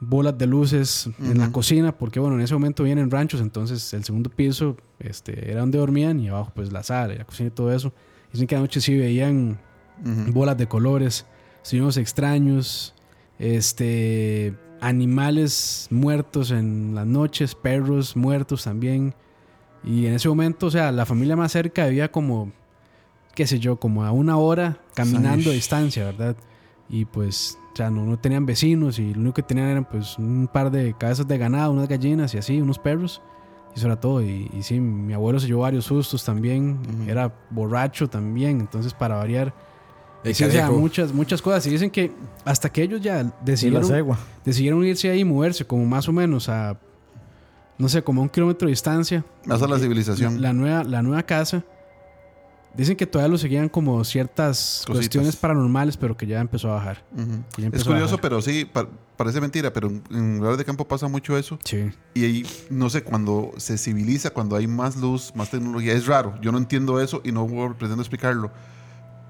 bolas 0.00 0.38
de 0.38 0.46
luces 0.46 1.10
en 1.18 1.38
la 1.38 1.52
cocina, 1.52 1.96
porque 1.96 2.18
bueno, 2.20 2.36
en 2.36 2.42
ese 2.42 2.54
momento 2.54 2.82
vienen 2.84 3.10
ranchos, 3.10 3.40
entonces 3.42 3.92
el 3.92 4.02
segundo 4.02 4.30
piso 4.30 4.76
este, 4.98 5.50
era 5.50 5.60
donde 5.60 5.78
dormían 5.78 6.18
y 6.20 6.28
abajo 6.28 6.52
pues 6.54 6.72
la 6.72 6.82
sala 6.82 7.14
y 7.14 7.18
la 7.18 7.24
cocina 7.24 7.48
y 7.48 7.50
todo 7.50 7.70
eso. 7.72 7.92
Dicen 8.32 8.46
que 8.46 8.56
anoche 8.56 8.80
sí 8.80 8.96
veían 8.96 9.60
bolas 10.32 10.56
de 10.56 10.66
colores, 10.66 11.26
sonidos 11.62 11.98
extraños, 11.98 12.94
este 13.38 14.54
animales 14.80 15.88
muertos 15.90 16.50
en 16.50 16.94
las 16.94 17.06
noches, 17.06 17.54
perros 17.54 18.16
muertos 18.16 18.64
también. 18.64 19.14
Y 19.84 20.06
en 20.06 20.14
ese 20.14 20.28
momento, 20.28 20.66
o 20.66 20.70
sea, 20.70 20.92
la 20.92 21.06
familia 21.06 21.36
más 21.36 21.52
cerca 21.52 21.86
vivía 21.86 22.10
como, 22.10 22.52
qué 23.34 23.46
sé 23.46 23.58
yo, 23.58 23.76
como 23.76 24.04
a 24.04 24.12
una 24.12 24.36
hora 24.36 24.78
caminando 24.94 25.50
a 25.50 25.52
distancia, 25.54 26.04
¿verdad? 26.04 26.36
Y 26.88 27.04
pues, 27.04 27.58
o 27.72 27.76
sea, 27.76 27.90
no, 27.90 28.04
no 28.04 28.18
tenían 28.18 28.46
vecinos 28.46 28.98
y 28.98 29.14
lo 29.14 29.20
único 29.20 29.34
que 29.34 29.42
tenían 29.42 29.68
eran 29.68 29.84
pues 29.84 30.18
un 30.18 30.48
par 30.52 30.70
de 30.70 30.94
cabezas 30.94 31.26
de 31.26 31.38
ganado, 31.38 31.72
unas 31.72 31.88
gallinas 31.88 32.34
y 32.34 32.38
así, 32.38 32.60
unos 32.60 32.78
perros. 32.78 33.22
Y 33.74 33.78
eso 33.78 33.86
era 33.86 34.00
todo. 34.00 34.22
Y, 34.22 34.50
y 34.52 34.62
sí, 34.62 34.80
mi 34.80 35.14
abuelo 35.14 35.38
se 35.38 35.46
llevó 35.46 35.62
varios 35.62 35.84
sustos 35.84 36.24
también. 36.24 36.80
Era 37.06 37.32
borracho 37.50 38.08
también, 38.08 38.60
entonces 38.60 38.92
para 38.92 39.16
variar. 39.16 39.54
O 40.24 40.34
sea, 40.34 40.70
muchas, 40.70 41.12
muchas 41.12 41.40
cosas. 41.40 41.66
Y 41.66 41.70
dicen 41.70 41.90
que 41.90 42.12
hasta 42.44 42.68
que 42.70 42.82
ellos 42.82 43.00
ya 43.00 43.24
decidieron, 43.44 44.16
decidieron 44.44 44.84
irse 44.84 45.10
ahí 45.10 45.20
y 45.20 45.24
moverse, 45.24 45.64
como 45.64 45.84
más 45.86 46.08
o 46.08 46.12
menos 46.12 46.48
a, 46.48 46.78
no 47.78 47.88
sé, 47.88 48.02
como 48.02 48.20
a 48.20 48.24
un 48.24 48.28
kilómetro 48.28 48.66
de 48.66 48.72
distancia. 48.72 49.24
Más 49.46 49.62
a 49.62 49.66
la 49.66 49.76
La, 49.76 49.80
civilización. 49.80 50.42
la 50.42 50.52
nueva, 50.52 50.84
la 50.84 51.02
nueva 51.02 51.22
casa. 51.22 51.64
Dicen 52.72 52.96
que 52.96 53.04
todavía 53.04 53.32
lo 53.32 53.36
seguían 53.38 53.68
como 53.68 54.04
ciertas 54.04 54.84
Cositas. 54.86 54.94
cuestiones 54.94 55.34
paranormales, 55.36 55.96
pero 55.96 56.16
que 56.16 56.24
ya 56.26 56.40
empezó 56.40 56.70
a 56.70 56.74
bajar. 56.74 57.02
Es 57.72 57.82
curioso, 57.82 58.04
bajar. 58.16 58.20
pero 58.20 58.40
sí, 58.42 58.64
pa- 58.64 58.86
parece 59.16 59.40
mentira, 59.40 59.72
pero 59.72 59.88
en, 59.88 60.04
en 60.12 60.36
lugares 60.36 60.56
de 60.56 60.64
campo 60.64 60.86
pasa 60.86 61.08
mucho 61.08 61.36
eso. 61.36 61.58
Sí. 61.64 61.90
Y 62.14 62.24
ahí, 62.24 62.46
no 62.70 62.88
sé, 62.88 63.02
cuando 63.02 63.50
se 63.56 63.76
civiliza, 63.76 64.30
cuando 64.30 64.54
hay 64.54 64.68
más 64.68 64.96
luz, 64.96 65.32
más 65.34 65.50
tecnología, 65.50 65.94
es 65.94 66.06
raro. 66.06 66.34
Yo 66.42 66.52
no 66.52 66.58
entiendo 66.58 67.00
eso 67.00 67.20
y 67.24 67.32
no 67.32 67.44
pretendo 67.76 68.02
explicarlo. 68.02 68.52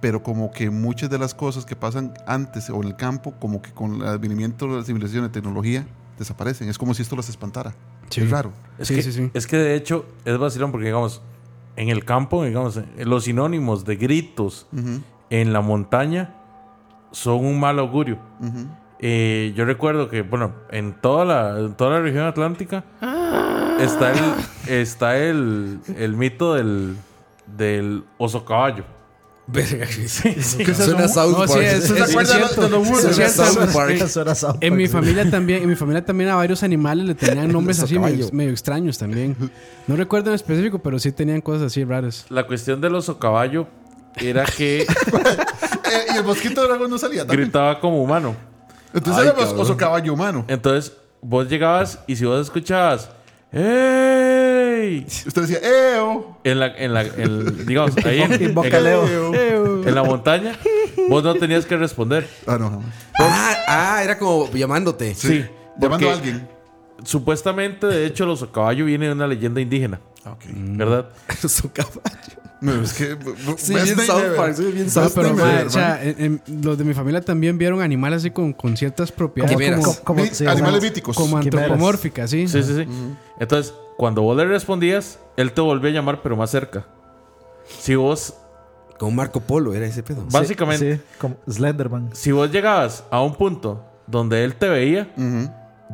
Pero 0.01 0.23
como 0.23 0.51
que 0.51 0.71
muchas 0.71 1.11
de 1.11 1.19
las 1.19 1.35
cosas 1.35 1.67
que 1.67 1.77
pasan 1.77 2.15
antes 2.27 2.71
o 2.71 2.77
en 2.77 2.89
el 2.89 2.97
campo, 2.97 3.35
como 3.39 3.61
que 3.61 3.71
con 3.73 3.97
el 3.97 4.07
advenimiento 4.07 4.67
de 4.67 4.79
la 4.79 4.85
civilización 4.85 5.25
de 5.25 5.29
tecnología, 5.31 5.87
desaparecen. 6.19 6.69
Es 6.69 6.79
como 6.79 6.95
si 6.95 7.03
esto 7.03 7.17
las 7.17 7.29
espantara. 7.29 7.75
Sí. 8.09 8.23
Es 8.23 8.31
raro. 8.31 8.53
Es, 8.79 8.89
Sí, 8.89 8.95
que, 8.97 9.03
sí, 9.03 9.13
sí. 9.13 9.31
es 9.35 9.47
que 9.47 9.57
de 9.57 9.75
hecho 9.75 10.07
es 10.25 10.37
vacilón 10.39 10.71
porque, 10.73 10.87
digamos, 10.87 11.23
en 11.77 11.89
el 11.89 12.05
campo, 12.05 12.45
digamos, 12.45 12.77
eh, 12.77 12.85
los 13.05 13.25
sinónimos 13.25 13.85
de 13.85 13.97
gritos 13.97 14.67
en 15.31 15.53
la 15.53 15.61
montaña 15.61 16.35
son 17.13 17.45
un 17.45 17.59
mal 17.61 17.79
augurio. 17.79 18.19
Eh, 18.99 19.55
yo 19.57 19.65
recuerdo 19.65 20.09
que, 20.09 20.23
bueno, 20.23 20.53
en 20.71 20.93
toda 21.01 21.25
la, 21.25 21.59
en 21.59 21.75
toda 21.75 21.91
la 21.91 22.01
región 22.01 22.25
atlántica 22.27 22.85
está 23.81 24.13
el, 24.13 24.35
está 24.69 25.17
el, 25.17 25.81
el 25.97 26.17
mito 26.17 26.55
del, 26.55 26.97
del 27.47 28.05
oso 28.19 28.45
caballo. 28.45 28.85
Verga, 29.53 29.87
¿Qué 29.87 30.05
es 30.05 30.77
Suena? 30.77 31.09
South 31.09 31.37
No, 31.39 31.49
sí, 31.49 31.59
eso 31.61 31.95
¿Se 31.95 32.01
es 32.01 32.11
cierto. 32.31 32.69
Suena. 32.69 33.29
South 33.29 33.73
Park. 33.73 33.91
Eso 33.93 34.21
era 34.23 34.35
South 34.35 34.57
En 34.61 34.77
mi 34.77 34.87
sí. 34.87 34.93
familia 34.93 35.29
también, 35.31 35.63
en 35.63 35.69
mi 35.69 35.77
familia 35.77 36.05
también 36.05 36.31
a 36.31 36.37
varios 36.37 36.63
animales 36.63 37.07
le 37.07 37.15
tenían 37.15 37.49
nombres 37.53 37.81
así 37.81 37.99
medio, 37.99 38.51
extraños 38.51 38.99
también. 38.99 39.37
No 39.87 39.97
recuerdo 39.97 40.31
en 40.31 40.37
específico, 40.37 40.79
pero 40.79 40.99
sí 40.99 41.13
tenían 41.13 41.41
cosas 41.41 41.63
así 41.69 41.85
raras. 41.85 42.27
La 42.29 42.47
cuestión 42.47 42.81
del 42.81 42.95
oso 42.95 43.19
caballo 43.19 43.67
era 44.17 44.45
que 44.45 44.87
Eh, 45.93 46.13
y 46.15 46.19
el 46.19 46.25
mosquito 46.25 46.63
dragón 46.65 46.89
no 46.89 46.99
salía 46.99 47.23
también. 47.27 47.43
gritaba 47.49 47.81
como 47.81 48.01
humano. 48.01 48.37
Entonces 48.95 49.23
Ay, 49.23 49.29
era 49.29 49.37
cabrón. 49.37 49.61
oso 49.61 49.77
caballo 49.77 50.15
humano. 50.15 50.45
Entonces, 50.47 50.93
vos 51.21 51.49
llegabas 51.49 51.99
y 52.07 52.15
si 52.15 52.25
vos 52.25 52.41
escuchabas, 52.41 53.11
Usted 55.07 55.43
decía, 55.43 55.59
¡Eo! 55.63 56.39
En 56.45 56.59
la, 56.61 56.67
en 56.77 56.95
la, 56.95 57.03
en- 57.03 57.67
digamos, 57.67 57.97
ahí 58.05 58.21
en, 58.23 58.33
en- 58.43 59.89
en 59.89 59.95
la 59.95 60.03
montaña, 60.05 60.57
vos 61.09 61.23
no 61.25 61.35
tenías 61.35 61.67
que 61.67 61.77
responder. 61.77 62.29
Ah, 62.47 62.57
no, 62.59 62.71
jamás. 62.71 62.87
Ah, 63.21 63.55
ah, 63.69 64.05
era 64.05 64.19
como 64.19 64.51
llamándote. 64.53 65.15
Sí. 65.15 65.45
Llamando 65.79 66.11
a 66.11 66.13
alguien. 66.15 66.49
Supuestamente, 67.05 67.87
de 67.87 68.07
hecho, 68.07 68.25
el 68.25 68.31
oso 68.31 68.53
caballo 68.53 68.85
viene 68.85 69.07
de 69.07 69.13
una 69.13 69.27
leyenda 69.27 69.61
indígena, 69.61 70.01
Ah, 70.25 70.33
ok. 70.33 70.43
¿verdad? 70.53 71.09
Su 71.49 71.71
caballo. 71.73 72.01
No, 72.61 72.83
es 72.83 72.93
que. 72.93 73.17
Sí, 73.57 73.73
bien 73.73 73.99
South. 74.01 74.23
Park. 74.37 74.55
Sí, 74.55 74.65
bien 74.65 74.91
South 74.91 75.13
pero, 75.15 75.29
Park. 75.35 75.39
mae, 75.39 75.65
o 75.65 75.71
sea, 75.71 75.99
en- 76.05 76.43
en- 76.47 76.63
los 76.63 76.77
de 76.77 76.85
mi 76.85 76.93
familia 76.93 77.23
también 77.23 77.57
vieron 77.57 77.81
animales 77.81 78.19
así 78.19 78.31
con, 78.31 78.53
con 78.53 78.77
ciertas 78.77 79.11
propiedades 79.13 79.57
como, 79.81 79.83
Co- 79.95 80.05
como- 80.05 80.27
sí, 80.27 80.47
animales 80.47 80.83
míticos. 80.83 81.17
como 81.17 81.39
antropomórficas, 81.39 82.29
¿sí? 82.29 82.47
Sí, 82.49 82.63
sí, 82.63 82.75
sí. 82.77 82.87
Entonces, 83.39 83.73
cuando 84.01 84.23
vos 84.23 84.35
le 84.35 84.47
respondías, 84.47 85.19
él 85.37 85.53
te 85.53 85.61
volvía 85.61 85.91
a 85.91 85.95
llamar, 85.95 86.23
pero 86.23 86.35
más 86.35 86.51
cerca. 86.51 86.87
Si 87.67 87.95
vos, 87.97 88.35
Con 88.99 89.15
Marco 89.15 89.41
Polo 89.41 89.75
era 89.75 89.85
ese 89.87 90.03
pedo. 90.03 90.25
básicamente, 90.31 90.97
Sí, 90.97 91.03
como 91.19 91.37
Slenderman. 91.47 92.09
si 92.15 92.33
vos 92.33 92.51
llegabas 92.51 93.05
a 93.11 93.21
un 93.23 93.35
punto 93.35 93.85
donde 94.07 94.43
él 94.45 94.55
te 94.55 94.71
veía, 94.71 95.11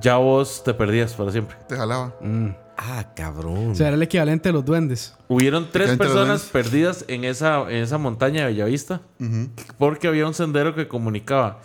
ya 0.01 0.19
vos 0.19 0.63
te 0.65 0.73
perdías 0.73 1.15
para 1.15 1.33
siempre. 1.33 1.57
Te 1.69 1.77
jalaba. 1.77 2.15
Mm. 2.21 2.51
Ah, 2.77 3.13
cabrón. 3.17 3.71
O 3.71 3.75
sea, 3.75 3.89
era 3.89 3.97
el 3.97 4.03
equivalente 4.03 4.51
de 4.51 4.53
los 4.53 4.65
duendes. 4.65 5.17
Hubieron 5.29 5.69
tres 5.73 5.97
personas 5.97 6.43
perdidas 6.45 7.05
en 7.09 7.25
esa, 7.25 7.63
en 7.63 7.77
esa 7.83 7.99
montaña 7.99 8.43
de 8.43 8.47
Bellavista 8.53 9.01
Ujú. 9.19 9.49
porque 9.79 10.07
había 10.09 10.27
un 10.29 10.35
sendero 10.35 10.75
que 10.77 10.87
comunicaba 10.87 11.59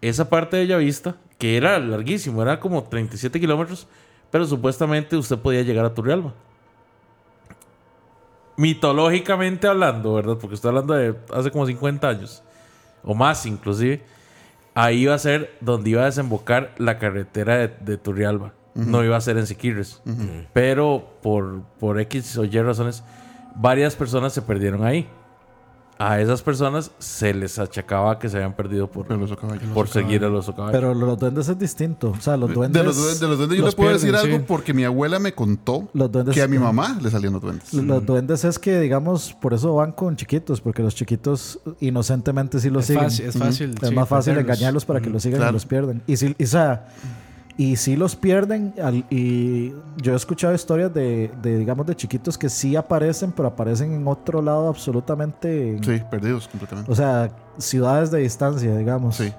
esa 0.00 0.28
parte 0.28 0.56
de 0.58 0.62
Bellavista, 0.62 1.16
que 1.38 1.56
era 1.56 1.76
larguísimo, 1.80 2.40
era 2.42 2.60
como 2.60 2.84
37 2.84 3.40
kilómetros, 3.40 3.88
pero 4.30 4.44
supuestamente 4.46 5.16
usted 5.16 5.38
podía 5.38 5.62
llegar 5.62 5.84
a 5.84 5.94
Turrialba. 5.94 6.32
Mitológicamente 8.56 9.66
hablando, 9.66 10.14
¿verdad? 10.14 10.38
Porque 10.40 10.54
estoy 10.54 10.70
hablando 10.70 10.94
de 10.94 11.14
hace 11.32 11.50
como 11.50 11.66
50 11.66 12.08
años, 12.08 12.42
o 13.04 13.14
más 13.14 13.44
inclusive, 13.46 14.02
ahí 14.74 15.02
iba 15.02 15.14
a 15.14 15.18
ser 15.18 15.56
donde 15.60 15.90
iba 15.90 16.02
a 16.02 16.06
desembocar 16.06 16.74
la 16.78 16.98
carretera 16.98 17.56
de, 17.56 17.68
de 17.68 17.98
Turrialba. 17.98 18.52
No 18.74 19.02
iba 19.02 19.16
a 19.16 19.20
ser 19.22 19.38
en 19.38 19.46
Siquirres. 19.46 20.02
Pero 20.52 21.18
por, 21.22 21.62
por 21.80 21.98
X 21.98 22.36
o 22.36 22.44
Y 22.44 22.60
razones, 22.60 23.02
varias 23.54 23.96
personas 23.96 24.34
se 24.34 24.42
perdieron 24.42 24.84
ahí. 24.84 25.08
A 25.98 26.20
esas 26.20 26.42
personas 26.42 26.90
se 26.98 27.32
les 27.32 27.58
achacaba 27.58 28.18
que 28.18 28.28
se 28.28 28.36
habían 28.36 28.52
perdido 28.54 28.86
por, 28.90 29.06
por 29.72 29.88
seguir 29.88 30.22
a 30.24 30.28
los 30.28 30.44
caballos. 30.46 30.70
Pero 30.72 30.92
los 30.92 31.18
duendes 31.18 31.48
es 31.48 31.58
distinto. 31.58 32.10
O 32.10 32.20
sea, 32.20 32.36
los 32.36 32.52
duendes. 32.52 32.82
De 32.82 32.86
los, 32.86 32.96
duendes- 32.98 33.18
de 33.20 33.26
los 33.28 33.38
duendes 33.38 33.58
yo 33.58 33.64
los 33.64 33.72
le 33.72 33.76
puedo 33.76 33.90
pierden, 33.92 34.12
decir 34.12 34.26
algo 34.30 34.36
sí. 34.38 34.44
porque 34.46 34.74
mi 34.74 34.84
abuela 34.84 35.18
me 35.18 35.32
contó 35.32 35.88
Los 35.94 36.12
duendes- 36.12 36.34
que 36.34 36.42
a 36.42 36.48
mi 36.48 36.58
mamá 36.58 36.98
le 37.00 37.10
salían 37.10 37.32
los 37.32 37.40
duendes. 37.40 37.72
Los 37.72 38.04
duendes 38.04 38.44
es 38.44 38.58
que, 38.58 38.78
digamos, 38.78 39.32
por 39.40 39.54
eso 39.54 39.74
van 39.74 39.92
con 39.92 40.16
chiquitos, 40.16 40.60
porque 40.60 40.82
los 40.82 40.94
chiquitos 40.94 41.60
inocentemente 41.80 42.60
sí 42.60 42.68
los 42.68 42.82
Es 42.82 42.86
siguen. 42.88 43.02
fácil, 43.04 43.26
es 43.26 43.38
fácil, 43.38 43.74
Es 43.82 43.88
sí, 43.88 43.94
más 43.94 44.06
fácil 44.08 44.34
perderlos. 44.34 44.56
engañarlos 44.58 44.84
para 44.84 45.00
que 45.00 45.08
los 45.08 45.22
sigan 45.22 45.38
Claro. 45.38 45.52
y 45.52 45.54
los 45.54 45.64
pierden. 45.66 46.02
Y 46.06 46.16
sí, 46.18 46.34
y, 46.38 46.44
o 46.44 46.46
sea, 46.46 46.88
y 47.56 47.76
sí 47.76 47.96
los 47.96 48.16
pierden. 48.16 48.74
al- 48.82 49.04
y 49.10 49.72
yo 49.96 50.12
he 50.12 50.16
escuchado 50.16 50.54
historias 50.54 50.92
de, 50.92 51.30
de, 51.42 51.58
digamos, 51.58 51.86
de 51.86 51.94
chiquitos 51.96 52.36
que 52.36 52.48
sí 52.48 52.76
aparecen, 52.76 53.32
pero 53.32 53.48
aparecen 53.48 53.92
en 53.92 54.06
otro 54.06 54.42
lado 54.42 54.68
absolutamente. 54.68 55.78
Sí, 55.82 56.02
perdidos 56.10 56.48
completamente. 56.48 56.90
O 56.90 56.94
sea, 56.94 57.30
ciudades 57.58 58.10
de 58.10 58.18
distancia, 58.20 58.76
digamos. 58.76 59.16
Sí. 59.16 59.32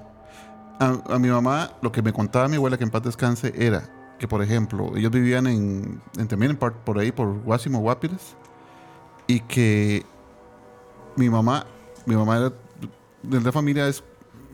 A, 0.80 0.96
a 1.14 1.18
mi 1.18 1.28
mamá, 1.28 1.70
lo 1.82 1.90
que 1.92 2.02
me 2.02 2.12
contaba 2.12 2.48
mi 2.48 2.56
abuela, 2.56 2.76
que 2.76 2.84
en 2.84 2.90
paz 2.90 3.02
descanse, 3.02 3.52
era 3.56 3.82
que, 4.18 4.26
por 4.26 4.42
ejemplo, 4.42 4.96
ellos 4.96 5.12
vivían 5.12 5.46
en, 5.46 6.00
en 6.18 6.26
también 6.28 6.50
en 6.52 6.56
par- 6.56 6.74
por 6.84 6.98
ahí, 6.98 7.12
por 7.12 7.40
Guásimo, 7.42 7.78
Guapiles, 7.80 8.36
y 9.28 9.40
que 9.40 10.04
mi 11.16 11.28
mamá, 11.30 11.66
mi 12.06 12.16
mamá 12.16 12.36
era, 12.38 12.52
de 13.22 13.40
la 13.40 13.52
familia 13.52 13.86
es 13.88 14.02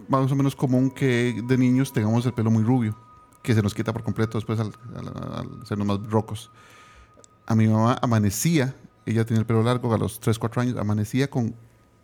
más 0.08 0.30
o 0.30 0.34
menos 0.36 0.54
común 0.54 0.90
que 0.90 1.42
de 1.46 1.56
niños 1.58 1.92
tengamos 1.92 2.26
el 2.26 2.32
pelo 2.34 2.50
muy 2.50 2.62
rubio, 2.62 2.94
que 3.44 3.54
se 3.54 3.62
nos 3.62 3.74
quita 3.74 3.92
por 3.92 4.02
completo 4.02 4.38
después 4.38 4.58
al, 4.58 4.72
al- 4.96 5.32
al 5.60 5.66
sernos 5.66 5.86
más 5.86 6.10
rocos. 6.10 6.50
A 7.46 7.54
mi 7.54 7.68
mamá 7.68 7.96
amanecía, 8.02 8.74
ella 9.06 9.24
tenía 9.24 9.38
el 9.40 9.46
pelo 9.46 9.62
largo 9.62 9.92
a 9.94 9.98
los 9.98 10.18
3, 10.18 10.38
4 10.38 10.62
años, 10.62 10.76
amanecía 10.78 11.28
con 11.30 11.54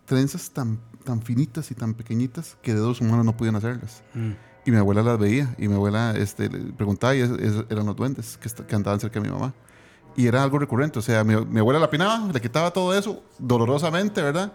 trenzas 0.05 0.51
tan, 0.51 0.79
tan 1.05 1.23
finitas 1.23 1.71
y 1.71 1.75
tan 1.75 1.95
pequeñitas 1.95 2.57
que 2.63 2.75
dedos 2.75 3.01
humanos 3.01 3.25
no 3.25 3.37
podían 3.37 3.57
hacerlas. 3.57 4.03
Mm. 4.15 4.31
Y 4.67 4.71
mi 4.71 4.77
abuela 4.77 5.03
las 5.03 5.19
veía 5.19 5.55
y 5.57 5.67
mi 5.69 5.75
abuela 5.75 6.13
este, 6.15 6.51
le 6.51 6.73
preguntaba 6.75 7.15
y 7.17 7.21
es- 7.21 7.31
es- 7.31 7.65
eran 7.71 7.87
los 7.87 7.97
duendes 7.97 8.37
que, 8.37 8.51
que 8.65 8.75
andaban 8.77 9.01
cerca 9.01 9.19
de 9.19 9.27
mi 9.27 9.33
mamá. 9.33 9.55
Y 10.17 10.27
era 10.27 10.43
algo 10.43 10.59
recurrente, 10.59 10.99
o 10.99 11.03
sea, 11.03 11.25
mi, 11.25 11.35
mi 11.47 11.61
abuela 11.61 11.81
la 11.81 11.89
pinaba, 11.89 12.31
le 12.31 12.41
quitaba 12.41 12.71
todo 12.71 12.93
eso 12.93 13.23
dolorosamente, 13.39 14.21
¿verdad? 14.21 14.53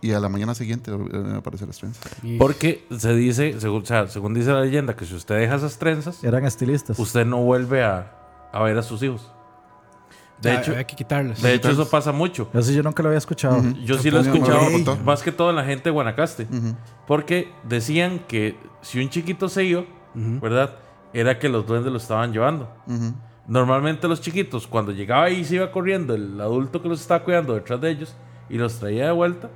Y 0.00 0.12
a 0.12 0.20
la 0.20 0.28
mañana 0.28 0.54
siguiente 0.54 0.92
volvieron 0.92 1.34
a 1.34 1.38
aparecer 1.38 1.66
las 1.66 1.78
trenzas. 1.78 2.02
Porque 2.38 2.86
se 2.96 3.14
dice, 3.14 3.60
según, 3.60 3.82
o 3.82 3.86
sea, 3.86 4.06
según 4.06 4.32
dice 4.34 4.52
la 4.52 4.60
leyenda, 4.60 4.94
que 4.94 5.04
si 5.04 5.14
usted 5.14 5.36
deja 5.38 5.56
esas 5.56 5.78
trenzas, 5.78 6.22
Eran 6.22 6.44
estilistas. 6.44 6.98
usted 6.98 7.26
no 7.26 7.38
vuelve 7.38 7.82
a, 7.82 8.12
a 8.52 8.62
ver 8.62 8.78
a 8.78 8.82
sus 8.82 9.02
hijos. 9.02 9.32
De 10.40 10.52
Ah, 10.52 10.60
hecho, 10.60 10.76
hay 10.76 10.84
que 10.84 10.94
quitarlas. 10.94 11.42
de 11.42 11.52
hecho, 11.54 11.68
eso 11.68 11.88
pasa 11.90 12.12
mucho. 12.12 12.48
Eso 12.54 12.70
yo 12.70 12.84
nunca 12.84 13.02
lo 13.02 13.08
había 13.08 13.18
escuchado. 13.18 13.60
Yo 13.84 13.98
sí 13.98 14.08
lo 14.08 14.18
he 14.18 14.22
escuchado, 14.22 14.96
más 15.04 15.20
que 15.24 15.32
todo 15.32 15.50
en 15.50 15.56
la 15.56 15.64
gente 15.64 15.84
de 15.84 15.90
Guanacaste. 15.90 16.46
Porque 17.08 17.50
decían 17.64 18.20
que 18.28 18.56
si 18.80 19.00
un 19.02 19.08
chiquito 19.10 19.48
se 19.48 19.64
iba, 19.64 19.84
¿verdad? 20.14 20.76
Era 21.12 21.40
que 21.40 21.48
los 21.48 21.66
duendes 21.66 21.90
lo 21.90 21.98
estaban 21.98 22.32
llevando. 22.32 22.70
Normalmente 23.48 24.06
los 24.06 24.20
chiquitos, 24.20 24.66
cuando 24.68 24.92
llegaba 24.92 25.28
y 25.30 25.44
se 25.44 25.56
iba 25.56 25.72
corriendo 25.72 26.14
el 26.14 26.40
adulto 26.40 26.82
que 26.82 26.88
los 26.88 27.00
estaba 27.00 27.24
cuidando 27.24 27.54
detrás 27.54 27.80
de 27.80 27.90
ellos 27.90 28.14
y 28.50 28.58
los 28.58 28.78
traía 28.78 29.06
de 29.06 29.12
vuelta, 29.12 29.48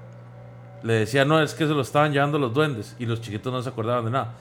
le 0.82 0.94
decía, 0.94 1.24
no, 1.24 1.40
es 1.40 1.54
que 1.54 1.66
se 1.66 1.72
lo 1.72 1.80
estaban 1.80 2.12
llevando 2.12 2.38
los 2.38 2.52
duendes. 2.52 2.96
Y 2.98 3.06
los 3.06 3.20
chiquitos 3.20 3.52
no 3.52 3.62
se 3.62 3.68
acordaban 3.68 4.04
de 4.04 4.10
nada. 4.10 4.32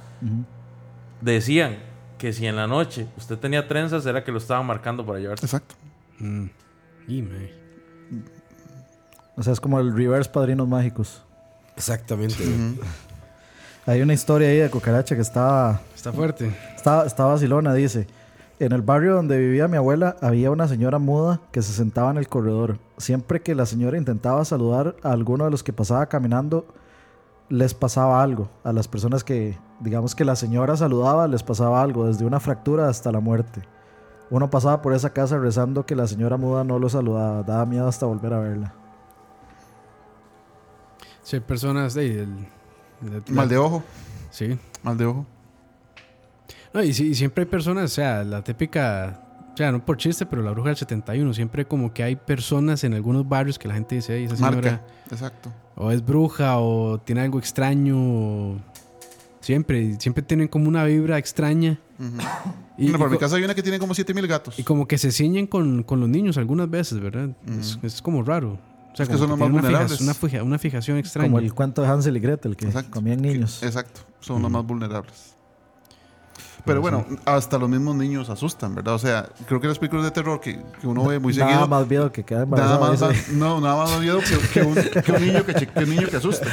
Decían 1.21 1.77
que 2.17 2.33
si 2.33 2.45
en 2.47 2.55
la 2.55 2.67
noche 2.67 3.07
usted 3.17 3.37
tenía 3.37 3.67
trenzas, 3.67 4.05
era 4.05 4.23
que 4.23 4.31
lo 4.31 4.37
estaban 4.37 4.65
marcando 4.65 5.05
para 5.05 5.19
llevarse. 5.19 5.45
Exacto. 5.45 5.75
Mm. 6.19 6.45
Y. 7.07 7.23
O 9.35 9.43
sea, 9.43 9.53
es 9.53 9.59
como 9.59 9.79
el 9.79 9.95
reverse 9.95 10.29
padrinos 10.29 10.67
mágicos. 10.67 11.23
Exactamente. 11.75 12.43
Hay 13.85 14.01
una 14.01 14.13
historia 14.13 14.49
ahí 14.49 14.57
de 14.57 14.69
cucaracha 14.69 15.15
que 15.15 15.21
estaba 15.21 15.81
Está 15.95 16.11
fuerte. 16.11 16.51
Está, 16.75 17.05
está 17.05 17.25
vacilona, 17.25 17.73
dice. 17.73 18.07
En 18.61 18.73
el 18.73 18.83
barrio 18.83 19.15
donde 19.15 19.39
vivía 19.39 19.67
mi 19.67 19.77
abuela 19.77 20.17
había 20.21 20.51
una 20.51 20.67
señora 20.67 20.99
muda 20.99 21.41
que 21.51 21.63
se 21.63 21.73
sentaba 21.73 22.11
en 22.11 22.17
el 22.17 22.27
corredor. 22.29 22.77
Siempre 22.97 23.41
que 23.41 23.55
la 23.55 23.65
señora 23.65 23.97
intentaba 23.97 24.45
saludar 24.45 24.95
a 25.01 25.11
alguno 25.13 25.45
de 25.45 25.49
los 25.49 25.63
que 25.63 25.73
pasaba 25.73 26.05
caminando, 26.05 26.67
les 27.49 27.73
pasaba 27.73 28.21
algo. 28.21 28.51
A 28.63 28.71
las 28.71 28.87
personas 28.87 29.23
que, 29.23 29.57
digamos 29.79 30.13
que 30.13 30.25
la 30.25 30.35
señora 30.35 30.77
saludaba, 30.77 31.27
les 31.27 31.41
pasaba 31.41 31.81
algo, 31.81 32.05
desde 32.05 32.23
una 32.23 32.39
fractura 32.39 32.87
hasta 32.87 33.11
la 33.11 33.19
muerte. 33.19 33.63
Uno 34.29 34.51
pasaba 34.51 34.83
por 34.83 34.93
esa 34.93 35.09
casa 35.09 35.39
rezando 35.39 35.87
que 35.87 35.95
la 35.95 36.05
señora 36.05 36.37
muda 36.37 36.63
no 36.63 36.77
lo 36.77 36.87
saludaba. 36.87 37.41
Daba 37.41 37.65
miedo 37.65 37.87
hasta 37.87 38.05
volver 38.05 38.31
a 38.31 38.39
verla. 38.41 38.73
Sí, 41.23 41.37
hay 41.37 41.41
personas 41.41 41.95
de- 41.95 42.27
Mal 43.27 43.49
de 43.49 43.57
ojo, 43.57 43.81
Sí. 44.29 44.59
mal 44.83 44.95
de 44.99 45.05
ojo. 45.07 45.25
No, 46.73 46.83
y, 46.83 46.93
sí, 46.93 47.07
y 47.09 47.15
siempre 47.15 47.43
hay 47.43 47.49
personas, 47.49 47.85
o 47.91 47.93
sea, 47.93 48.23
la 48.23 48.43
típica, 48.43 49.21
o 49.53 49.57
sea, 49.57 49.71
no 49.71 49.83
por 49.85 49.97
chiste, 49.97 50.25
pero 50.25 50.41
la 50.41 50.51
bruja 50.51 50.69
del 50.69 50.77
71, 50.77 51.33
siempre 51.33 51.65
como 51.65 51.93
que 51.93 52.03
hay 52.03 52.15
personas 52.15 52.83
en 52.83 52.93
algunos 52.93 53.27
barrios 53.27 53.59
que 53.59 53.67
la 53.67 53.73
gente 53.73 53.95
dice, 53.95 54.15
"Ey, 54.15 54.25
esa 54.25 54.37
señora 54.37 54.55
Marca. 54.55 54.81
Exacto. 55.11 55.51
o 55.75 55.91
es 55.91 56.05
bruja 56.05 56.59
o 56.59 56.99
tiene 56.99 57.21
algo 57.21 57.39
extraño, 57.39 57.95
o- 57.97 58.55
siempre, 59.39 59.97
siempre 59.99 60.23
tienen 60.23 60.47
como 60.47 60.67
una 60.69 60.83
vibra 60.85 61.17
extraña. 61.17 61.79
Y, 62.77 62.83
Bueno, 62.85 62.99
por 62.99 63.09
y 63.09 63.11
mi 63.11 63.17
casa 63.17 63.35
hay 63.35 63.43
una 63.43 63.53
que 63.53 63.61
tiene 63.63 63.77
como 63.79 63.93
7000 63.93 64.25
gatos. 64.27 64.57
y 64.57 64.63
como 64.63 64.87
que 64.87 64.97
se 64.97 65.11
ciñen 65.11 65.47
con, 65.47 65.83
con 65.83 65.99
los 65.99 66.07
niños 66.09 66.37
algunas 66.37 66.69
veces, 66.69 66.99
¿verdad? 66.99 67.29
es, 67.59 67.77
es 67.83 68.01
como 68.01 68.23
raro. 68.23 68.59
O 68.93 68.95
sea, 68.95 69.03
Es 69.03 69.09
que 69.09 69.15
como 69.15 69.19
son 69.19 69.29
los 69.29 69.39
más 69.39 69.51
vulnerables. 69.51 70.01
una, 70.01 70.13
fija- 70.13 70.43
una 70.43 70.57
fijación 70.57 70.97
extraña. 70.97 71.27
Como 71.29 71.39
el 71.39 71.53
cuento 71.53 71.81
de 71.81 71.87
Hansel 71.87 72.17
y 72.17 72.19
Gretel, 72.19 72.55
que 72.55 72.65
Exacto. 72.65 72.91
comían 72.91 73.21
niños. 73.21 73.61
Exacto, 73.63 74.01
son 74.19 74.41
los 74.41 74.49
más 74.51 74.65
vulnerables. 74.65 75.35
Pero 76.65 76.81
bueno, 76.81 77.05
hasta 77.25 77.57
los 77.57 77.69
mismos 77.69 77.95
niños 77.95 78.29
asustan, 78.29 78.75
¿verdad? 78.75 78.93
O 78.95 78.99
sea, 78.99 79.27
creo 79.47 79.59
que 79.59 79.67
las 79.67 79.79
películas 79.79 80.05
de 80.05 80.11
terror 80.11 80.39
que, 80.39 80.61
que 80.79 80.87
uno 80.87 81.05
ve 81.05 81.19
muy 81.19 81.33
Nada 81.35 81.49
seguido. 81.51 81.67
más 81.67 81.87
miedo 81.87 82.11
que 82.11 82.23
queda 82.23 82.45
Nada 82.45 82.79
más, 82.79 83.01
no, 83.31 83.59
nada 83.61 83.75
más 83.83 83.99
miedo 83.99 84.19
que, 84.19 84.37
que 84.59 84.61
un, 84.65 84.75
que 84.75 85.11
un 85.11 85.21
niño 85.25 85.45
que, 85.45 85.53
che- 85.55 85.67
que 85.67 85.83
un 85.83 85.89
niño 85.89 86.07
que 86.07 86.17
asuste. 86.17 86.45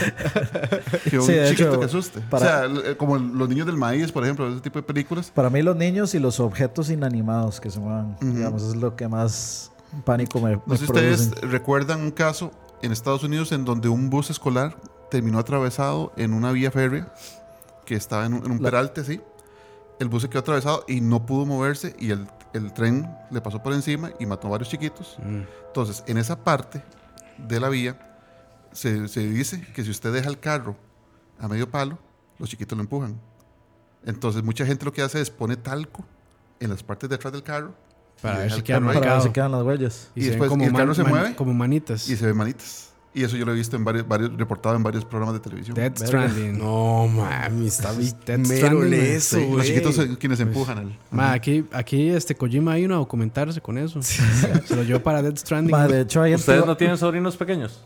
Que 1.10 1.18
un 1.18 1.26
Sí, 1.26 1.32
chiquito 1.48 1.68
hecho, 1.70 1.78
que 1.80 1.84
asuste. 1.86 2.20
para- 2.20 2.66
O 2.68 2.80
sea, 2.80 2.96
como 2.96 3.18
los 3.18 3.48
niños 3.48 3.66
del 3.66 3.76
maíz, 3.76 4.10
por 4.12 4.24
ejemplo, 4.24 4.48
ese 4.50 4.60
tipo 4.60 4.78
de 4.78 4.82
películas. 4.82 5.30
Para 5.34 5.50
mí 5.50 5.62
los 5.62 5.76
niños 5.76 6.14
y 6.14 6.18
los 6.18 6.40
objetos 6.40 6.90
inanimados 6.90 7.60
que 7.60 7.70
se 7.70 7.80
muevan, 7.80 8.16
digamos, 8.20 8.62
es 8.62 8.76
lo 8.76 8.96
que 8.96 9.08
más 9.08 9.70
pánico 10.04 10.40
me, 10.40 10.52
No 10.56 10.62
me 10.66 10.76
sé 10.76 10.84
si 10.86 10.92
ustedes 10.92 11.30
recuerdan 11.42 12.00
un 12.02 12.10
caso 12.10 12.50
en 12.82 12.92
Estados 12.92 13.24
Unidos 13.24 13.52
en 13.52 13.64
donde 13.64 13.88
un 13.88 14.10
bus 14.10 14.30
escolar 14.30 14.76
terminó 15.10 15.38
atravesado 15.38 16.12
en 16.16 16.32
una 16.34 16.52
vía 16.52 16.70
férrea 16.70 17.12
que 17.86 17.94
estaba 17.94 18.26
en 18.26 18.34
un, 18.34 18.44
en 18.44 18.50
un 18.52 18.58
peralte, 18.58 19.02
sí. 19.04 19.20
El 20.00 20.08
bus 20.08 20.22
se 20.22 20.28
quedó 20.28 20.40
atravesado 20.40 20.84
y 20.86 21.00
no 21.00 21.26
pudo 21.26 21.44
moverse 21.46 21.94
y 21.98 22.10
el, 22.10 22.28
el 22.52 22.72
tren 22.72 23.08
le 23.30 23.40
pasó 23.40 23.62
por 23.62 23.72
encima 23.72 24.10
y 24.20 24.26
mató 24.26 24.46
a 24.46 24.50
varios 24.50 24.68
chiquitos. 24.68 25.16
Mm. 25.22 25.40
Entonces, 25.66 26.04
en 26.06 26.18
esa 26.18 26.44
parte 26.44 26.82
de 27.36 27.58
la 27.60 27.68
vía 27.68 27.98
se, 28.72 29.08
se 29.08 29.20
dice 29.26 29.60
que 29.74 29.82
si 29.84 29.90
usted 29.90 30.12
deja 30.12 30.28
el 30.28 30.38
carro 30.38 30.76
a 31.40 31.48
medio 31.48 31.68
palo, 31.70 31.98
los 32.38 32.48
chiquitos 32.48 32.76
lo 32.76 32.82
empujan. 32.82 33.20
Entonces, 34.04 34.42
mucha 34.42 34.64
gente 34.64 34.84
lo 34.84 34.92
que 34.92 35.02
hace 35.02 35.20
es 35.20 35.30
pone 35.30 35.56
talco 35.56 36.04
en 36.60 36.70
las 36.70 36.82
partes 36.82 37.08
de 37.08 37.16
atrás 37.16 37.32
del 37.32 37.42
carro 37.42 37.74
Para 38.22 38.36
y 38.36 38.38
ver 38.42 38.52
si 38.52 38.62
Para 38.62 38.78
ver 39.18 39.32
quedan 39.32 39.52
las 39.52 39.62
huellas. 39.62 40.10
Y, 40.14 40.24
después, 40.26 40.48
como, 40.48 40.62
¿y 40.64 40.66
el 40.68 40.72
carro 40.72 40.86
man- 40.86 40.94
se 40.94 41.02
man- 41.02 41.10
mueve? 41.12 41.34
como 41.36 41.54
manitas. 41.54 42.08
y 42.08 42.16
se 42.16 42.26
ven 42.26 42.36
manitas. 42.36 42.92
Y 43.14 43.24
eso 43.24 43.36
yo 43.36 43.44
lo 43.46 43.52
he 43.52 43.54
visto 43.54 43.74
en 43.74 43.84
varios, 43.84 44.06
varios 44.06 44.36
reportado 44.36 44.76
en 44.76 44.82
varios 44.82 45.04
programas 45.04 45.34
de 45.34 45.40
televisión. 45.40 45.74
Dead 45.74 45.92
Stranding. 45.96 46.58
No, 46.58 47.08
mami, 47.08 47.66
está 47.66 47.92
Dead 47.92 48.38
mero 48.38 48.44
Stranding, 48.44 48.82
en 48.82 48.88
güey. 49.00 49.10
eso, 49.10 49.36
Sí, 49.38 49.48
los 49.56 49.66
chiquitos 49.66 49.94
son 49.96 50.16
quienes 50.16 50.40
empujan 50.40 50.78
el. 50.78 50.98
Ma, 51.10 51.32
aquí, 51.32 51.64
aquí 51.72 52.08
este 52.10 52.34
Kojima 52.34 52.72
hay 52.72 52.84
uno 52.84 52.94
a 52.94 52.98
documentarse 52.98 53.60
con 53.60 53.78
eso. 53.78 54.02
Se 54.02 54.76
lo 54.76 54.82
llevó 54.82 55.00
para 55.00 55.22
Dead 55.22 55.36
Stranding. 55.36 55.70
Ma, 55.72 55.88
de 55.88 56.02
hecho, 56.02 56.22
ahí 56.22 56.32
en, 56.32 56.38
¿Ustedes 56.38 56.64
no 56.66 56.76
tienen 56.76 56.96
sobrinos 56.98 57.36
pequeños? 57.36 57.84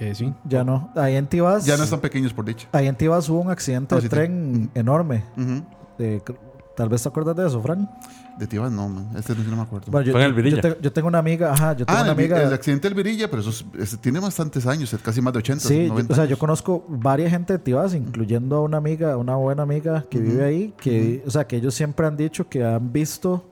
Eh, 0.00 0.14
sí. 0.14 0.32
ya 0.44 0.62
no. 0.64 0.92
Ahí 0.96 1.16
en 1.16 1.26
Tibas, 1.26 1.64
Ya 1.64 1.76
no 1.76 1.84
están 1.84 2.00
pequeños 2.00 2.32
por 2.32 2.44
dicha. 2.44 2.68
ahí 2.72 2.86
en 2.88 2.94
Tibas 2.96 3.28
hubo 3.28 3.40
un 3.40 3.50
accidente 3.50 3.94
Ah, 3.94 3.98
de 3.98 4.02
sí, 4.02 4.08
tren 4.08 4.70
enorme. 4.74 5.24
De- 5.98 6.22
tal 6.76 6.88
vez 6.88 7.02
te 7.02 7.08
acuerdas 7.08 7.34
de 7.36 7.46
eso, 7.46 7.60
Fran. 7.62 7.88
De 8.38 8.46
Tibas 8.46 8.70
no, 8.70 8.88
man. 8.88 9.08
Este 9.16 9.34
no, 9.34 9.56
me 9.56 9.62
acuerdo. 9.62 9.90
Bueno, 9.90 10.06
yo, 10.06 10.12
Fue 10.12 10.20
en 10.22 10.26
el 10.26 10.32
yo- 10.32 10.36
Virilla. 10.36 10.62
yo 10.62 10.74
te- 10.76 10.82
yo 10.82 10.92
tengo 10.92 11.08
una 11.08 11.18
amiga, 11.18 11.52
ajá, 11.52 11.72
yo 11.76 11.84
tengo 11.84 11.98
ah, 11.98 12.02
una 12.02 12.12
el, 12.12 12.18
amiga. 12.18 12.42
el 12.42 12.52
accidente 12.52 12.88
del 12.88 12.94
Virilla, 12.94 13.28
pero 13.28 13.42
eso 13.42 13.64
es- 13.78 13.98
tiene 14.00 14.20
bastantes 14.20 14.64
años, 14.66 14.94
casi 15.02 15.20
más 15.20 15.32
de 15.32 15.40
80. 15.40 15.64
Sí, 15.66 15.82
yo- 15.82 15.88
90 15.88 16.12
o 16.12 16.16
sea, 16.16 16.24
yo 16.26 16.38
conozco 16.38 16.84
varias 16.88 17.30
gente 17.32 17.54
de 17.54 17.58
Tibás, 17.58 17.94
incluyendo 17.94 18.56
a 18.56 18.62
una 18.62 18.76
amiga, 18.76 19.16
una 19.16 19.34
buena 19.36 19.64
amiga 19.64 20.04
que 20.08 20.20
vive 20.20 20.44
ahí, 20.44 20.74
que, 20.80 21.22
o 21.26 21.30
sea, 21.30 21.46
que 21.46 21.56
ellos 21.56 21.74
siempre 21.74 22.06
han 22.06 22.16
dicho 22.16 22.48
que 22.48 22.64
han 22.64 22.92
visto, 22.92 23.44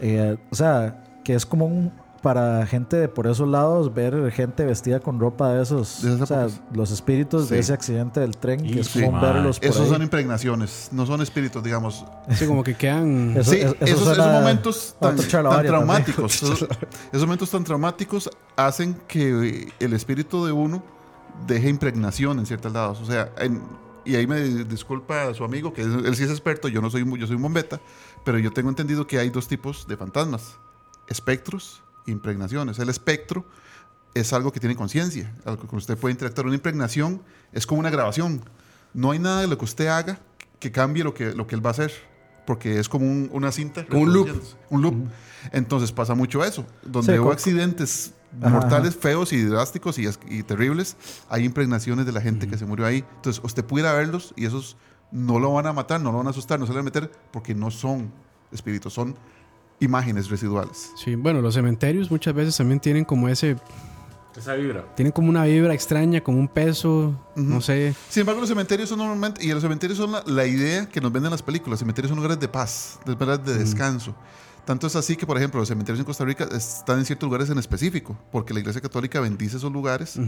eh, 0.00 0.36
o 0.50 0.54
sea, 0.54 1.04
que 1.24 1.34
es 1.34 1.46
como 1.46 1.66
un 1.66 1.92
para 2.22 2.64
gente 2.66 2.96
de 2.96 3.08
por 3.08 3.26
esos 3.26 3.48
lados 3.48 3.92
ver 3.92 4.30
gente 4.30 4.64
vestida 4.64 5.00
con 5.00 5.18
ropa 5.18 5.52
de 5.52 5.62
esos, 5.62 6.02
De 6.02 6.22
o 6.22 6.26
sea, 6.26 6.46
los 6.72 6.90
espíritus 6.92 7.48
de 7.48 7.58
ese 7.58 7.72
accidente 7.72 8.20
del 8.20 8.36
tren, 8.36 8.62
que 8.62 8.80
es 8.80 8.86
Sí, 8.86 9.00
mae. 9.08 9.20
verlos 9.20 9.58
por 9.58 9.68
Esos 9.68 9.82
ahí. 9.82 9.88
son 9.88 10.02
impregnaciones, 10.02 10.88
no 10.92 11.04
son 11.04 11.20
espíritus, 11.20 11.62
digamos. 11.62 12.04
Sí, 12.30 12.46
como 12.46 12.62
que 12.62 12.74
quedan. 12.74 13.36
Eso- 13.36 13.50
sí, 13.50 13.58
eso 13.60 13.74
esos, 13.80 14.18
momentos 14.18 14.94
a 15.00 15.08
tan, 15.14 15.16
traumáticos, 15.66 16.34
esos, 16.42 16.66
esos 17.12 17.22
momentos 17.26 17.50
tan 17.50 17.64
traumáticos 17.64 18.30
hacen 18.56 18.94
que 19.08 19.72
el 19.80 19.92
espíritu 19.92 20.44
de 20.46 20.52
uno 20.52 20.82
deje 21.46 21.68
impregnación 21.68 22.38
en 22.38 22.46
ciertos 22.46 22.72
lados. 22.72 23.00
O 23.00 23.04
sea, 23.04 23.32
en- 23.38 23.60
y 24.04 24.14
ahí 24.16 24.26
me 24.26 24.40
disculpa 24.40 25.32
su 25.34 25.42
amigo, 25.44 25.72
que 25.72 25.82
él, 25.82 26.14
sí 26.16 26.22
es 26.24 26.30
experto, 26.30 26.68
yo 26.68 26.80
no 26.80 26.88
soy, 26.90 27.04
yo 27.18 27.26
soy 27.26 27.36
un 27.36 27.42
bombeta, 27.42 27.80
pero 28.24 28.38
yo 28.38 28.52
tengo 28.52 28.68
entendido 28.68 29.06
que 29.06 29.18
hay 29.18 29.30
dos 29.30 29.48
tipos 29.48 29.86
de 29.88 29.96
fantasmas, 29.96 30.56
espectros 31.08 31.82
impregnaciones. 32.06 32.78
El 32.78 32.88
espectro 32.88 33.44
es 34.14 34.32
algo 34.32 34.52
que 34.52 34.60
tiene 34.60 34.76
conciencia, 34.76 35.32
algo 35.44 35.66
con 35.66 35.78
usted 35.78 35.96
puede 35.96 36.12
interactuar. 36.12 36.46
Una 36.46 36.54
impregnación 36.56 37.22
es 37.52 37.66
como 37.66 37.80
una 37.80 37.90
grabación. 37.90 38.42
No 38.94 39.10
hay 39.12 39.18
nada 39.18 39.40
de 39.40 39.46
lo 39.46 39.56
que 39.58 39.64
usted 39.64 39.86
haga 39.88 40.18
que 40.58 40.70
cambie 40.70 41.02
lo 41.02 41.12
que, 41.14 41.32
lo 41.34 41.46
que 41.46 41.54
él 41.56 41.64
va 41.64 41.70
a 41.70 41.72
hacer, 41.72 41.92
porque 42.46 42.78
es 42.78 42.88
como 42.88 43.06
un- 43.06 43.28
una 43.32 43.50
cinta. 43.52 43.84
Como 43.86 44.02
un 44.02 44.12
loop. 44.12 44.28
Un 44.70 44.82
loop. 44.82 44.94
Entonces 45.50 45.90
pasa 45.92 46.14
mucho 46.14 46.44
eso. 46.44 46.64
Donde 46.84 47.14
Sí, 47.14 47.18
hubo 47.18 47.32
accidentes 47.32 48.12
Ajá, 48.40 48.50
mortales 48.50 48.96
feos 48.96 49.32
y 49.32 49.42
drásticos 49.44 49.98
y, 49.98 50.08
y 50.28 50.42
terribles, 50.42 50.96
hay 51.28 51.44
impregnaciones 51.44 52.06
de 52.06 52.12
la 52.12 52.20
gente 52.20 52.46
que 52.48 52.56
se 52.56 52.64
murió 52.64 52.86
ahí. 52.86 53.04
Entonces 53.16 53.42
usted 53.44 53.64
pudiera 53.64 53.92
verlos 53.92 54.32
y 54.36 54.46
esos 54.46 54.76
no 55.10 55.38
lo 55.38 55.52
van 55.52 55.66
a 55.66 55.72
matar, 55.72 56.00
no 56.00 56.12
lo 56.12 56.18
van 56.18 56.28
a 56.28 56.30
asustar, 56.30 56.58
no 56.60 56.66
se 56.66 56.72
le 56.72 56.76
van 56.78 56.84
a 56.84 56.90
meter, 56.90 57.10
porque 57.32 57.54
no 57.54 57.70
son 57.70 58.10
espíritus, 58.52 58.92
son 58.92 59.16
imágenes 59.82 60.30
residuales. 60.30 60.92
Sí, 60.96 61.14
bueno, 61.14 61.40
los 61.40 61.54
cementerios 61.54 62.10
muchas 62.10 62.34
veces 62.34 62.56
también 62.56 62.80
tienen 62.80 63.04
como 63.04 63.28
ese. 63.28 63.56
Esa 64.36 64.54
vibra. 64.54 64.86
Tienen 64.94 65.12
como 65.12 65.28
una 65.28 65.44
vibra 65.44 65.74
extraña, 65.74 66.22
como 66.22 66.38
un 66.38 66.48
peso. 66.48 67.14
No 67.34 67.60
sé. 67.60 67.94
Sin 68.08 68.20
embargo, 68.20 68.40
los 68.40 68.48
cementerios 68.48 68.88
son 68.88 68.98
normalmente, 68.98 69.44
y 69.44 69.52
los 69.52 69.62
cementerios 69.62 69.98
son 69.98 70.12
la, 70.12 70.22
la 70.26 70.46
idea 70.46 70.88
que 70.88 71.00
nos 71.00 71.12
venden 71.12 71.30
las 71.30 71.42
películas. 71.42 71.72
Los 71.72 71.80
cementerios 71.80 72.08
son 72.08 72.16
lugares 72.16 72.40
de 72.40 72.48
paz, 72.48 72.98
de, 73.04 73.14
verdad, 73.14 73.38
de 73.38 73.58
descanso. 73.58 74.14
Tanto 74.64 74.86
es 74.86 74.94
así 74.94 75.16
que, 75.16 75.26
por 75.26 75.36
ejemplo, 75.36 75.58
los 75.58 75.68
cementerios 75.68 75.98
en 75.98 76.04
Costa 76.04 76.24
Rica 76.24 76.48
están 76.52 77.00
en 77.00 77.04
ciertos 77.04 77.26
lugares 77.26 77.50
en 77.50 77.58
específico, 77.58 78.16
porque 78.30 78.54
la 78.54 78.60
Iglesia 78.60 78.80
Católica 78.80 79.20
bendice 79.20 79.56
esos 79.56 79.72
lugares. 79.72 80.18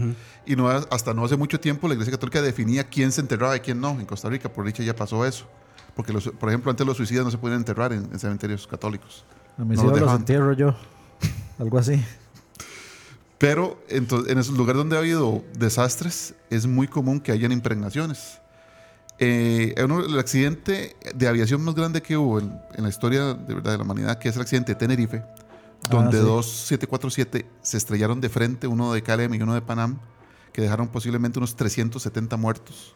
Y 0.45 0.55
no, 0.55 0.67
hasta 0.67 1.13
no 1.13 1.23
hace 1.23 1.37
mucho 1.37 1.59
tiempo 1.59 1.87
la 1.87 1.93
Iglesia 1.93 2.11
Católica 2.11 2.41
definía 2.41 2.83
quién 2.83 3.13
se 3.13 3.21
enterraba 3.21 3.55
y 3.55 3.61
quién 3.61 3.79
no. 3.79 3.91
En 3.99 4.05
Costa 4.05 4.29
Rica, 4.29 4.49
por 4.49 4.65
dicha, 4.65 4.83
ya 4.83 4.95
pasó 4.95 5.25
eso. 5.25 5.47
Porque, 5.95 6.11
los, 6.11 6.27
por 6.27 6.49
ejemplo, 6.49 6.69
antes 6.69 6.85
los 6.85 6.97
suicidas 6.97 7.23
no 7.23 7.31
se 7.31 7.37
podían 7.37 7.59
enterrar 7.59 7.93
en, 7.93 8.09
en 8.11 8.19
cementerios 8.19 8.67
católicos. 8.67 9.23
A 9.57 9.63
mis 9.63 9.77
No 9.77 9.83
los 9.83 9.83
hijos 9.83 9.91
los 9.91 9.99
dejaban. 9.99 10.17
entierro 10.21 10.53
yo. 10.53 10.75
Algo 11.59 11.77
así. 11.77 12.03
Pero 13.37 13.81
entonces, 13.89 14.31
en 14.31 14.37
esos 14.39 14.55
lugares 14.57 14.77
donde 14.77 14.95
ha 14.95 14.99
habido 14.99 15.43
desastres, 15.57 16.35
es 16.49 16.67
muy 16.67 16.87
común 16.87 17.19
que 17.19 17.31
hayan 17.31 17.51
impregnaciones. 17.51 18.39
Eh, 19.19 19.73
el 19.77 20.19
accidente 20.19 20.95
de 21.13 21.27
aviación 21.27 21.61
más 21.63 21.75
grande 21.75 22.01
que 22.01 22.17
hubo 22.17 22.39
en, 22.39 22.59
en 22.73 22.83
la 22.83 22.89
historia 22.89 23.33
de, 23.33 23.53
verdad, 23.55 23.71
de 23.73 23.77
la 23.77 23.83
humanidad, 23.83 24.19
que 24.19 24.29
es 24.29 24.35
el 24.35 24.41
accidente 24.41 24.73
de 24.73 24.75
Tenerife, 24.79 25.23
donde 25.89 26.17
Ah, 26.17 26.21
sí. 26.21 26.25
dos 26.25 26.45
747 26.67 27.45
se 27.61 27.77
estrellaron 27.77 28.19
de 28.19 28.29
frente, 28.29 28.67
uno 28.67 28.91
de 28.93 29.01
KLM 29.03 29.33
y 29.35 29.41
uno 29.41 29.53
de 29.53 29.61
Panam, 29.61 29.99
que 30.51 30.61
dejaron 30.61 30.87
posiblemente 30.87 31.39
unos 31.39 31.55
370 31.55 32.35
muertos. 32.37 32.95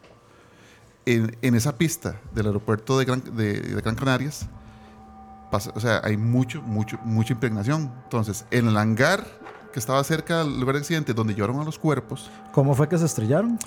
En, 1.06 1.38
en 1.41 1.56
esa 1.56 1.77
pista 1.77 2.19
del 2.34 2.48
aeropuerto 2.48 2.98
de 2.99 3.06
Gran, 3.06 3.23
de, 3.36 3.60
de 3.61 3.81
Gran 3.81 3.95
Canarias, 3.95 4.48
pasa- 5.49 5.71
o 5.76 5.80
sea, 5.80 6.01
hay 6.03 6.17
mucho, 6.17 6.61
mucho, 6.61 6.97
mucha 7.03 7.34
impregnación. 7.34 7.91
Entonces, 8.03 8.45
en 8.51 8.67
el 8.67 8.77
hangar 8.77 9.26
que 9.73 9.80
estaba 9.80 10.03
cerca 10.03 10.39
del 10.39 10.59
lugar 10.59 10.76
del 10.76 10.81
accidente, 10.84 11.13
donde 11.13 11.34
llevaron 11.35 11.59
a 11.59 11.63
los 11.63 11.77
cuerpos, 11.77 12.30
¿Cómo 12.51 12.73
fue 12.76 12.88
que 12.89 12.97
se 12.97 13.05
estrellaron? 13.05 13.57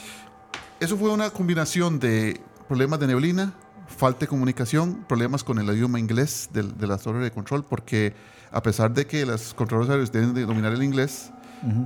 eso 0.81 0.97
fue 0.97 1.11
una 1.11 1.31
combinación 1.31 1.99
de 2.01 2.41
problemas 2.67 2.99
de 3.01 3.07
neblina, 3.07 3.53
falta 3.87 4.21
de 4.21 4.27
comunicación, 4.29 5.05
problemas 5.09 5.45
con 5.45 5.59
el 5.59 5.67
idioma 5.77 5.99
inglés 6.01 6.49
del- 6.53 6.77
de, 6.77 6.87
las 6.87 7.03
torres 7.03 7.23
de 7.23 7.31
control, 7.31 7.65
porque 7.65 8.15
a 8.51 8.63
pesar 8.63 8.93
de 8.93 9.07
que 9.07 9.25
los 9.27 9.55
controladores 9.55 9.91
aéreos 9.91 10.13
deben 10.13 10.35
de 10.35 10.45
dominar 10.45 10.73
el 10.73 10.83
inglés, 10.83 11.31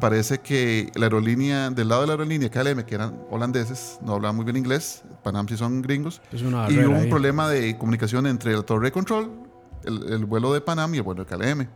parece 0.01 0.39
que 0.39 0.91
la 0.95 1.05
aerolínea, 1.07 1.69
del 1.69 1.89
lado 1.89 2.01
de 2.01 2.07
la 2.07 2.13
aerolínea 2.15 2.51
KLM, 2.51 2.85
que 2.87 2.95
eran 2.95 3.15
holandeses, 3.31 3.99
no 4.03 4.15
hablaban 4.15 4.35
muy 4.37 4.45
bien 4.47 4.57
inglés, 4.57 5.03
Panam 5.23 5.47
sí 5.49 5.57
son 5.59 5.83
gringos, 5.83 6.23
y 6.33 6.43
hubo 6.47 6.95
un 6.95 6.95
ahí. 7.03 7.11
problema 7.11 7.49
de 7.51 7.77
comunicación 7.77 8.27
entre 8.27 8.55
la 8.55 8.63
torre 8.63 8.87
de 8.87 8.93
control, 8.93 9.31
el, 9.87 10.13
el 10.13 10.25
vuelo 10.25 10.53
de 10.53 10.61
Panam 10.61 10.95
y 10.95 10.99
el 10.99 11.03
vuelo 11.03 11.25
de 11.25 11.37
KLM. 11.37 11.69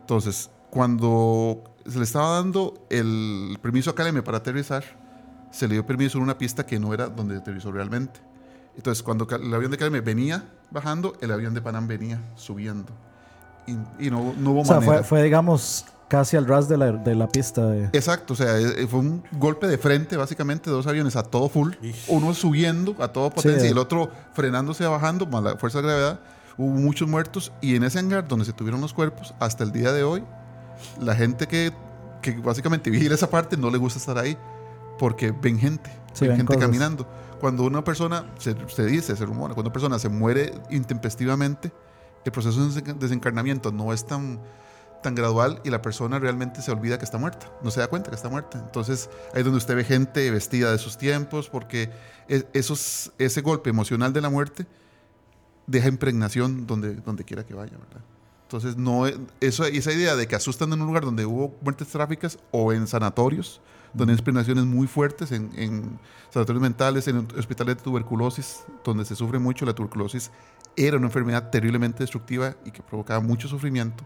Entonces, 0.00 0.50
cuando 0.70 1.62
se 1.86 1.98
le 1.98 2.04
estaba 2.04 2.36
dando 2.36 2.86
el 2.90 3.58
permiso 3.62 3.90
a 3.90 3.94
KLM 3.94 4.22
para 4.22 4.38
aterrizar, 4.38 4.84
se 5.50 5.68
le 5.68 5.74
dio 5.74 5.86
permiso 5.86 6.18
en 6.18 6.24
una 6.24 6.38
pista 6.38 6.64
que 6.64 6.78
no 6.78 6.94
era 6.94 7.08
donde 7.08 7.36
aterrizó 7.36 7.70
realmente. 7.72 8.20
Entonces, 8.76 9.02
cuando 9.02 9.26
el 9.30 9.52
avión 9.52 9.70
de 9.70 9.76
KLM 9.76 10.02
venía 10.02 10.44
bajando, 10.70 11.14
el 11.20 11.30
avión 11.30 11.52
de 11.54 11.60
Panam 11.60 11.86
venía 11.86 12.20
subiendo. 12.36 12.90
Y, 13.66 13.72
y 14.06 14.10
no, 14.10 14.32
no 14.38 14.50
hubo 14.52 14.60
O 14.62 14.64
sea, 14.64 14.76
manera. 14.80 14.98
fue, 14.98 15.04
fue, 15.04 15.22
digamos, 15.22 15.84
casi 16.08 16.36
al 16.36 16.46
ras 16.46 16.68
de 16.68 16.78
la, 16.78 16.92
de 16.92 17.14
la 17.14 17.28
pista. 17.28 17.66
de- 17.66 17.84
Exacto, 17.92 18.32
o 18.32 18.36
sea, 18.36 18.58
eh, 18.58 18.86
fue 18.88 19.00
un 19.00 19.22
golpe 19.32 19.66
de 19.68 19.76
frente, 19.78 20.16
básicamente, 20.16 20.70
dos 20.70 20.86
aviones 20.86 21.16
a 21.16 21.22
todo 21.22 21.48
full, 21.48 21.74
uno 22.08 22.32
subiendo 22.34 22.96
a 22.98 23.08
toda 23.08 23.30
potencia 23.30 23.60
Sí, 23.60 23.66
y 23.66 23.68
eh. 23.68 23.72
el 23.72 23.78
otro 23.78 24.10
frenándose 24.32 24.86
bajando, 24.86 25.26
más 25.26 25.42
la 25.42 25.56
fuerza 25.56 25.78
de 25.80 25.88
gravedad. 25.88 26.20
Hubo 26.58 26.70
muchos 26.70 27.08
muertos 27.08 27.52
y 27.60 27.76
en 27.76 27.84
ese 27.84 27.98
hangar 27.98 28.26
donde 28.28 28.44
se 28.44 28.52
tuvieron 28.52 28.80
los 28.80 28.92
cuerpos, 28.92 29.34
hasta 29.40 29.64
el 29.64 29.72
día 29.72 29.92
de 29.92 30.02
hoy, 30.02 30.22
la 31.00 31.14
gente 31.14 31.46
que, 31.46 31.72
que 32.20 32.32
básicamente 32.32 32.90
vigila 32.90 33.14
esa 33.14 33.30
parte 33.30 33.56
no 33.56 33.70
le 33.70 33.78
gusta 33.78 33.98
estar 33.98 34.18
ahí 34.18 34.36
porque 34.98 35.32
ven 35.32 35.58
gente, 35.58 35.90
Sí, 36.12 36.26
ven 36.26 36.36
ven 36.38 36.46
gente 36.46 36.58
caminando. 36.58 37.08
Cuando 37.40 37.64
una 37.64 37.82
persona, 37.82 38.26
se, 38.38 38.54
se 38.68 38.86
dice, 38.86 39.16
se 39.16 39.26
rumora, 39.26 39.54
cuando 39.54 39.68
una 39.68 39.72
persona 39.72 39.98
se 39.98 40.08
muere 40.08 40.52
intempestivamente, 40.70 41.72
el 42.24 42.30
proceso 42.32 42.60
de 42.60 42.70
desen- 42.82 42.98
desencarnamiento 42.98 43.72
no 43.72 43.92
es 43.92 44.06
tan, 44.06 44.38
tan 45.02 45.14
gradual 45.16 45.60
y 45.64 45.70
la 45.70 45.82
persona 45.82 46.18
realmente 46.20 46.62
se 46.62 46.70
olvida 46.70 46.98
que 46.98 47.04
está 47.04 47.18
muerta, 47.18 47.50
no 47.62 47.70
se 47.72 47.80
da 47.80 47.88
cuenta 47.88 48.10
que 48.10 48.16
está 48.16 48.28
muerta. 48.28 48.58
Entonces 48.58 49.10
ahí 49.34 49.40
es 49.40 49.44
donde 49.44 49.58
usted 49.58 49.74
ve 49.74 49.82
gente 49.84 50.30
vestida 50.30 50.70
de 50.70 50.78
sus 50.78 50.96
tiempos, 50.98 51.48
porque 51.48 51.90
e- 52.28 52.46
esos, 52.52 53.12
ese 53.18 53.40
golpe 53.40 53.70
emocional 53.70 54.12
de 54.12 54.20
la 54.20 54.30
muerte 54.30 54.66
deja 55.66 55.88
impregnación 55.88 56.66
donde, 56.66 56.94
donde 56.96 57.24
quiera 57.24 57.44
que 57.44 57.54
vaya, 57.54 57.72
¿verdad? 57.72 58.02
Entonces, 58.44 58.76
no, 58.76 59.06
es- 59.06 59.18
eso, 59.40 59.64
esa 59.64 59.92
idea 59.92 60.14
de 60.16 60.26
que 60.26 60.36
asustan 60.36 60.72
en 60.72 60.80
un 60.80 60.86
lugar 60.86 61.04
donde 61.04 61.24
hubo 61.24 61.56
muertes 61.62 61.88
tráficas 61.88 62.38
o 62.50 62.72
en 62.72 62.86
sanatorios, 62.86 63.60
donde 63.94 64.12
hay 64.12 64.18
impregnaciones 64.18 64.64
muy 64.64 64.86
fuertes, 64.86 65.32
en, 65.32 65.50
en 65.56 65.98
sanatorios 66.30 66.62
mentales, 66.62 67.08
en 67.08 67.28
hospitales 67.38 67.76
de 67.76 67.82
tuberculosis, 67.82 68.64
donde 68.84 69.04
se 69.04 69.14
sufre 69.14 69.38
mucho, 69.38 69.64
la 69.66 69.74
tuberculosis 69.74 70.30
era 70.76 70.96
una 70.96 71.06
enfermedad 71.06 71.50
terriblemente 71.50 72.02
destructiva 72.02 72.54
y 72.64 72.70
que 72.70 72.82
provocaba 72.82 73.20
mucho 73.20 73.48
sufrimiento. 73.48 74.04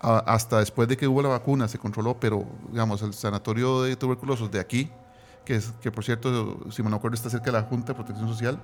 Hasta 0.00 0.58
después 0.58 0.88
de 0.88 0.96
que 0.96 1.06
hubo 1.06 1.22
la 1.22 1.28
vacuna 1.28 1.68
se 1.68 1.78
controló, 1.78 2.18
pero 2.18 2.44
digamos, 2.72 3.02
el 3.02 3.14
sanatorio 3.14 3.82
de 3.82 3.94
tuberculosos 3.94 4.50
de 4.50 4.58
aquí, 4.58 4.90
que, 5.44 5.54
es, 5.54 5.72
que 5.80 5.92
por 5.92 6.02
cierto, 6.04 6.58
si 6.72 6.82
me 6.82 6.90
no 6.90 6.96
acuerdo, 6.96 7.14
está 7.14 7.30
cerca 7.30 7.46
de 7.46 7.52
la 7.52 7.62
Junta 7.62 7.92
de 7.92 7.94
Protección 7.94 8.26
Social, 8.28 8.58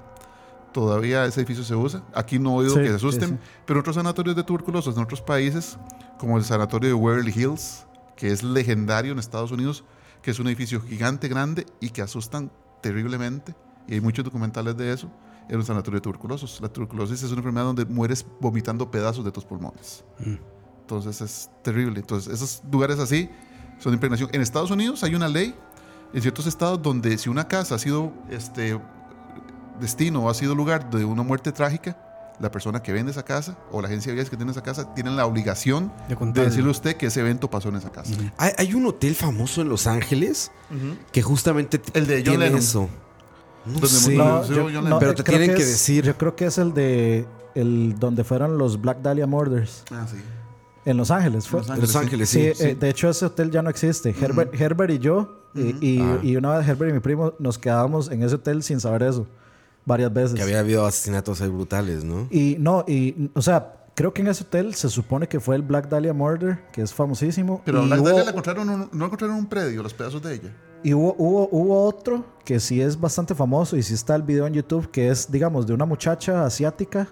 todavía 0.79 1.25
ese 1.25 1.41
edificio 1.41 1.65
se 1.65 1.75
usa. 1.75 2.03
Aquí 2.15 2.39
no 2.39 2.51
he 2.51 2.65
oído 2.65 2.75
Sí, 2.75 2.81
que 2.83 2.89
se 2.89 2.95
asusten, 2.95 3.29
sí. 3.31 3.37
pero 3.67 3.81
otros 3.81 3.97
sanatorios 3.97 4.37
de 4.37 4.45
tuberculosos 4.45 4.97
en 4.97 5.03
otros 5.03 5.21
países, 5.21 5.77
como 6.19 6.39
el 6.39 6.45
sanatorio 6.45 6.89
de 6.91 6.95
Waverly 6.95 7.33
Hills, 7.35 7.85
que 8.17 8.29
es 8.31 8.43
legendario 8.45 9.11
en 9.13 9.19
Estados 9.19 9.51
Unidos, 9.51 9.83
que 10.23 10.31
es 10.31 10.39
un 10.39 10.47
edificio 10.47 10.81
gigante, 10.81 11.27
grande 11.27 11.67
y 11.81 11.91
que 11.91 12.01
asustan 12.03 12.51
terriblemente, 12.81 13.57
y 13.89 13.95
hay 13.95 14.01
muchos 14.01 14.25
documentales 14.25 14.77
de 14.77 14.93
eso, 14.93 15.11
era 15.49 15.59
un 15.59 15.65
sanatorio 15.65 15.99
de 15.99 16.03
tuberculosos. 16.03 16.61
La 16.61 16.69
tuberculosis 16.69 17.23
es 17.23 17.31
una 17.31 17.39
enfermedad 17.39 17.65
donde 17.67 17.85
mueres 17.85 18.25
vomitando 18.41 18.89
pedazos 18.91 19.25
de 19.25 19.33
tus 19.33 19.45
pulmones. 19.45 20.05
Entonces 20.83 21.21
es 21.21 21.51
terrible. 21.63 21.99
Entonces 22.01 22.33
esos 22.33 22.63
lugares 22.71 22.99
así 23.01 23.29
son 23.79 23.93
de 23.93 23.95
impregnación. 23.97 24.31
En 24.33 24.43
Estados 24.43 24.71
Unidos 24.71 25.03
hay 25.03 25.15
una 25.15 25.27
ley 25.27 25.55
en 26.13 26.23
ciertos 26.23 26.47
estados 26.47 26.81
donde 26.83 27.17
si 27.19 27.29
una 27.29 27.49
casa 27.49 27.75
ha 27.75 27.79
sido 27.79 28.13
este 28.31 28.79
destino 29.81 30.25
o 30.25 30.31
ha 30.31 30.35
sido 30.35 30.55
lugar 30.55 30.91
de 30.91 31.05
una 31.05 31.23
muerte 31.23 31.53
trágica, 31.53 31.97
la 32.41 32.51
persona 32.53 32.81
que 32.83 32.93
vende 32.93 33.11
esa 33.11 33.25
casa 33.25 33.57
o 33.73 33.81
la 33.83 33.89
agencia 33.89 34.11
de 34.11 34.15
viajes 34.15 34.31
que 34.31 34.37
tiene 34.37 34.53
esa 34.53 34.63
casa 34.63 34.95
tienen 34.95 35.17
la 35.17 35.27
obligación 35.27 35.91
De 36.09 36.45
decirle 36.45 36.69
a 36.69 36.71
usted 36.71 36.97
que 36.97 37.07
ese 37.07 37.21
evento 37.21 37.51
pasó 37.51 37.69
en 37.69 37.77
esa 37.77 37.91
casa. 37.91 38.13
Hay, 38.37 38.53
hay 38.57 38.75
un 38.75 38.87
hotel 38.87 39.15
famoso 39.17 39.61
en 39.61 39.69
Los 39.69 39.87
Ángeles 39.89 40.53
que 41.13 41.21
justamente 41.23 41.81
El 41.95 42.07
de 42.07 42.17
John 42.19 42.25
tiene 42.25 42.45
Lennon. 42.45 42.59
eso. 42.61 42.89
No 43.67 43.87
sé. 43.87 44.15
No, 44.17 44.45
Sí, 44.45 44.55
yo- 44.55 44.71
yo 44.71 44.81
no, 44.81 44.89
le- 44.89 44.97
Pero 45.01 45.11
eh, 45.11 45.15
te 45.15 45.23
tienen 45.25 45.55
que 45.55 45.63
es- 45.63 45.69
decir. 45.69 46.05
Yo 46.05 46.17
creo 46.17 46.35
que 46.37 46.47
es 46.47 46.59
el 46.59 46.73
de. 46.75 47.27
El 47.55 47.99
donde 47.99 48.23
fueron 48.25 48.57
los 48.57 48.81
Black 48.81 49.03
Dahlia 49.03 49.27
Murders. 49.27 49.83
Ah, 49.91 50.07
sí. 50.09 50.17
En 50.85 50.97
Los 50.97 51.11
Ángeles. 51.11 51.49
Fue. 51.49 51.61
Los 51.61 51.69
En 51.71 51.81
Los 51.81 51.97
Ángeles, 51.97 52.29
sí. 52.31 52.53
Sí, 52.55 52.63
eh, 52.65 52.77
de 52.79 52.89
hecho 52.89 53.11
ese 53.11 53.27
hotel 53.27 53.51
ya 53.51 53.63
no 53.63 53.69
existe. 53.69 54.15
Herbert, 54.19 54.55
Herbert 54.59 54.93
y 54.93 54.99
yo, 55.01 55.43
y, 55.55 55.75
y- 55.87 56.01
Ah. 56.01 56.19
y 56.23 56.37
una 56.37 56.57
vez 56.57 56.69
Herbert 56.69 56.91
y 56.93 56.95
mi 56.95 57.01
primo 57.01 57.35
nos 57.41 57.59
quedábamos 57.59 58.11
en 58.11 58.23
ese 58.23 58.37
hotel 58.37 58.63
sin 58.63 58.79
saber 58.81 59.03
eso. 59.03 59.27
Varias 59.89 60.13
veces. 60.13 60.35
Que 60.35 60.43
había 60.43 60.61
habido 60.61 60.87
asesinatos 60.87 61.41
ahí 61.41 61.49
brutales, 61.49 62.05
¿no? 62.05 62.29
Y 62.31 62.57
no, 62.61 62.85
y, 62.87 63.31
o 63.35 63.43
sea, 63.43 63.75
creo 63.97 64.13
que 64.15 64.21
en 64.23 64.29
ese 64.29 64.45
hotel 64.45 64.75
se 64.75 64.89
supone 64.91 65.27
que 65.27 65.41
fue 65.41 65.57
el 65.57 65.63
Black 65.63 65.89
Dahlia 65.89 66.13
Murder, 66.13 66.61
que 66.73 66.83
es 66.83 66.93
famosísimo. 66.95 67.63
Pero 67.65 67.83
y 67.83 67.87
Black 67.87 68.01
hubo- 68.01 68.07
Dahlia 68.09 68.25
la 68.25 68.31
encontraron 68.31 68.69
un- 68.69 68.89
no 68.93 69.05
encontraron 69.07 69.37
un 69.37 69.47
predio, 69.47 69.83
los 69.83 69.95
pedazos 69.95 70.23
de 70.23 70.35
ella. 70.35 70.55
Y 70.85 70.95
hubo, 70.95 71.17
hubo, 71.19 71.49
hubo 71.51 71.83
otro 71.85 72.25
que 72.45 72.61
sí 72.61 72.81
es 72.81 73.01
bastante 73.01 73.35
famoso 73.35 73.77
y 73.77 73.83
sí 73.83 73.95
está 73.95 74.15
el 74.15 74.23
video 74.23 74.47
en 74.47 74.55
YouTube, 74.55 74.91
que 74.93 75.09
es, 75.09 75.29
digamos, 75.33 75.67
de 75.67 75.73
una 75.75 75.87
muchacha 75.87 76.45
asiática. 76.45 77.09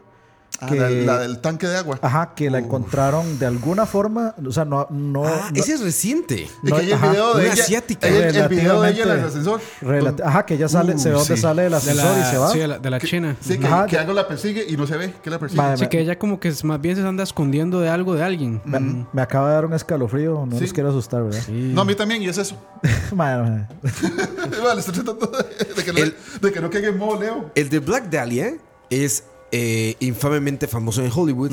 Ah, 0.60 0.66
que, 0.68 0.76
la, 0.76 0.88
la 0.90 1.18
del 1.18 1.38
tanque 1.40 1.66
de 1.66 1.76
agua. 1.76 1.98
Ajá, 2.02 2.32
que 2.34 2.50
la 2.50 2.58
encontraron 2.58 3.38
de 3.38 3.46
alguna 3.46 3.84
forma, 3.86 4.34
o 4.46 4.52
sea, 4.52 4.64
no... 4.64 4.86
no, 4.90 5.24
Ah, 5.26 5.50
no- 5.52 5.60
ese 5.60 5.74
es 5.74 5.80
reciente. 5.82 6.48
Y 6.62 6.66
no, 6.70 6.76
que 6.76 6.82
hay 6.82 6.92
el 6.92 6.98
video 6.98 7.34
de 7.34 7.44
ella. 7.44 7.62
asiática. 7.62 8.06
hay 8.06 8.14
el, 8.16 8.36
el 8.36 8.48
video 8.48 8.80
de 8.82 8.90
ella 8.90 9.02
en 9.04 9.10
el 9.10 9.20
ascensor. 9.24 9.60
relati- 9.82 10.22
ajá, 10.24 10.46
que 10.46 10.54
ella 10.54 10.68
sale, 10.68 10.94
Uh, 10.94 10.98
se 10.98 11.08
ve 11.10 11.14
dónde 11.16 11.36
sale 11.36 11.66
el 11.66 11.74
ascensor 11.74 12.18
y 12.18 12.24
se 12.30 12.38
va. 12.38 12.50
sí, 12.52 12.58
de 12.58 12.68
la, 12.68 12.78
de 12.78 12.90
la 12.90 13.00
China. 13.00 13.36
Sí, 13.40 13.58
que, 13.58 13.66
Ajá, 13.66 13.84
que 13.86 13.90
que- 13.90 13.98
algo 13.98 14.12
la 14.12 14.26
persigue 14.28 14.64
y 14.68 14.76
no 14.76 14.86
se 14.86 14.96
ve 14.96 15.12
que 15.22 15.30
la 15.30 15.38
persigue. 15.38 15.60
Madre, 15.60 15.76
Sí, 15.78 15.86
que 15.88 16.00
ella 16.00 16.18
como 16.18 16.40
que 16.40 16.52
más 16.64 16.80
bien 16.80 16.96
se 16.96 17.02
anda 17.02 17.22
escondiendo 17.22 17.80
de 17.80 17.88
algo 17.88 18.14
de 18.14 18.22
alguien. 18.22 18.60
me, 18.64 19.06
me 19.12 19.22
acaba 19.22 19.48
de 19.48 19.54
dar 19.54 19.64
un 19.66 19.74
escalofrío, 19.74 20.46
no 20.46 20.56
Sí. 20.56 20.62
los 20.62 20.72
quiero 20.72 20.88
asustar, 20.90 21.22
¿verdad? 21.22 21.40
No, 21.48 21.82
a 21.82 21.84
mí 21.84 21.94
también, 21.94 22.22
y 22.22 22.28
es 22.28 22.38
eso. 22.38 22.56
Madre. 23.14 23.66
Vale, 24.62 24.80
estoy 24.80 24.94
tratando 24.94 25.26
de, 25.26 25.74
de 25.74 25.84
que, 25.84 25.92
no, 25.92 26.12
de 26.40 26.52
que 26.52 26.60
no 26.60 26.70
caiga 26.70 26.88
en 26.88 26.98
modo 26.98 27.20
Leo. 27.20 27.50
El 27.54 27.68
de 27.68 27.78
Black 27.80 28.08
Dahlia 28.10 28.54
es 28.90 29.24
eh, 29.52 29.94
infamemente 30.01 30.66
famoso 30.66 31.05
en 31.05 31.10
Hollywood 31.14 31.52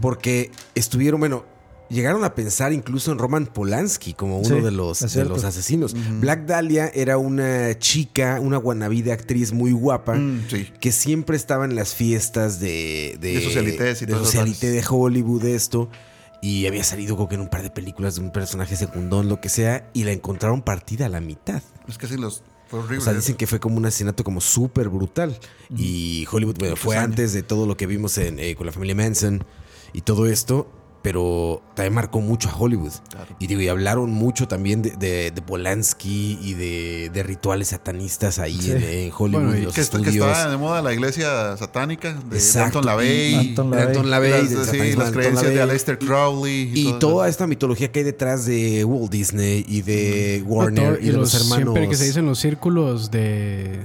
porque 0.00 0.50
estuvieron, 0.74 1.20
bueno, 1.20 1.44
llegaron 1.92 2.24
a 2.24 2.34
pensar 2.34 2.72
incluso 2.72 3.12
en 3.12 3.18
Roman 3.18 3.46
Polanski 3.46 4.14
como 4.14 4.38
uno 4.38 4.56
Sí, 4.56 4.60
de, 4.60 4.70
los, 4.70 5.00
de 5.00 5.24
los 5.24 5.44
asesinos. 5.44 5.94
Black 6.20 6.46
Dahlia 6.46 6.90
era 6.94 7.18
una 7.18 7.78
chica, 7.78 8.40
una 8.40 8.56
guanabí 8.56 9.02
de 9.02 9.12
actriz 9.12 9.52
muy 9.52 9.72
guapa. 9.72 10.14
Mm, 10.14 10.46
sí. 10.48 10.68
Que 10.80 10.90
siempre 10.90 11.36
estaba 11.36 11.64
en 11.64 11.74
las 11.74 11.94
fiestas 11.94 12.60
de, 12.60 13.18
de, 13.20 13.34
De 13.34 13.42
socialites 13.42 14.02
y 14.02 14.06
de 14.06 14.12
todas 14.12 14.28
esas 14.28 14.34
socialité 14.34 14.70
de 14.70 14.84
Hollywood, 14.88 15.44
esto. 15.44 15.90
Y 16.40 16.66
había 16.66 16.82
salido 16.82 17.14
como 17.16 17.28
que 17.28 17.36
en 17.36 17.42
un 17.42 17.48
par 17.48 17.62
de 17.62 17.70
películas 17.70 18.16
de 18.16 18.22
un 18.22 18.32
personaje 18.32 18.74
secundón, 18.74 19.28
lo 19.28 19.40
que 19.40 19.48
sea, 19.48 19.88
y 19.92 20.04
la 20.04 20.10
encontraron 20.12 20.62
partida 20.62 21.06
a 21.06 21.08
la 21.08 21.20
mitad. 21.20 21.62
Es 21.86 21.98
que 21.98 22.08
sí, 22.08 22.16
los, 22.16 22.42
fue 22.72 22.80
horrible. 22.80 22.98
O 22.98 23.00
sea, 23.02 23.12
dicen 23.12 23.36
que 23.36 23.46
fue 23.46 23.60
como 23.60 23.76
un 23.76 23.84
asesinato 23.84 24.24
como 24.24 24.40
súper 24.40 24.88
brutal. 24.88 25.38
Y 25.76 26.26
Hollywood, 26.30 26.56
bueno, 26.58 26.76
fue 26.76 26.96
años. 26.96 27.10
antes 27.10 27.34
de 27.34 27.42
todo 27.42 27.66
lo 27.66 27.76
que 27.76 27.86
vimos 27.86 28.16
en, 28.16 28.38
eh, 28.38 28.54
con 28.56 28.64
la 28.64 28.72
familia 28.72 28.94
Manson 28.94 29.44
y 29.92 30.00
todo 30.00 30.26
esto. 30.26 30.66
Pero 31.02 31.60
también 31.74 31.94
marcó 31.94 32.20
mucho 32.20 32.48
a 32.48 32.56
Hollywood. 32.56 32.92
Y 33.40 33.48
digo, 33.48 33.60
y 33.60 33.66
hablaron 33.66 34.10
mucho 34.12 34.46
también 34.46 34.82
de, 34.82 34.90
de, 34.92 35.32
de 35.32 35.42
Polanski 35.42 36.38
y 36.40 36.54
de, 36.54 37.10
de 37.12 37.22
rituales 37.24 37.68
satanistas 37.68 38.38
ahí 38.38 38.60
Sí. 38.60 38.70
en, 38.70 38.82
en 38.84 39.12
Hollywood, 39.16 39.42
Bueno, 39.46 39.58
y 39.58 39.62
los 39.62 39.74
que, 39.74 39.80
está- 39.80 39.98
que 39.98 40.04
estudios. 40.10 40.28
estaba 40.28 40.50
de 40.52 40.56
moda 40.58 40.80
la 40.80 40.92
iglesia 40.92 41.56
satánica 41.56 42.12
de 42.30 42.36
Exacto. 42.36 42.78
Anton 42.78 42.86
LaVey. 42.86 43.34
Anton 43.34 43.70
de 43.72 43.76
LaVey. 43.78 43.88
Anton 43.96 44.10
LaVey, 44.10 44.30
las, 44.30 44.66
sí, 44.68 44.78
las 44.78 45.08
Anton 45.08 45.12
creencias 45.12 45.52
de. 45.54 45.60
Aleister 45.62 45.98
Crowley. 45.98 46.70
Y 46.72 46.84
todo 46.84 46.98
toda 47.00 47.26
eso. 47.26 47.30
esta 47.32 47.46
mitología 47.48 47.90
que 47.90 47.98
hay 47.98 48.04
detrás 48.04 48.46
de 48.46 48.84
Walt 48.84 49.10
Disney 49.10 49.64
y 49.66 49.82
de 49.82 50.44
Warner 50.46 51.00
y, 51.02 51.06
de 51.06 51.12
los, 51.14 51.34
hermanos. 51.34 51.56
Siempre 51.74 51.88
que 51.88 51.96
se 51.96 52.04
dicen 52.04 52.26
los 52.26 52.38
círculos 52.38 53.10
de, 53.10 53.80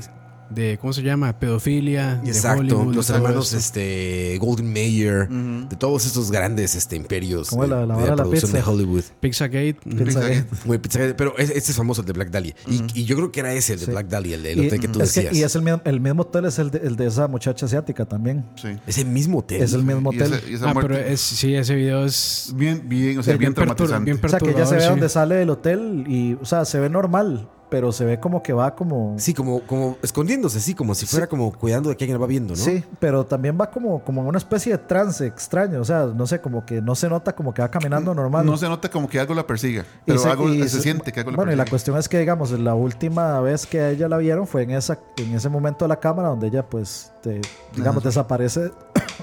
de 0.50 0.78
¿cómo 0.80 0.94
se 0.94 1.02
llama? 1.04 1.38
Pedofilia. 1.40 2.16
de 2.24 2.30
Exacto, 2.30 2.62
Hollywood, 2.62 2.96
los 2.96 3.08
de 3.08 3.14
todo 3.14 3.18
hermanos 3.26 3.46
esto. 3.54 3.58
este 3.58 4.38
Golden 4.40 4.72
Mayer, 4.72 5.28
de 5.30 5.76
todos 5.76 6.06
estos 6.06 6.32
grandes 6.32 6.76
este 6.76 6.96
imperios 6.96 7.50
Como 7.50 7.64
de, 7.64 7.70
la- 7.70 7.86
la 7.86 7.96
de 7.98 8.04
de 8.04 8.10
la 8.10 8.16
producción 8.18 8.52
de 8.52 8.58
pizza. 8.60 8.72
Hollywood. 8.72 9.04
Pizzagate. 9.20 9.78
Pizzagate. 9.84 10.46
Muy 10.66 10.78
Pizzagate, 10.78 11.14
pero 11.16 11.38
es- 11.38 11.50
este 11.50 11.72
es 11.72 11.78
famoso 11.78 12.02
el 12.02 12.08
de 12.08 12.14
Black 12.14 12.30
Dahlia. 12.30 12.56
Y, 12.68 12.84
y 13.02 13.06
yo 13.06 13.16
creo 13.16 13.32
que 13.32 13.40
era 13.42 13.54
ese 13.54 13.74
el 13.74 13.80
de 13.80 13.86
Sí. 13.86 13.92
Black 13.92 14.08
Dahlia, 14.08 14.36
el, 14.36 14.46
el 14.46 14.58
Y- 14.64 14.68
hotel 14.68 14.80
que 14.80 14.88
tú 14.88 15.02
es 15.02 15.14
que- 15.14 15.22
decías. 15.22 15.36
y 15.38 15.44
es 15.44 15.56
el 15.56 15.62
mismo, 15.62 15.82
el 15.86 16.00
mismo 16.00 16.22
hotel, 16.24 16.46
es 16.46 16.60
el 16.60 16.72
de, 16.72 16.80
el 16.80 16.96
de 16.96 17.08
esa 17.08 17.28
muchacha 17.28 17.66
asiática 17.66 18.06
también. 18.06 18.46
Sí. 18.56 18.70
Ese 18.88 19.06
mismo 19.06 19.40
hotel. 19.40 19.62
Es 19.62 19.74
el 19.74 19.84
mismo 19.84 20.12
Y 20.14 20.16
hotel. 20.18 20.34
esa, 20.34 20.50
y 20.50 20.54
esa 20.54 20.70
Ah, 20.70 20.74
muerte 20.74 20.94
pero 20.96 21.08
es, 21.08 21.22
sí, 21.22 21.54
ese 21.56 21.76
video 21.76 22.06
es 22.06 22.54
bien, 22.56 22.84
bien, 22.88 23.20
o 23.20 23.24
sea, 23.24 23.34
es 23.34 23.40
bien, 23.40 23.52
pertur- 23.54 23.56
traumatizante. 23.76 24.06
bien 24.12 24.20
o 24.24 24.30
sea, 24.30 24.40
que 24.40 24.50
ella 24.52 24.66
se 24.66 24.76
ve 24.76 24.82
sí. 24.82 24.88
donde 24.90 25.10
sale 25.10 25.36
del 25.36 25.50
hotel 25.50 26.04
y, 26.08 26.34
o 26.42 26.46
sea, 26.46 26.66
se 26.66 26.80
ve 26.80 26.90
normal, 26.90 27.50
pero 27.70 27.92
se 27.92 28.06
ve 28.06 28.20
como 28.20 28.42
que 28.42 28.54
va 28.54 28.76
como... 28.76 29.16
Sí, 29.18 29.34
como, 29.34 29.62
como 29.62 29.98
escondiéndose, 30.02 30.60
sí, 30.60 30.74
como 30.74 30.96
si 30.96 31.06
fuera 31.06 31.28
como 31.28 31.52
cuidando 31.52 31.90
de 31.90 31.98
que 31.98 32.06
alguien 32.06 32.16
la 32.18 32.22
va 32.22 32.28
viendo, 32.28 32.54
¿no? 32.56 32.60
Sí, 32.62 32.84
pero 33.00 33.26
también 33.26 33.58
va 33.60 33.70
como, 33.70 34.04
como 34.04 34.22
en 34.22 34.28
una 34.28 34.38
especie 34.38 34.72
de 34.72 34.78
trance 34.78 35.26
extraño. 35.26 35.82
O 35.82 35.86
sea, 35.86 36.06
no 36.06 36.26
sé, 36.28 36.40
como 36.42 36.66
que 36.66 36.82
no 36.82 36.96
se 36.96 37.10
nota 37.10 37.36
como 37.36 37.54
que 37.54 37.62
va 37.62 37.70
caminando 37.70 38.14
normal. 38.16 38.46
no 38.46 38.58
se 38.58 38.68
nota 38.70 38.90
como 38.90 39.08
que 39.10 39.20
algo 39.20 39.34
la 39.34 39.46
persiga, 39.46 39.84
pero 40.06 40.20
se- 40.20 40.30
algo, 40.30 40.50
y 40.50 40.64
se, 40.64 40.70
se- 40.70 40.82
siente 40.82 41.12
que 41.12 41.20
algo 41.20 41.32
la 41.32 41.36
Bueno, 41.38 41.52
y 41.52 41.56
persigue. 41.56 41.66
la 41.66 41.70
cuestión 41.70 41.98
es 41.98 42.08
que, 42.10 42.20
digamos, 42.20 42.52
la 42.52 42.74
última 42.76 43.40
vez 43.42 43.66
que 43.66 43.80
a 43.82 43.90
ella 43.90 44.08
la 44.08 44.18
vieron 44.18 44.48
fue 44.48 44.64
en 44.64 44.72
esa 44.72 45.00
en 45.18 45.34
ese 45.36 45.50
momento 45.50 45.86
de 45.86 45.90
la 45.90 46.00
cámara 46.00 46.30
donde 46.30 46.48
ella, 46.48 46.64
pues, 46.68 47.12
te- 47.22 47.42
digamos, 47.76 47.98
Ajá. 48.02 48.10
desaparece 48.10 48.72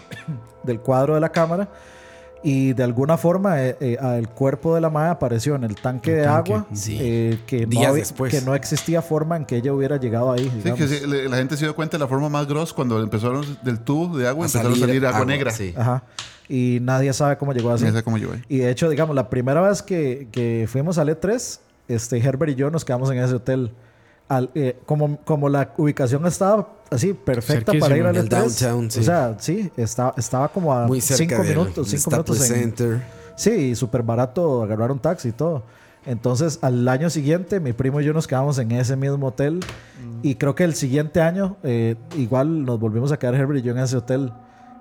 del 0.62 0.80
cuadro 0.80 1.14
de 1.14 1.20
la 1.20 1.30
cámara 1.30 1.68
y 2.44 2.74
de 2.74 2.82
alguna 2.84 3.16
forma 3.16 3.60
eh, 3.62 3.76
eh, 3.80 3.96
el 4.18 4.28
cuerpo 4.28 4.74
de 4.74 4.80
la 4.82 4.90
madre 4.90 5.10
apareció 5.10 5.54
en 5.56 5.64
el 5.64 5.74
tanque 5.76 6.10
El 6.12 6.16
de 6.18 6.22
tanque, 6.24 6.52
agua 6.52 6.66
sí. 6.74 6.98
eh, 7.00 7.38
que, 7.46 7.62
no 7.66 7.70
Días 7.70 7.94
después. 7.94 8.32
que 8.32 8.40
no 8.42 8.54
existía 8.54 9.00
forma 9.02 9.36
en 9.36 9.46
que 9.46 9.56
ella 9.56 9.72
hubiera 9.72 9.96
llegado 9.96 10.30
ahí. 10.30 10.48
Sí, 10.62 10.72
que 10.72 10.86
sí, 10.86 11.00
la 11.06 11.36
gente 11.38 11.56
se 11.56 11.64
dio 11.64 11.74
cuenta 11.74 11.96
de 11.96 12.04
la 12.04 12.08
forma 12.08 12.28
más 12.28 12.46
gross 12.46 12.72
cuando 12.72 13.02
empezaron 13.02 13.44
del 13.62 13.80
tubo 13.80 14.16
de 14.18 14.28
agua, 14.28 14.44
A 14.44 14.46
empezaron 14.48 14.72
a 14.74 14.76
salir 14.76 15.06
agua, 15.06 15.24
negra. 15.24 15.50
sí. 15.50 15.72
Ajá. 15.76 16.02
Y 16.46 16.78
nadie 16.82 17.10
sabe 17.14 17.38
cómo 17.38 17.54
llegó 17.54 17.70
así. 17.70 17.84
Ya 17.86 17.92
sé 17.92 18.02
cómo 18.02 18.18
llegó 18.18 18.34
ahí. 18.34 18.42
Y 18.50 18.58
de 18.58 18.70
hecho, 18.70 18.90
digamos, 18.90 19.16
la 19.16 19.30
primera 19.30 19.62
vez 19.62 19.80
que, 19.82 20.28
que 20.30 20.66
fuimos 20.68 20.98
al 20.98 21.08
E3, 21.08 21.58
este, 21.88 22.18
Herbert 22.18 22.52
y 22.52 22.54
yo 22.56 22.70
nos 22.70 22.84
quedamos 22.84 23.10
en 23.10 23.18
ese 23.18 23.34
hotel. 23.34 23.72
Al- 24.28 24.50
eh, 24.54 24.76
como, 24.86 25.16
como 25.24 25.48
la 25.48 25.72
ubicación 25.78 26.26
estaba 26.26 26.68
así 26.94 27.12
perfecta 27.12 27.72
Cerquísimo. 27.72 27.80
para 27.80 27.96
ir 27.98 28.06
al 28.06 28.16
El 28.16 28.28
E3. 28.28 28.28
downtown, 28.28 28.90
sí. 28.90 29.00
O 29.00 29.02
sea, 29.02 29.36
sí, 29.38 29.70
estaba, 29.76 30.14
estaba 30.16 30.48
como 30.48 30.72
a 30.72 30.86
Muy 30.86 31.00
cerca 31.00 31.36
cinco 31.36 31.42
del- 31.42 31.56
minutos, 31.58 31.90
del 31.90 32.00
cinco 32.00 32.10
Staples 32.10 32.40
minutos 32.40 32.50
en, 32.56 32.62
Center. 32.76 33.02
Sí, 33.36 33.50
y 33.50 33.74
súper 33.74 34.02
barato 34.02 34.62
agarrar 34.62 34.90
un 34.92 34.98
taxi 34.98 35.28
y 35.28 35.32
todo. 35.32 35.62
Entonces, 36.06 36.58
al 36.60 36.86
año 36.88 37.08
siguiente, 37.08 37.60
mi 37.60 37.72
primo 37.72 38.00
y 38.00 38.04
yo 38.04 38.12
nos 38.12 38.26
quedamos 38.26 38.58
en 38.58 38.70
ese 38.72 38.94
mismo 38.94 39.28
hotel. 39.28 39.60
Y 40.22 40.34
creo 40.34 40.54
que 40.54 40.64
el 40.64 40.74
siguiente 40.74 41.20
año, 41.22 41.56
eh, 41.62 41.96
igual 42.16 42.64
nos 42.64 42.78
volvimos 42.78 43.10
a 43.12 43.18
quedar 43.18 43.34
Herbert 43.34 43.60
y 43.60 43.62
yo 43.62 43.72
en 43.72 43.78
ese 43.78 43.96
hotel. 43.96 44.30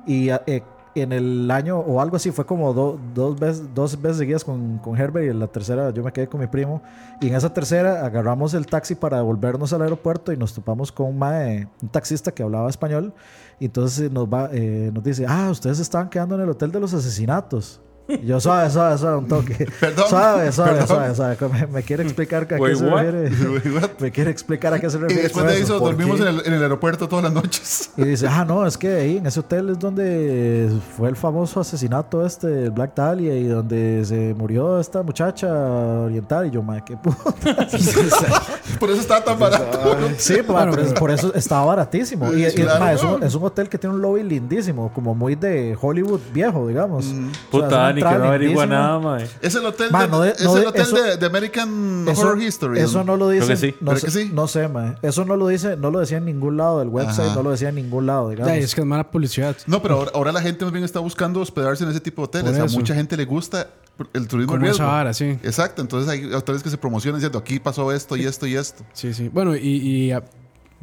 Y 0.06 0.30
eh, 0.30 0.64
en 1.02 1.12
el 1.12 1.50
año 1.52 1.80
o 1.80 2.00
algo 2.02 2.16
así, 2.18 2.32
fue 2.32 2.46
como 2.46 2.74
do- 2.74 3.00
dos, 3.16 3.40
veces, 3.40 3.64
dos 3.74 4.00
veces 4.02 4.18
seguidas 4.18 4.44
con, 4.44 4.78
con 4.78 4.98
Herbert. 4.98 5.26
Y 5.26 5.30
en 5.30 5.40
la 5.40 5.48
tercera 5.48 5.90
yo 5.92 6.04
me 6.04 6.12
quedé 6.12 6.28
con 6.28 6.40
mi 6.40 6.48
primo. 6.48 6.82
Y 7.22 7.28
en 7.30 7.36
esa 7.36 7.54
tercera 7.54 8.06
agarramos 8.06 8.54
el 8.54 8.66
taxi 8.68 8.96
para 8.96 9.18
devolvernos 9.18 9.74
al 9.74 9.82
aeropuerto 9.82 10.32
y 10.32 10.38
nos 10.38 10.54
topamos 10.54 10.92
con 10.92 11.08
un, 11.08 11.18
mae- 11.20 11.68
un 11.82 11.90
taxista 11.90 12.32
que 12.32 12.44
hablaba 12.44 12.70
español. 12.70 13.14
Y 13.60 13.66
entonces 13.66 14.12
nos, 14.12 14.28
va, 14.28 14.50
eh, 14.52 14.92
nos 14.94 15.04
dice, 15.04 15.26
ah, 15.28 15.50
ustedes 15.52 15.80
estaban 15.80 16.10
quedando 16.10 16.36
en 16.36 16.42
el 16.42 16.50
hotel 16.50 16.72
de 16.72 16.80
los 16.80 16.94
asesinatos. 16.94 17.82
Y 18.08 18.26
yo, 18.26 18.40
suave, 18.40 18.70
suave, 18.70 18.98
suave, 18.98 19.18
un 19.18 19.28
toque. 19.30 19.66
Perdón, 19.80 20.06
Suave, 20.10 20.52
suave, 20.52 20.72
perdón. 20.72 20.88
suave, 21.16 21.16
suave. 21.38 21.38
Me, 21.54 21.68
me 21.68 21.84
quiere 21.84 22.04
explicar 22.04 22.44
a 22.44 22.48
qué 22.48 22.56
Wait, 22.56 22.76
se 22.76 22.86
what? 22.86 23.02
refiere. 23.02 23.70
What? 23.80 23.90
Me 24.00 24.12
quiere 24.12 24.30
explicar 24.32 24.74
a 24.74 24.80
qué 24.80 24.90
se 24.90 24.98
Y 24.98 25.02
refiere. 25.02 25.24
después 25.24 25.46
con 25.46 25.54
de 25.54 25.62
eso 25.62 25.80
¿Por 25.80 25.92
dormimos 25.96 26.18
qué? 26.18 26.24
en 26.24 26.28
el, 26.36 26.42
en 26.46 26.54
el 26.54 26.62
aeropuerto 26.64 27.08
todas 27.08 27.24
las 27.24 27.34
noches. 27.34 27.92
Y 27.96 28.04
dice, 28.04 28.28
ah, 28.28 28.44
no, 28.46 28.68
es 28.68 28.78
que 28.78 28.94
ahí 28.94 29.18
en 29.18 29.26
ese 29.26 29.40
hotel 29.40 29.70
es 29.70 29.80
donde 29.80 30.70
fue 30.98 31.08
el 31.08 31.16
famoso 31.16 31.62
asesinato 31.62 32.26
este, 32.26 32.70
Black 32.70 32.94
Dahlia, 32.96 33.36
y 33.36 33.46
donde 33.48 34.04
se 34.06 34.34
murió 34.38 34.80
esta 34.82 35.02
muchacha 35.02 35.48
oriental. 35.54 36.48
Y 36.48 36.52
yo, 36.52 36.62
madre, 36.62 36.84
qué 36.86 36.98
puta. 36.98 37.34
Por 38.80 38.90
eso 38.90 39.00
estaba 39.02 39.24
tan 39.24 39.40
barato. 39.40 39.98
Sí, 40.18 40.38
pa, 40.46 40.70
por, 40.70 40.80
eso, 40.80 40.94
por 40.96 41.12
eso 41.12 41.34
estaba 41.36 41.66
baratísimo. 41.66 42.34
Y, 42.34 42.46
y, 42.46 42.52
Claro. 42.52 42.80
ma, 42.80 42.94
es, 42.94 43.04
un, 43.04 43.24
es 43.24 43.36
un 43.36 43.44
hotel 43.44 43.70
que 43.70 43.78
tiene 43.78 43.96
un 43.96 44.02
lobby 44.02 44.24
lindísimo, 44.24 44.92
como 44.94 45.16
muy 45.16 45.36
de 45.36 45.78
Hollywood 45.80 46.20
viejo, 46.34 46.68
digamos. 46.68 47.06
O 47.06 47.10
sea, 47.10 47.20
es 47.30 47.38
Puta, 47.50 47.93
Dani, 48.02 48.14
que 48.16 48.20
no 48.20 48.26
averigua 48.26 48.66
nada, 48.66 49.00
mae. 49.00 49.28
Es 49.42 49.56
el 49.56 49.66
hotel, 49.66 49.92
Ma, 49.92 50.04
de, 50.04 50.08
no 50.10 50.22
de- 50.22 50.32
es 50.32 50.44
no 50.44 50.56
el 50.58 50.62
de- 50.64 50.68
hotel 50.68 50.82
eso- 50.82 50.96
de, 51.04 51.18
de 51.18 51.26
American 51.26 52.06
Eso, 52.08 52.22
Horror 52.22 52.42
History. 52.42 52.80
eso 52.80 53.04
no 53.04 53.18
lo 53.18 53.30
dice. 53.30 53.46
Creo 53.46 53.58
que 53.60 53.62
sí. 53.68 53.76
No, 53.82 53.92
¿Verdad 53.92 54.02
sé, 54.10 54.12
sí? 54.24 54.32
no 54.34 54.48
sé, 54.48 54.68
ma. 54.68 54.96
Eso 55.02 55.26
no 55.26 55.36
lo 55.36 55.48
dice, 55.48 55.78
no 55.78 55.92
lo 55.92 56.00
decía 56.00 56.18
en 56.18 56.26
ningún 56.26 56.58
lado 56.58 56.80
del 56.80 56.90
website, 56.90 57.28
Ajá. 57.28 57.36
no 57.36 57.44
lo 57.44 57.52
decía 57.52 57.70
en 57.70 57.76
ningún 57.76 58.06
lado, 58.06 58.30
digamos. 58.30 58.52
Ya, 58.54 58.58
es 58.58 58.74
que 58.76 58.82
es 58.82 58.88
mala 58.88 59.10
publicidad. 59.12 59.56
No, 59.68 59.82
pero 59.82 59.96
ahora, 59.96 60.12
ahora 60.14 60.32
la 60.32 60.42
gente 60.42 60.64
más 60.66 60.72
bien 60.74 60.84
está 60.86 61.00
buscando 61.00 61.40
hospedarse 61.42 61.84
en 61.84 61.90
ese 61.92 62.00
tipo 62.00 62.22
de 62.22 62.26
hoteles. 62.26 62.60
A 62.60 62.66
mucha 62.78 62.96
gente 62.96 63.16
le 63.18 63.26
gusta 63.26 63.70
el 64.14 64.28
turismo 64.28 64.54
Como 64.54 64.66
esa 64.66 64.72
riesgo. 64.74 64.88
vara, 64.88 65.14
sí. 65.14 65.26
Exacto, 65.44 65.82
entonces 65.82 66.10
hay 66.10 66.26
hoteles 66.34 66.64
que 66.64 66.70
se 66.70 66.78
promocionan 66.78 67.20
diciendo 67.20 67.38
aquí 67.38 67.60
pasó 67.60 67.92
esto 67.92 68.16
y 68.16 68.26
esto 68.26 68.48
y 68.48 68.56
esto. 68.56 68.84
Sí, 68.94 69.14
sí. 69.14 69.30
Bueno, 69.30 69.56
y, 69.56 69.60
y, 69.68 70.12
a- 70.12 70.24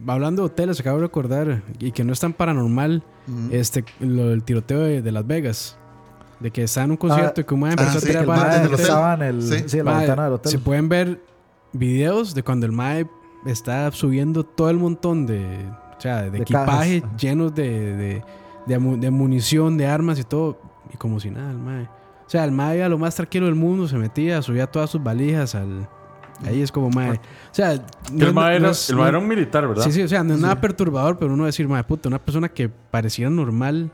hablando 0.07 0.43
de 0.43 0.47
hoteles, 0.47 0.79
acabo 0.81 0.99
de 0.99 1.03
recordar, 1.05 1.63
y 1.81 1.91
que 1.93 2.05
no 2.05 2.13
es 2.13 2.21
tan 2.21 2.33
paranormal, 2.33 3.03
este, 3.51 3.85
lo 4.01 4.29
del 4.29 4.43
tiroteo 4.45 4.81
de, 4.81 5.03
de 5.03 5.13
Las 5.13 5.27
Vegas. 5.27 5.77
De 6.41 6.51
que 6.51 6.63
está 6.65 6.85
en 6.85 6.93
un 6.93 6.97
concierto 6.97 7.35
Ah, 7.37 7.41
y 7.43 7.45
que 7.45 7.55
un 7.55 7.61
mae 7.61 7.71
empezó 7.73 7.91
ah, 7.91 7.97
a 7.97 8.01
sí, 8.01 8.07
tirar 8.07 9.23
el 9.23 9.37
el 9.37 9.43
Sí. 9.43 9.65
sí, 9.67 9.79
en 9.79 9.85
la 9.85 9.99
ventana 9.99 10.25
del 10.25 10.33
hotel. 10.35 10.53
Se 10.53 10.59
pueden 10.59 10.89
ver 10.89 11.21
videos 11.73 12.35
de 12.35 12.43
cuando 12.43 12.67
el 12.67 12.73
mae 12.73 13.07
está 13.47 13.91
subiendo 13.93 14.45
todo 14.45 14.71
el 14.71 14.77
montón 14.79 15.27
de, 15.27 15.45
o 15.97 16.01
sea, 16.01 16.23
de, 16.23 16.31
De 16.31 16.39
equipaje 16.39 17.03
cajas. 17.03 17.17
llenos 17.21 17.55
de, 17.55 18.23
de, 18.67 18.79
de 18.79 19.11
munición, 19.11 19.77
de 19.77 19.87
armas 19.87 20.19
y 20.19 20.25
todo. 20.25 20.59
Y 20.93 20.97
como 20.97 21.21
si 21.21 21.31
nada, 21.31 21.51
el 21.51 21.59
mae. 21.59 21.85
O 21.85 22.31
sea, 22.31 22.45
el 22.45 22.53
mae 22.53 22.83
a 22.83 22.89
lo 22.89 22.97
más 22.99 23.15
tranquilo 23.17 23.47
del 23.47 23.55
mundo 23.55 23.87
se 23.89 23.97
metía, 23.97 24.41
subía 24.43 24.67
todas 24.67 24.91
sus 24.91 25.03
valijas 25.03 25.55
al... 25.55 25.89
Ahí 26.47 26.63
es 26.63 26.73
como 26.73 26.89
mae. 26.91 27.13
O 27.19 27.19
sea, 27.53 27.75
no- 28.13 28.27
el 28.27 28.33
mae 28.33 28.59
no 28.61 28.67
era, 28.67 28.71
es- 28.71 28.89
el 28.89 28.97
mae 28.97 29.05
no- 29.05 29.09
era 29.11 29.19
un 29.19 29.29
militar, 29.29 29.69
¿verdad? 29.69 29.85
Sí, 29.85 29.93
sí, 29.93 30.03
o 30.03 30.09
sea, 30.09 30.25
no 30.25 30.35
es 30.35 30.41
nada 30.41 30.59
perturbador, 30.61 31.19
pero 31.19 31.35
uno 31.35 31.45
decir, 31.45 31.69
mae, 31.69 31.85
puta, 31.85 32.09
una 32.09 32.19
persona 32.19 32.49
que 32.49 32.69
pareciera 32.69 33.31
normal 33.31 33.93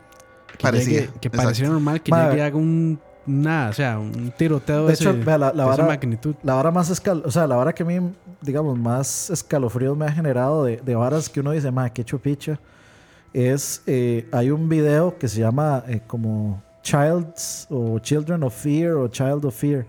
que, 0.57 0.63
Parecía, 0.63 1.01
llegue- 1.01 1.13
que 1.19 1.29
pareciera 1.29 1.71
normal 1.71 2.01
que 2.01 2.11
llegue 2.11 2.41
haga 2.43 2.57
un, 2.57 2.99
una, 3.27 3.69
o 3.69 3.73
sea, 3.73 3.99
un 3.99 4.31
tiroteo 4.37 4.81
de, 4.83 4.87
De 4.87 4.93
hecho, 4.93 5.09
ese- 5.11 5.19
vea, 5.23 5.37
la- 5.37 5.53
la 5.53 5.63
de 5.65 5.69
esa 5.71 5.81
vara- 5.83 5.85
magnitud. 5.87 6.35
La 6.43 6.53
vara 6.55 6.71
más 6.71 6.89
escal 6.89 7.21
o 7.25 7.31
sea, 7.31 7.45
la 7.47 7.55
vara 7.55 7.73
que 7.73 7.83
a 7.83 7.85
mí, 7.85 7.99
digamos, 8.41 8.77
más 8.77 9.29
escalofríos 9.29 9.95
me 9.97 10.05
ha 10.05 10.11
generado 10.11 10.63
de, 10.65 10.77
de 10.77 10.95
varas 10.95 11.29
que 11.29 11.39
uno 11.41 11.51
dice, 11.51 11.71
ma, 11.71 11.89
qué 11.91 12.03
chupicha, 12.03 12.59
es, 13.33 13.81
eh, 13.85 14.27
hay 14.31 14.49
un 14.49 14.67
video 14.69 15.17
que 15.17 15.27
se 15.27 15.39
llama 15.41 15.83
eh, 15.87 16.01
como 16.07 16.61
Childs 16.81 17.67
o 17.69 17.99
Children 17.99 18.43
of 18.43 18.55
Fear 18.55 18.93
o 18.95 19.07
Child 19.09 19.45
of 19.45 19.55
Fear. 19.55 19.85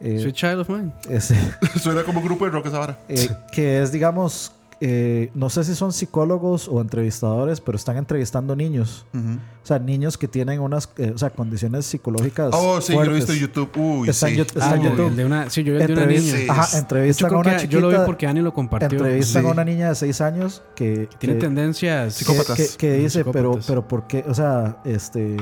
Eh, 0.00 0.18
Sweet 0.18 0.34
Child 0.34 0.58
of 0.60 0.68
Mine. 0.70 0.92
ese, 1.08 1.36
Suena 1.78 2.02
como 2.02 2.18
un 2.20 2.24
grupo 2.24 2.44
de 2.46 2.50
rock 2.50 2.66
esa 2.66 2.78
vara. 2.78 2.98
eh, 3.08 3.28
que 3.52 3.82
es, 3.82 3.92
digamos, 3.92 4.50
eh, 4.84 5.30
no 5.34 5.48
sé 5.48 5.62
si 5.62 5.76
son 5.76 5.92
psicólogos 5.92 6.66
o 6.66 6.80
entrevistadores, 6.80 7.60
pero 7.60 7.76
están 7.76 7.96
entrevistando 7.98 8.56
niños. 8.56 9.06
O 9.14 9.64
sea, 9.66 9.78
niños 9.78 10.18
que 10.18 10.26
tienen 10.26 10.58
unas 10.58 10.90
eh, 10.96 11.12
o 11.14 11.18
sea, 11.18 11.30
condiciones 11.30 11.86
psicológicas. 11.86 12.50
Oh, 12.52 12.80
sí, 12.80 12.92
yo 12.92 13.04
lo 13.04 13.12
he 13.12 13.14
visto 13.14 13.32
en. 13.32 13.38
YouTube. 13.38 13.70
Uy, 13.76 14.08
Está 14.08 14.26
sí. 14.26 14.40
Está 14.40 14.70
Ah, 14.72 14.74
en 14.74 14.82
YouTube. 14.82 15.06
el 15.06 15.16
de 15.16 15.24
una, 15.24 15.48
sí, 15.50 15.62
yo 15.62 15.74
vi 15.74 15.80
el 15.82 15.86
de 15.86 15.92
una 15.92 16.02
Entrevis- 16.02 16.20
niña. 16.24 16.36
Sí. 16.36 16.46
Ajá, 16.48 16.78
entrevistan 16.78 17.32
a 17.32 17.36
una 17.38 17.56
chiquita. 17.58 17.70
yo 17.72 17.80
lo 17.80 17.88
vi 17.90 17.96
porque 18.04 18.26
Ani 18.26 18.40
lo 18.40 18.52
compartió. 18.52 18.98
entrevistan 18.98 19.42
Sí. 19.42 19.48
a 19.48 19.52
una 19.52 19.64
niña 19.64 19.88
de 19.90 19.94
6 19.94 20.20
años 20.20 20.62
que, 20.74 21.08
Tiene 21.20 21.36
que, 21.36 21.40
tendencias. 21.40 22.18
que, 22.18 22.24
Psicópatas. 22.24 22.56
que- 22.56 22.76
que 22.76 22.92
dice, 22.94 23.24
pero, 23.24 23.32
Psicópatas. 23.50 23.66
pero 23.68 23.86
¿por 23.86 24.06
qué? 24.08 24.24
O 24.28 24.34
sea, 24.34 24.78
este. 24.84 25.36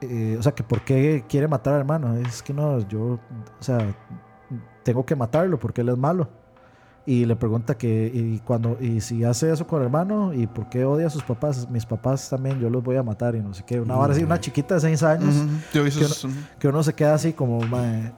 eh, 0.00 0.36
o 0.38 0.42
sea, 0.42 0.52
que 0.52 0.64
¿por 0.64 0.80
qué 0.84 1.24
quiere 1.28 1.46
matar 1.46 1.74
al 1.74 1.80
hermano? 1.80 2.16
Es 2.16 2.42
que 2.42 2.52
no, 2.52 2.80
yo, 2.88 3.00
o 3.00 3.62
sea, 3.62 3.94
tengo 4.82 5.06
que 5.06 5.14
matarlo 5.14 5.58
porque 5.58 5.82
él 5.82 5.88
es 5.90 5.96
malo. 5.96 6.28
Y 7.08 7.24
le 7.24 7.36
pregunta 7.36 7.78
que, 7.78 8.10
y 8.12 8.40
cuando, 8.44 8.76
y 8.80 9.00
si 9.00 9.22
hace 9.22 9.52
eso 9.52 9.64
con 9.66 9.80
el 9.80 9.86
hermano, 9.86 10.34
¿y 10.34 10.48
por 10.48 10.68
qué 10.68 10.84
odia 10.84 11.06
a 11.06 11.10
sus 11.10 11.22
papás? 11.22 11.70
Mis 11.70 11.86
papás 11.86 12.28
también, 12.28 12.58
yo 12.58 12.68
los 12.68 12.82
voy 12.82 12.96
a 12.96 13.02
matar 13.04 13.36
y 13.36 13.40
no 13.40 13.54
sé 13.54 13.62
qué. 13.64 13.78
Una 13.80 13.94
vara 13.94 14.12
así, 14.12 14.24
una 14.24 14.40
chiquita 14.40 14.74
de 14.74 14.80
6 14.80 15.02
años. 15.04 15.34
Yo 15.72 15.84
que 16.58 16.66
uno 16.68 16.82
se 16.82 16.92
queda 16.94 17.14
así 17.14 17.32
como, 17.32 17.60
mae. 17.60 18.12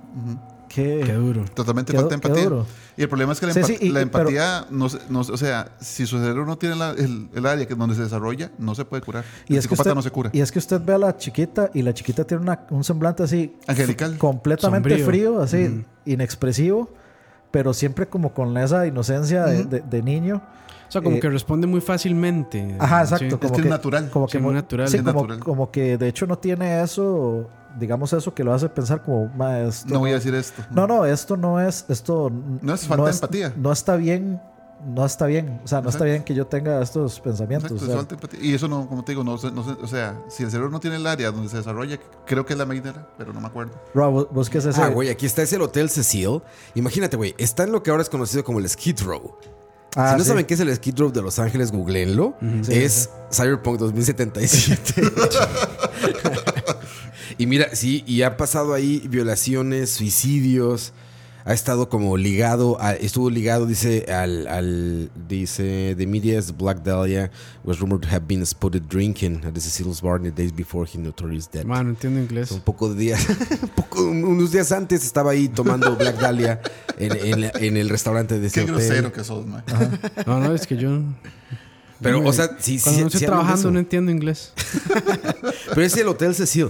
¿qué? 0.71 1.03
Qué 1.05 1.13
duro. 1.15 1.45
Totalmente 1.55 1.93
Qué 1.93 1.99
falta 1.99 2.09
qué 2.19 2.27
empatía. 2.29 2.45
duro. 2.45 2.67
Y 2.97 3.03
el 3.03 3.09
problema 3.09 3.33
es 3.33 3.41
que 3.41 3.47
la, 3.47 3.53
Sí, 3.55 3.61
empa- 3.61 3.67
sí, 3.67 3.77
y- 3.81 3.89
la 3.91 4.03
y- 4.03 4.07
pero- 4.07 4.29
empatía, 4.31 4.67
no, 4.71 4.89
se- 4.89 4.99
no 5.11 5.21
o 5.21 5.37
sea, 5.37 5.71
si 5.81 6.07
su 6.07 6.19
cerebro 6.19 6.45
no 6.47 6.57
tiene 6.59 6.75
la- 6.77 6.91
el, 6.93 7.29
el 7.35 7.47
área 7.47 7.67
que 7.67 7.75
donde 7.75 7.95
se 7.95 8.03
desarrolla, 8.03 8.51
no 8.59 8.75
se 8.75 8.85
puede 8.87 9.03
curar. 9.03 9.25
Y 9.49 9.53
el 9.53 9.59
es, 9.59 9.65
que 9.67 9.69
psicópata 9.75 9.91
usted, 9.91 9.95
no 9.97 10.03
se 10.03 10.11
cura. 10.11 10.31
y 10.33 10.41
es 10.41 10.51
que 10.53 10.59
usted 10.59 10.81
ve 10.83 10.95
a 10.95 10.99
la 10.99 11.17
chiquita 11.17 11.71
y 11.75 11.83
la 11.83 11.93
chiquita 11.95 12.25
tiene 12.25 12.43
una- 12.43 12.67
un 12.71 12.85
semblante 12.85 13.23
así 13.23 13.55
Angelical. 13.67 14.17
completamente 14.19 14.89
Sombrío. 14.99 15.07
frío, 15.07 15.41
así 15.43 15.85
inexpresivo, 16.07 16.91
pero 17.51 17.73
siempre 17.73 18.07
como 18.07 18.33
con 18.35 18.57
esa 18.59 18.87
inocencia 18.87 19.45
de, 19.47 19.65
de- 19.65 19.81
de 19.81 20.03
niño. 20.03 20.43
O 20.89 20.91
sea, 20.91 21.03
como 21.03 21.17
Eh, 21.17 21.21
que 21.21 21.29
responde 21.29 21.67
muy 21.67 21.81
fácilmente. 21.83 22.77
Ajá, 22.79 23.05
Sí. 23.07 23.15
exacto. 23.15 23.39
Como 23.41 23.55
que 23.57 23.61
es 23.63 23.69
natural. 23.69 24.11
Como 24.11 24.27
Sí, 24.27 24.33
que 24.33 24.39
muy 24.39 24.49
mu- 24.51 24.55
natural. 24.55 24.89
sí, 24.89 24.97
Es 24.97 25.03
como, 25.03 25.21
natural. 25.21 25.41
como 25.41 25.71
que 25.71 25.99
de 25.99 26.09
hecho 26.09 26.27
no 26.27 26.39
tiene 26.39 26.83
eso, 26.83 27.49
digamos 27.79 28.13
eso 28.15 28.33
que 28.33 28.43
lo 28.43 28.55
hace 28.55 28.69
pensar 28.71 29.03
como, 29.03 29.27
"Ma, 29.37 29.61
esto 29.61 29.93
No 29.93 29.99
voy 30.01 30.13
a 30.13 30.15
decir 30.15 30.35
esto. 30.35 30.63
no, 30.71 30.87
no, 30.87 31.05
esto 31.05 31.37
no 31.37 31.61
es, 31.61 31.85
esto 31.89 32.33
No 32.63 32.73
es 32.75 32.87
falta 32.87 33.05
de 33.05 33.11
empatía. 33.11 33.53
No 33.57 33.71
está 33.71 33.97
bien, 33.97 34.41
no 34.87 35.05
está 35.05 35.27
bien, 35.27 35.61
o 35.65 35.69
sea, 35.69 35.81
no 35.81 35.91
está 35.91 36.05
bien 36.05 36.23
que 36.25 36.35
yo 36.35 36.47
tenga 36.47 36.81
estos 36.83 37.21
pensamientos. 37.21 37.71
Exacto, 37.83 38.17
o 38.23 38.31
sea. 38.31 38.41
Y 38.41 38.55
eso 38.55 38.69
no, 38.69 38.89
como 38.89 39.05
te 39.05 39.13
digo, 39.13 39.25
no, 39.25 39.37
se- 39.39 39.51
no 39.51 39.61
o 39.83 39.87
sea, 39.87 40.21
si 40.29 40.45
el 40.45 40.51
cerebro 40.51 40.71
no 40.71 40.81
tiene 40.81 40.97
el 40.97 41.07
área 41.07 41.31
donde 41.31 41.49
se 41.49 41.59
desarrolla, 41.59 41.99
creo 42.27 42.47
que 42.47 42.55
es 42.55 42.57
la 42.57 42.63
amígdala, 42.65 43.09
pero 43.19 43.33
no 43.33 43.41
me 43.41 43.49
acuerdo. 43.49 43.73
Rob, 43.95 44.13
vos- 44.13 44.29
vos 44.31 44.51
qué 44.51 44.59
es 44.59 44.67
ese. 44.67 44.81
Ah, 44.81 44.89
güey, 44.89 45.11
aquí 45.11 45.27
está, 45.27 45.43
es 45.43 45.53
el 45.53 45.63
Hotel 45.63 45.91
Cecil. 45.91 46.41
Imagínate, 46.75 47.17
güey, 47.17 47.35
está 47.39 47.65
en 47.65 47.73
lo 47.73 47.83
que 47.83 47.91
ahora 47.91 48.03
es 48.03 48.09
conocido 48.09 48.45
como 48.45 48.61
el 48.61 48.69
Skid 48.69 49.01
Row. 49.03 49.37
Ah, 49.97 50.11
si 50.13 50.19
no 50.19 50.25
sí. 50.25 50.29
saben 50.29 50.47
qué 50.47 50.55
es 50.55 50.61
el 50.61 50.75
Skid 50.77 50.99
Row 50.99 51.11
de 51.11 51.23
Los 51.23 51.39
Ángeles, 51.39 51.73
googleenlo. 51.73 52.37
Sí, 52.63 52.75
es 52.75 53.11
Cyberpunk 53.33 53.79
2077. 53.79 55.03
y 57.39 57.47
mira, 57.47 57.75
sí, 57.75 58.05
y 58.07 58.23
ha 58.23 58.37
pasado 58.37 58.75
ahí 58.75 59.03
violaciones, 59.09 59.91
suicidios. 59.91 60.93
Ha 61.45 61.55
estado 61.55 61.89
como 61.89 62.17
ligado, 62.19 62.77
a- 62.81 62.93
estuvo 62.95 63.31
ligado, 63.31 63.65
dice, 63.65 64.05
al, 64.13 64.47
al 64.49 65.11
dice, 65.29 65.95
the 65.97 66.07
media's 66.07 66.55
Black 66.55 66.83
Dahlia 66.83 67.31
was 67.65 67.79
rumored 67.81 68.03
to 68.03 68.09
have 68.09 68.27
been 68.27 68.45
spotted 68.45 68.83
drinking 68.91 69.43
at 69.47 69.55
the 69.55 69.61
Cecil's 69.61 70.03
bar 70.03 70.17
in 70.19 70.25
the 70.25 70.31
days 70.31 70.53
before 70.55 70.87
he 70.87 70.99
notorious 70.99 71.51
death. 71.51 71.65
Man, 71.65 71.87
no 71.87 71.91
entiendo 71.93 72.21
inglés. 72.21 72.51
Un 72.51 72.61
poco 72.61 72.93
de 72.93 72.97
días, 73.01 73.27
un 73.63 73.69
poco- 73.71 74.03
unos 74.03 74.53
días 74.53 74.73
antes 74.73 75.05
estaba 75.05 75.31
ahí 75.31 75.49
tomando 75.49 75.97
Black 75.97 76.19
Dahlia 76.21 76.61
en, 76.99 77.13
en 77.17 77.41
la- 77.41 77.53
en 77.55 77.77
el 77.79 77.89
restaurante 77.89 78.39
de 78.39 78.47
ese 78.49 78.65
Qué 78.67 78.71
hotel. 78.71 78.87
grosero 78.87 79.13
que 79.13 79.25
sos, 79.25 79.47
man. 79.47 79.65
No, 80.27 80.41
no, 80.41 80.55
es 80.55 80.67
que 80.67 80.77
yo. 80.77 81.01
Pero, 82.03 82.21
no, 82.23 82.29
o 82.29 82.33
sea, 82.33 82.51
sí, 82.61 82.79
Cuando 82.79 82.97
sí, 82.97 83.01
no 83.01 83.07
estoy 83.09 83.21
de 83.23 83.27
trabajando, 83.27 83.71
no 83.71 83.79
entiendo 83.79 84.13
inglés. 84.13 84.53
Pero 85.71 85.83
es 85.83 85.97
el 85.97 86.07
Hotel 86.09 86.35
Cecil. 86.35 86.69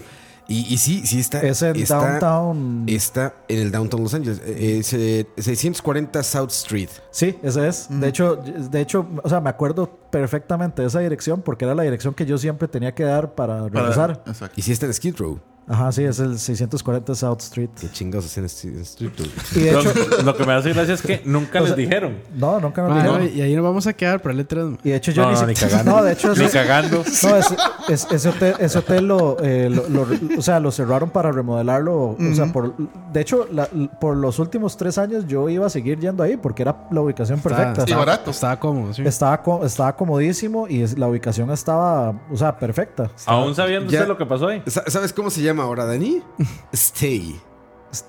Y, 0.51 0.61
y 0.73 0.79
sí, 0.79 1.07
sí 1.07 1.21
está. 1.21 1.43
Es 1.43 1.61
en 1.61 1.77
está, 1.77 1.99
Downtown. 2.19 2.85
Está 2.89 3.35
en 3.49 3.59
el 3.59 3.71
Downtown 3.71 4.03
Los 4.03 4.15
Ángeles. 4.15 4.41
Eh, 4.47 4.79
Es 4.81 4.93
eh, 4.95 5.27
640 5.37 6.23
South 6.23 6.49
Street. 6.51 6.89
Sí, 7.11 7.39
ese 7.43 7.69
es. 7.69 7.87
De 7.91 8.09
hecho, 8.09 8.37
de 8.37 8.81
hecho, 8.81 9.07
o 9.23 9.29
sea, 9.29 9.41
me 9.43 9.51
acuerdo 9.51 9.91
perfectamente 10.11 10.81
de 10.83 10.89
esa 10.89 11.01
dirección 11.01 11.43
porque 11.43 11.67
era 11.67 11.75
la 11.75 11.83
dirección 11.83 12.15
que 12.15 12.25
yo 12.25 12.39
siempre 12.39 12.67
tenía 12.67 12.95
que 12.95 13.03
dar 13.05 13.35
para 13.35 13.69
Para- 13.69 13.69
regresar. 13.69 14.23
Exacto. 14.27 14.55
Y 14.57 14.63
sí 14.63 14.73
está 14.73 14.87
en 14.87 14.95
Skid 14.95 15.17
Row. 15.19 15.39
Ajá, 15.69 15.93
sí, 15.93 16.03
es 16.05 16.19
el 16.19 16.39
640 16.39 17.15
South 17.15 17.39
Street. 17.41 17.69
Qué 17.79 17.91
chingados 17.91 18.25
hacen 18.27 18.45
en 18.45 18.81
Street 18.81 19.13
Row. 19.19 19.27
Y 19.55 19.61
de 19.61 19.73
Lo, 19.73 19.81
hecho, 19.81 19.93
lo 20.25 20.37
que 20.37 20.47
me 20.47 20.53
hace 20.55 20.73
gracia 20.73 20.95
es 20.95 21.03
que 21.03 21.21
nunca 21.27 21.59
O 21.59 21.63
les 21.65 21.69
sea, 21.71 21.77
dijeron. 21.77 22.17
no, 22.35 22.59
nunca 22.59 22.83
nos 22.83 22.91
Man, 22.91 23.03
dijeron. 23.03 23.21
no, 23.25 23.29
y 23.31 23.41
ahí 23.43 23.55
nos 23.55 23.65
vamos 23.65 23.87
a 23.87 23.93
quedar 23.93 24.23
para 24.23 24.35
letras. 24.35 24.67
Y 24.83 24.91
de 24.91 24.97
hecho 24.97 25.13
yo 25.13 25.23
No, 25.23 25.33
ni, 25.33 25.41
no, 25.41 25.47
ni 25.47 25.55
cagando. 25.55 25.91
No, 25.93 26.03
de 26.03 26.13
hecho 26.15 26.35
Ni 26.35 26.47
cagando. 26.49 26.97
no, 27.23 27.37
ese, 27.37 27.57
es- 27.89 28.07
ese 28.11 28.29
hotel, 28.31 28.55
ese 28.59 28.79
hotel 28.79 29.07
lo, 29.09 29.37
eh, 29.43 29.69
lo- 29.69 29.89
lo- 29.89 30.39
o 30.39 30.43
sea, 30.43 30.59
lo 30.59 30.71
cerraron 30.73 31.11
para 31.11 31.33
remodelarlo. 31.33 32.17
O 32.19 32.35
sea, 32.35 32.47
por, 32.53 32.75
de 33.13 33.21
hecho, 33.21 33.47
la- 33.53 33.67
por 34.01 34.17
los 34.17 34.39
últimos 34.39 34.77
tres 34.77 34.97
años 34.97 35.27
yo 35.27 35.49
iba 35.51 35.67
a 35.67 35.71
seguir 35.71 35.99
yendo 36.01 36.23
ahí 36.23 36.37
porque 36.39 36.63
era 36.63 36.89
la 36.91 37.01
ubicación 37.03 37.41
perfecta. 37.41 37.85
Y 37.87 37.93
barato. 37.93 38.31
Estaba 38.31 38.59
cómodo, 38.59 38.95
sí. 38.95 39.03
Estaba, 39.05 39.43
estaba 39.65 39.95
comodísimo 39.97 40.67
y 40.67 40.83
es- 40.83 40.99
la 40.99 41.09
ubicación 41.09 41.51
estaba, 41.51 42.15
o 42.33 42.37
sea, 42.37 42.57
perfecta. 42.59 43.11
Aún 43.27 43.55
sabiendo 43.55 43.91
Ya. 43.91 43.99
usted 43.99 44.09
lo 44.09 44.17
que 44.17 44.25
pasó 44.25 44.49
ahí. 44.49 44.63
Sa- 44.67 44.85
¿Sabes 44.87 45.13
cómo 45.13 45.29
se 45.31 45.43
llama 45.43 45.58
ahora, 45.63 45.85
Dani? 45.87 46.23
Stay. 46.73 47.41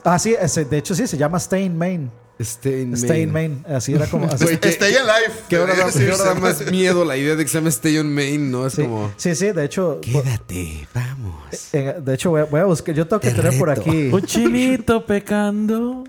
Ah, 0.04 0.20
sí, 0.20 0.36
ese- 0.40 0.66
de 0.66 0.78
hecho 0.78 0.94
sí, 0.96 1.08
se 1.08 1.18
llama 1.18 1.38
Stay 1.38 1.64
in 1.66 1.78
Main. 1.78 2.12
Stay 2.42 2.84
in 2.84 2.94
Stay 2.94 3.24
in 3.24 3.32
Main. 3.34 3.62
Main. 3.64 3.76
Así 3.76 3.94
era 3.94 4.08
como... 4.08 4.26
así- 4.32 4.46
Güey, 4.46 4.60
que- 4.60 4.70
Stay 4.70 4.94
alive. 4.96 5.34
Que 5.50 5.58
ahora, 5.58 5.76
da, 5.76 5.86
debería 5.88 6.06
que 6.08 6.12
ahora 6.22 6.24
da 6.24 6.34
decirse. 6.36 6.64
más 6.66 6.72
miedo 6.72 7.04
la 7.06 7.18
idea 7.18 7.36
de 7.36 7.44
que 7.44 7.50
se 7.50 7.58
llame 7.58 7.70
Stay 7.70 7.98
on 7.98 8.14
Main, 8.14 8.50
¿no? 8.52 8.66
Es 8.68 8.74
sí, 8.74 8.84
como. 8.84 9.12
sí, 9.18 9.36
sí, 9.36 9.52
de 9.52 9.66
hecho... 9.66 10.00
Quédate, 10.02 10.88
vamos. 10.94 11.34
eh, 11.74 11.96
de 12.02 12.14
hecho, 12.14 12.30
voy 12.30 12.42
a, 12.42 12.46
voy 12.46 12.60
a 12.62 12.66
buscar... 12.66 12.96
Yo 12.96 13.08
tengo 13.08 13.20
que 13.20 13.32
Te 13.32 13.36
tener 13.42 13.58
por 13.60 13.70
aquí... 13.70 13.90
Un 14.14 14.22
chinito 14.24 15.06
pecando. 15.06 16.06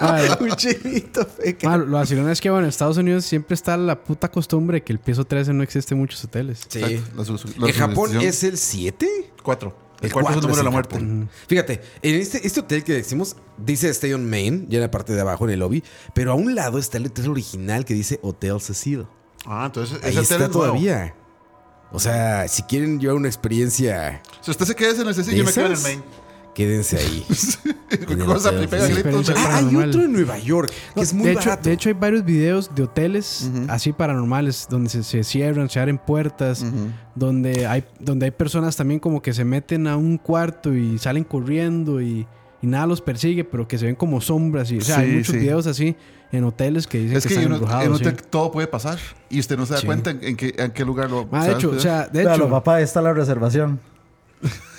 Man, 0.00 0.22
Un 0.40 0.50
chinito 0.56 1.24
feca. 1.24 1.68
man, 1.70 1.90
lo 1.90 1.96
vacilón 1.96 2.28
es 2.30 2.40
que, 2.40 2.50
bueno, 2.50 2.64
en 2.64 2.68
Estados 2.68 2.98
Unidos 2.98 3.24
siempre 3.24 3.54
está 3.54 3.76
la 3.78 4.02
puta 4.02 4.30
costumbre 4.30 4.82
que 4.82 4.92
el 4.92 4.98
piso 4.98 5.24
13 5.24 5.54
no 5.54 5.62
existe 5.62 5.94
en 5.94 6.00
muchos 6.00 6.22
hoteles. 6.24 6.60
Sí. 6.68 6.80
La 6.80 7.68
En 7.68 7.74
Japón 7.74 8.20
es 8.20 8.44
el 8.44 8.58
7. 8.58 9.08
Cuatro. 9.42 9.85
El, 10.00 10.06
El 10.06 10.12
cuarto 10.12 10.30
es 10.30 10.36
el 10.36 10.42
número 10.42 10.58
de 10.58 10.64
la 10.64 10.70
muerte. 10.70 10.94
Japón. 10.96 11.30
Fíjate, 11.48 11.80
en 12.02 12.14
este, 12.16 12.46
este 12.46 12.60
hotel 12.60 12.84
que 12.84 12.92
decimos 12.92 13.36
dice 13.56 13.88
Stay 13.90 14.12
on 14.12 14.28
Main, 14.28 14.66
ya 14.68 14.76
en 14.76 14.82
la 14.82 14.90
parte 14.90 15.12
de 15.14 15.20
abajo 15.20 15.44
en 15.46 15.52
el 15.52 15.60
lobby, 15.60 15.82
pero 16.14 16.32
a 16.32 16.34
un 16.34 16.54
lado 16.54 16.78
está 16.78 16.98
el 16.98 17.06
hotel 17.06 17.30
original 17.30 17.84
que 17.84 17.94
dice 17.94 18.18
Hotel 18.22 18.60
Cecil. 18.60 19.06
Ah, 19.46 19.64
entonces 19.66 19.98
Ahí 20.02 20.10
ese 20.10 20.20
hotel 20.20 20.22
está 20.22 20.34
es 20.34 20.40
nuevo. 20.40 20.52
todavía. 20.72 21.14
O 21.92 22.00
sea, 22.00 22.48
si 22.48 22.62
quieren 22.64 22.98
llevar 22.98 23.16
una 23.16 23.28
experiencia, 23.28 24.20
Si 24.42 24.50
usted 24.50 24.66
se 24.66 24.74
queda 24.74 24.90
en 25.00 25.08
el 25.08 25.14
¿De 25.14 25.36
yo 25.36 25.44
me 25.44 25.52
quedo 25.52 25.66
en 25.66 25.72
el 25.72 25.78
main. 25.82 26.02
Quédense 26.56 26.96
ahí. 26.96 27.24
Cosa, 28.26 28.48
hotel. 28.48 28.64
y 28.64 28.66
pega 28.66 28.86
Sí, 28.86 28.92
gritos. 28.94 29.28
experiencia 29.28 29.34
de- 29.34 29.40
Ah, 29.40 29.56
hay 29.58 29.76
otro 29.76 30.02
en 30.04 30.12
Nueva 30.12 30.38
York 30.38 30.72
que 30.94 31.00
es 31.02 31.12
muy 31.14 31.26
de, 31.26 31.32
hecho, 31.32 31.40
barato. 31.50 31.68
de 31.68 31.74
hecho, 31.74 31.88
hay 31.90 31.94
varios 31.94 32.24
videos 32.24 32.70
de 32.74 32.82
hoteles 32.82 33.50
así 33.68 33.92
paranormales 33.92 34.66
donde 34.68 34.88
se, 34.90 35.02
se 35.04 35.22
cierran, 35.22 35.68
se 35.70 35.78
abren 35.78 35.98
puertas, 35.98 36.64
donde, 37.14 37.66
hay, 37.66 37.84
donde 38.00 38.24
hay 38.26 38.30
personas 38.32 38.74
también 38.74 38.98
como 39.00 39.20
que 39.22 39.32
se 39.34 39.44
meten 39.44 39.86
a 39.86 39.96
un 39.96 40.16
cuarto 40.18 40.74
y 40.74 40.98
salen 40.98 41.24
corriendo 41.24 42.00
y, 42.00 42.26
y 42.62 42.66
nada 42.66 42.86
los 42.86 43.00
persigue, 43.02 43.44
pero 43.44 43.68
que 43.68 43.76
se 43.78 43.84
ven 43.86 43.94
como 43.94 44.20
sombras. 44.20 44.70
Y, 44.72 44.78
o 44.78 44.80
sea, 44.80 44.98
hay 45.00 45.12
muchos 45.12 45.34
sí. 45.34 45.38
videos 45.40 45.66
así 45.66 45.94
en 46.32 46.42
hoteles 46.44 46.86
que 46.86 46.98
dicen 46.98 47.18
Es 47.18 47.22
que, 47.24 47.28
que 47.28 47.34
están 47.34 47.44
en 47.44 47.50
un- 47.52 47.54
embrujados. 47.58 47.84
en 47.86 47.92
un 47.92 47.98
sí. 47.98 48.04
hotel 48.06 48.22
todo 48.30 48.50
puede 48.50 48.66
pasar 48.66 48.98
y 49.30 49.38
usted 49.40 49.56
no 49.58 49.66
se 49.66 49.74
da 49.74 49.80
Sí. 49.80 49.86
cuenta 49.86 50.10
en, 50.10 50.24
en 50.24 50.36
qué, 50.36 50.54
en 50.56 50.70
qué 50.72 50.84
lugar 50.84 51.10
lo 51.10 51.26
Ma, 51.26 51.42
se 51.42 51.50
de 51.50 51.54
hecho, 51.54 51.70
o 51.70 51.78
sea, 51.78 52.08
de 52.08 52.22
hecho, 52.22 52.48
papá, 52.48 52.76
ahí 52.76 52.84
está 52.84 53.00
la 53.02 53.12
reservación. 53.12 53.78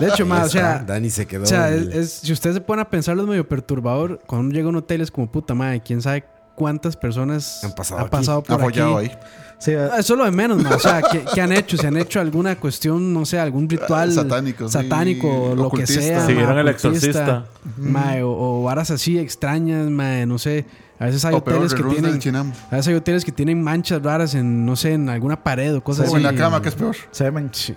de 0.00 0.08
hecho, 0.08 0.26
ma, 0.26 0.44
o 0.44 0.48
sea, 0.48 0.84
Dani 0.86 1.10
se 1.10 1.26
quedó. 1.26 1.44
O 1.44 1.46
sea, 1.46 1.70
es, 1.70 1.82
el- 1.82 1.92
es- 1.92 2.12
si 2.12 2.32
usted 2.32 2.52
se 2.54 2.60
pone 2.60 2.82
a 2.82 2.88
pensarlo 2.90 3.22
es 3.22 3.28
medio 3.28 3.48
perturbador. 3.48 4.20
Cuando 4.26 4.46
uno 4.46 4.54
llega 4.54 4.66
a 4.66 4.70
un 4.70 4.76
hotel 4.76 5.00
es 5.00 5.10
como 5.10 5.30
puta 5.30 5.54
madre, 5.54 5.80
quién 5.84 6.00
sabe 6.02 6.24
cuántas 6.54 6.96
personas 6.96 7.62
Han 7.64 7.72
pasado 7.74 8.00
han 8.00 8.06
aquí. 8.06 8.10
pasado 8.10 8.42
por 8.42 8.52
aquí. 8.54 8.62
Apoyado 8.80 8.96
ahí. 8.98 9.10
Sí, 9.58 9.70
eh, 9.70 9.88
Ah, 9.92 9.98
Eso 9.98 10.14
es 10.14 10.18
lo 10.18 10.24
de 10.24 10.32
menos, 10.32 10.60
ma. 10.62 10.70
O 10.74 10.78
sea, 10.78 11.02
¿qué, 11.02 11.24
qué 11.34 11.40
han 11.40 11.52
hecho? 11.52 11.76
¿Se 11.76 11.86
han 11.86 11.96
hecho 11.96 12.20
alguna 12.20 12.56
cuestión, 12.58 13.12
no 13.14 13.24
sé, 13.24 13.38
algún 13.38 13.68
ritual 13.68 14.10
Ah, 14.10 14.12
satánico, 14.12 14.66
sí, 14.66 14.72
satánico, 14.72 15.54
lo 15.56 15.70
que 15.70 15.86
sea? 15.86 16.20
Ma, 16.20 16.26
vieron 16.26 16.58
El 16.58 16.68
Exorcista. 16.68 17.44
ma, 17.76 18.14
o, 18.24 18.60
o 18.60 18.62
varas 18.64 18.90
así 18.90 19.18
extrañas, 19.18 19.88
ma, 19.88 20.26
no 20.26 20.38
sé. 20.38 20.64
A 21.02 21.06
veces 21.06 21.24
hay 21.24 21.34
O 21.34 21.38
hoteles 21.38 21.72
el 21.72 21.78
que 21.82 21.88
tienen... 22.20 22.52
A 22.70 22.76
veces 22.76 22.86
hay 22.88 22.94
hoteles 22.94 23.24
que 23.24 23.32
tienen 23.32 23.60
manchas 23.60 24.00
raras 24.00 24.36
en, 24.36 24.64
no 24.64 24.76
sé, 24.76 24.92
en 24.92 25.08
alguna 25.08 25.42
pared 25.42 25.74
o 25.74 25.82
cosas 25.82 26.08
O 26.08 26.16
en 26.16 26.24
así. 26.24 26.36
la 26.36 26.40
cama, 26.40 26.62
que 26.62 26.68
es 26.68 26.74
peor. 26.76 26.94
semen. 27.10 27.48
Sí. 27.52 27.74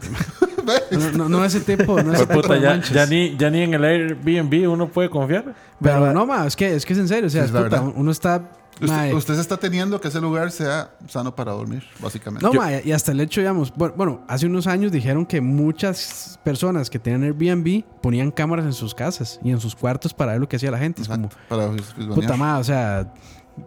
No, 0.91 1.11
no, 1.11 1.29
no 1.29 1.45
ese 1.45 1.59
tipo, 1.61 2.01
no 2.03 2.13
ese 2.13 2.25
Pues, 2.25 2.41
tipo 2.41 2.41
puta, 2.41 2.53
de 2.53 2.81
ya, 2.93 3.05
ni, 3.07 3.35
ya 3.37 3.49
ni 3.49 3.61
en 3.61 3.73
el 3.73 3.83
Airbnb 3.83 4.69
uno 4.69 4.87
puede 4.89 5.09
confiar. 5.09 5.43
Pero 5.81 5.99
Pero- 6.01 6.13
no, 6.13 6.25
ma, 6.27 6.45
es 6.45 6.55
que, 6.55 6.75
es 6.75 6.85
que 6.85 6.93
es 6.93 6.99
en 6.99 7.07
serio. 7.07 7.27
O 7.27 7.29
sea, 7.31 7.47
Sí, 7.47 7.51
es 7.55 7.63
puta, 7.63 7.81
uno 7.81 8.11
está... 8.11 8.43
Usted, 8.81 9.13
usted 9.13 9.35
se 9.35 9.41
está 9.41 9.57
teniendo 9.57 10.01
que 10.01 10.09
ese 10.09 10.19
lugar 10.19 10.51
sea 10.51 10.91
sano 11.07 11.33
para 11.33 11.53
dormir, 11.53 11.83
básicamente. 11.99 12.45
No, 12.45 12.53
ma, 12.53 12.73
y 12.73 12.91
hasta 12.91 13.11
el 13.11 13.21
hecho, 13.21 13.39
digamos, 13.39 13.73
bueno, 13.75 13.93
bueno, 13.97 14.21
hace 14.27 14.45
unos 14.45 14.67
años 14.67 14.91
dijeron 14.91 15.25
que 15.25 15.39
muchas 15.39 16.39
personas 16.43 16.89
que 16.89 16.99
tenían 16.99 17.23
Airbnb 17.23 17.83
ponían 18.01 18.31
cámaras 18.31 18.65
en 18.65 18.73
sus 18.73 18.93
casas 18.93 19.39
y 19.43 19.51
en 19.51 19.59
sus 19.59 19.75
cuartos 19.75 20.13
para 20.13 20.33
ver 20.33 20.41
lo 20.41 20.49
que 20.49 20.57
hacía 20.57 20.71
la 20.71 20.77
gente. 20.77 21.01
Es 21.01 21.07
como, 21.07 21.29
para 21.47 21.71
puta 22.13 22.35
madre, 22.35 22.61
o 22.61 22.63
sea, 22.63 23.13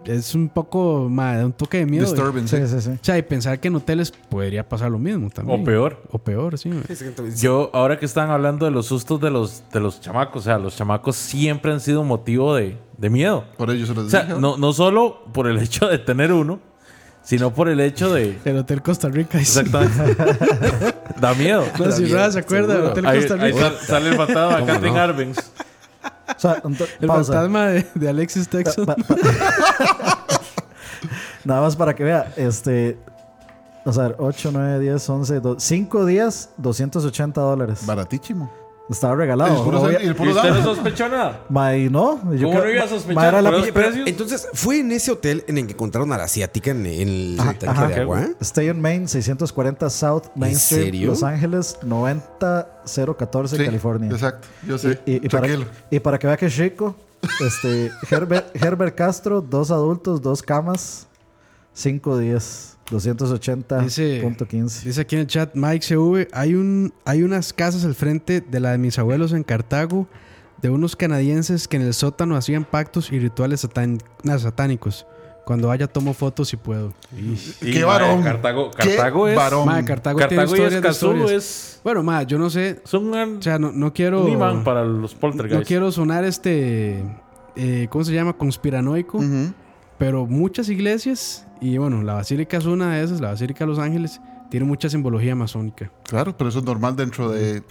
es 0.05 0.35
un 0.35 0.49
poco, 0.49 1.09
da 1.11 1.45
un 1.47 1.53
toque 1.53 1.79
de 1.79 1.87
miedo. 1.87 2.05
Disturbing, 2.05 2.47
Sí, 2.49 2.57
sí. 2.67 2.81
sí, 2.81 2.91
o 2.91 2.99
sea, 3.05 3.19
y 3.19 3.23
pensar 3.23 3.59
que 3.61 3.69
en 3.69 3.77
hoteles 3.77 4.11
podría 4.11 4.69
pasar 4.69 4.91
lo 4.91 4.99
mismo 4.99 5.31
también. 5.31 5.61
O 5.61 5.65
peor. 5.65 6.03
O 6.11 6.19
peor, 6.19 6.59
sí. 6.59 6.71
Yo, 7.37 7.71
ahora 7.73 7.99
que 7.99 8.05
están 8.07 8.31
hablando 8.31 8.65
de 8.67 8.71
los 8.73 8.87
sustos 8.87 9.21
de 9.21 9.31
los, 9.31 9.63
de 9.73 9.81
los 9.81 10.01
chamacos, 10.01 10.43
o 10.43 10.45
sea, 10.45 10.59
los 10.59 10.77
chamacos 10.77 11.17
siempre 11.17 11.73
han 11.73 11.81
sido 11.81 12.05
motivo 12.05 12.55
de, 12.55 12.77
de 12.97 13.11
miedo. 13.11 13.45
Por 13.57 13.71
ello 13.71 13.87
se 13.87 13.95
los 13.95 14.07
O 14.07 14.11
sea, 14.11 14.25
dije. 14.25 14.41
no, 14.41 14.57
no 14.59 14.73
solo 14.73 15.25
por 15.33 15.47
el 15.47 15.59
hecho 15.59 15.87
de 15.89 15.99
tener 15.99 16.33
uno, 16.33 16.61
sino 17.23 17.53
por 17.53 17.69
el 17.69 17.81
hecho 17.81 18.13
de... 18.13 18.39
El 18.45 18.59
Hotel 18.59 18.81
Costa 18.83 19.09
Rica. 19.09 19.39
Exactamente. 19.41 20.17
da 21.21 21.35
miedo. 21.35 21.65
No, 21.79 21.91
si 21.93 22.07
se 22.07 22.39
acuerda 22.39 22.75
del 22.77 22.85
Hotel 22.87 23.07
Ahí, 23.07 23.19
Costa 23.21 23.35
ahí 23.43 23.53
Rica. 23.53 23.65
sal- 23.65 23.79
sale 23.87 24.09
el 24.11 24.15
fantasma 24.17 24.61
de 24.61 24.67
Catherine 24.67 24.99
Arbenz. 24.99 25.53
O 26.37 26.41
sea, 26.41 26.63
El 27.01 27.07
pausa. 27.09 27.33
fantasma 27.33 27.67
de, 27.69 27.87
de 27.95 28.09
Alexis 28.09 28.49
Texas. 28.49 28.85
Pa- 28.87 28.95
pa- 28.97 29.17
Nada 31.45 31.61
más 31.63 31.77
para 31.77 31.95
que 31.95 32.05
vea, 32.05 32.33
este. 32.37 32.99
O 33.85 33.93
sea, 33.93 34.15
8, 34.19 34.51
9, 34.53 34.81
10, 34.81 35.09
11, 35.09 35.41
5 35.57 36.05
días, 36.05 36.51
280 36.59 37.41
dólares. 37.41 37.87
Baratísimo. 37.87 38.51
Estaba 38.91 39.13
El 39.13 39.19
regalado. 39.19 39.65
puro, 39.65 39.83
Obvia- 39.83 40.01
y 40.03 40.07
el 40.07 40.11
¿Y 40.13 40.15
puro 40.15 40.31
usted 40.31 40.49
no 40.51 40.63
sospechó 40.65 41.09
nada? 41.11 41.45
Ma, 41.51 41.77
y 41.77 41.91
no. 41.91 42.17
yo 42.35 42.47
¿Cómo 42.49 42.61
creo- 42.61 42.65
no 42.65 42.71
iba 42.71 42.85
a 42.85 42.89
sospechar? 42.89 43.43
la- 43.43 43.51
los 43.51 43.71
precios? 43.71 44.09
entonces, 44.09 44.49
¿fue 44.55 44.81
en 44.81 44.93
ese 44.93 45.11
hotel 45.13 45.45
en 45.47 45.59
el 45.59 45.67
que 45.67 45.73
encontraron 45.75 46.11
a 46.13 46.17
la 46.17 46.25
asiática 46.25 46.71
en, 46.71 46.87
en 46.87 47.09
el 47.09 47.37
tanque 47.37 47.67
ajá. 47.69 47.87
de 47.89 48.01
agua? 48.01 48.29
Stay 48.41 48.71
on 48.71 48.81
Main, 48.81 49.07
640 49.07 49.91
South 49.91 50.29
Main 50.35 50.53
¿En 50.53 50.57
Street, 50.57 50.85
serio? 50.85 51.09
Los 51.11 51.23
Ángeles, 51.23 51.77
90014, 51.83 53.57
Sí, 53.59 53.65
California. 53.65 54.11
Exacto, 54.11 54.49
yo 54.67 54.79
sé. 54.79 55.01
Y, 55.05 55.17
y 55.17 55.29
para, 55.29 55.47
Tranquilo. 55.47 55.67
y 55.91 56.01
para 56.01 56.19
que 56.19 56.27
vea 56.27 56.37
que 56.39 56.47
es 56.47 56.55
chico, 56.55 56.97
este, 57.41 57.91
Herbert, 58.11 58.57
Herbert 58.57 58.95
Castro, 58.95 59.43
dos 59.43 59.71
adultos, 59.71 60.23
dos 60.23 60.43
camas, 60.43 61.07
5 61.75 62.17
días, 62.19 62.78
280.15. 62.91 64.83
Dice 64.85 65.01
aquí 65.01 65.17
en 65.17 65.21
el 65.23 65.27
chat 65.27 65.55
Mike 65.55 65.85
CV, 65.87 66.29
hay 66.33 66.55
un 66.55 66.93
hay 67.05 67.23
unas 67.23 67.53
casas 67.53 67.85
al 67.85 67.95
frente 67.95 68.41
de 68.41 68.61
la 68.61 68.73
de 68.73 68.79
mis 68.79 68.99
abuelos 68.99 69.33
en 69.33 69.43
Cartago 69.45 70.07
de 70.63 70.71
unos 70.71 70.97
canadienses 70.97 71.69
que 71.69 71.77
en 71.77 71.83
el 71.83 71.95
sótano 71.95 72.37
hacían 72.37 72.65
pactos 72.65 73.13
y 73.13 73.19
rituales 73.19 73.65
satán- 73.65 74.01
nah, 74.25 74.39
satánicos. 74.39 75.07
Cuando 75.45 75.69
vaya 75.69 75.87
tomo 75.87 76.13
fotos 76.13 76.49
si 76.49 76.59
puedo. 76.59 76.93
Y, 77.17 77.73
¡Qué 77.73 77.83
varón! 77.83 78.23
Cartago, 78.23 78.71
¡Qué 78.71 78.89
Cartago 78.97 79.29
es... 79.29 79.37
varón! 79.37 79.65
Ma, 79.67 79.83
Cartago, 79.83 80.19
tiene 80.19 80.37
Cartago 80.37 80.51
y 80.57 80.61
historias 80.61 80.83
de 80.83 80.89
historias. 80.91 81.31
es... 81.33 81.81
Bueno, 81.83 82.03
ma, 82.03 82.23
yo 82.25 82.39
no 82.39 82.51
sé, 82.51 82.81
Son 82.85 83.07
un, 83.07 83.39
o 83.39 83.43
sea, 83.43 83.59
no, 83.59 83.73
no 83.73 83.95
quiero 83.95 84.25
un 84.27 84.33
imán 84.33 84.63
para 84.63 84.85
los 84.85 85.15
poltergeist. 85.15 85.59
no 85.61 85.67
quiero 85.67 85.91
sonar 85.91 86.25
este 86.25 87.03
eh, 87.57 87.87
¿cómo 87.89 88.05
se 88.05 88.13
llama? 88.13 88.35
conspiranoico, 88.35 89.17
Ujú. 89.19 89.53
Pero 89.99 90.27
muchas 90.27 90.69
iglesias 90.69 91.47
y 91.61 91.77
bueno, 91.79 92.03
la 92.03 92.15
basílica 92.15 92.57
es 92.57 92.67
una 92.67 92.95
de 92.95 93.03
esas, 93.05 93.21
la 93.21 93.29
basílica 93.31 93.65
de 93.65 93.69
Los 93.71 93.79
Ángeles 93.79 94.21
tiene 94.51 94.65
mucha 94.65 94.89
simbología 94.89 95.35
masónica. 95.35 95.93
Claro, 96.05 96.37
pero 96.37 96.49
eso 96.49 96.61
es 96.61 96.65
normal 96.65 96.97
dentro 96.97 97.31
de 97.31 97.63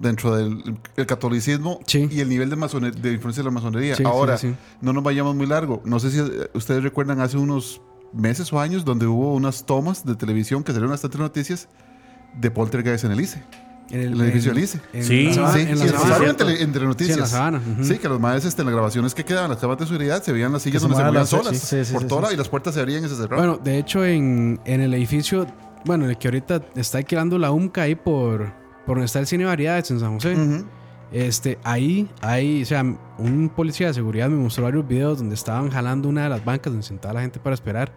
dentro 0.00 0.36
del 0.36 0.78
el 0.96 1.06
catolicismo 1.06 1.80
Sí. 1.86 2.08
y 2.10 2.20
el 2.20 2.28
nivel 2.28 2.50
de, 2.50 3.12
influencia 3.12 3.42
de 3.42 3.44
la 3.44 3.50
masonería. 3.50 3.96
Sí, 3.96 4.04
Ahora, 4.04 4.36
sí. 4.36 4.54
no 4.80 4.92
nos 4.92 5.02
vayamos 5.02 5.34
muy 5.34 5.46
largo. 5.46 5.80
No 5.84 5.98
sé 6.00 6.10
si 6.10 6.18
eh, 6.18 6.50
ustedes 6.54 6.82
recuerdan 6.82 7.20
hace 7.20 7.38
unos 7.38 7.80
meses 8.12 8.52
o 8.52 8.60
años 8.60 8.84
donde 8.84 9.06
hubo 9.06 9.34
unas 9.34 9.64
tomas 9.64 10.04
de 10.04 10.14
televisión 10.14 10.64
que 10.64 10.72
salieron 10.72 10.90
bastante 10.90 11.18
noticias 11.18 11.68
de 12.38 12.50
poltergeist 12.50 13.04
en 13.04 13.12
el 13.12 13.20
ICE. 13.20 13.42
En 13.90 14.00
El 14.00 14.20
edificio 14.20 14.50
en- 14.50 14.54
del 14.56 14.64
ICE. 14.64 14.80
en 14.92 15.04
Sí, 15.04 15.24
la 15.26 15.34
sabana- 15.34 15.52
sí, 15.54 15.60
en 15.60 15.78
la 15.78 15.84
sí, 15.86 15.88
sabana. 15.92 16.34
entre 16.58 16.84
noticias. 16.86 17.06
Sí, 17.06 17.12
en 17.14 17.20
la 17.20 17.26
sabana, 17.26 17.62
ujú. 17.74 17.84
Sí, 17.84 17.98
que 17.98 18.08
los 18.08 18.18
maestros 18.20 18.46
este, 18.52 18.62
en 18.62 18.66
las 18.66 18.74
grabaciones 18.74 19.14
que 19.14 19.24
quedaban, 19.24 19.48
las 19.50 19.60
cámaras 19.60 19.78
de 19.80 19.86
seguridad, 19.86 20.22
se 20.24 20.32
veían 20.32 20.52
las 20.52 20.62
sillas 20.62 20.82
donde 20.82 20.96
se 20.96 21.02
movían 21.04 21.14
las- 21.14 21.28
solas 21.28 21.56
sí, 21.56 21.84
sí, 21.84 21.92
por 21.92 22.02
sí, 22.02 22.08
toda 22.08 22.28
sí. 22.28 22.34
y 22.34 22.36
las 22.36 22.48
puertas 22.48 22.74
se 22.74 22.80
abrían 22.80 23.04
y 23.04 23.08
se 23.08 23.14
cerraban. 23.14 23.38
Bueno, 23.38 23.58
de 23.62 23.78
hecho, 23.78 24.04
en, 24.04 24.58
en 24.64 24.80
el 24.80 24.92
edificio, 24.94 25.46
bueno, 25.84 26.04
en 26.04 26.10
el 26.10 26.18
que 26.18 26.26
ahorita 26.26 26.62
está 26.74 26.98
alquilando 26.98 27.38
la 27.38 27.52
UMCA 27.52 27.82
ahí 27.82 27.94
por, 27.94 28.52
por 28.86 28.96
donde 28.96 29.04
está 29.06 29.20
el 29.20 29.26
cine 29.28 29.44
Variedades 29.44 29.88
en 29.92 30.00
San 30.00 30.14
José. 30.14 30.34
Ujú. 30.34 30.64
Este, 31.12 31.56
ahí, 31.62 32.10
ahí, 32.22 32.62
o 32.64 32.66
sea, 32.66 32.82
un 32.82 33.52
policía 33.54 33.86
de 33.86 33.94
seguridad 33.94 34.28
me 34.28 34.34
mostró 34.36 34.64
varios 34.64 34.86
videos 34.88 35.18
donde 35.18 35.36
estaban 35.36 35.70
jalando 35.70 36.08
una 36.08 36.24
de 36.24 36.28
las 36.30 36.44
bancas 36.44 36.72
donde 36.72 36.84
sentaba 36.84 37.14
la 37.14 37.20
gente 37.20 37.38
para 37.38 37.54
esperar. 37.54 37.92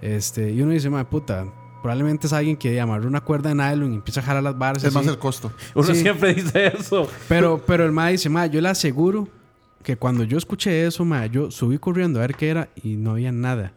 Este, 0.00 0.50
y 0.50 0.62
uno 0.62 0.72
dice, 0.72 0.88
madre 0.88 1.04
puta, 1.04 1.44
probablemente 1.82 2.26
es 2.26 2.32
alguien 2.32 2.56
que 2.56 2.80
amarró 2.80 3.08
una 3.08 3.20
cuerda 3.20 3.48
de 3.50 3.54
nylon 3.54 3.92
y 3.92 3.96
empieza 3.96 4.20
a 4.20 4.22
jalar 4.22 4.42
las 4.42 4.56
barras. 4.58 4.84
es 4.84 4.92
más 4.94 5.02
así. 5.02 5.10
el 5.10 5.18
costo. 5.18 5.52
Uno 5.74 5.86
Sí. 5.86 5.96
siempre 5.96 6.34
dice 6.34 6.68
eso. 6.78 7.08
Pero, 7.28 7.62
pero 7.66 7.84
el 7.84 7.92
mae 7.92 8.12
dice, 8.12 8.28
mae, 8.28 8.48
yo 8.50 8.60
le 8.60 8.68
aseguro 8.68 9.28
que 9.82 9.96
cuando 9.96 10.24
yo 10.24 10.36
escuché 10.38 10.86
eso, 10.86 11.04
mae, 11.04 11.30
yo 11.30 11.50
subí 11.50 11.78
corriendo 11.78 12.18
a 12.18 12.22
ver 12.22 12.34
qué 12.34 12.50
era 12.50 12.68
y 12.82 12.96
no 12.96 13.12
había 13.12 13.32
nada. 13.32 13.72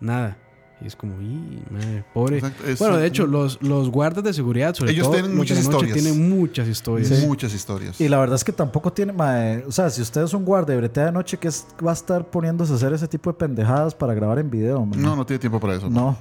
Nada. 0.00 0.36
Y 0.82 0.86
es 0.86 0.96
como, 0.96 1.20
"Ih, 1.20 1.62
mae, 1.70 2.02
pobre. 2.14 2.38
Exacto, 2.38 2.66
es- 2.66 2.78
bueno, 2.78 2.96
de 2.96 3.06
hecho, 3.06 3.26
los, 3.26 3.60
los 3.62 3.90
guardas 3.90 4.24
de 4.24 4.32
seguridad, 4.32 4.74
sobre 4.74 4.92
Ellos 4.92 5.04
todo, 5.08 5.12
tienen 5.16 5.36
muchas 5.36 5.58
historias. 5.58 5.92
tienen 5.92 6.30
muchas 6.30 6.66
historias. 6.68 7.26
Muchas 7.26 7.52
historias. 7.52 8.00
Y 8.00 8.08
la 8.08 8.18
verdad 8.18 8.36
es 8.36 8.44
que 8.44 8.52
tampoco 8.52 8.90
tiene, 8.90 9.12
mae, 9.12 9.62
o 9.68 9.72
sea, 9.72 9.90
si 9.90 10.00
usted 10.00 10.22
es 10.22 10.32
un 10.32 10.42
guardia 10.42 10.74
de 10.74 10.80
bretea 10.80 11.04
de 11.06 11.12
noche, 11.12 11.36
que 11.36 11.48
es, 11.48 11.66
va 11.86 11.90
a 11.90 11.92
estar 11.92 12.24
poniéndose 12.30 12.72
a 12.72 12.76
hacer 12.76 12.94
ese 12.94 13.06
tipo 13.06 13.30
de 13.30 13.36
pendejadas 13.36 13.94
para 13.94 14.14
grabar 14.14 14.38
en 14.38 14.50
video, 14.50 14.86
mae? 14.86 14.98
No, 14.98 15.14
no 15.14 15.26
tiene 15.26 15.38
tiempo 15.38 15.60
para 15.60 15.74
eso. 15.74 15.90
No. 15.90 16.16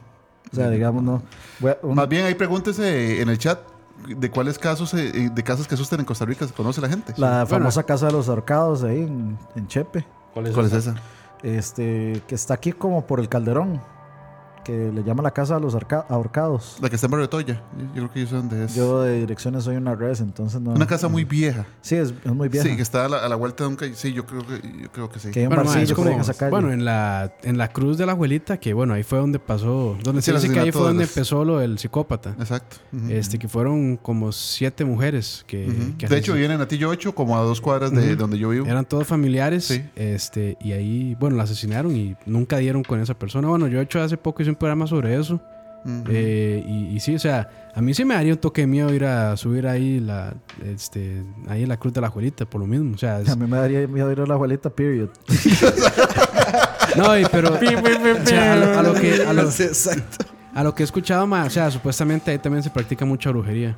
O 0.52 0.56
sea, 0.56 0.70
digamos, 0.70 1.04
no. 1.04 1.22
Voy 1.60 1.72
a- 1.72 1.78
un- 1.84 1.96
Más 1.96 2.08
bien 2.10 2.26
ahí 2.26 2.36
pregúntese 2.36 3.22
en 3.22 3.30
el 3.30 3.38
chat 3.38 3.60
de 4.08 4.32
cuáles 4.32 4.58
casos 4.58 4.94
eh, 4.94 5.30
de 5.34 5.44
casas 5.44 5.68
que 5.68 5.76
asustan 5.76 6.00
en 6.00 6.06
Costa 6.06 6.26
Rica 6.26 6.48
se 6.48 6.54
conoce 6.54 6.80
la 6.82 6.90
gente. 6.90 7.14
la 7.18 7.30
Bueno. 7.44 7.48
famosa 7.48 7.84
casa 7.84 8.08
de 8.08 8.14
los 8.14 8.30
ahorcados 8.30 8.84
ahí 8.84 9.02
en, 9.02 9.38
en 9.56 9.68
Chepe. 9.68 10.06
¿Cuál 10.34 10.48
es, 10.48 10.54
¿Cuál 10.54 10.66
es 10.68 10.74
esa? 10.74 10.96
Este, 11.44 12.22
que 12.28 12.36
está 12.36 12.54
aquí 12.54 12.72
como 12.72 13.06
por 13.06 13.20
el 13.20 13.30
Calderón. 13.30 13.82
Que 14.70 14.92
le 14.94 15.04
llama 15.04 15.24
la 15.24 15.32
casa 15.32 15.56
de 15.56 15.62
los 15.62 15.74
arca- 15.74 16.06
ahorcados. 16.10 16.78
La 16.80 16.90
que 16.90 16.96
está 16.96 17.08
en 17.08 17.12
Barrio 17.12 17.26
de 17.26 17.32
Toya. 17.32 17.64
Yo, 17.76 17.86
yo 17.86 17.92
creo 17.94 18.12
que 18.12 18.20
yo 18.22 18.28
sé 18.28 18.36
dónde 18.36 18.66
es. 18.66 18.76
Yo 18.76 19.02
de 19.02 19.20
direcciones 19.22 19.64
soy 19.64 19.78
una 19.78 19.96
res, 19.96 20.22
entonces 20.22 20.62
no. 20.62 20.72
Una 20.72 20.86
casa 20.86 21.08
muy 21.08 21.24
vieja. 21.24 21.66
Sí, 21.82 21.96
es, 21.96 22.14
es 22.24 22.32
muy 22.32 22.50
vieja. 22.50 22.68
Sí, 22.70 22.76
que 22.76 22.82
está 22.84 23.06
a 23.06 23.10
la, 23.10 23.18
a 23.18 23.30
la 23.30 23.36
vuelta 23.36 23.64
de 23.64 23.70
un 23.70 23.76
calle. 23.76 23.96
Sí, 23.96 24.14
yo 24.14 24.28
creo 24.28 24.46
que, 24.46 24.62
yo 24.84 24.92
creo 24.92 25.10
que 25.10 25.18
sí. 25.20 25.32
Que 25.32 25.40
hay 25.40 25.46
un 25.48 25.56
Bueno, 25.56 25.64
barcillo 25.64 25.96
como- 25.96 26.12
en 26.12 26.20
esa 26.20 26.36
calle. 26.36 26.52
bueno, 26.52 26.72
en 26.72 26.86
la, 26.86 27.34
en 27.42 27.58
la 27.58 27.70
cruz 27.70 27.98
de 27.98 28.06
la 28.06 28.12
abuelita, 28.12 28.58
que 28.60 28.74
bueno, 28.76 28.94
ahí 28.94 29.02
fue 29.02 29.18
donde 29.18 29.40
pasó, 29.40 29.98
donde 30.04 30.22
Sí, 30.22 30.28
se 30.32 30.38
dice 30.38 30.54
que 30.54 30.60
ahí 30.60 30.72
fue 30.72 30.82
de 30.82 30.88
donde 30.90 31.04
los- 31.06 31.18
empezó 31.18 31.44
lo 31.44 31.58
del 31.58 31.80
psicópata. 31.80 32.36
Exacto. 32.38 32.78
Este, 33.10 33.40
que 33.40 33.48
fueron 33.48 33.98
como 33.98 34.32
siete 34.32 34.86
mujeres 34.86 35.44
que, 35.48 35.66
De 35.98 36.18
hecho, 36.18 36.34
asesin- 36.34 36.38
viene 36.38 36.54
en 36.54 36.62
Atillo 36.62 36.90
8, 36.90 37.16
como 37.16 37.36
a 37.38 37.42
dos 37.42 37.60
cuadras 37.60 37.92
de 37.92 38.16
donde 38.16 38.38
yo 38.38 38.50
vivo. 38.50 38.68
Eran 38.68 38.86
todos 38.86 39.08
familiares. 39.08 39.66
Sí. 39.66 39.84
Este, 39.96 40.58
y 40.62 40.74
ahí, 40.74 41.16
bueno, 41.20 41.38
la 41.38 41.44
asesinaron 41.44 41.96
y 41.96 42.16
nunca 42.28 42.58
dieron 42.58 42.84
con 42.84 43.00
esa 43.00 43.16
persona. 43.16 43.48
Bueno, 43.48 43.68
yo 43.68 43.80
he 43.80 43.84
hecho 43.84 44.00
hace 44.02 44.18
poco 44.18 44.44
hice 44.44 44.52
un 44.52 44.59
programa 44.60 44.86
sobre 44.88 45.20
eso. 45.20 45.40
Eh, 46.10 46.62
y, 46.68 46.96
y 46.96 47.00
sí, 47.00 47.16
o 47.16 47.20
sea, 47.20 47.50
a 47.74 47.82
mí 47.82 47.94
sí 47.94 48.04
me 48.04 48.14
daría 48.14 48.34
un 48.34 48.40
toque 48.40 48.62
de 48.62 48.68
miedo 48.68 48.94
ir 48.94 49.06
a 49.06 49.38
subir 49.38 49.66
ahí 49.66 50.02
la, 50.02 50.34
este, 50.66 51.24
ahí 51.48 51.64
en 51.64 51.70
la 51.70 51.78
cruz 51.78 51.94
de 51.94 52.02
la 52.02 52.08
abuelita, 52.08 52.46
por 52.46 52.60
lo 52.62 52.68
mismo. 52.68 52.94
O 52.96 52.98
sea, 52.98 53.22
es- 53.22 53.30
A 53.30 53.36
mí 53.38 53.48
me 53.48 53.58
daría 53.58 53.88
miedo 53.88 54.12
ir 54.12 54.20
a 54.20 54.26
la 54.26 54.34
abuelita, 54.34 54.70
period. 54.70 55.10
no, 56.98 57.18
y 57.18 57.26
pero 57.32 57.54
o 57.54 58.26
sea, 58.26 58.54
a, 58.54 58.56
lo, 58.58 58.80
a 58.80 58.84
lo 58.84 58.94
que 58.94 59.24
a 59.26 59.34
lo, 59.34 59.42
Exacto. 59.50 60.26
a 60.54 60.64
lo 60.64 60.76
que 60.76 60.84
he 60.84 60.86
escuchado, 60.86 61.26
ma, 61.28 61.46
o 61.46 61.50
sea, 61.50 61.72
supuestamente 61.72 62.32
ahí 62.32 62.40
también 62.40 62.64
se 62.64 62.70
practica 62.70 63.06
mucha 63.06 63.30
brujería. 63.30 63.78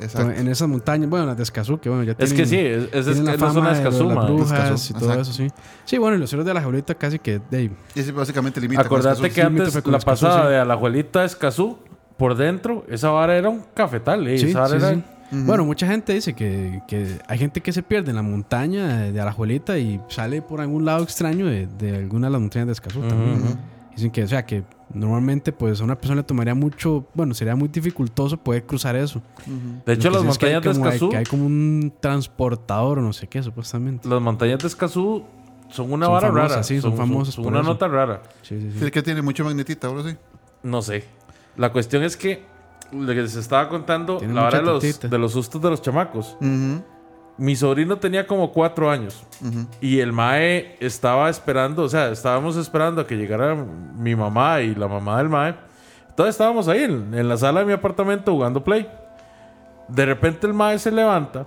Exacto. 0.00 0.30
En 0.32 0.48
esas 0.48 0.68
montañas, 0.68 1.08
bueno, 1.10 1.26
las 1.26 1.36
de 1.36 1.42
Escazú, 1.42 1.78
que 1.78 1.88
bueno, 1.88 2.04
ya 2.04 2.12
Es 2.12 2.18
tienen, 2.18 2.36
que 2.36 2.46
sí, 2.46 2.56
es, 2.56 2.88
es, 2.92 3.06
es, 3.08 3.18
la 3.20 3.34
es 3.34 3.40
fama 3.40 3.52
zona 3.52 3.68
de 3.72 3.78
de 3.78 3.84
lo 3.84 3.90
de 3.90 3.96
Escazú, 3.96 4.08
las 4.14 4.26
brujas 4.26 4.52
Escazú, 4.52 4.90
y 4.90 4.92
todo 4.98 5.10
exacto. 5.10 5.22
eso, 5.22 5.32
sí. 5.32 5.48
Sí, 5.84 5.98
bueno, 5.98 6.16
y 6.16 6.20
los 6.20 6.32
héroes 6.32 6.46
de 6.46 6.54
la 6.54 6.60
abuelita 6.60 6.94
casi 6.94 7.18
que, 7.18 7.40
de 7.50 7.56
ahí, 7.56 7.70
Y 7.94 8.00
ese 8.00 8.12
básicamente 8.12 8.60
limita. 8.60 8.82
Acordate 8.82 9.14
Escazú. 9.26 9.34
que 9.34 9.42
antes 9.42 9.82
con 9.82 9.92
la 9.92 9.98
Escazú, 9.98 10.24
pasada 10.26 10.42
sí. 10.44 10.48
de 10.50 10.58
a 10.58 10.64
la 10.64 10.74
abuelita 10.74 11.24
Escazú, 11.24 11.78
por 12.16 12.36
dentro, 12.36 12.84
esa 12.88 13.10
vara 13.10 13.36
era 13.36 13.48
un 13.48 13.64
cafetal. 13.74 14.26
eh, 14.28 14.38
Sí, 14.38 14.46
esa 14.50 14.60
vara 14.60 14.70
sí, 14.70 14.76
era 14.84 14.94
sí. 14.94 15.02
Bueno, 15.30 15.64
mucha 15.66 15.86
gente 15.86 16.14
dice 16.14 16.32
que, 16.32 16.80
que 16.88 17.18
hay 17.28 17.38
gente 17.38 17.60
que 17.60 17.70
se 17.72 17.82
pierde 17.82 18.10
en 18.10 18.16
la 18.16 18.22
montaña 18.22 18.96
de, 19.12 19.20
Alajuelita 19.20 19.76
y 19.78 20.00
sale 20.08 20.40
por 20.40 20.60
algún 20.62 20.86
lado 20.86 21.04
extraño 21.04 21.44
de, 21.46 21.66
de 21.66 21.96
alguna 21.96 22.28
de 22.28 22.32
las 22.32 22.40
montañas 22.40 22.66
de 22.68 22.72
Escazú 22.72 23.00
también. 23.00 23.58
Dicen 23.98 24.12
que, 24.12 24.22
o 24.22 24.28
sea, 24.28 24.46
que 24.46 24.62
normalmente 24.94 25.50
pues 25.52 25.80
a 25.80 25.84
una 25.84 25.96
persona 25.96 26.20
le 26.20 26.22
tomaría 26.22 26.54
mucho, 26.54 27.04
bueno, 27.14 27.34
sería 27.34 27.56
muy 27.56 27.66
dificultoso 27.68 28.36
poder 28.36 28.64
cruzar 28.64 28.94
eso. 28.94 29.20
De 29.84 29.94
hecho, 29.94 30.08
las 30.10 30.22
sí 30.22 30.28
es 30.28 30.38
que 30.38 30.46
hay 30.46 30.52
montañas 30.54 30.62
de 30.76 30.78
como- 30.80 30.84
hay- 30.86 30.94
Escazú, 30.94 31.10
que 31.10 31.16
hay 31.16 31.24
como 31.24 31.46
un 31.46 31.92
transportador 32.00 33.00
o 33.00 33.02
no 33.02 33.12
sé 33.12 33.26
qué, 33.26 33.42
supuestamente. 33.42 34.08
las 34.08 34.20
montañas 34.22 34.60
de 34.60 34.68
Escazú 34.68 35.24
son 35.68 35.92
una 35.92 36.06
Son 36.06 36.14
vara 36.14 36.28
famosas, 36.28 36.50
rara. 36.52 36.62
sí, 36.62 36.80
son 36.80 36.96
famosas 36.96 37.34
son 37.34 37.42
por 37.44 37.52
una 37.52 37.62
eso. 37.62 37.70
nota 37.70 37.88
rara. 37.88 38.22
Sí, 38.42 38.60
sí, 38.60 38.70
sí. 38.72 38.78
Sí, 38.84 38.90
que 38.92 39.02
tiene 39.02 39.20
mucho 39.20 39.44
magnetita, 39.44 39.88
ahora 39.88 40.04
sí. 40.04 40.16
No 40.62 40.80
sé. 40.80 41.04
La 41.56 41.72
cuestión 41.72 42.04
es 42.04 42.16
que 42.16 42.44
lo 42.92 43.06
que 43.12 43.26
se 43.26 43.40
estaba 43.40 43.68
contando, 43.68 44.18
Tiene 44.18 44.32
la 44.32 44.46
hora 44.46 44.58
de 44.60 44.64
los, 44.64 45.00
de 45.10 45.18
los 45.18 45.32
sustos 45.32 45.60
de 45.60 45.70
los 45.70 45.82
chamacos. 45.82 46.36
Ujú, 46.40 46.82
Mi 47.38 47.54
sobrino 47.54 47.96
tenía 47.98 48.26
como 48.26 48.50
cuatro 48.52 48.90
años 48.90 49.24
y 49.80 50.00
el 50.00 50.12
mae 50.12 50.76
estaba 50.80 51.30
esperando, 51.30 51.84
o 51.84 51.88
sea, 51.88 52.10
estábamos 52.10 52.56
esperando 52.56 53.00
a 53.00 53.06
que 53.06 53.16
llegara 53.16 53.54
mi 53.54 54.16
mamá 54.16 54.60
y 54.60 54.74
la 54.74 54.88
mamá 54.88 55.18
del 55.18 55.28
mae. 55.28 55.54
Entonces 56.08 56.34
estábamos 56.34 56.66
ahí 56.66 56.82
en, 56.82 57.14
en 57.14 57.28
la 57.28 57.36
sala 57.36 57.60
de 57.60 57.66
mi 57.66 57.72
apartamento 57.72 58.32
jugando 58.32 58.64
play. 58.64 58.90
De 59.86 60.04
repente 60.04 60.46
el 60.48 60.52
mae 60.52 60.78
se 60.80 60.90
levanta, 60.90 61.46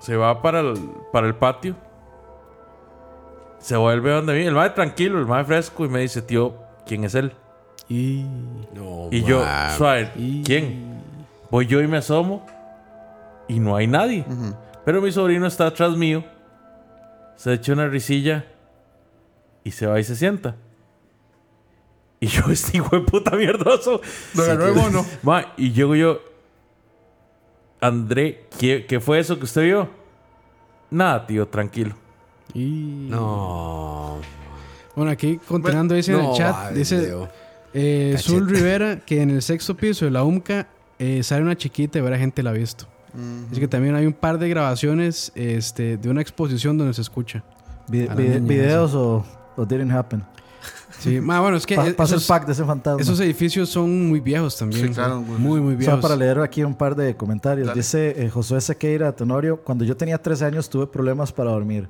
se 0.00 0.16
va 0.16 0.40
para 0.40 0.60
el, 0.60 0.74
para 1.12 1.26
el 1.26 1.34
patio, 1.34 1.74
se 3.58 3.76
vuelve 3.76 4.10
donde 4.10 4.34
mí. 4.34 4.44
El 4.46 4.54
mae 4.54 4.70
tranquilo, 4.70 5.18
el 5.18 5.26
mae 5.26 5.44
fresco 5.44 5.84
y 5.84 5.88
me 5.88 6.00
dice, 6.00 6.22
tío, 6.22 6.54
¿quién 6.86 7.04
es 7.04 7.14
él? 7.14 7.32
Y... 7.88 8.24
No, 8.74 9.08
Y 9.10 9.22
yo, 9.22 9.44
suave, 9.76 10.10
y- 10.16 10.42
¿quién? 10.42 11.02
Voy 11.50 11.66
yo 11.66 11.80
y 11.82 11.86
me 11.86 11.98
asomo 11.98 12.44
y 13.48 13.60
no 13.60 13.76
hay 13.76 13.86
nadie. 13.86 14.24
Pero 14.84 15.00
mi 15.00 15.10
sobrino 15.12 15.46
está 15.46 15.66
atrás 15.66 15.96
mío, 15.96 16.24
se 17.36 17.52
echa 17.54 17.72
una 17.72 17.86
risilla 17.88 18.44
y 19.64 19.70
se 19.70 19.86
va 19.86 19.98
y 20.00 20.04
se 20.04 20.16
sienta. 20.16 20.56
Y 22.20 22.26
yo, 22.28 22.44
este 22.50 22.76
hijo 22.78 22.96
de 22.96 23.02
puta 23.02 23.32
mierdoso. 23.36 24.00
Lo 24.34 24.42
agarró 24.42 24.66
de 24.66 24.72
mono. 24.72 25.04
Ma, 25.22 25.52
y 25.56 25.72
llego 25.72 25.94
yo, 25.94 26.20
André, 27.80 28.44
¿qué, 28.58 28.86
qué 28.86 29.00
fue 29.00 29.18
eso 29.18 29.38
que 29.38 29.44
usted 29.44 29.62
vio? 29.62 29.88
Nada, 30.90 31.26
tío, 31.26 31.46
tranquilo. 31.48 31.94
y- 32.54 33.06
No. 33.10 34.18
Bueno, 34.96 35.10
aquí 35.10 35.38
continuando 35.38 35.94
dice 35.94 36.12
en 36.12 36.20
el 36.20 36.24
No, 36.26 36.36
chat, 36.36 36.54
ay, 36.68 36.74
dice 36.76 37.12
eh. 37.74 38.16
Zul 38.18 38.48
Rivera 38.48 39.00
que 39.00 39.20
en 39.22 39.30
el 39.30 39.42
sexto 39.42 39.76
piso 39.76 40.04
de 40.04 40.12
la 40.12 40.22
UMCA 40.22 40.68
eh, 41.00 41.22
sale 41.24 41.42
una 41.42 41.56
chiquita 41.56 41.98
y 41.98 42.02
ver 42.02 42.16
gente 42.16 42.42
la 42.44 42.50
ha 42.50 42.52
visto. 42.52 42.86
Así 43.50 43.60
que 43.60 43.68
también 43.68 43.94
hay 43.94 44.06
un 44.06 44.12
par 44.12 44.38
de 44.38 44.48
grabaciones 44.48 45.30
este, 45.34 45.96
de 45.96 46.08
una 46.10 46.20
exposición 46.20 46.76
donde 46.76 46.94
se 46.94 47.00
escucha. 47.02 47.42
Niña 47.88 48.14
videos 48.14 48.94
o, 48.94 49.24
o 49.56 49.64
didn't 49.66 49.92
happen. 49.92 50.24
Sí, 50.98 51.20
ma, 51.20 51.40
bueno, 51.40 51.56
es 51.56 51.66
que 51.66 51.74
Pa- 51.76 51.82
pasa 51.96 52.14
el 52.14 52.18
esos, 52.18 52.28
pack 52.28 52.46
de 52.46 52.52
ese 52.52 52.64
fantasma. 52.64 53.00
esos 53.02 53.20
edificios 53.20 53.68
son 53.68 54.08
muy 54.08 54.20
viejos 54.20 54.56
también. 54.56 54.88
Sí, 54.88 54.94
claro, 54.94 55.20
muy, 55.20 55.60
muy 55.60 55.74
O 55.74 55.78
sea, 55.78 55.88
viejos. 55.94 56.00
para 56.00 56.16
leer 56.16 56.38
aquí 56.40 56.62
un 56.64 56.74
par 56.74 56.94
de 56.96 57.14
comentarios. 57.16 57.66
Dale. 57.66 57.78
Dice 57.80 58.24
eh, 58.24 58.30
Josué 58.30 58.60
Sequeira 58.60 59.12
Tenorio, 59.14 59.60
cuando 59.62 59.84
yo 59.84 59.96
tenía 59.96 60.16
13 60.22 60.46
años 60.46 60.70
tuve 60.70 60.86
problemas 60.86 61.32
para 61.32 61.50
dormir. 61.50 61.88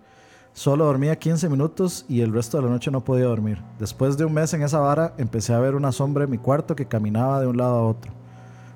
Solo 0.53 0.85
dormía 0.87 1.17
15 1.17 1.49
minutos 1.49 2.07
y 2.09 2.21
el 2.23 2.33
resto 2.33 2.57
de 2.59 2.65
la 2.65 2.71
noche 2.71 2.91
no 2.91 3.05
podía 3.05 3.27
dormir. 3.27 3.59
Después 3.79 4.17
de 4.17 4.25
un 4.25 4.33
mes 4.33 4.53
en 4.55 4.63
esa 4.63 4.79
vara, 4.81 5.15
empecé 5.19 5.53
a 5.53 5.59
ver 5.59 5.75
una 5.75 5.93
sombra 5.93 6.25
en 6.25 6.31
mi 6.31 6.39
cuarto 6.39 6.75
que 6.75 6.87
caminaba 6.87 7.41
de 7.41 7.47
un 7.47 7.57
lado 7.57 7.75
a 7.77 7.83
otro. 7.87 8.13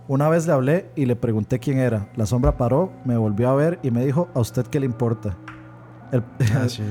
Una 0.08 0.28
vez 0.30 0.46
le 0.46 0.52
hablé 0.54 0.90
y 0.96 1.04
le 1.06 1.16
pregunté 1.16 1.58
quién 1.58 1.78
era. 1.78 2.08
La 2.16 2.24
sombra 2.26 2.56
paró, 2.56 2.90
me 3.04 3.16
volvió 3.16 3.50
a 3.50 3.54
ver 3.54 3.78
y 3.82 3.90
me 3.90 4.04
dijo, 4.04 4.28
¿a 4.34 4.40
usted 4.40 4.66
qué 4.66 4.80
le 4.80 4.86
importa? 4.86 5.36
El, 6.10 6.22
Ah, 6.56 6.66
sí. 6.68 6.82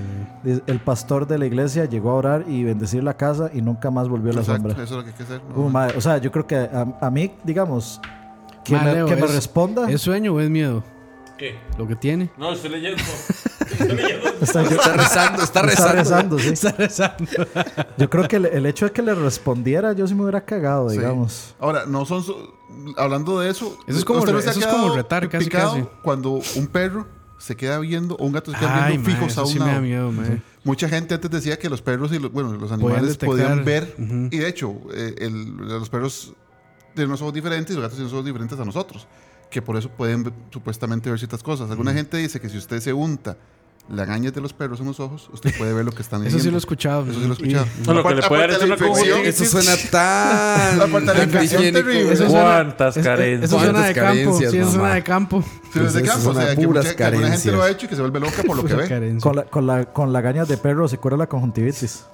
Dice, 0.43 0.61
el 0.67 0.79
pastor 0.79 1.25
de 1.25 1.39
la 1.39 1.47
iglesia 1.47 1.85
llegó 1.85 2.11
a 2.11 2.13
orar 2.13 2.45
y 2.47 2.63
bendecir 2.63 3.03
la 3.03 3.17
casa 3.17 3.49
y 3.51 3.61
nunca 3.63 3.89
más 3.89 4.07
volvió 4.07 4.31
la 4.33 4.41
Exacto, 4.41 4.69
sombra. 4.69 4.83
eso 4.83 4.93
es 4.93 4.97
lo 4.97 5.03
que 5.03 5.09
hay 5.09 5.15
que 5.15 5.23
hacer. 5.23 5.41
¿no? 5.49 5.61
Uh, 5.63 5.69
madre, 5.69 5.97
o 5.97 6.01
sea, 6.01 6.19
yo 6.19 6.31
creo 6.31 6.45
que 6.45 6.55
a, 6.57 6.85
a 7.01 7.09
mí, 7.09 7.31
digamos, 7.43 7.99
que, 8.63 8.75
Ma, 8.75 8.83
me, 8.83 8.93
Leo, 8.93 9.05
que 9.07 9.15
me 9.15 9.25
es- 9.25 9.33
responda. 9.35 9.89
¿Es 9.89 10.01
sueño 10.01 10.33
o 10.35 10.39
es 10.39 10.49
miedo? 10.51 10.83
¿Qué? 11.39 11.55
Lo 11.79 11.87
que 11.87 11.95
tiene. 11.95 12.29
No, 12.37 12.51
estoy 12.53 12.69
leyendo. 12.69 13.01
Está, 14.41 14.61
yo- 14.63 14.69
Está 14.69 14.93
rezando, 14.93 15.41
está 15.43 15.61
está 15.61 15.91
rezando. 15.91 16.37
rezando, 16.37 16.39
sí. 16.39 16.49
Está 16.49 16.71
rezando. 16.71 17.25
Yo 17.97 18.09
creo 18.09 18.27
que 18.27 18.35
el, 18.35 18.45
el 18.45 18.65
hecho 18.67 18.85
de 18.85 18.91
que 18.91 19.01
le 19.01 19.15
respondiera, 19.15 19.93
yo 19.93 20.05
sí 20.07 20.13
me 20.13 20.21
hubiera 20.21 20.41
cagado, 20.41 20.89
Sí. 20.89 20.97
digamos. 20.97 21.55
Ahora, 21.59 21.85
no 21.87 22.05
son. 22.05 22.23
su- 22.23 22.55
Hablando 22.97 23.39
de 23.39 23.49
eso. 23.49 23.77
Eso 23.87 23.97
es 23.97 24.05
como 24.05 24.19
¿usted 24.19 24.33
no 24.33 24.41
se 24.41 24.49
ha 24.49 24.51
es 24.51 24.65
como 24.65 24.93
retar, 24.95 25.29
casi, 25.29 25.45
picado 25.45 25.73
casi. 25.73 25.87
Cuando 26.01 26.41
un 26.55 26.67
perro 26.67 27.07
se 27.37 27.55
queda 27.55 27.79
viendo 27.79 28.15
o 28.15 28.25
un 28.25 28.31
gato 28.33 28.51
se 28.51 28.57
queda 28.57 28.85
Ay, 28.85 28.97
viendo 28.97 29.09
fijos 29.09 29.37
a 29.37 29.43
un 29.43 29.47
sí 29.47 29.59
lado. 29.59 29.81
miedo. 29.81 30.11
Mucha 30.63 30.89
gente 30.89 31.13
antes 31.15 31.31
decía 31.31 31.57
que 31.57 31.69
los 31.69 31.81
perros 31.81 32.11
y 32.11 32.19
los, 32.19 32.31
bueno, 32.31 32.51
los 32.53 32.71
animales 32.71 33.17
podían 33.17 33.63
ver. 33.63 33.95
Y 34.31 34.37
de 34.37 34.47
hecho, 34.47 34.73
eh, 34.93 35.15
el- 35.19 35.55
los 35.55 35.89
perros 35.89 36.33
tienen 36.93 37.09
unos 37.09 37.21
ojos 37.21 37.33
diferentes 37.33 37.71
y 37.71 37.75
los 37.75 37.83
gatos 37.83 37.95
tienen 37.97 38.07
unos 38.07 38.13
ojos 38.13 38.25
diferentes 38.25 38.59
a 38.59 38.65
nosotros. 38.65 39.07
Que 39.49 39.61
por 39.61 39.77
eso 39.77 39.87
pueden 39.89 40.23
ver- 40.25 40.33
supuestamente 40.51 41.09
ver 41.09 41.19
ciertas 41.19 41.41
cosas. 41.41 41.69
Alguna 41.71 41.93
gente 41.93 42.17
dice 42.17 42.41
que 42.41 42.49
si 42.49 42.57
usted 42.57 42.81
se 42.81 42.91
unta 42.91 43.37
lagañas 43.89 44.33
de 44.33 44.41
los 44.41 44.53
perros 44.53 44.79
en 44.79 44.87
los 44.87 44.99
ojos, 44.99 45.29
usted 45.31 45.55
puede 45.57 45.73
ver 45.73 45.85
lo 45.85 45.91
que 45.91 46.01
están 46.01 46.19
Eso 46.21 46.25
leyendo. 46.37 46.43
sí 46.43 46.49
lo 46.51 46.57
he 46.57 46.59
escuchado. 46.59 47.03
Eso 47.03 47.13
sí 47.19 47.25
lo 47.25 47.33
he 47.33 47.33
escuchado. 47.33 47.65
No, 47.85 47.93
lo 47.93 48.03
que 48.03 48.15
le 48.15 48.23
puede 48.27 48.41
dar 48.41 48.49
es 48.51 48.59
de 48.59 48.67
la 48.67 48.75
una 48.75 48.85
conjuntivitis. 48.87 49.41
Eso 49.41 49.61
suena 49.61 49.71
tan. 49.91 50.81
Aparte 50.81 51.11
de 51.13 51.25
la 51.25 51.71
terrible. 51.71 52.11
Eso 52.13 52.29
suena- 52.29 52.43
¿Cuántas 52.43 52.97
Es- 52.97 53.03
carencias? 53.05 53.43
Eso 53.51 53.59
suena 53.59 53.85
de 53.85 53.93
¿Cuántas 53.93 54.17
campo. 54.23 54.37
Sí, 54.37 54.43
eso 54.57 54.71
suena 54.71 54.93
de 54.93 55.03
campo. 55.03 55.41
Sí, 55.73 55.79
desde 55.79 55.99
Esas 56.01 56.09
campo, 56.11 56.23
son 56.33 56.37
o 56.37 56.41
sea, 56.45 56.55
que, 56.55 56.65
puras 56.67 56.85
mucha- 56.85 56.95
que 56.95 57.03
alguna 57.03 57.31
gente 57.31 57.51
lo 57.51 57.61
ha 57.63 57.69
hecho 57.69 57.85
y 57.85 57.89
que 57.89 57.95
se 57.95 58.01
vuelve 58.01 58.19
loca 58.19 58.43
por 58.43 58.57
lo 58.57 58.63
que 58.65 58.73
ve. 58.75 59.17
Con, 59.21 59.35
la, 59.35 59.43
con, 59.45 59.67
la, 59.67 59.85
con 59.85 60.13
lagañas 60.13 60.47
de 60.47 60.57
perro 60.57 60.87
se 60.87 60.97
cura 60.97 61.17
la 61.17 61.27
conjuntivitis. 61.27 62.05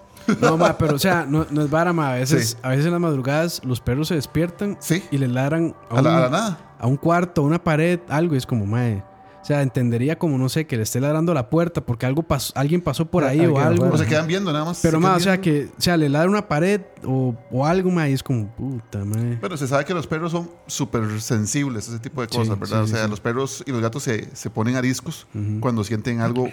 No, 0.42 0.56
ma, 0.58 0.78
pero 0.78 0.96
o 0.96 1.00
sea, 1.00 1.26
no, 1.28 1.46
no 1.50 1.64
es 1.64 1.70
vara, 1.70 1.92
ma. 1.92 2.12
A 2.12 2.16
veces, 2.16 2.52
Sí. 2.52 2.58
a 2.62 2.70
veces 2.70 2.86
en 2.86 2.92
las 2.94 3.02
madrugadas 3.02 3.62
los 3.66 3.82
perros 3.82 4.08
se 4.08 4.16
despiertan 4.16 4.78
Sí. 4.80 5.04
y 5.12 5.18
le 5.18 5.28
ladran 5.28 5.76
a, 5.90 6.00
A 6.00 6.02
la, 6.02 6.10
un, 6.12 6.16
a 6.16 6.20
la 6.22 6.30
nada. 6.30 6.76
a 6.80 6.88
un 6.88 6.96
cuarto, 6.98 7.42
a 7.42 7.44
una 7.44 7.62
pared, 7.62 8.00
algo. 8.08 8.34
Y 8.36 8.38
es 8.38 8.46
como, 8.46 8.66
mae. 8.66 9.04
O 9.44 9.46
sea, 9.46 9.62
entendería 9.62 10.18
como, 10.18 10.38
no 10.38 10.48
sé, 10.48 10.66
que 10.66 10.78
le 10.78 10.84
esté 10.84 11.02
ladrando 11.02 11.34
a 11.34 11.36
la 11.36 11.50
puerta 11.50 11.82
porque 11.82 12.06
algo 12.06 12.24
pasó, 12.24 12.54
alguien 12.56 12.80
pasó 12.80 13.06
por 13.12 13.26
Ah, 13.26 13.28
ahí 13.28 13.46
o 13.46 13.60
algo. 13.60 13.90
O 13.90 13.98
se 13.98 14.06
quedan 14.06 14.26
viendo 14.26 14.54
nada 14.54 14.64
más. 14.64 14.80
Pero, 14.82 15.00
quedan 15.02 15.16
o 15.16 15.20
sea, 15.20 15.42
que 15.42 15.66
o 15.78 15.82
sea, 15.82 15.98
le 15.98 16.08
ladra 16.08 16.30
una 16.30 16.48
pared 16.48 16.80
o, 17.04 17.36
o 17.52 17.66
algo, 17.66 17.92
ma, 17.92 18.08
y 18.08 18.14
es 18.14 18.24
como, 18.24 18.48
puta, 18.56 19.04
mae. 19.04 19.36
Bueno, 19.42 19.58
se 19.58 19.68
sabe 19.68 19.84
que 19.84 19.94
los 19.94 20.08
perros 20.08 20.32
son 20.32 20.50
súper 20.66 21.20
sensibles 21.20 21.90
a 21.90 21.92
ese 21.92 22.00
tipo 22.00 22.22
de 22.22 22.30
Sí, 22.32 22.38
cosas, 22.38 22.58
¿verdad? 22.58 22.78
sí, 22.86 22.94
o 22.94 22.96
sea, 22.96 23.04
sí. 23.04 23.10
los 23.10 23.20
perros 23.20 23.64
y 23.68 23.72
los 23.72 23.82
gatos 23.82 24.02
se, 24.04 24.34
se 24.34 24.50
ponen 24.50 24.78
ariscos 24.78 25.28
cuando 25.60 25.84
sienten 25.84 26.22
algo 26.22 26.48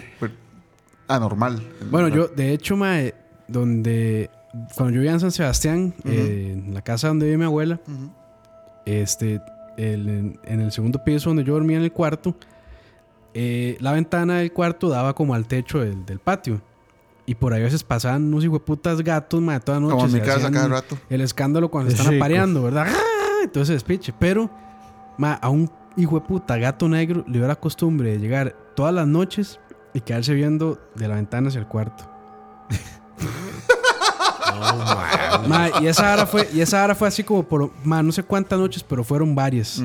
anormal. 1.07 1.61
Bueno, 1.89 2.07
¿verdad? 2.09 2.17
yo, 2.17 2.27
de 2.35 2.51
hecho, 2.53 2.75
mae, 2.75 3.15
donde. 3.47 4.29
Cuando 4.75 4.93
yo 4.95 4.99
vivía 4.99 5.13
en 5.13 5.21
San 5.21 5.31
Sebastián, 5.31 5.93
eh, 6.03 6.51
en 6.67 6.73
la 6.73 6.81
casa 6.81 7.07
donde 7.07 7.25
vive 7.25 7.37
mi 7.37 7.45
abuela, 7.45 7.79
este, 8.85 9.41
el- 9.77 10.09
en, 10.09 10.39
en 10.43 10.59
el 10.59 10.71
segundo 10.73 11.01
piso 11.03 11.29
donde 11.29 11.43
yo 11.45 11.53
dormía 11.53 11.77
en 11.77 11.83
el 11.83 11.91
cuarto, 11.93 12.35
eh, 13.33 13.77
la 13.79 13.93
ventana 13.93 14.37
del 14.37 14.51
cuarto 14.51 14.89
daba 14.89 15.13
como 15.13 15.33
al 15.33 15.47
techo 15.47 15.79
del, 15.79 16.05
del 16.05 16.19
patio. 16.19 16.61
Y 17.25 17.35
por 17.35 17.53
ahí 17.53 17.61
a 17.61 17.65
veces 17.65 17.83
pasaban 17.83 18.25
unos 18.25 18.43
hijueputas 18.43 19.01
gatos, 19.01 19.41
mae, 19.41 19.59
toda 19.59 19.79
noche. 19.79 19.93
Como 19.93 20.05
en 20.07 20.13
mi 20.13 20.21
casa 20.21 20.51
cada 20.51 20.67
rato. 20.67 20.97
El 21.09 21.21
escándalo 21.21 21.69
cuando 21.69 21.91
se 21.91 21.97
están 21.97 22.15
apareando, 22.15 22.63
¿verdad? 22.63 22.87
¡Ah! 22.91 23.43
Entonces 23.43 23.75
despiche. 23.75 24.13
Pero, 24.17 24.49
ma, 25.17 25.33
a 25.33 25.49
un 25.49 25.69
hijo 25.97 26.19
de 26.19 26.25
puta 26.25 26.57
gato 26.57 26.87
negro 26.87 27.23
le 27.27 27.39
dio 27.39 27.47
la 27.47 27.55
costumbre 27.55 28.11
de 28.11 28.19
llegar 28.19 28.55
todas 28.75 28.93
las 28.93 29.07
noches 29.07 29.59
y 29.93 30.01
quedarse 30.01 30.33
viendo 30.33 30.79
de 30.95 31.07
la 31.07 31.15
ventana 31.15 31.49
hacia 31.49 31.59
el 31.59 31.67
cuarto. 31.67 32.09
Ma, 35.47 35.69
y 35.81 35.87
esa 35.87 36.13
hora 36.13 36.25
fue, 36.25 36.47
y 36.53 36.61
esa 36.61 36.83
hora 36.83 36.93
fue 36.93 37.07
así 37.07 37.23
como 37.23 37.43
por, 37.43 37.71
ma, 37.83 38.03
no 38.03 38.11
sé 38.11 38.23
cuántas 38.23 38.59
noches, 38.59 38.83
pero 38.83 39.03
fueron 39.03 39.33
varias. 39.33 39.81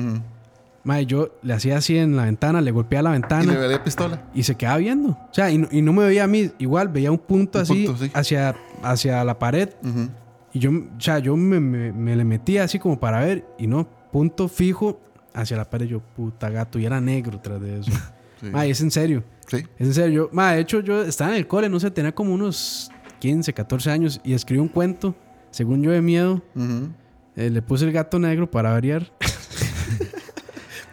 Y 0.85 1.05
yo 1.05 1.37
le 1.41 1.53
hacía 1.53 1.77
así 1.77 1.97
en 1.97 2.15
la 2.15 2.25
ventana, 2.25 2.61
le 2.61 2.71
golpeaba 2.71 3.03
la 3.03 3.09
Y 3.09 3.13
le 3.13 3.19
ventana 3.19 3.59
daría 3.59 3.83
pistola. 3.83 4.23
y 4.33 4.43
se 4.43 4.55
quedaba 4.55 4.77
viendo. 4.77 5.09
O 5.09 5.29
sea, 5.33 5.51
y 5.51 5.57
no, 5.57 5.67
y 5.71 5.81
no 5.81 5.91
me 5.93 6.05
veía 6.05 6.23
a 6.23 6.27
mí, 6.27 6.49
igual 6.59 6.87
veía 6.87 7.11
un 7.11 7.17
punto 7.17 7.59
Un 7.59 7.63
así 7.63 7.85
punto, 7.87 8.03
sí. 8.05 8.11
hacia, 8.13 8.55
hacia 8.83 9.23
la 9.25 9.37
pared 9.37 9.69
Ujú. 9.83 10.09
y 10.53 10.59
yo, 10.59 10.71
o 10.71 10.99
sea, 11.01 11.19
yo 11.19 11.35
me, 11.35 11.59
me- 11.59 11.91
me 11.91 12.15
le 12.15 12.23
metía 12.23 12.63
así 12.63 12.79
como 12.79 12.99
para 12.99 13.19
ver 13.19 13.45
y 13.57 13.67
no, 13.67 13.87
punto 14.11 14.47
fijo 14.47 14.99
hacia 15.33 15.57
la 15.57 15.69
pared. 15.69 15.87
Yo, 15.87 15.99
puta 15.99 16.49
gato, 16.49 16.79
y 16.79 16.85
era 16.85 17.01
negro 17.01 17.39
tras 17.41 17.59
de 17.61 17.79
eso. 17.79 17.91
Sí. 18.39 18.51
Es 18.69 18.81
en 18.81 18.91
serio, 18.91 19.23
Sí. 19.47 19.57
es 19.79 19.87
en 19.87 19.93
serio. 19.95 20.29
Yo, 20.31 20.41
de 20.51 20.59
hecho, 20.59 20.79
yo 20.81 21.01
estaba 21.01 21.31
en 21.31 21.37
el 21.37 21.47
cole, 21.47 21.69
no 21.69 21.79
sé, 21.79 21.89
tenía 21.89 22.13
como 22.13 22.35
unos 22.35 22.91
15, 23.17 23.51
14 23.51 23.89
años 23.89 24.21
y 24.23 24.33
escribí 24.33 24.61
un 24.61 24.67
cuento, 24.67 25.15
según 25.49 25.81
yo 25.81 25.89
de 25.89 26.03
miedo. 26.03 26.43
Eh, 27.35 27.49
le 27.49 27.61
puse 27.63 27.85
el 27.85 27.91
gato 27.91 28.19
negro 28.19 28.49
para 28.51 28.69
variar. 28.73 29.11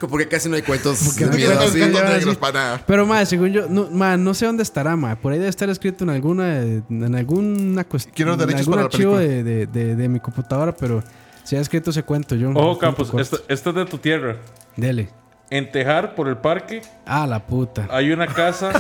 Porque 0.09 0.29
casi 0.29 0.49
no 0.49 0.57
hay 0.57 0.63
cuentos 0.63 1.17
de 1.17 1.27
miedo 1.27 1.61
así. 1.61 1.79
negros 1.79 2.37
para. 2.37 2.83
Pero, 2.87 3.07
ma, 3.07 3.25
según 3.25 3.51
yo, 3.51 3.67
no, 3.69 3.89
ma, 3.91 4.17
no 4.17 4.35
sé 4.35 4.47
dónde 4.47 4.63
estará, 4.63 4.97
ma. 4.97 5.17
Por 5.17 5.33
ahí 5.33 5.39
debe 5.39 5.51
estar 5.51 5.69
escrito 5.71 6.05
en 6.05 6.11
alguna, 6.11 6.61
en 6.63 7.15
alguna 7.15 7.85
cuestión. 7.85 8.15
Quiero 8.15 8.37
derechos 8.37 8.61
algún 8.61 8.73
para 8.75 8.83
la 8.83 8.87
archivo 8.87 9.19
de, 9.19 9.43
de, 9.45 9.67
de- 9.67 9.97
de 9.97 10.09
mi 10.09 10.21
computadora, 10.21 10.75
pero 10.77 11.03
si 11.43 11.57
ha 11.57 11.61
escrito 11.61 11.91
ese 11.91 12.03
cuento 12.03 12.35
yo. 12.35 12.51
Ojo, 12.51 12.79
Campos, 12.79 13.13
esto 13.15 13.41
es 13.49 13.63
de 13.75 13.85
tu 13.87 13.99
tierra. 13.99 14.37
Dele. 14.77 15.09
En 15.51 15.71
Tejar, 15.71 16.15
por 16.15 16.27
el 16.29 16.39
parque, 16.39 16.81
Ah, 17.07 17.27
la 17.27 17.47
puta. 17.47 17.87
hay 17.91 18.11
una 18.13 18.27
casa 18.27 18.73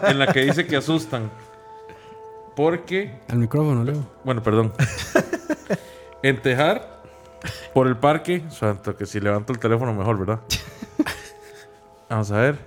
en 0.08 0.18
la 0.18 0.26
que 0.32 0.40
dice 0.42 0.66
que 0.66 0.76
asustan. 0.76 1.30
Porque 2.54 3.14
Al 3.28 3.38
micrófono, 3.38 3.82
Leo. 3.82 4.04
Bueno, 4.24 4.42
perdón. 4.42 4.72
en 6.22 6.40
Tejar, 6.42 7.01
por 7.74 7.86
el 7.86 7.96
parque. 7.96 8.42
Santo, 8.50 8.96
que 8.96 9.06
si 9.06 9.20
levanto 9.20 9.52
el 9.52 9.58
teléfono 9.58 9.92
mejor, 9.94 10.18
¿verdad? 10.18 10.40
Vamos 12.10 12.30
a 12.30 12.40
ver. 12.40 12.58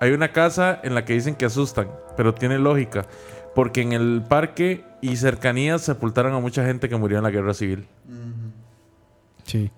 Hay 0.00 0.10
una 0.12 0.32
casa 0.32 0.80
en 0.82 0.94
la 0.94 1.04
que 1.04 1.12
dicen 1.12 1.34
que 1.34 1.44
asustan, 1.44 1.88
pero 2.16 2.34
tiene 2.34 2.58
lógica. 2.58 3.06
Porque 3.54 3.82
en 3.82 3.92
el 3.92 4.22
parque 4.26 4.84
y 5.00 5.16
cercanías 5.16 5.82
sepultaron 5.82 6.34
a 6.34 6.40
mucha 6.40 6.64
gente 6.64 6.88
que 6.88 6.96
murió 6.96 7.18
en 7.18 7.24
la 7.24 7.30
guerra 7.30 7.54
civil. 7.54 7.86
Sí. 9.44 9.70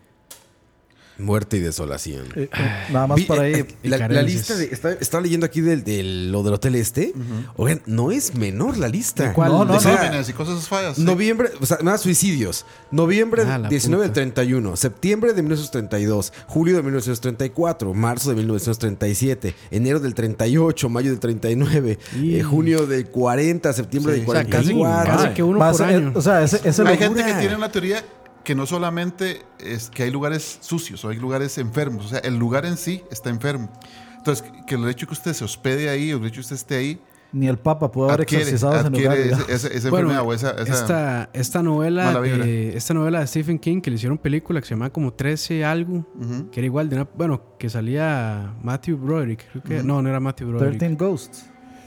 Muerte 1.16 1.58
y 1.58 1.60
desolación. 1.60 2.24
Eh, 2.34 2.48
eh, 2.52 2.70
nada 2.92 3.06
más 3.06 3.16
Vi- 3.16 3.24
por 3.24 3.38
ahí. 3.38 3.52
eh, 3.54 3.66
la, 3.84 4.08
la 4.08 4.22
lista 4.22 4.56
de. 4.56 4.64
Estaba, 4.64 4.94
estaba 4.94 5.22
leyendo 5.22 5.46
aquí 5.46 5.60
del, 5.60 5.84
del- 5.84 6.32
lo 6.32 6.42
del 6.42 6.54
hotel 6.54 6.74
este. 6.74 7.12
Oigan, 7.56 7.82
no 7.86 8.10
es 8.10 8.34
menor 8.34 8.76
la 8.78 8.88
lista. 8.88 9.32
cuál? 9.32 9.52
No, 9.52 9.64
no, 9.64 9.74
O 9.74 9.80
sea, 9.80 9.96
Crímenes 9.98 10.28
y 10.28 10.32
cosas 10.32 10.66
fallas. 10.68 10.98
Noviembre, 10.98 11.50
o 11.60 11.66
sea, 11.66 11.78
más 11.82 12.00
suicidios. 12.00 12.66
Noviembre 12.90 13.42
Ah, 13.46 13.58
la 13.58 13.68
19 13.68 14.02
del 14.02 14.10
puta. 14.10 14.20
31, 14.22 14.76
septiembre 14.76 15.32
de 15.34 15.42
1932, 15.42 16.32
julio 16.48 16.74
de 16.76 16.82
1934, 16.82 17.94
marzo 17.94 18.30
de 18.30 18.36
1937, 18.36 19.54
enero 19.70 20.00
del 20.00 20.14
38, 20.14 20.88
mayo 20.88 21.10
del 21.10 21.20
39, 21.20 21.98
Y- 22.20 22.36
eh, 22.36 22.42
junio 22.42 22.86
del 22.86 23.06
40, 23.06 23.72
septiembre 23.72 24.14
Sí. 24.14 24.20
del 24.20 24.28
O 24.28 24.32
sea, 24.32 24.44
casi, 24.46 24.72
44. 24.72 25.16
casi 25.16 25.34
que 25.34 25.42
uno 25.42 25.58
Más, 25.58 25.76
por 25.78 25.88
eh, 25.90 25.94
año. 25.94 26.12
o 26.14 26.20
sea, 26.20 26.42
ese, 26.42 26.56
ese 26.64 26.82
Hay 26.82 26.88
lo- 26.88 26.96
gente 26.96 27.20
que 27.20 27.26
locura. 27.28 27.40
tiene 27.40 27.56
una 27.56 27.70
teoría 27.70 28.02
que 28.44 28.54
no 28.54 28.66
solamente 28.66 29.42
es 29.58 29.90
que 29.90 30.02
hay 30.04 30.10
lugares 30.10 30.58
sucios 30.60 31.04
o 31.04 31.08
hay 31.08 31.16
lugares 31.18 31.56
enfermos, 31.58 32.06
o 32.06 32.08
sea, 32.08 32.18
el 32.20 32.36
lugar 32.36 32.66
en 32.66 32.76
sí 32.76 33.02
está 33.10 33.30
enfermo. 33.30 33.70
Entonces, 34.18 34.44
que 34.66 34.74
el 34.76 34.88
hecho 34.88 35.06
que 35.06 35.12
usted 35.14 35.32
se 35.32 35.44
hospede 35.44 35.88
ahí 35.88 36.12
o 36.12 36.18
el 36.18 36.24
hecho 36.26 36.34
que 36.36 36.40
usted 36.40 36.56
esté 36.56 36.76
ahí, 36.76 37.00
ni 37.32 37.48
el 37.48 37.58
Papa 37.58 37.90
pudo 37.90 38.04
haber 38.10 38.20
adquiere, 38.20 38.44
exorcizado 38.44 38.76
ese 38.80 38.90
lugar. 38.90 39.18
ese- 39.18 39.52
ese- 39.52 39.76
esa 39.76 39.90
Bueno, 39.90 40.10
enfermedad 40.10 40.22
o 40.28 40.32
esa... 40.32 40.50
esa- 40.62 40.72
esta, 40.72 41.30
esta 41.32 41.62
novela 41.64 42.20
de, 42.20 42.76
esta 42.76 42.94
novela 42.94 43.18
de 43.20 43.26
Stephen 43.26 43.58
King 43.58 43.80
que 43.80 43.90
le 43.90 43.96
hicieron 43.96 44.18
película 44.18 44.60
que 44.60 44.66
se 44.68 44.74
llama 44.74 44.90
como 44.90 45.12
13 45.12 45.64
algo 45.64 46.06
Ujú. 46.16 46.48
que 46.52 46.60
era 46.60 46.66
igual 46.66 46.88
de 46.88 46.94
una 46.96 47.08
bueno 47.16 47.56
que 47.58 47.68
salía 47.68 48.54
Matthew 48.62 48.98
Broderick 48.98 49.50
creo 49.50 49.62
que 49.64 49.82
no 49.82 50.00
no 50.00 50.08
era 50.08 50.20
Matthew 50.20 50.48
Broderick 50.50 50.78
13 50.78 50.94
Ghosts. 50.94 51.46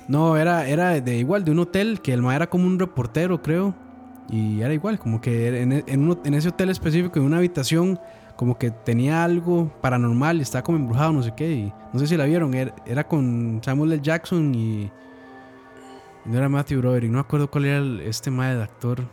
no 0.10 0.36
era 0.36 0.68
era 0.68 1.00
de 1.00 1.18
igual 1.18 1.46
de 1.46 1.52
un 1.52 1.60
hotel 1.60 2.02
que 2.02 2.12
el 2.12 2.22
ma 2.22 2.36
era 2.36 2.50
como 2.50 2.66
un 2.68 2.78
reportero 2.78 3.42
creo 3.42 3.74
y 4.30 4.62
era 4.62 4.74
igual 4.74 5.00
como 5.00 5.22
que 5.22 5.62
en, 5.62 5.72
en, 5.72 6.34
ese 6.34 6.50
hotel 6.50 6.70
específico 6.70 7.20
en 7.20 7.26
una 7.26 7.38
habitación 7.38 8.00
como 8.36 8.58
que 8.58 8.72
tenía 8.72 9.24
algo 9.24 9.72
paranormal 9.82 10.38
y 10.38 10.42
estaba 10.42 10.64
como 10.64 10.78
embrujado 10.78 11.14
no 11.14 11.24
sé 11.24 11.34
qué 11.36 11.52
y 11.52 11.74
no 11.94 12.00
sé 12.00 12.08
si 12.08 12.18
la 12.18 12.26
vieron 12.26 12.54
era, 12.54 12.76
era 12.86 13.08
con 13.08 13.62
Samuel 13.64 13.94
L. 13.94 14.02
Jackson 14.02 14.54
y, 14.54 14.92
no 16.26 16.38
era 16.38 16.50
Matthew 16.50 16.80
Broderick 16.80 17.10
no 17.10 17.18
me 17.18 17.22
acuerdo 17.22 17.50
cuál 17.50 17.66
era 17.66 17.78
el- 17.78 18.02
este 18.02 18.30
mae 18.30 18.56
de 18.56 18.64
actor 18.64 19.08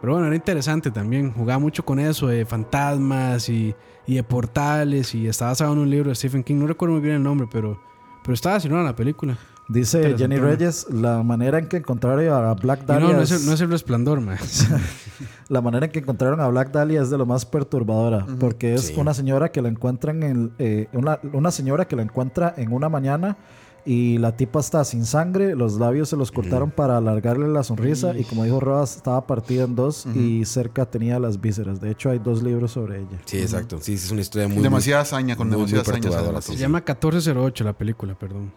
pero 0.00 0.14
bueno, 0.14 0.26
era 0.26 0.34
interesante 0.34 0.90
también. 0.90 1.32
Jugaba 1.32 1.58
mucho 1.58 1.84
con 1.84 1.98
eso 1.98 2.28
de 2.28 2.46
fantasmas 2.46 3.48
y, 3.48 3.74
y 4.06 4.14
de 4.14 4.22
portales. 4.22 5.14
Y 5.14 5.28
estaba 5.28 5.50
basado 5.50 5.72
en 5.74 5.80
un 5.80 5.90
libro 5.90 6.08
de 6.08 6.14
Stephen 6.14 6.42
King. 6.42 6.56
No 6.56 6.66
recuerdo 6.66 6.94
muy 6.94 7.02
bien 7.02 7.16
el 7.16 7.22
nombre, 7.22 7.46
pero, 7.50 7.80
pero 8.22 8.34
estaba 8.34 8.56
así, 8.56 8.68
¿no? 8.68 8.78
En 8.78 8.84
la 8.84 8.96
película. 8.96 9.36
Dice 9.70 10.14
Jenny. 10.18 10.36
Reyes, 10.38 10.86
la 10.90 11.22
manera 11.22 11.58
en 11.58 11.66
que 11.68 11.76
encontraron 11.78 12.26
a 12.28 12.54
Black 12.54 12.84
Dahlia 12.86 13.08
no, 13.08 13.16
no 13.18 13.22
es, 13.22 13.30
el, 13.30 13.46
no 13.46 13.52
es 13.52 13.60
el 13.60 13.70
resplandor, 13.70 14.20
man. 14.20 14.36
La 15.48 15.60
manera 15.60 15.86
en 15.86 15.92
que 15.92 15.98
encontraron 16.00 16.40
a 16.40 16.48
Black 16.48 16.70
Dahlia 16.72 17.02
es 17.02 17.10
de 17.10 17.18
lo 17.18 17.26
más 17.26 17.44
perturbadora, 17.44 18.26
porque 18.38 18.74
es 18.74 18.82
Sí. 18.88 18.94
una 18.96 19.14
señora 19.14 19.50
que 19.50 19.60
la 19.62 19.68
encuentran 19.68 20.22
en 20.22 20.52
eh, 20.58 20.86
una, 20.92 21.18
una 21.32 21.50
señora 21.50 21.86
que 21.86 21.96
la 21.96 22.02
encuentra 22.02 22.54
en 22.56 22.72
una 22.72 22.88
mañana 22.88 23.36
y 23.84 24.18
la 24.18 24.36
tipa 24.36 24.60
está 24.60 24.84
sin 24.84 25.04
sangre, 25.06 25.54
los 25.56 25.74
labios 25.78 26.08
se 26.08 26.16
los 26.16 26.30
cortaron 26.30 26.70
para 26.70 26.96
alargarle 26.98 27.48
la 27.48 27.62
sonrisa 27.64 28.16
y 28.16 28.24
como 28.24 28.44
dijo 28.44 28.60
Rodas 28.60 28.96
estaba 28.96 29.26
partida 29.26 29.64
en 29.64 29.74
dos 29.74 30.06
y 30.14 30.44
cerca 30.44 30.84
tenía 30.86 31.18
las 31.18 31.40
vísceras. 31.40 31.80
De 31.80 31.90
hecho 31.90 32.10
hay 32.10 32.18
dos 32.18 32.42
libros 32.42 32.72
sobre 32.72 32.98
ella. 33.00 33.18
Sí, 33.24 33.38
exacto. 33.38 33.78
Sí, 33.80 33.94
es 33.94 34.10
una 34.10 34.20
historia 34.20 34.48
muy. 34.48 34.62
demasiada 34.62 35.02
hazaña, 35.02 35.34
con 35.36 35.48
muy- 35.48 35.62
además. 35.74 36.44
sí, 36.44 36.52
Se 36.52 36.58
llama 36.58 36.78
1408 36.78 37.64
la 37.64 37.72
película, 37.72 38.14
perdón. 38.14 38.52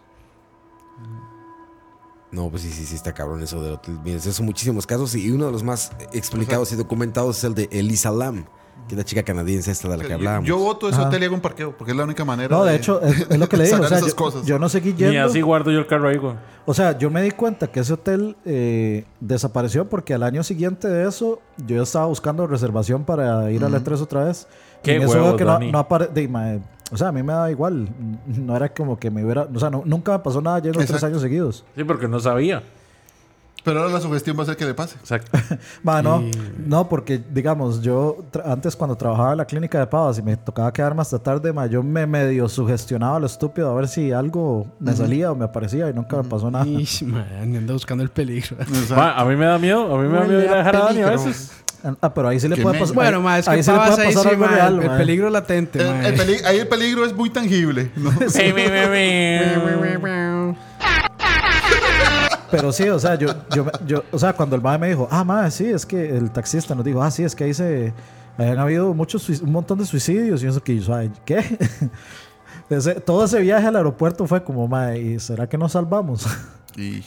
No, 2.34 2.48
pues 2.50 2.62
sí, 2.62 2.70
sí, 2.70 2.84
sí, 2.84 2.94
está 2.96 3.12
cabrón 3.14 3.42
eso 3.42 3.62
del 3.62 3.74
hotel. 3.74 4.20
Son 4.20 4.44
muchísimos 4.46 4.86
casos 4.86 5.14
y 5.14 5.30
uno 5.30 5.46
de 5.46 5.52
los 5.52 5.62
más 5.62 5.92
explicados 6.12 6.72
y 6.72 6.76
documentados 6.76 7.38
es 7.38 7.44
el 7.44 7.54
de 7.54 7.68
Elisa 7.70 8.10
Lam, 8.10 8.44
que 8.88 8.94
es 8.94 8.98
la 8.98 9.04
chica 9.04 9.22
canadiense 9.22 9.70
esta 9.70 9.88
de 9.88 9.96
la 9.96 10.02
que 10.02 10.08
Yo, 10.10 10.14
hablábamos. 10.16 10.48
yo 10.48 10.58
voto 10.58 10.88
ese 10.88 10.98
Ajá. 10.98 11.08
hotel 11.08 11.22
y 11.22 11.26
hago 11.26 11.34
un 11.36 11.40
parqueo, 11.40 11.76
porque 11.76 11.92
es 11.92 11.96
la 11.96 12.04
única 12.04 12.24
manera 12.24 12.54
No, 12.56 12.64
de 12.64 12.74
hecho, 12.76 13.00
es, 13.02 13.26
es 13.30 13.38
lo 13.38 13.48
que 13.48 13.56
le 13.56 13.64
digo. 13.66 13.80
o 13.80 13.88
sea, 13.88 14.00
yo, 14.00 14.16
cosas. 14.16 14.44
yo 14.46 14.58
no 14.58 14.68
seguí 14.68 14.92
Ni 14.92 14.98
yendo. 14.98 15.24
así 15.24 15.40
guardo 15.42 15.70
yo 15.70 15.78
el 15.78 15.86
carro 15.86 16.08
ahí, 16.08 16.16
güey. 16.16 16.34
O 16.66 16.74
sea, 16.74 16.98
yo 16.98 17.08
me 17.10 17.22
di 17.22 17.30
cuenta 17.30 17.68
que 17.68 17.80
ese 17.80 17.92
hotel 17.92 18.36
eh, 18.44 19.04
desapareció 19.20 19.88
porque 19.88 20.12
al 20.14 20.22
año 20.22 20.42
siguiente 20.42 20.88
de 20.88 21.08
eso 21.08 21.40
yo 21.66 21.82
estaba 21.82 22.06
buscando 22.06 22.46
reservación 22.46 23.04
para 23.04 23.50
ir 23.52 23.64
a 23.64 23.68
la 23.68 23.80
3 23.84 24.00
otra 24.00 24.24
vez. 24.24 24.48
Qué 24.82 24.92
y 24.92 24.96
en 24.96 25.02
eso 25.02 25.12
veo 25.12 25.22
huevos, 25.22 25.38
que 25.38 25.44
no, 25.44 25.52
Dani. 25.52 25.72
no 25.72 25.78
apare- 25.88 26.08
de, 26.12 26.28
mae, 26.28 26.60
O 26.94 26.96
sea, 26.96 27.08
a 27.08 27.12
mí 27.12 27.22
me 27.22 27.32
da 27.32 27.50
igual. 27.50 27.88
No 28.26 28.56
era 28.56 28.68
como 28.72 28.98
que 28.98 29.10
me 29.10 29.22
hubiera... 29.24 29.48
O 29.52 29.58
sea, 29.58 29.68
no- 29.68 29.82
nunca 29.84 30.12
me 30.12 30.18
pasó 30.20 30.40
nada 30.40 30.60
yendo 30.60 30.78
tres 30.78 30.88
Exacto. 30.90 31.06
años 31.08 31.20
seguidos. 31.22 31.64
Sí, 31.76 31.84
porque 31.84 32.06
no 32.08 32.20
sabía. 32.20 32.62
Pero 33.64 33.80
ahora 33.80 33.92
la 33.94 34.00
sugestión 34.00 34.38
va 34.38 34.42
a 34.42 34.46
ser 34.46 34.56
que 34.58 34.66
le 34.66 34.74
pase. 34.74 34.96
Exacto. 34.96 35.30
Ma, 35.82 36.02
no, 36.02 36.20
Y- 36.20 36.30
no, 36.66 36.86
porque 36.88 37.18
digamos, 37.32 37.80
yo 37.80 38.18
antes 38.44 38.76
cuando 38.76 38.94
trabajaba 38.94 39.32
en 39.32 39.38
la 39.38 39.46
clínica 39.46 39.78
de 39.78 39.86
pavas 39.86 40.18
y 40.18 40.22
me 40.22 40.36
tocaba 40.36 40.70
quedarme 40.72 41.00
hasta 41.00 41.18
tarde, 41.18 41.50
ma, 41.52 41.66
yo 41.66 41.82
me 41.82 42.06
medio 42.06 42.46
sugestionaba 42.48 43.18
lo 43.18 43.24
estúpido 43.26 43.70
a 43.70 43.74
ver 43.74 43.88
si 43.88 44.12
algo 44.12 44.66
me 44.78 44.92
salía 44.94 45.32
o 45.32 45.34
me 45.34 45.46
aparecía 45.46 45.88
y 45.88 45.94
nunca 45.94 46.18
me 46.18 46.24
pasó 46.28 46.50
nada. 46.50 46.66
Ish, 46.66 47.04
man, 47.04 47.26
anda 47.56 47.72
buscando 47.72 48.04
el 48.04 48.10
peligro. 48.10 48.56
Ma, 48.94 49.14
a 49.18 49.24
mí 49.24 49.34
me 49.34 49.46
da 49.46 49.58
miedo. 49.58 49.96
A 49.96 50.00
mí 50.02 50.08
me 50.08 50.18
da 50.18 50.24
miedo 50.26 50.42
ir 50.42 50.48
a 50.50 50.56
dejar 50.58 50.76
a 50.76 50.80
Dani 50.80 51.00
a 51.00 51.10
veces. 51.10 51.63
Ah, 52.00 52.14
pero 52.14 52.28
ahí 52.28 52.40
sí 52.40 52.48
le 52.48 52.56
puede 52.56 52.78
pasar. 52.78 52.94
Bueno, 52.94 53.18
ahí- 53.18 53.22
ma, 53.22 53.38
es 53.38 53.44
que 53.44 53.50
ahí 53.52 53.62
sí 53.62 53.70
le 53.70 53.76
puede 53.76 53.90
ahí 53.90 53.96
pasar 54.14 54.22
sí, 54.22 54.28
algo 54.30 54.46
real, 54.46 54.82
el, 54.82 54.90
peligro 54.92 55.28
latente, 55.30 55.78
El- 55.80 55.86
ma. 55.88 56.08
el 56.08 56.14
peli- 56.14 56.44
ahí 56.46 56.58
el 56.58 56.68
peligro 56.68 57.04
es 57.04 57.14
muy 57.14 57.28
tangible. 57.30 57.90
¿no? 57.96 58.10
Pero 62.50 62.72
sí, 62.72 62.88
o 62.88 62.98
sea, 62.98 63.16
yo, 63.16 63.28
yo, 63.54 63.66
yo, 63.86 64.04
o 64.12 64.18
sea, 64.18 64.32
cuando 64.32 64.54
el 64.56 64.62
mae 64.62 64.78
me 64.78 64.88
dijo, 64.88 65.08
ah, 65.10 65.24
mae, 65.24 65.50
sí, 65.50 65.66
es 65.66 65.84
que 65.84 66.16
el 66.16 66.30
taxista 66.30 66.74
nos 66.74 66.84
dijo, 66.84 67.02
ah, 67.02 67.10
sí, 67.10 67.24
es 67.24 67.34
que 67.34 67.44
ahí 67.44 67.54
se, 67.54 67.92
habían 68.38 68.58
habido 68.58 68.94
muchos, 68.94 69.28
un 69.40 69.52
montón 69.52 69.78
de 69.78 69.86
suicidios 69.86 70.42
y 70.42 70.46
eso 70.46 70.62
que 70.62 70.78
yo, 70.78 70.94
ay, 70.94 71.10
¿qué? 71.24 71.40
Ese- 72.70 72.94
todo 73.00 73.24
ese 73.24 73.40
viaje 73.40 73.66
al 73.66 73.76
aeropuerto 73.76 74.26
fue 74.26 74.42
como, 74.42 74.66
mae, 74.68 74.98
¿y 75.00 75.20
será 75.20 75.48
que 75.48 75.58
nos 75.58 75.72
salvamos? 75.72 76.26
Y- 76.76 77.02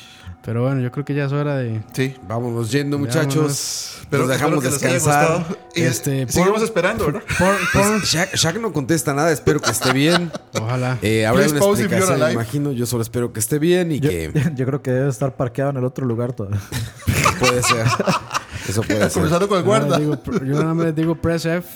Pero 0.45 0.63
bueno, 0.63 0.79
yo 0.81 0.91
creo 0.91 1.03
que 1.03 1.13
ya 1.13 1.25
es 1.25 1.31
hora 1.33 1.57
de. 1.57 1.81
sí. 1.93 2.15
Vámonos 2.27 2.71
yendo, 2.71 2.97
muchachos. 2.97 3.97
Pero 4.09 4.23
Nos 4.23 4.31
dejamos 4.31 4.63
descansar. 4.63 5.45
Este, 5.75 6.25
seguimos 6.29 6.59
por- 6.59 6.63
esperando, 6.63 7.05
¿verdad? 7.05 7.23
Pues, 7.73 8.03
Shaq, 8.03 8.33
Shaq 8.35 8.59
no 8.61 8.71
contesta 8.71 9.13
nada, 9.13 9.31
espero 9.31 9.59
que 9.59 9.69
esté 9.71 9.91
bien. 9.91 10.31
Ojalá. 10.59 10.97
Eh, 11.01 11.25
habrá 11.25 11.47
una 11.47 11.57
explicación, 11.59 12.19
me 12.19 12.31
imagino. 12.31 12.71
Yo 12.71 12.85
solo 12.85 13.01
espero 13.03 13.33
que 13.33 13.39
esté 13.41 13.59
bien 13.59 13.91
y 13.91 13.99
Yo, 13.99 14.09
que 14.09 14.31
yo 14.55 14.65
creo 14.65 14.81
que 14.81 14.91
debe 14.91 15.09
estar 15.09 15.35
parqueado 15.35 15.71
en 15.71 15.77
el 15.77 15.83
otro 15.83 16.05
lugar 16.05 16.31
todavía. 16.33 16.61
puede 17.39 17.61
ser. 17.63 17.85
Eso 18.69 18.81
puede 18.83 19.01
ser. 19.01 19.11
Conversando 19.11 19.47
con 19.49 19.57
el 19.59 19.65
Yo 19.65 19.71
nada 19.71 19.85
guarda. 19.87 19.99
más 19.99 19.99
digo 19.99 20.45
yo 20.45 20.63
nada 20.63 20.91
digo 20.93 21.15
press 21.15 21.45
F. 21.45 21.67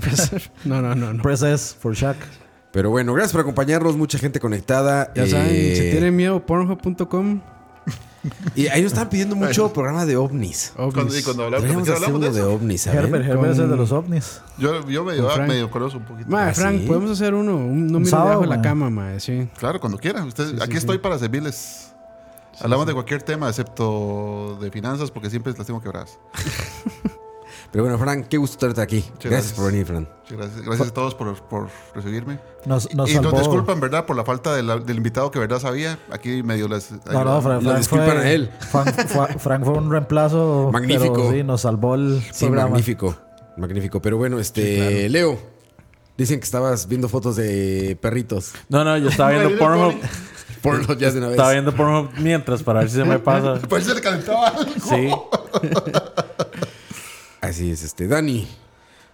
Press 0.00 0.32
F. 0.32 0.50
No, 0.64 0.82
no, 0.82 0.94
no. 0.96 1.12
no. 1.12 1.22
Press 1.22 1.42
S 1.42 1.76
for 1.78 1.94
Shaq. 1.94 2.16
Pero 2.72 2.90
bueno, 2.90 3.12
gracias 3.12 3.32
por 3.32 3.42
acompañarnos. 3.42 3.96
Mucha 3.96 4.18
gente 4.18 4.40
conectada. 4.40 5.12
Ya 5.14 5.26
saben, 5.26 5.48
Eh, 5.50 5.74
si 5.76 5.90
tienen 5.90 6.16
miedo, 6.16 6.44
pornhub.com. 6.44 7.40
Y 8.54 8.68
ahí 8.68 8.82
nos 8.82 8.92
están 8.92 9.08
pidiendo 9.08 9.34
mucho 9.34 9.72
programa 9.72 10.06
de 10.06 10.16
ovnis. 10.16 10.72
Cuando, 10.76 11.16
y 11.18 11.22
cuando 11.24 11.44
hablamos, 11.44 11.68
¿de 11.68 11.74
qué 11.74 11.80
hacer 11.82 11.94
hablamos 11.94 12.16
uno 12.18 12.26
de 12.26 12.32
de 12.32 12.38
eso? 12.40 12.52
ovnis. 12.54 12.86
Herbert, 12.86 13.24
Herbert 13.26 13.52
es 13.52 13.58
el 13.58 13.64
de 13.64 13.68
Con- 13.70 13.78
los 13.78 13.92
ovnis. 13.92 14.40
Yo, 14.58 14.88
yo 14.88 15.04
medio, 15.04 15.24
Con 15.24 15.32
Frank. 15.34 15.48
medio 15.48 15.70
conozco 15.70 15.98
un 15.98 16.04
poquito. 16.04 16.30
Mae, 16.30 16.50
¿Ah, 16.50 16.54
Frank, 16.54 16.80
sí? 16.80 16.86
podemos 16.86 17.10
hacer 17.10 17.34
uno. 17.34 17.56
Un, 17.56 17.88
no 17.88 17.98
miro 17.98 18.16
debajo 18.16 18.40
de 18.42 18.46
la 18.46 18.62
cama, 18.62 18.90
mae, 18.90 19.18
sí. 19.18 19.48
Claro, 19.58 19.80
cuando 19.80 19.98
quieran. 19.98 20.28
Ustedes, 20.28 20.50
Sí, 20.50 20.56
sí, 20.56 20.62
aquí 20.62 20.72
sí, 20.72 20.78
estoy 20.78 20.96
sí. 20.96 21.00
para 21.02 21.18
servirles. 21.18 21.92
Hablamos 22.60 22.86
de 22.86 22.92
cualquier 22.92 23.22
tema 23.24 23.48
excepto 23.48 24.56
de 24.60 24.70
finanzas 24.70 25.10
porque 25.10 25.28
siempre 25.28 25.52
las 25.56 25.66
tengo 25.66 25.82
quebradas. 25.82 26.16
Pero 27.72 27.84
bueno, 27.84 27.98
Frank, 27.98 28.26
qué 28.28 28.36
gusto 28.36 28.58
tenerte 28.58 28.82
aquí. 28.82 29.00
Gracias, 29.00 29.30
gracias. 29.30 29.52
por 29.54 29.66
venir, 29.72 29.86
Frank. 29.86 30.06
Muchas 30.30 30.36
Gracias, 30.38 30.62
gracias 30.62 30.88
a 30.88 30.94
todos 30.94 31.14
por, 31.14 31.34
por 31.48 31.68
recibirme. 31.94 32.38
Nos, 32.66 32.94
nos 32.94 33.08
y 33.10 33.14
salvó. 33.14 33.30
nos 33.30 33.40
disculpan, 33.40 33.80
¿verdad? 33.80 34.04
Por 34.04 34.14
la 34.16 34.24
falta 34.24 34.54
de 34.54 34.62
la- 34.62 34.76
del 34.78 34.98
invitado 34.98 35.30
que 35.30 35.38
verdad 35.38 35.58
sabía. 35.58 35.98
Aquí 36.10 36.42
medio 36.42 36.68
les... 36.68 36.90
No, 37.10 37.24
no, 37.24 37.40
Frank, 37.40 37.62
Lo 37.62 37.70
Frank 37.70 37.78
disculpan 37.78 38.10
fue, 38.10 38.18
a 38.18 38.30
él. 38.32 38.50
Frank, 38.70 39.06
fue- 39.08 39.26
Frank 39.38 39.64
fue 39.64 39.72
un 39.74 39.90
reemplazo. 39.90 40.70
Magnífico. 40.72 41.14
pero 41.14 41.30
sí, 41.32 41.42
nos 41.42 41.62
salvó 41.62 41.94
el 41.94 42.22
Sí, 42.30 42.44
programa. 42.44 42.70
magnífico. 42.70 43.16
Magnífico. 43.56 44.02
Pero 44.02 44.18
bueno, 44.18 44.38
este. 44.38 45.08
Leo, 45.08 45.38
dicen 46.18 46.40
que 46.40 46.44
estabas 46.44 46.88
viendo 46.88 47.08
fotos 47.08 47.36
de 47.36 47.96
perritos. 48.00 48.52
No, 48.68 48.84
no, 48.84 48.96
yo 48.98 49.08
estaba 49.08 49.30
viendo 49.30 49.58
Pornhub. 49.58 49.94
Por 50.62 50.96
ya 50.96 51.10
de 51.10 51.18
una 51.18 51.26
vez. 51.28 51.36
Estaba 51.36 51.52
viendo 51.52 51.74
Pornhub 51.74 52.10
mientras 52.18 52.62
para 52.62 52.80
ver 52.80 52.90
si 52.90 52.96
se 52.96 53.04
me 53.04 53.18
pasa. 53.18 53.54
Pues 53.68 53.84
se 53.84 53.94
le 53.94 54.00
calentaba 54.00 54.48
algo. 54.48 54.64
Sí. 54.88 55.10
Así 57.52 57.70
es, 57.70 57.82
este. 57.84 58.08
Dani. 58.08 58.46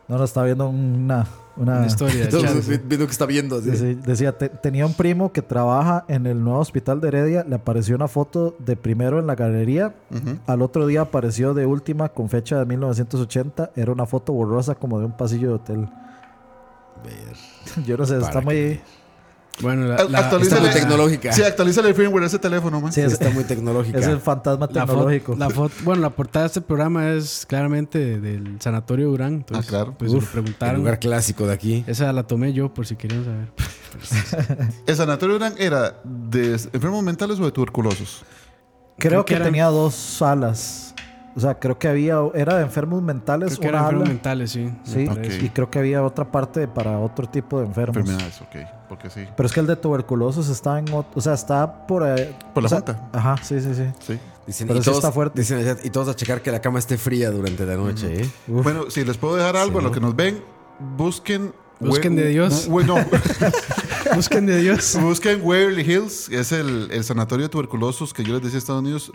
No, 0.09 0.17
no, 0.17 0.25
está 0.25 0.43
viendo 0.43 0.67
una, 0.69 1.27
Una, 1.57 1.79
Una 1.79 1.87
historia. 1.87 2.25
Entonces, 2.31 2.67
viendo 2.89 3.05
que 3.07 3.13
está 3.13 3.27
viendo. 3.27 3.57
así. 3.59 3.73
Sí, 3.73 3.77
sí, 3.77 3.95
decía, 4.07 4.39
"Te- 4.39 4.49
tenía 4.49 4.87
un 4.87 4.95
primo 4.95 5.33
que 5.33 5.43
trabaja 5.43 6.05
en 6.09 6.27
el 6.27 6.43
nuevo 6.43 6.61
hospital 6.61 7.01
de 7.01 7.09
Heredia. 7.09 7.45
Le 7.47 7.57
apareció 7.57 7.95
una 7.97 8.09
foto 8.09 8.57
de 8.59 8.77
primero 8.77 9.19
en 9.19 9.27
la 9.27 9.35
galería. 9.35 9.95
Al 10.47 10.63
otro 10.63 10.87
día 10.87 11.03
apareció 11.03 11.53
de 11.55 11.67
última 11.67 12.09
con 12.11 12.29
fecha 12.31 12.59
de 12.59 12.65
1980. 12.65 13.73
Era 13.77 13.93
una 13.93 14.07
foto 14.07 14.33
borrosa 14.33 14.77
como 14.77 14.99
de 14.99 15.07
un 15.07 15.13
pasillo 15.17 15.49
de 15.49 15.55
hotel. 15.55 15.89
Yo 17.87 17.97
no 17.97 18.07
sé, 18.07 18.19
está 18.19 18.41
muy... 18.41 18.81
Bueno, 19.61 19.87
la, 19.87 20.05
la- 20.05 20.21
está 20.21 20.39
muy 20.61 20.71
tecnológica. 20.71 21.33
Sí, 21.33 21.43
actualízale 21.43 21.89
el 21.89 21.95
firmware 21.95 22.23
de 22.23 22.27
ese 22.29 22.39
teléfono, 22.39 22.81
man. 22.81 22.93
Sí, 22.93 23.01
es, 23.01 23.13
Está 23.15 23.31
muy 23.31 23.45
tecnológica. 23.45 23.99
es 24.01 24.07
el 24.07 24.21
fantasma 24.21 24.69
la 24.71 24.85
tecnológico. 24.87 25.35
la 25.37 25.51
foto- 25.51 25.75
bueno, 25.85 26.03
la 26.03 26.11
portada 26.11 26.45
de 26.45 26.47
este 26.49 26.61
programa 26.61 27.11
es 27.13 27.45
claramente 27.47 27.99
de- 27.99 28.21
del 28.21 28.61
Sanatorio 28.61 29.09
Durán. 29.09 29.35
Entonces, 29.35 29.67
Ah, 29.67 29.69
claro. 29.69 29.95
Pues 29.99 30.11
se 30.11 30.17
lo 30.17 30.23
el 30.23 30.29
preguntaron. 30.29 30.77
lugar 30.77 30.99
clásico 30.99 31.47
de 31.47 31.55
aquí. 31.55 31.85
Esa 31.87 32.13
la 32.13 32.25
tomé 32.27 32.53
yo, 32.53 32.73
por 32.73 32.87
si 32.87 32.97
querían 32.97 33.25
saber. 33.25 33.49
¿El 34.87 34.97
sanatorio 34.97 35.35
Durán 35.35 35.55
era 35.59 36.01
de 36.05 36.53
enfermos 36.73 37.03
mentales 37.03 37.41
o 37.41 37.45
de 37.45 37.53
tuberculosos? 37.53 38.25
creo, 38.99 39.11
creo 39.11 39.25
que, 39.25 39.35
que 39.35 39.37
eran- 39.37 39.47
tenía 39.49 39.67
dos 39.67 39.95
salas. 39.95 40.88
O 41.37 41.41
sea, 41.41 41.55
creo 41.59 41.79
que 41.79 41.87
había... 41.89 42.19
Era 42.35 42.57
de 42.57 42.63
enfermos 42.63 43.01
mentales 43.03 43.59
Creo 43.59 43.61
que 43.61 43.69
una 43.69 43.79
enfermos 43.85 44.09
mentales, 44.09 44.51
sí. 44.51 44.61
me 44.65 44.77
Sí, 44.85 45.05
parece. 45.07 45.37
Ok. 45.39 45.43
y 45.45 45.49
creo 45.51 45.71
que 45.71 45.79
había 45.79 46.03
otra 46.03 46.25
parte 46.31 46.67
para 46.67 46.99
otro 46.99 47.29
tipo 47.29 47.61
de 47.61 47.67
enfermos. 47.67 47.97
Enfermedades, 47.99 48.41
ok. 48.43 48.57
Porque 48.89 49.09
sí. 49.11 49.25
Pero 49.37 49.47
es 49.47 49.53
que 49.53 49.61
el 49.61 49.67
de 49.67 49.77
tuberculosos 49.77 50.49
está 50.49 50.79
en... 50.79 50.87
O 50.93 51.21
sea, 51.21 51.35
está 51.35 51.87
por... 51.87 52.03
ahí- 52.03 52.35
Por 52.55 52.63
la 52.65 52.69
sea, 52.69 52.79
junta. 52.79 53.09
Ajá, 53.13 53.37
sí, 53.43 53.61
sí, 53.61 53.75
sí. 53.75 53.85
Sí. 54.01 54.19
Dicen, 54.47 54.67
Pero 54.67 54.81
y, 54.81 54.83
sí 54.83 54.87
todos, 54.87 54.99
está 54.99 55.13
fuerte. 55.13 55.41
dicen 55.41 55.77
y 55.85 55.91
todos 55.91 56.09
a 56.09 56.17
checar 56.17 56.41
que 56.43 56.51
la 56.51 56.61
cama 56.61 56.79
esté 56.79 56.97
fría 56.99 57.31
durante 57.31 57.65
la 57.67 57.77
noche, 57.77 58.23
¿eh? 58.23 58.31
Uf. 58.49 58.65
Bueno, 58.65 58.91
si 58.91 59.05
les 59.05 59.17
puedo 59.19 59.37
dejar 59.37 59.57
algo 59.57 59.79
a 59.79 59.83
los 59.83 59.93
que 59.93 60.01
nos 60.01 60.17
ven, 60.17 60.43
busquen. 60.97 61.53
Busquen 61.81 62.17
de 62.17 62.29
Dios. 62.29 62.67
Bueno, 62.67 62.97
Busquen 64.15 64.47
de 64.47 64.61
Dios. 64.63 64.97
busquen 65.01 65.41
Waverly 65.43 65.83
Hills, 65.83 66.29
es 66.31 66.53
el, 66.53 66.89
el 66.91 67.05
sanatorio 67.05 67.47
de 67.47 67.51
tuberculosos 67.51 68.13
que 68.15 68.25
yo 68.25 68.33
les 68.35 68.43
decía 68.43 68.57
en 68.57 68.59
Estados 68.59 68.81
Unidos, 68.83 69.13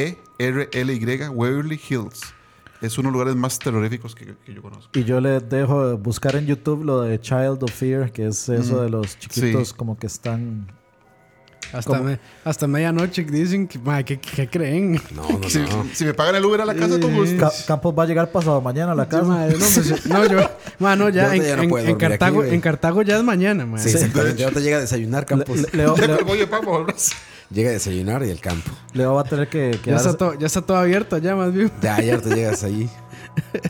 W-A-V-E-R-L-Y, 0.00 1.28
Waverly 1.28 1.80
Hills. 1.88 2.20
Es 2.80 2.96
uno 2.96 3.08
de 3.08 3.12
los 3.12 3.20
lugares 3.20 3.36
más 3.36 3.58
terroríficos 3.58 4.14
que, 4.14 4.34
que 4.44 4.54
yo 4.54 4.62
conozco. 4.62 4.90
Y 4.98 5.04
yo 5.04 5.20
les 5.20 5.46
dejo 5.48 5.86
de 5.86 5.94
buscar 5.96 6.34
en 6.36 6.46
YouTube 6.46 6.82
lo 6.84 7.02
de 7.02 7.20
Child 7.20 7.62
of 7.62 7.70
Fear, 7.72 8.10
que 8.10 8.26
es 8.28 8.48
eso 8.48 8.80
de 8.82 8.88
los 8.88 9.18
chiquitos 9.18 9.68
Sí. 9.68 9.74
como 9.76 9.98
que 9.98 10.06
están... 10.06 10.66
Hasta, 11.72 12.18
hasta 12.44 12.66
medianoche 12.66 13.22
dicen 13.24 13.68
que, 13.68 13.78
ma, 13.78 14.02
¿qué, 14.02 14.18
qué 14.20 14.48
creen? 14.48 15.00
No, 15.14 15.28
no, 15.40 15.48
Si, 15.48 15.58
no. 15.58 15.86
si 15.92 16.04
me 16.04 16.14
pagan 16.14 16.34
el 16.34 16.44
Uber 16.44 16.60
a 16.62 16.64
la 16.64 16.74
casa, 16.74 16.98
con 17.00 17.14
gusto. 17.14 17.36
Ca- 17.38 17.52
Campos 17.66 17.94
va 17.98 18.02
a 18.02 18.06
llegar 18.06 18.30
pasado 18.32 18.60
mañana 18.60 18.92
a 18.92 18.94
la 18.94 19.08
casa. 19.08 19.24
ma, 19.24 19.46
no, 19.46 19.52
pues, 19.58 20.06
no, 20.06 20.26
yo, 20.26 20.50
ma, 20.78 20.96
no, 20.96 21.08
ya, 21.08 21.28
Yo 21.28 21.32
en, 21.34 21.42
ya 21.48 21.56
no 21.56 21.62
en- 21.62 21.68
puedo 21.70 21.84
en 21.84 21.90
dormir 21.92 22.08
Cartago, 22.10 22.42
aquí, 22.42 22.54
en 22.54 22.60
Cartago 22.60 23.02
ya 23.02 23.16
es 23.18 23.22
mañana, 23.24 23.66
ma. 23.66 23.78
Sí, 23.78 23.90
exactamente. 23.90 24.42
Ahorita 24.42 24.60
llega 24.60 24.76
a 24.78 24.80
desayunar, 24.80 25.26
Campos. 25.26 25.58
Le- 25.72 25.84
Ya. 25.84 25.94
Llega 27.52 27.70
a 27.70 27.72
desayunar 27.72 28.22
y 28.24 28.30
el 28.30 28.38
campo. 28.40 28.70
Leo 28.92 29.14
va 29.14 29.22
a 29.22 29.24
tener 29.24 29.48
que 29.48 29.76
Ya 29.84 29.96
está, 29.96 30.16
todo, 30.16 30.34
ya 30.38 30.46
está 30.46 30.62
todo 30.62 30.76
abierto, 30.76 31.18
ya 31.18 31.34
más 31.34 31.52
bien. 31.52 31.70
Ya, 31.82 32.00
ya 32.00 32.18
te 32.20 32.28
llegas 32.34 32.62
ahí. 32.62 32.88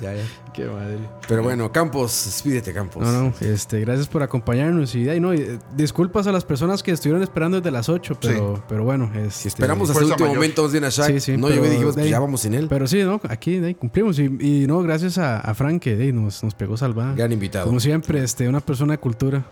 Ya, 0.01 0.15
ya. 0.15 0.23
Qué 0.55 0.65
madre. 0.67 0.99
Pero 1.29 1.43
bueno, 1.43 1.71
Campos, 1.71 2.23
despídete, 2.27 2.73
Campos. 2.73 3.03
No, 3.03 3.13
no, 3.13 3.35
este, 3.41 3.81
gracias 3.81 4.09
por 4.09 4.23
acompañarnos. 4.23 4.95
Y, 4.95 5.09
ay, 5.09 5.21
no, 5.21 5.33
y, 5.33 5.39
eh, 5.41 5.59
disculpas 5.77 6.27
a 6.27 6.33
las 6.33 6.45
personas 6.45 6.83
que 6.83 6.91
estuvieron 6.91 7.23
esperando 7.23 7.59
desde 7.61 7.71
las 7.71 7.89
8, 7.89 8.19
pero, 8.21 8.63
pero 8.69 8.85
bueno. 8.85 9.11
Este, 9.15 9.31
Si 9.31 9.49
esperamos 9.49 9.89
hasta 9.91 10.01
el 10.03 10.11
último 10.11 10.27
mayor. 10.29 10.37
momento, 10.37 10.63
más 10.65 10.73
bien 10.73 10.85
a 10.85 10.89
Shaq. 10.91 11.07
Sí, 11.07 11.21
sí, 11.21 11.37
no 11.37 11.47
pero 11.47 11.55
llegó 11.55 11.67
y 11.67 11.71
dijimos, 11.71 11.95
de 11.95 12.01
pues 12.01 12.05
ahí- 12.07 12.11
ya 12.11 12.19
vamos 12.21 12.41
sin 12.41 12.55
él. 12.55 12.67
Pero 12.69 12.87
sí, 12.87 13.03
¿no? 13.05 13.21
Aquí 13.29 13.59
de 13.59 13.69
ahí 13.69 13.75
cumplimos. 13.75 14.19
Y, 14.19 14.25
y 14.41 14.67
no, 14.67 14.83
gracias 14.83 15.19
a, 15.19 15.39
a 15.39 15.55
Frank 15.55 15.81
que 15.83 15.97
de 15.97 16.05
ahí 16.05 16.13
nos, 16.13 16.43
nos 16.43 16.55
pegó 16.55 16.77
salvada. 16.77 17.15
Gran 17.15 17.31
invitado. 17.33 17.67
Como 17.67 17.79
siempre, 17.81 18.23
este, 18.25 18.49
una 18.49 18.61
persona 18.61 18.95
de 18.95 18.99
cultura. 18.99 19.45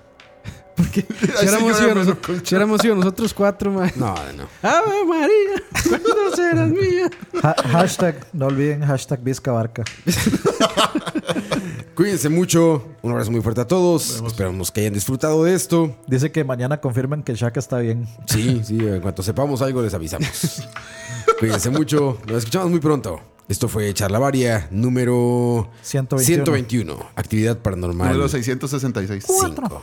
Porque 0.79 1.01
si 1.21 1.27
Ay, 1.39 1.49
sí, 1.49 1.67
yo 1.69 1.75
sido, 1.75 1.91
era 1.91 1.95
noso- 2.05 2.15
cultura. 2.15 2.41
si 2.45 2.55
sido 2.79 2.95
nosotros 2.95 3.35
cuatro, 3.35 3.71
man. 3.73 3.91
No, 3.97 4.15
no. 4.37 4.49
¡Ave 4.63 5.05
María! 5.05 5.63
¿Cuándo 5.89 6.37
serás 6.37 6.71
mía? 6.71 7.11
Ha- 7.43 7.63
hashtag, 7.69 8.27
no 8.33 8.47
olviden 8.47 8.83
hashtag 8.85 9.21
Vizca 9.23 9.53
Barca. 9.53 9.83
Cuídense 11.95 12.29
mucho. 12.29 12.87
Un 13.03 13.11
abrazo 13.13 13.31
muy 13.33 13.41
fuerte 13.41 13.61
a 13.61 13.67
todos. 13.67 14.23
Esperamos 14.25 14.71
que 14.71 14.81
hayan 14.83 14.93
disfrutado 14.95 15.43
de 15.45 15.55
esto. 15.55 15.97
Dice 16.07 16.31
que 16.31 16.45
mañana 16.45 16.81
confirman 16.81 17.23
que 17.25 17.35
Shaka 17.35 17.59
está 17.59 17.79
bien. 17.79 18.07
Sí, 18.27 18.63
sí, 18.65 18.79
en 18.81 19.01
cuanto 19.01 19.23
sepamos 19.23 19.61
algo 19.63 19.83
les 19.83 19.95
avisamos. 19.95 20.63
Cuídense 21.41 21.71
mucho. 21.71 22.19
Nos 22.27 22.39
escuchamos 22.39 22.71
muy 22.71 22.79
pronto. 22.81 23.21
Esto 23.49 23.67
fue 23.67 23.93
Charlavaria 23.95 24.69
número 24.71 25.71
121. 25.83 26.45
121. 26.45 27.11
Actividad 27.17 27.59
paranormal. 27.59 28.09
Número 28.11 28.29
666. 28.29 29.25
5. 29.27 29.83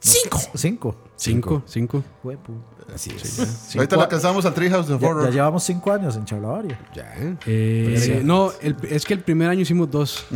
5. 0.00 0.38
Cinco. 0.54 0.96
Cinco, 1.16 1.62
cinco. 1.66 2.02
Huepu. 2.24 2.52
Así 2.94 3.10
es. 3.14 3.76
Ahorita 3.76 3.96
le 3.96 4.02
alcanzamos 4.02 4.44
al 4.46 4.54
Treehouse 4.54 4.88
de 4.88 4.98
Ya, 4.98 5.06
Horror. 5.08 5.24
ya 5.26 5.30
llevamos 5.30 5.62
cinco 5.62 5.92
años 5.92 6.16
en 6.16 6.24
Charlavaria. 6.24 6.78
Ya, 6.94 7.12
¿eh? 7.18 7.36
Eh, 7.46 8.22
no, 8.24 8.50
el- 8.62 8.76
es 8.88 9.04
que 9.04 9.12
el 9.14 9.20
primer 9.20 9.48
año 9.50 9.60
hicimos 9.60 9.90
dos. 9.90 10.26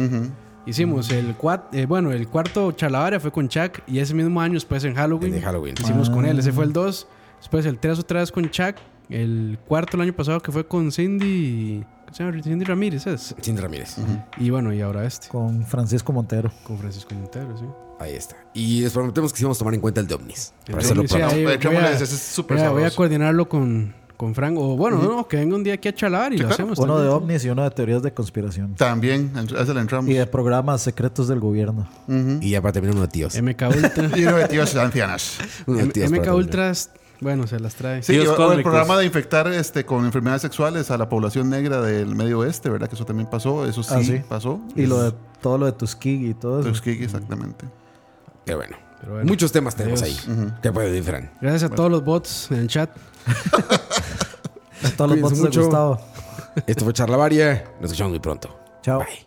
Hicimos 0.67 1.11
el 1.11 1.35
cuat, 1.35 1.75
eh, 1.75 1.85
bueno, 1.85 2.11
el 2.13 2.27
cuarto 2.29 2.73
charlavaria 2.73 3.21
fue 3.21 3.31
con 3.31 3.49
Chuck 3.49 3.81
y 3.87 3.99
ese 3.99 4.15
mismo 4.15 4.41
año 4.41 4.55
después 4.55 4.83
en 4.85 4.95
Halloween. 4.95 5.35
El 5.35 5.41
de 5.41 5.43
Halloween. 5.47 5.75
Hicimos 5.79 6.09
con 6.09 6.25
él, 6.25 6.39
ese 6.39 6.53
fue 6.53 6.65
el 6.65 6.73
2. 6.73 7.07
Después 7.39 7.67
el 7.67 7.79
3 7.79 7.99
otra 7.99 8.21
vez 8.21 8.31
con 8.33 8.49
Chuck. 8.51 8.77
El 9.11 9.59
cuarto 9.67 9.97
el 9.99 10.03
año 10.03 10.13
pasado 10.15 10.41
que 10.41 10.51
fue 10.53 10.67
con 10.67 10.91
Cindy. 10.91 11.85
¿cómo 12.05 12.15
se 12.15 12.25
llama? 12.25 12.43
Cindy 12.43 12.65
Ramírez 12.65 13.07
es. 13.07 13.35
Cindy 13.43 13.61
Ramírez. 13.61 13.97
Y 14.39 14.49
bueno, 14.49 14.73
y 14.73 14.81
ahora 14.81 15.05
este. 15.05 15.29
Con 15.29 15.65
Francisco 15.67 16.13
Montero. 16.15 16.51
Con 16.67 16.79
Francisco 16.79 17.15
Montero, 17.15 17.57
sí. 17.59 17.65
Ahí 18.01 18.15
está. 18.15 18.37
Y 18.55 18.81
les 18.83 18.93
prometemos 18.93 19.33
que 19.33 19.39
sí 19.39 19.45
vamos 19.45 19.59
a 19.59 19.61
tomar 19.61 19.75
en 19.75 19.81
cuenta 19.81 20.01
el 20.01 20.07
de 20.07 20.15
ovnis. 20.15 20.53
Para 20.67 20.79
hacerlo 20.79 21.03
sí, 21.03 21.09
pronto. 21.09 21.27
ahí 21.29 21.45
voy 21.45 21.53
a- 21.53 21.57
es 21.57 22.73
voy 22.73 22.91
coordinarlo 22.91 23.49
con, 23.49 23.95
con 24.17 24.35
Frank. 24.35 24.57
O 24.59 24.77
bueno, 24.77 24.99
no, 24.99 25.27
que 25.29 25.37
venga 25.37 25.55
un 25.57 25.63
día 25.65 25.75
aquí 25.75 25.89
a 25.89 25.95
charlar 25.95 26.33
y 26.33 26.39
lo 26.39 26.47
claro. 26.49 26.55
hacemos. 26.55 26.79
Uno 26.79 26.99
de 26.99 27.09
ovnis 27.09 27.45
y 27.45 27.51
uno 27.51 27.63
de 27.63 27.71
teorías 27.71 28.03
de 28.03 28.13
conspiración. 28.13 28.75
También, 28.75 29.31
a 29.37 29.63
ese 29.63 29.75
le 29.75 29.81
entramos. 29.81 30.11
Y 30.11 30.15
de 30.15 30.27
programas 30.27 30.83
secretos 30.83 31.29
del 31.29 31.41
gobierno. 31.41 31.89
Y 32.41 32.51
ya 32.51 32.61
para 32.61 32.73
terminar, 32.73 32.95
uno 32.97 33.03
de 33.03 33.09
tíos. 33.13 33.41
MK 33.41 33.63
Ultra. 33.69 34.11
Y 34.17 34.25
uno 34.25 34.37
de 34.37 34.49
tíos 34.49 34.75
ancianas. 34.77 35.39
Uno 35.67 35.79
de 35.79 35.87
tíos 35.89 36.11
MK. 36.11 36.35
Ultras, 36.35 36.91
bueno, 37.21 37.47
se 37.47 37.59
las 37.61 37.75
trae. 37.77 38.03
Sí, 38.03 38.19
o- 38.19 38.53
el 38.53 38.63
programa 38.63 38.99
de 38.99 39.07
infectar 39.07 39.47
este, 39.49 39.85
con 39.87 40.05
enfermedades 40.05 40.43
sexuales 40.43 40.91
a 40.91 40.99
la 40.99 41.09
población 41.09 41.49
negra 41.49 41.81
del 41.81 42.15
medio 42.15 42.41
oeste, 42.41 42.69
¿verdad? 42.69 42.89
Que 42.89 42.97
eso 42.97 43.05
también 43.07 43.31
pasó. 43.31 43.67
Eso 43.67 43.83
sí, 43.83 43.95
Ah, 43.95 44.03
sí. 44.03 44.21
pasó. 44.29 44.61
Y 44.77 44.87
lo 44.87 45.01
de 45.01 45.13
todo 45.41 45.57
lo 45.59 45.67
de 45.67 45.73
Tuskegee 45.73 46.31
y 46.31 46.35
todo 46.35 46.61
eso. 46.61 46.69
Tuskegee, 46.71 47.05
exactamente. 47.05 47.67
Pero 48.45 48.59
bueno. 48.59 48.77
Pero 49.01 49.13
bueno. 49.13 49.27
Muchos 49.27 49.53
temas 49.53 49.75
tenemos 49.75 50.03
Adiós. 50.03 50.27
ahí. 50.29 50.53
¿Qué 50.63 50.73
puede 50.73 50.91
decir, 50.91 51.05
Fran? 51.05 51.31
Gracias 51.41 51.71
a 51.71 51.75
todos 51.75 51.91
los 51.91 52.05
bots 52.05 52.51
en 52.51 52.59
el 52.59 52.69
chat. 52.69 52.91
Todos 54.97 55.11
los 55.13 55.21
votos 55.21 55.43
de. 55.43 55.61
Gustavo. 55.61 55.99
Esto 56.67 56.85
fue 56.85 56.93
Charlavaria. 56.93 57.65
Nos 57.81 57.91
escuchamos 57.91 58.11
muy 58.11 58.21
pronto. 58.21 58.55
Chao. 58.83 58.99
Bye. 59.01 59.24